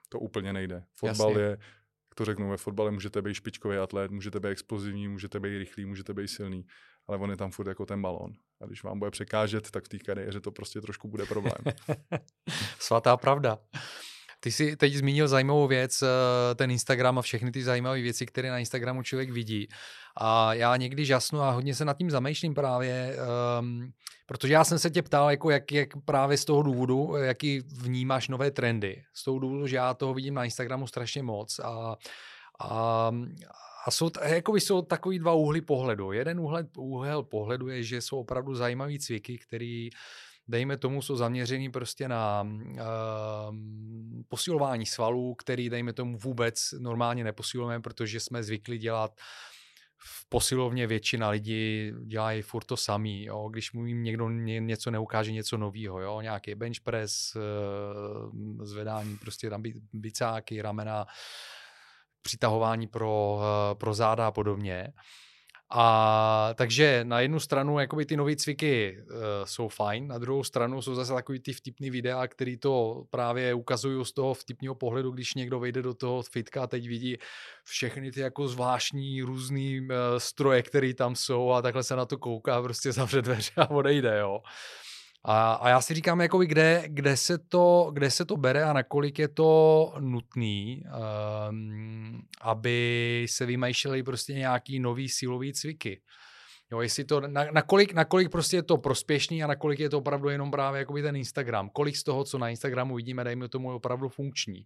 to 0.10 0.20
úplně 0.20 0.54
nejde. 0.54 0.84
Fotbal 0.96 1.30
Jasně. 1.30 1.44
je, 1.44 1.50
jak 1.50 2.16
to 2.16 2.26
řeknu, 2.26 2.50
ve 2.50 2.58
fotbale 2.58 2.92
můžete 2.92 3.22
být 3.22 3.34
špičkový 3.34 3.78
atlet, 3.78 4.12
můžete 4.12 4.40
být 4.40 4.48
explozivní, 4.48 5.08
můžete 5.08 5.40
být 5.40 5.58
rychlý, 5.58 5.86
můžete 5.86 6.14
být 6.14 6.28
silný, 6.28 6.66
ale 7.08 7.18
on 7.18 7.30
je 7.30 7.38
tam 7.38 7.52
furt 7.52 7.68
jako 7.68 7.86
ten 7.86 8.02
balón. 8.02 8.34
A 8.62 8.66
když 8.66 8.84
vám 8.84 9.00
bude 9.00 9.12
překážet, 9.12 9.72
tak 9.72 9.86
v 9.86 9.90
té 9.90 10.00
kariéře 10.00 10.42
to 10.42 10.52
prostě 10.52 10.82
trošku 10.82 11.08
bude 11.08 11.26
problém. 11.26 11.58
Svatá 12.80 13.18
pravda. 13.18 13.58
Ty 14.40 14.52
jsi 14.52 14.76
teď 14.76 14.94
zmínil 14.94 15.28
zajímavou 15.28 15.68
věc, 15.68 16.02
eh, 16.02 16.56
ten 16.56 16.72
Instagram 16.72 17.20
a 17.20 17.22
všechny 17.22 17.52
ty 17.52 17.64
zajímavé 17.64 18.02
věci, 18.02 18.26
které 18.26 18.50
na 18.50 18.60
Instagramu 18.60 19.04
člověk 19.04 19.30
vidí. 19.30 19.68
A 20.18 20.54
já 20.54 20.76
někdy 20.76 21.06
žasnu 21.06 21.42
a 21.42 21.52
hodně 21.52 21.76
se 21.76 21.86
nad 21.86 21.98
tím 21.98 22.12
zamýšlím 22.12 22.54
právě, 22.54 23.18
um, 23.60 23.92
protože 24.26 24.54
já 24.54 24.64
jsem 24.64 24.80
se 24.80 24.90
tě 24.90 25.02
ptal, 25.02 25.32
jako 25.32 25.50
jak, 25.50 25.72
jak 25.72 25.90
právě 26.06 26.38
z 26.38 26.46
toho 26.46 26.64
důvodu, 26.64 27.16
jaký 27.16 27.60
vnímáš 27.60 28.28
nové 28.28 28.52
trendy. 28.52 29.04
Z 29.14 29.24
toho 29.24 29.40
důvodu, 29.40 29.68
že 29.68 29.76
já 29.76 29.94
toho 29.94 30.14
vidím 30.14 30.34
na 30.34 30.46
Instagramu 30.46 30.88
strašně 30.88 31.24
moc 31.24 31.60
a, 31.60 31.96
a, 32.60 33.12
a 33.86 33.92
jsou, 33.92 34.10
jako 34.24 34.56
jsou 34.56 34.82
takový 34.82 35.20
dva 35.20 35.34
úhly 35.34 35.62
pohledu. 35.62 36.12
Jeden 36.12 36.40
úhel, 36.40 36.64
úhel 36.78 37.24
pohledu 37.24 37.68
je, 37.68 37.84
že 37.84 38.02
jsou 38.02 38.20
opravdu 38.20 38.56
zajímavý 38.56 39.00
cviky, 39.00 39.38
který 39.38 39.90
dejme 40.50 40.78
tomu, 40.78 41.02
jsou 41.02 41.16
zaměřený 41.16 41.72
prostě 41.72 42.08
na 42.08 42.42
uh, 42.42 43.56
posilování 44.28 44.86
svalů, 44.86 45.36
který, 45.36 45.70
dejme 45.70 45.94
tomu, 45.94 46.18
vůbec 46.18 46.72
normálně 46.80 47.24
neposilujeme, 47.24 47.82
protože 47.82 48.20
jsme 48.20 48.44
zvykli 48.44 48.78
dělat 48.78 49.12
v 50.02 50.30
posilovně 50.30 50.88
většina 50.88 51.30
lidí 51.30 51.92
dělají 52.06 52.42
furt 52.42 52.66
to 52.66 52.78
samý. 52.78 53.26
Jo? 53.26 53.50
Když 53.50 53.72
mu 53.72 53.86
jim 53.86 54.04
někdo 54.04 54.30
něco 54.30 54.92
neukáže, 54.92 55.32
něco 55.32 55.58
nového, 55.58 56.02
jo? 56.02 56.22
nějaký 56.22 56.56
bench 56.56 56.80
press, 56.84 57.36
uh, 57.36 58.66
zvedání 58.66 59.18
prostě 59.18 59.50
tam 59.50 59.64
bicáky, 59.94 60.62
ramena, 60.62 61.06
přitahování 62.22 62.88
pro, 62.88 63.36
uh, 63.36 63.78
pro 63.80 63.94
záda 63.94 64.28
a 64.28 64.32
podobně. 64.32 64.94
A 65.72 66.54
takže 66.56 67.00
na 67.04 67.20
jednu 67.20 67.40
stranu 67.40 67.80
jakoby 67.80 68.06
ty 68.06 68.18
nové 68.18 68.36
cviky 68.36 68.98
uh, 69.02 69.18
jsou 69.44 69.68
fajn, 69.68 70.08
na 70.08 70.18
druhou 70.18 70.44
stranu 70.44 70.82
jsou 70.82 70.96
zase 70.96 71.14
takový 71.14 71.40
ty 71.40 71.54
vtipný 71.54 71.90
videa, 71.90 72.28
který 72.28 72.58
to 72.58 73.04
právě 73.10 73.54
ukazují 73.54 74.06
z 74.06 74.12
toho 74.12 74.34
vtipného 74.34 74.76
pohledu, 74.76 75.12
když 75.12 75.34
někdo 75.34 75.60
vejde 75.60 75.82
do 75.82 75.94
toho 75.94 76.24
fitka 76.24 76.64
a 76.64 76.68
teď 76.68 76.88
vidí 76.88 77.18
všechny 77.64 78.12
ty 78.12 78.20
jako 78.20 78.48
zvláštní 78.48 79.22
různý 79.22 79.82
uh, 79.82 79.88
stroje, 80.18 80.64
které 80.64 80.94
tam 80.94 81.16
jsou 81.16 81.52
a 81.52 81.62
takhle 81.62 81.84
se 81.84 81.96
na 81.96 82.06
to 82.06 82.18
kouká, 82.18 82.62
prostě 82.62 82.92
zavře 83.00 83.22
dveře 83.22 83.52
a 83.58 83.70
odejde, 83.70 84.20
jo. 84.20 84.42
A, 85.26 85.54
a 85.54 85.70
já 85.70 85.82
si 85.82 85.94
říkám, 85.94 86.22
jakoby, 86.22 86.48
kde, 86.48 86.84
kde, 86.88 87.18
se 87.18 87.38
to, 87.38 87.90
kde 87.94 88.12
se 88.12 88.26
to 88.26 88.38
bere 88.38 88.64
a 88.64 88.74
nakolik 88.74 89.20
je 89.20 89.28
to 89.28 89.94
nutný, 90.00 90.84
um, 91.50 92.22
aby 92.42 93.26
se 93.30 93.46
vymýšleli 93.46 94.04
prostě 94.04 94.34
nějaký 94.34 94.80
nový 94.80 95.10
silový 95.10 95.54
cviky. 95.54 96.02
Jo, 96.72 96.82
jestli 96.82 97.06
to, 97.06 97.22
na, 97.22 97.46
nakolik, 97.52 97.94
nakolik 97.94 98.32
prostě 98.32 98.58
je 98.58 98.64
to 98.64 98.78
prospěšný 98.78 99.44
a 99.44 99.48
nakolik 99.48 99.80
je 99.80 99.90
to 99.90 99.98
opravdu 99.98 100.30
jenom 100.30 100.52
právě 100.52 100.80
jakoby 100.80 101.02
ten 101.02 101.16
Instagram. 101.16 101.70
Kolik 101.70 101.96
z 101.96 102.04
toho, 102.04 102.24
co 102.24 102.38
na 102.38 102.50
Instagramu 102.50 102.96
vidíme, 102.96 103.24
dejme 103.24 103.50
tomu, 103.50 103.72
je 103.72 103.76
opravdu 103.76 104.10
funkční. 104.10 104.66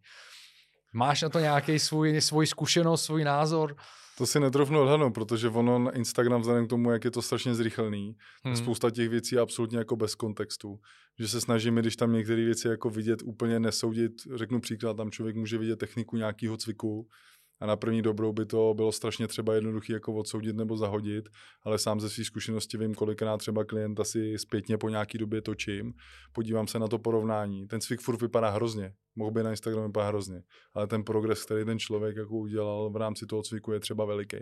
Máš 0.93 1.22
na 1.22 1.30
to 1.30 1.39
nějaký 1.39 1.80
svůj, 1.80 2.22
svůj 2.22 2.47
zkušenost, 2.47 3.04
svůj 3.04 3.24
názor? 3.24 3.76
To 4.18 4.26
si 4.26 4.39
netrofnu 4.39 4.82
odhadnout, 4.82 5.14
protože 5.14 5.49
ono 5.49 5.80
na 5.80 5.91
Instagram 5.91 6.41
vzhledem 6.41 6.66
k 6.66 6.70
tomu, 6.70 6.91
jak 6.91 7.05
je 7.05 7.11
to 7.11 7.22
strašně 7.22 7.55
zrychlný, 7.55 8.16
hmm. 8.43 8.55
spousta 8.55 8.89
těch 8.89 9.09
věcí 9.09 9.36
je 9.36 9.41
absolutně 9.41 9.78
jako 9.78 9.95
bez 9.95 10.16
kontextu. 10.16 10.80
Že 11.20 11.28
se 11.28 11.41
snažíme, 11.41 11.82
když 11.82 11.95
tam 11.95 12.14
některé 12.14 12.45
věci 12.45 12.68
jako 12.68 12.89
vidět, 12.89 13.20
úplně 13.24 13.59
nesoudit. 13.59 14.11
Řeknu 14.36 14.61
příklad, 14.61 14.97
tam 14.97 15.11
člověk 15.11 15.36
může 15.36 15.57
vidět 15.57 15.76
techniku 15.76 16.18
nějakého 16.18 16.57
cviku, 16.57 17.07
a 17.64 17.66
na 17.66 17.76
první 17.76 18.01
dobrou 18.01 18.34
by 18.34 18.45
to 18.45 18.74
bylo 18.76 18.91
strašně 18.91 19.28
třeba 19.28 19.53
jednoduché 19.53 19.93
jako 19.93 20.14
odsoudit 20.14 20.55
nebo 20.55 20.78
zahodit, 20.78 21.30
ale 21.64 21.78
sám 21.78 21.99
ze 21.99 22.09
své 22.09 22.24
zkušenosti 22.24 22.78
vím, 22.78 22.95
kolikrát 22.95 23.38
třeba 23.38 23.66
klient 23.66 23.99
asi 23.99 24.38
zpětně 24.38 24.78
po 24.78 24.89
nějaký 24.89 25.18
době 25.18 25.41
točím, 25.41 25.93
podívám 26.34 26.68
se 26.68 26.80
na 26.80 26.88
to 26.88 26.99
porovnání. 26.99 27.68
Ten 27.68 27.82
cvik 27.82 28.01
furt 28.01 28.22
vypadá 28.22 28.49
hrozně, 28.49 28.93
mohl 29.16 29.32
by 29.32 29.43
na 29.43 29.49
Instagramu 29.49 29.88
vypadat 29.88 30.07
hrozně, 30.07 30.43
ale 30.74 30.88
ten 30.88 31.03
progres, 31.03 31.45
který 31.45 31.66
ten 31.66 31.80
člověk 31.80 32.16
jako 32.16 32.38
udělal 32.38 32.89
v 32.89 32.95
rámci 32.95 33.26
toho 33.26 33.41
cviku 33.43 33.72
je 33.72 33.80
třeba 33.80 34.05
veliký. 34.05 34.38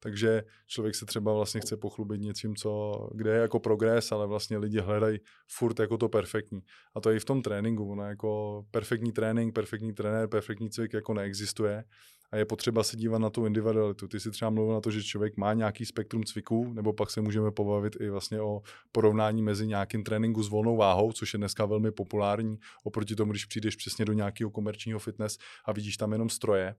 Takže 0.00 0.42
člověk 0.66 0.94
se 0.94 1.06
třeba 1.06 1.32
vlastně 1.32 1.60
chce 1.60 1.76
pochlubit 1.76 2.20
něčím, 2.20 2.56
co, 2.56 2.94
kde 3.14 3.30
je 3.30 3.40
jako 3.40 3.60
progres, 3.60 4.12
ale 4.12 4.26
vlastně 4.26 4.58
lidi 4.58 4.80
hledají 4.80 5.18
furt 5.48 5.80
jako 5.80 5.98
to 5.98 6.08
perfektní. 6.08 6.60
A 6.94 7.00
to 7.00 7.10
je 7.10 7.16
i 7.16 7.20
v 7.20 7.24
tom 7.24 7.42
tréninku. 7.42 7.90
Ono 7.90 8.02
jako 8.02 8.62
perfektní 8.70 9.12
trénink, 9.12 9.54
perfektní 9.54 9.92
trenér, 9.94 10.28
perfektní 10.28 10.70
cvik 10.70 10.92
jako 10.92 11.14
neexistuje 11.14 11.84
a 12.32 12.36
je 12.36 12.44
potřeba 12.44 12.82
se 12.82 12.96
dívat 12.96 13.18
na 13.18 13.30
tu 13.30 13.46
individualitu. 13.46 14.08
Ty 14.08 14.20
si 14.20 14.30
třeba 14.30 14.50
mluvil 14.50 14.74
na 14.74 14.80
to, 14.80 14.90
že 14.90 15.02
člověk 15.02 15.36
má 15.36 15.52
nějaký 15.52 15.86
spektrum 15.86 16.24
cviků, 16.24 16.72
nebo 16.72 16.92
pak 16.92 17.10
se 17.10 17.20
můžeme 17.20 17.50
pobavit 17.50 17.96
i 18.00 18.10
vlastně 18.10 18.40
o 18.40 18.62
porovnání 18.92 19.42
mezi 19.42 19.66
nějakým 19.66 20.04
tréninku 20.04 20.42
s 20.42 20.48
volnou 20.48 20.76
váhou, 20.76 21.12
což 21.12 21.32
je 21.32 21.38
dneska 21.38 21.66
velmi 21.66 21.92
populární, 21.92 22.58
oproti 22.84 23.14
tomu, 23.14 23.32
když 23.32 23.44
přijdeš 23.44 23.76
přesně 23.76 24.04
do 24.04 24.12
nějakého 24.12 24.50
komerčního 24.50 24.98
fitness 24.98 25.38
a 25.64 25.72
vidíš 25.72 25.96
tam 25.96 26.12
jenom 26.12 26.28
stroje, 26.28 26.74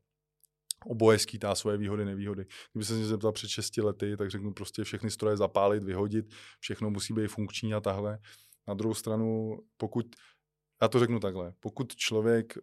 oboje 0.86 1.20
skýtá 1.20 1.56
svoje 1.56 1.78
výhody, 1.78 2.06
nevýhody. 2.06 2.46
Kdyby 2.74 2.86
se 2.86 2.94
mě 2.94 3.06
zeptal 3.06 3.32
před 3.32 3.50
6 3.50 3.78
lety, 3.78 4.18
tak 4.18 4.32
řeknu 4.32 4.54
prostě 4.54 4.84
všechny 4.84 5.12
stroje 5.12 5.38
zapálit, 5.38 5.84
vyhodit, 5.84 6.26
všechno 6.60 6.90
musí 6.90 7.14
být 7.14 7.28
funkční 7.28 7.74
a 7.74 7.80
tahle. 7.80 8.20
Na 8.68 8.74
druhou 8.74 8.94
stranu, 8.94 9.60
pokud, 9.78 10.06
já 10.82 10.88
to 10.88 11.00
řeknu 11.00 11.20
takhle, 11.20 11.54
pokud 11.60 11.96
člověk 11.96 12.58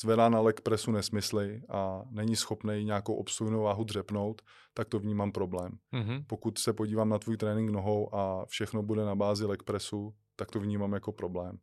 zvedá 0.00 0.28
na 0.28 0.40
leg 0.40 0.60
presu 0.60 0.90
nesmysly 0.90 1.62
a 1.68 2.02
není 2.10 2.36
schopný 2.36 2.84
nějakou 2.84 3.14
obsluhnou 3.14 3.62
váhu 3.62 3.84
dřepnout, 3.84 4.42
tak 4.74 4.88
to 4.88 4.98
vnímám 4.98 5.32
problém. 5.32 5.78
Mm-hmm. 5.92 6.24
Pokud 6.26 6.58
se 6.58 6.72
podívám 6.72 7.08
na 7.08 7.18
tvůj 7.18 7.36
trénink 7.36 7.70
nohou 7.70 8.14
a 8.14 8.46
všechno 8.46 8.82
bude 8.82 9.04
na 9.04 9.14
bázi 9.14 9.44
leg 9.44 9.62
presu, 9.62 10.14
tak 10.36 10.50
to 10.50 10.60
vnímám 10.60 10.92
jako 10.92 11.12
problém. 11.12 11.58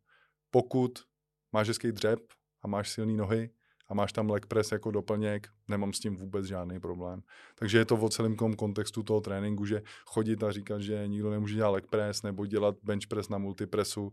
Pokud 0.50 0.98
máš 1.52 1.68
hezký 1.68 1.92
dřep 1.92 2.20
a 2.62 2.68
máš 2.68 2.90
silné 2.90 3.12
nohy 3.12 3.50
a 3.88 3.94
máš 3.94 4.12
tam 4.12 4.30
leg 4.30 4.46
press 4.46 4.72
jako 4.72 4.90
doplněk, 4.90 5.48
nemám 5.68 5.92
s 5.92 6.00
tím 6.00 6.16
vůbec 6.16 6.46
žádný 6.46 6.80
problém. 6.80 7.22
Takže 7.54 7.78
je 7.78 7.84
to 7.84 7.96
o 7.96 8.08
celém 8.08 8.36
kontextu 8.36 9.02
toho 9.02 9.20
tréninku, 9.20 9.64
že 9.64 9.82
chodit 10.06 10.42
a 10.42 10.52
říkat, 10.52 10.80
že 10.80 11.08
nikdo 11.08 11.30
nemůže 11.30 11.54
dělat 11.54 11.70
leg 11.70 11.86
press 11.86 12.22
nebo 12.22 12.46
dělat 12.46 12.76
bench 12.82 13.06
press 13.06 13.28
na 13.28 13.38
multipresu, 13.38 14.12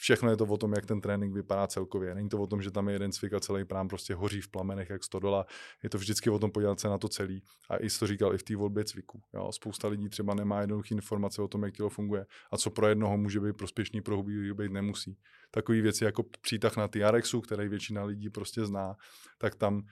všechno 0.00 0.30
je 0.30 0.36
to 0.36 0.44
o 0.44 0.56
tom, 0.56 0.72
jak 0.72 0.86
ten 0.86 1.00
trénink 1.00 1.34
vypadá 1.34 1.66
celkově. 1.66 2.14
Není 2.14 2.28
to 2.28 2.38
o 2.38 2.46
tom, 2.46 2.62
že 2.62 2.70
tam 2.70 2.88
je 2.88 2.94
jeden 2.94 3.12
cvik 3.12 3.32
a 3.32 3.40
celý 3.40 3.64
prám 3.64 3.88
prostě 3.88 4.14
hoří 4.14 4.40
v 4.40 4.48
plamenech 4.48 4.90
jak 4.90 5.04
stodola. 5.04 5.46
Je 5.82 5.90
to 5.90 5.98
vždycky 5.98 6.30
o 6.30 6.38
tom 6.38 6.50
podívat 6.50 6.80
se 6.80 6.88
na 6.88 6.98
to 6.98 7.08
celý. 7.08 7.42
A 7.68 7.76
i 7.76 7.88
to 7.98 8.06
říkal 8.06 8.34
i 8.34 8.38
v 8.38 8.42
té 8.42 8.56
volbě 8.56 8.84
cviků. 8.84 9.22
Jo, 9.34 9.52
spousta 9.52 9.88
lidí 9.88 10.08
třeba 10.08 10.34
nemá 10.34 10.60
jednoduché 10.60 10.94
informace 10.94 11.42
o 11.42 11.48
tom, 11.48 11.62
jak 11.62 11.74
tělo 11.74 11.88
funguje 11.88 12.26
a 12.50 12.56
co 12.56 12.70
pro 12.70 12.86
jednoho 12.86 13.18
může 13.18 13.40
být 13.40 13.56
prospěšný, 13.56 14.00
pro 14.00 14.22
druhý 14.22 14.52
být 14.52 14.72
nemusí. 14.72 15.18
Takové 15.50 15.80
věci 15.80 16.04
jako 16.04 16.22
přítah 16.40 16.76
na 16.76 16.88
TRXu, 16.88 17.40
který 17.40 17.68
většina 17.68 18.04
lidí 18.04 18.30
prostě 18.30 18.66
zná, 18.66 18.96
tak 19.38 19.54
tam 19.54 19.82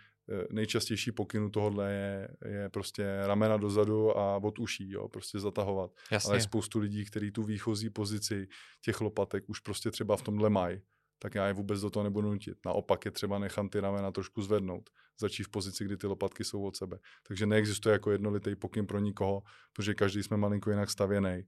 nejčastější 0.50 1.12
pokynu 1.12 1.50
tohohle 1.50 1.92
je, 1.92 2.28
je 2.44 2.68
prostě 2.68 3.20
ramena 3.26 3.56
dozadu 3.56 4.18
a 4.18 4.36
od 4.36 4.58
uší, 4.58 4.90
jo, 4.90 5.08
prostě 5.08 5.38
zatahovat. 5.38 5.90
Jasně. 6.10 6.28
Ale 6.28 6.36
je 6.36 6.42
spoustu 6.42 6.78
lidí, 6.78 7.04
kteří 7.04 7.30
tu 7.30 7.42
výchozí 7.42 7.90
pozici 7.90 8.48
těch 8.84 9.00
lopatek 9.00 9.48
už 9.48 9.60
prostě 9.60 9.90
třeba 9.90 10.16
v 10.16 10.22
tomhle 10.22 10.50
mají 10.50 10.80
tak 11.18 11.34
já 11.34 11.46
je 11.46 11.52
vůbec 11.52 11.80
do 11.80 11.90
toho 11.90 12.04
nebudu 12.04 12.28
nutit. 12.28 12.58
Naopak 12.66 13.04
je 13.04 13.10
třeba 13.10 13.38
nechám 13.38 13.68
ty 13.68 13.80
ramena 13.80 14.12
trošku 14.12 14.42
zvednout, 14.42 14.90
začít 15.20 15.42
v 15.42 15.48
pozici, 15.48 15.84
kdy 15.84 15.96
ty 15.96 16.06
lopatky 16.06 16.44
jsou 16.44 16.62
od 16.62 16.76
sebe. 16.76 16.98
Takže 17.28 17.46
neexistuje 17.46 17.92
jako 17.92 18.10
jednolitý 18.10 18.56
pokyn 18.56 18.86
pro 18.86 18.98
nikoho, 18.98 19.42
protože 19.72 19.94
každý 19.94 20.22
jsme 20.22 20.36
malinko 20.36 20.70
jinak 20.70 20.90
stavěný. 20.90 21.42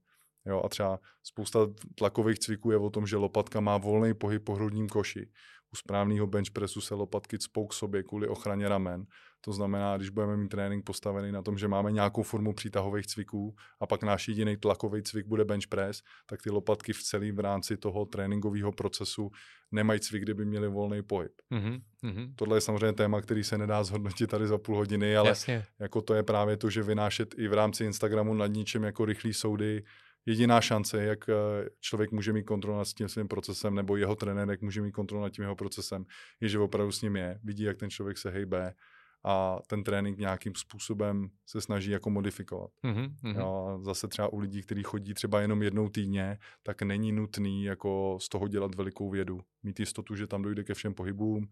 Jo, 0.45 0.61
a 0.65 0.69
třeba 0.69 0.99
spousta 1.23 1.59
tlakových 1.95 2.39
cviků 2.39 2.71
je 2.71 2.77
o 2.77 2.89
tom, 2.89 3.07
že 3.07 3.17
lopatka 3.17 3.59
má 3.59 3.77
volný 3.77 4.13
pohyb 4.13 4.43
po 4.43 4.55
hrudním 4.55 4.89
koši. 4.89 5.31
U 5.73 5.77
správného 5.77 6.27
bench 6.27 6.51
pressu 6.51 6.81
se 6.81 6.95
lopatky 6.95 7.39
cpou 7.39 7.67
k 7.67 7.73
sobě 7.73 8.03
kvůli 8.03 8.27
ochraně 8.27 8.69
ramen. 8.69 9.05
To 9.41 9.53
znamená, 9.53 9.97
když 9.97 10.09
budeme 10.09 10.37
mít 10.37 10.49
trénink 10.49 10.85
postavený 10.85 11.31
na 11.31 11.41
tom, 11.41 11.57
že 11.57 11.67
máme 11.67 11.91
nějakou 11.91 12.23
formu 12.23 12.53
přítahových 12.53 13.07
cviků 13.07 13.55
a 13.79 13.87
pak 13.87 14.03
náš 14.03 14.27
jediný 14.27 14.57
tlakový 14.57 15.03
cvik 15.03 15.27
bude 15.27 15.45
bench 15.45 15.67
press, 15.67 16.01
tak 16.25 16.41
ty 16.41 16.49
lopatky 16.49 16.93
v 16.93 17.03
celém 17.03 17.35
v 17.35 17.39
rámci 17.39 17.77
toho 17.77 18.05
tréninkového 18.05 18.71
procesu 18.71 19.31
nemají 19.71 19.99
cvik, 19.99 20.21
kde 20.23 20.33
by 20.33 20.45
měli 20.45 20.67
volný 20.67 21.01
pohyb. 21.01 21.31
Mm-hmm. 21.51 22.33
Tohle 22.35 22.57
je 22.57 22.61
samozřejmě 22.61 22.93
téma, 22.93 23.21
který 23.21 23.43
se 23.43 23.57
nedá 23.57 23.83
zhodnotit 23.83 24.27
tady 24.27 24.47
za 24.47 24.57
půl 24.57 24.75
hodiny, 24.75 25.17
ale 25.17 25.29
Jasně. 25.29 25.65
jako 25.79 26.01
to 26.01 26.13
je 26.13 26.23
právě 26.23 26.57
to, 26.57 26.69
že 26.69 26.83
vynášet 26.83 27.35
i 27.37 27.47
v 27.47 27.53
rámci 27.53 27.85
Instagramu 27.85 28.33
nad 28.33 28.47
ničem 28.47 28.83
jako 28.83 29.05
rychlý 29.05 29.33
soudy 29.33 29.83
jediná 30.25 30.61
šance, 30.61 31.03
jak 31.03 31.29
eh, 31.29 31.33
člověk 31.79 32.11
může 32.11 32.33
mít 32.33 32.43
kontrolu 32.43 32.77
nad 32.77 32.87
tím 32.87 33.09
svým 33.09 33.27
procesem, 33.27 33.75
nebo 33.75 33.97
jeho 33.97 34.15
trenér, 34.15 34.49
jak 34.49 34.61
může 34.61 34.81
mít 34.81 34.91
kontrolu 34.91 35.23
nad 35.23 35.29
tím 35.29 35.43
jeho 35.43 35.55
procesem, 35.55 36.05
je, 36.39 36.49
že 36.49 36.59
opravdu 36.59 36.91
s 36.91 37.01
ním 37.01 37.15
je, 37.15 37.39
vidí, 37.43 37.63
jak 37.63 37.77
ten 37.77 37.89
člověk 37.89 38.17
se 38.17 38.29
hejbe 38.29 38.73
a 39.25 39.59
ten 39.67 39.83
trénink 39.83 40.17
nějakým 40.17 40.55
způsobem 40.55 41.29
se 41.45 41.61
snaží 41.61 41.91
jako 41.91 42.09
modifikovat. 42.09 42.71
Mm-hmm. 42.83 43.39
Jo, 43.39 43.79
zase 43.83 44.07
třeba 44.07 44.33
u 44.33 44.39
lidí, 44.39 44.61
kteří 44.61 44.83
chodí 44.83 45.13
třeba 45.13 45.41
jenom 45.41 45.63
jednou 45.63 45.89
týdně, 45.89 46.37
tak 46.63 46.81
není 46.81 47.11
nutný 47.11 47.63
jako 47.63 48.17
z 48.21 48.29
toho 48.29 48.47
dělat 48.47 48.75
velikou 48.75 49.09
vědu. 49.09 49.41
Mít 49.63 49.79
jistotu, 49.79 50.15
že 50.15 50.27
tam 50.27 50.41
dojde 50.41 50.63
ke 50.63 50.73
všem 50.73 50.93
pohybům, 50.93 51.47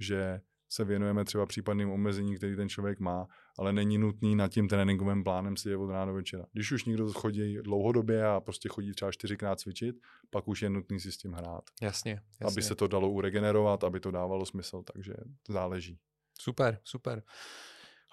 že 0.00 0.40
se 0.74 0.84
věnujeme 0.84 1.24
třeba 1.24 1.46
případným 1.46 1.90
omezení, 1.90 2.36
který 2.36 2.56
ten 2.56 2.68
člověk 2.68 3.00
má, 3.00 3.26
ale 3.58 3.72
není 3.72 3.98
nutný 3.98 4.36
nad 4.36 4.48
tím 4.48 4.68
tréninkovým 4.68 5.24
plánem 5.24 5.56
si 5.56 5.70
je 5.70 5.76
od 5.76 5.90
rána 5.90 6.04
do 6.04 6.14
večera. 6.14 6.44
Když 6.52 6.72
už 6.72 6.84
někdo 6.84 7.12
chodí 7.12 7.58
dlouhodobě 7.62 8.26
a 8.26 8.40
prostě 8.40 8.68
chodí 8.68 8.92
třeba 8.92 9.12
čtyřikrát 9.12 9.60
cvičit, 9.60 9.96
pak 10.30 10.48
už 10.48 10.62
je 10.62 10.70
nutný 10.70 11.00
si 11.00 11.12
s 11.12 11.16
tím 11.16 11.32
hrát. 11.32 11.64
Jasně, 11.82 12.20
jasně. 12.40 12.54
Aby 12.54 12.62
se 12.62 12.74
to 12.74 12.88
dalo 12.88 13.10
uregenerovat, 13.10 13.84
aby 13.84 14.00
to 14.00 14.10
dávalo 14.10 14.46
smysl, 14.46 14.82
takže 14.82 15.14
záleží. 15.48 15.98
Super, 16.38 16.78
super. 16.84 17.22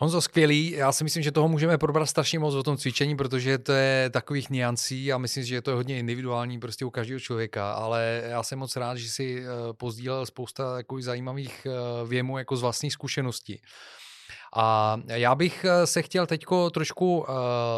Honzo, 0.02 0.22
skvělý. 0.22 0.72
Já 0.72 0.92
si 0.92 1.04
myslím, 1.04 1.24
že 1.24 1.32
toho 1.32 1.48
můžeme 1.48 1.78
probrat 1.78 2.10
strašně 2.10 2.40
moc 2.40 2.56
o 2.56 2.64
tom 2.64 2.78
cvičení, 2.78 3.18
protože 3.18 3.58
to 3.58 3.72
je 3.72 4.10
takových 4.10 4.50
niancí 4.50 5.14
a 5.14 5.18
myslím, 5.18 5.44
že 5.44 5.56
je 5.56 5.62
to 5.62 5.76
hodně 5.76 6.00
individuální 6.00 6.60
prostě 6.60 6.86
u 6.86 6.90
každého 6.90 7.20
člověka, 7.20 7.74
ale 7.74 8.24
já 8.26 8.44
jsem 8.44 8.60
moc 8.60 8.76
rád, 8.76 8.98
že 8.98 9.10
si 9.10 9.44
eh, 9.44 9.74
pozdílel 9.74 10.26
spousta 10.26 10.76
takových 10.76 11.06
zajímavých 11.06 11.68
eh, 11.68 12.08
věmů 12.08 12.38
jako 12.38 12.56
z 12.56 12.62
vlastní 12.62 12.92
zkušenosti. 12.92 13.60
A 14.56 14.98
já 15.08 15.36
bych 15.36 15.66
eh, 15.66 15.88
se 15.88 16.02
chtěl 16.02 16.28
teď 16.28 16.46
trošku 16.74 17.18
uh, 17.18 17.26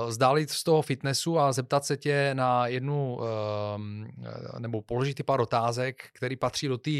zdálit 0.09 0.49
z 0.49 0.63
toho 0.63 0.81
fitnessu 0.81 1.39
a 1.39 1.51
zeptat 1.51 1.85
se 1.85 1.97
tě 1.97 2.29
na 2.33 2.67
jednu, 2.67 3.15
uh, 3.15 4.59
nebo 4.59 4.81
položit 4.81 5.13
ty 5.13 5.23
pár 5.23 5.41
otázek, 5.41 6.03
který 6.13 6.35
patří 6.35 6.67
do 6.67 6.77
té 6.77 6.91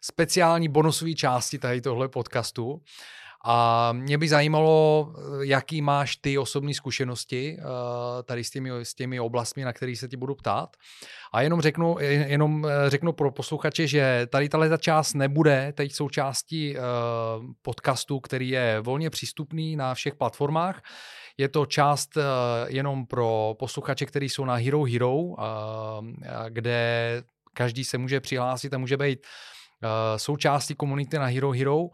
speciální 0.00 0.68
bonusové 0.68 1.12
části 1.12 1.58
tady 1.58 1.80
tohle 1.80 2.08
podcastu. 2.08 2.82
A 3.44 3.92
mě 3.92 4.18
by 4.18 4.28
zajímalo, 4.28 5.08
jaký 5.40 5.82
máš 5.82 6.16
ty 6.16 6.38
osobní 6.38 6.74
zkušenosti 6.74 7.56
eh, 7.58 7.62
tady 8.22 8.44
s 8.44 8.50
těmi, 8.50 8.70
s 8.82 8.94
těmi 8.94 9.20
oblastmi, 9.20 9.64
na 9.64 9.72
které 9.72 9.96
se 9.96 10.08
ti 10.08 10.16
budu 10.16 10.34
ptát. 10.34 10.76
A 11.32 11.42
jenom 11.42 11.60
řeknu, 11.60 11.96
jenom 12.00 12.66
eh, 12.66 12.90
řeknu 12.90 13.12
pro 13.12 13.30
posluchače, 13.30 13.86
že 13.86 14.26
tady 14.30 14.48
tahle 14.48 14.78
část 14.78 15.14
nebude 15.14 15.72
teď 15.76 15.92
součástí 15.92 16.76
eh, 16.76 16.80
podcastu, 17.62 18.20
který 18.20 18.48
je 18.48 18.80
volně 18.80 19.10
přístupný 19.10 19.76
na 19.76 19.94
všech 19.94 20.14
platformách. 20.14 20.82
Je 21.38 21.48
to 21.48 21.66
část 21.66 22.18
jenom 22.66 23.06
pro 23.06 23.54
posluchače, 23.58 24.06
kteří 24.06 24.28
jsou 24.28 24.44
na 24.44 24.54
Hero 24.54 24.82
Hero, 24.82 25.18
kde 26.48 27.22
každý 27.54 27.84
se 27.84 27.98
může 27.98 28.20
přihlásit 28.20 28.74
a 28.74 28.78
může 28.78 28.96
být 28.96 29.26
součástí 30.16 30.74
komunity 30.74 31.18
na 31.18 31.26
Hero 31.26 31.50
Hero 31.50 31.86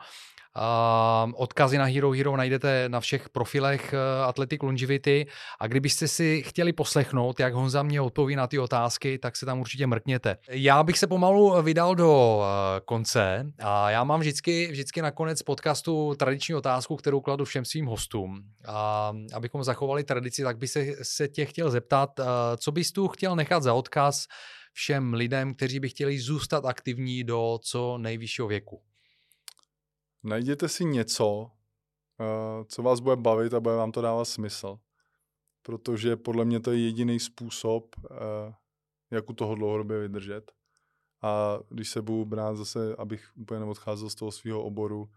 Uh, 0.59 1.33
odkazy 1.37 1.79
na 1.79 1.85
Hero 1.85 2.11
Hero 2.11 2.37
najdete 2.37 2.89
na 2.89 3.01
všech 3.01 3.29
profilech 3.29 3.95
uh, 3.95 4.27
Athletic 4.27 4.63
Longevity 4.63 5.27
a 5.61 5.67
kdybyste 5.67 6.09
si 6.09 6.43
chtěli 6.43 6.73
poslechnout, 6.73 7.41
jak 7.41 7.55
Honza 7.55 7.83
mě 7.83 8.01
odpoví 8.01 8.37
na 8.37 8.47
ty 8.47 8.59
otázky, 8.59 9.19
tak 9.19 9.37
se 9.37 9.47
tam 9.47 9.61
určitě 9.61 9.87
mrkněte. 9.87 10.37
Já 10.51 10.83
bych 10.83 10.99
se 10.99 11.07
pomalu 11.07 11.63
vydal 11.63 11.95
do 11.95 12.37
uh, 12.37 12.45
konce 12.85 13.53
a 13.59 13.91
já 13.91 14.05
mám 14.05 14.21
vždycky, 14.21 14.69
vždycky 14.71 15.03
na 15.03 15.11
konec 15.11 15.43
podcastu 15.43 16.15
tradiční 16.19 16.55
otázku, 16.55 16.97
kterou 16.97 17.21
kladu 17.21 17.45
všem 17.45 17.65
svým 17.65 17.87
hostům. 17.87 18.43
A 18.67 19.13
abychom 19.35 19.65
zachovali 19.65 20.05
tradici, 20.05 20.43
tak 20.43 20.59
bych 20.59 20.71
se, 20.71 20.87
se 21.03 21.29
tě 21.29 21.45
chtěl 21.45 21.71
zeptat, 21.71 22.19
uh, 22.19 22.27
co 22.57 22.73
bys 22.73 22.93
tu 22.93 23.09
chtěl 23.09 23.37
nechat 23.37 23.63
za 23.63 23.75
odkaz 23.75 24.27
všem 24.73 25.15
lidem, 25.15 25.55
kteří 25.55 25.81
by 25.81 25.89
chtěli 25.89 26.19
zůstat 26.19 26.65
aktivní 26.65 27.25
do 27.25 27.59
co 27.63 27.99
nejvyššího 27.99 28.49
věku 28.49 28.88
najděte 30.23 30.69
si 30.69 30.85
něco, 30.85 31.51
eh, 32.21 32.64
co 32.64 32.83
vás 32.83 33.01
bude 33.01 33.16
bavit 33.16 33.55
a 33.55 33.61
bude 33.61 33.75
vám 33.75 33.93
to 33.93 34.01
dávat 34.01 34.25
smysl. 34.25 34.79
Protože 35.62 36.16
podle 36.16 36.45
mě 36.45 36.61
to 36.61 36.71
je 36.71 36.79
jediný 36.79 37.21
způsob, 37.21 37.97
eh, 37.97 38.55
jak 39.11 39.31
u 39.31 39.33
toho 39.33 39.55
dlouhodobě 39.55 40.01
vydržet. 40.01 40.53
A 41.23 41.59
když 41.69 41.91
se 41.91 42.03
budu 42.03 42.25
brát 42.25 42.57
zase, 42.57 42.97
abych 42.97 43.31
úplně 43.37 43.61
neodcházel 43.61 44.11
z 44.11 44.14
toho 44.14 44.33
svého 44.33 44.62
oboru, 44.62 45.11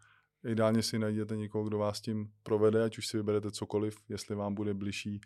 ideálně 0.45 0.84
si 0.84 0.99
najděte 0.99 1.38
někoho, 1.38 1.64
kdo 1.64 1.78
vás 1.78 2.02
tím 2.02 2.32
provede, 2.43 2.84
ať 2.84 2.97
už 2.97 3.08
si 3.08 3.18
vyberete 3.18 3.52
cokoliv, 3.52 3.97
jestli 4.10 4.36
vám 4.36 4.56
bude 4.56 4.74
blížší 4.74 5.22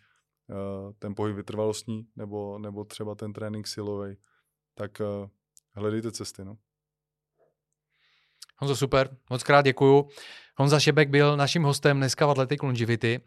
eh, 0.50 0.94
ten 1.00 1.16
pohyb 1.16 1.36
vytrvalostní 1.36 2.08
nebo, 2.16 2.60
nebo 2.60 2.86
třeba 2.86 3.16
ten 3.16 3.34
trénink 3.34 3.68
silový, 3.68 4.18
tak 4.74 5.02
hledejte 5.72 6.12
cesty. 6.12 6.46
No. 6.46 6.58
Honzo, 8.58 8.76
super, 8.76 9.10
moc 9.30 9.44
krát 9.44 9.62
děkuju. 9.62 10.10
Honza 10.58 10.80
Šebek 10.80 11.10
byl 11.10 11.38
naším 11.38 11.64
hostem 11.64 11.98
dneska 11.98 12.26
v 12.26 12.30
Athletic 12.30 12.62
Longevity. 12.62 13.22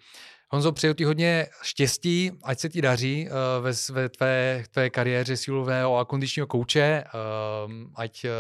Honzo, 0.51 0.73
přeju 0.73 0.95
ti 0.95 1.05
hodně 1.05 1.47
štěstí, 1.63 2.31
ať 2.45 2.59
se 2.59 2.69
ti 2.69 2.83
daří 2.83 3.29
uh, 3.29 3.65
ve, 3.65 3.73
ve 3.93 4.09
tvé, 4.09 4.65
tvé 4.71 4.91
kariéře 4.91 5.37
silového 5.37 5.99
a 5.99 6.05
kondičního 6.05 6.47
kouče, 6.47 7.05
uh, 7.05 7.73
ať 7.95 8.25
uh, 8.25 8.31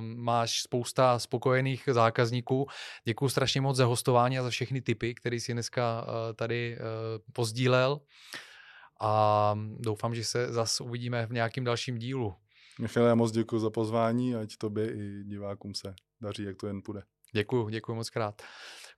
máš 0.00 0.62
spousta 0.62 1.18
spokojených 1.18 1.88
zákazníků. 1.92 2.66
Děkuji 3.04 3.28
strašně 3.28 3.60
moc 3.60 3.76
za 3.76 3.84
hostování 3.84 4.38
a 4.38 4.42
za 4.42 4.50
všechny 4.50 4.80
tipy, 4.80 5.14
které 5.14 5.40
si 5.40 5.52
dneska 5.52 6.02
uh, 6.02 6.12
tady 6.36 6.76
uh, 6.78 6.84
pozdílel 7.32 8.00
a 9.00 9.54
doufám, 9.78 10.14
že 10.14 10.24
se 10.24 10.52
zase 10.52 10.84
uvidíme 10.84 11.26
v 11.26 11.32
nějakém 11.32 11.64
dalším 11.64 11.98
dílu. 11.98 12.34
Michal, 12.80 13.04
já 13.04 13.14
moc 13.14 13.32
děkuji 13.32 13.58
za 13.58 13.70
pozvání, 13.70 14.34
ať 14.34 14.56
tobě 14.56 14.92
i 14.92 15.24
divákům 15.24 15.74
se 15.74 15.94
daří, 16.22 16.44
jak 16.44 16.56
to 16.56 16.66
jen 16.66 16.82
půjde. 16.82 17.02
Děkuji, 17.32 17.68
děkuji 17.68 17.94
moc 17.94 18.10
krát. 18.10 18.42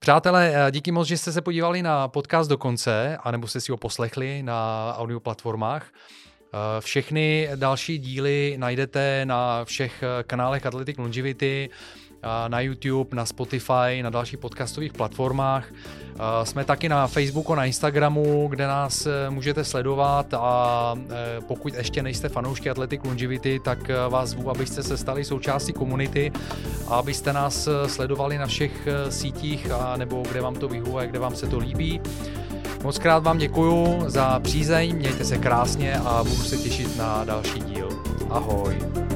Přátelé, 0.01 0.53
eh, 0.55 0.71
díky 0.71 0.93
moc, 0.93 1.09
že 1.09 1.19
jste 1.19 1.33
se 1.33 1.43
podívali 1.43 1.83
na 1.83 2.09
podcast 2.09 2.51
do 2.51 2.59
konce, 2.59 3.19
anebo 3.23 3.47
jste 3.47 3.61
si 3.61 3.73
ho 3.73 3.79
poslechli 3.79 4.43
na 4.43 4.95
audio 4.97 5.21
platformách. 5.21 5.93
Eh, 5.93 6.81
všechny 6.81 7.49
další 7.57 7.99
díly 7.99 8.55
najdete 8.59 9.21
na 9.25 9.65
všech 9.65 10.03
eh, 10.03 10.23
kanálech 10.23 10.67
Athletic 10.67 10.99
Longevity, 10.99 11.71
na 12.49 12.61
YouTube, 12.61 13.17
na 13.17 13.27
Spotify, 13.27 14.03
na 14.03 14.11
dalších 14.11 14.39
podcastových 14.39 14.93
platformách. 14.93 15.73
Jsme 16.45 16.65
taky 16.65 16.89
na 16.89 17.07
Facebooku, 17.07 17.55
na 17.55 17.65
Instagramu, 17.65 18.49
kde 18.49 18.67
nás 18.67 19.07
e, 19.07 19.31
můžete 19.31 19.65
sledovat 19.65 20.35
a 20.35 20.95
e, 21.11 21.41
pokud 21.41 21.75
ještě 21.75 22.03
nejste 22.03 22.29
fanoušky 22.29 22.71
Athletic 22.71 23.01
Longevity, 23.05 23.61
tak 23.65 23.91
e, 23.91 24.09
vás 24.09 24.29
zvu, 24.29 24.51
abyste 24.51 24.83
se 24.83 24.97
stali 24.97 25.25
součástí 25.25 25.73
komunity 25.73 26.33
a 26.89 26.97
abyste 26.97 27.33
nás 27.33 27.69
sledovali 27.87 28.39
na 28.39 28.47
všech 28.47 28.89
sítích 29.09 29.71
a 29.71 29.97
nebo 29.97 30.23
kde 30.31 30.41
vám 30.41 30.55
to 30.55 30.69
vyhovuje, 30.69 31.07
kde 31.07 31.19
vám 31.19 31.35
se 31.35 31.47
to 31.47 31.59
líbí. 31.59 32.01
Moc 32.83 32.99
krát 32.99 33.23
vám 33.23 33.39
děkuju 33.39 34.05
za 34.07 34.41
přízeň, 34.41 34.97
mějte 34.97 35.25
se 35.25 35.39
krásně 35.39 35.95
a 35.95 36.25
budu 36.25 36.43
se 36.43 36.57
těšit 36.57 36.97
na 36.97 37.25
další 37.25 37.61
díl. 37.61 37.89
Ahoj. 38.31 39.08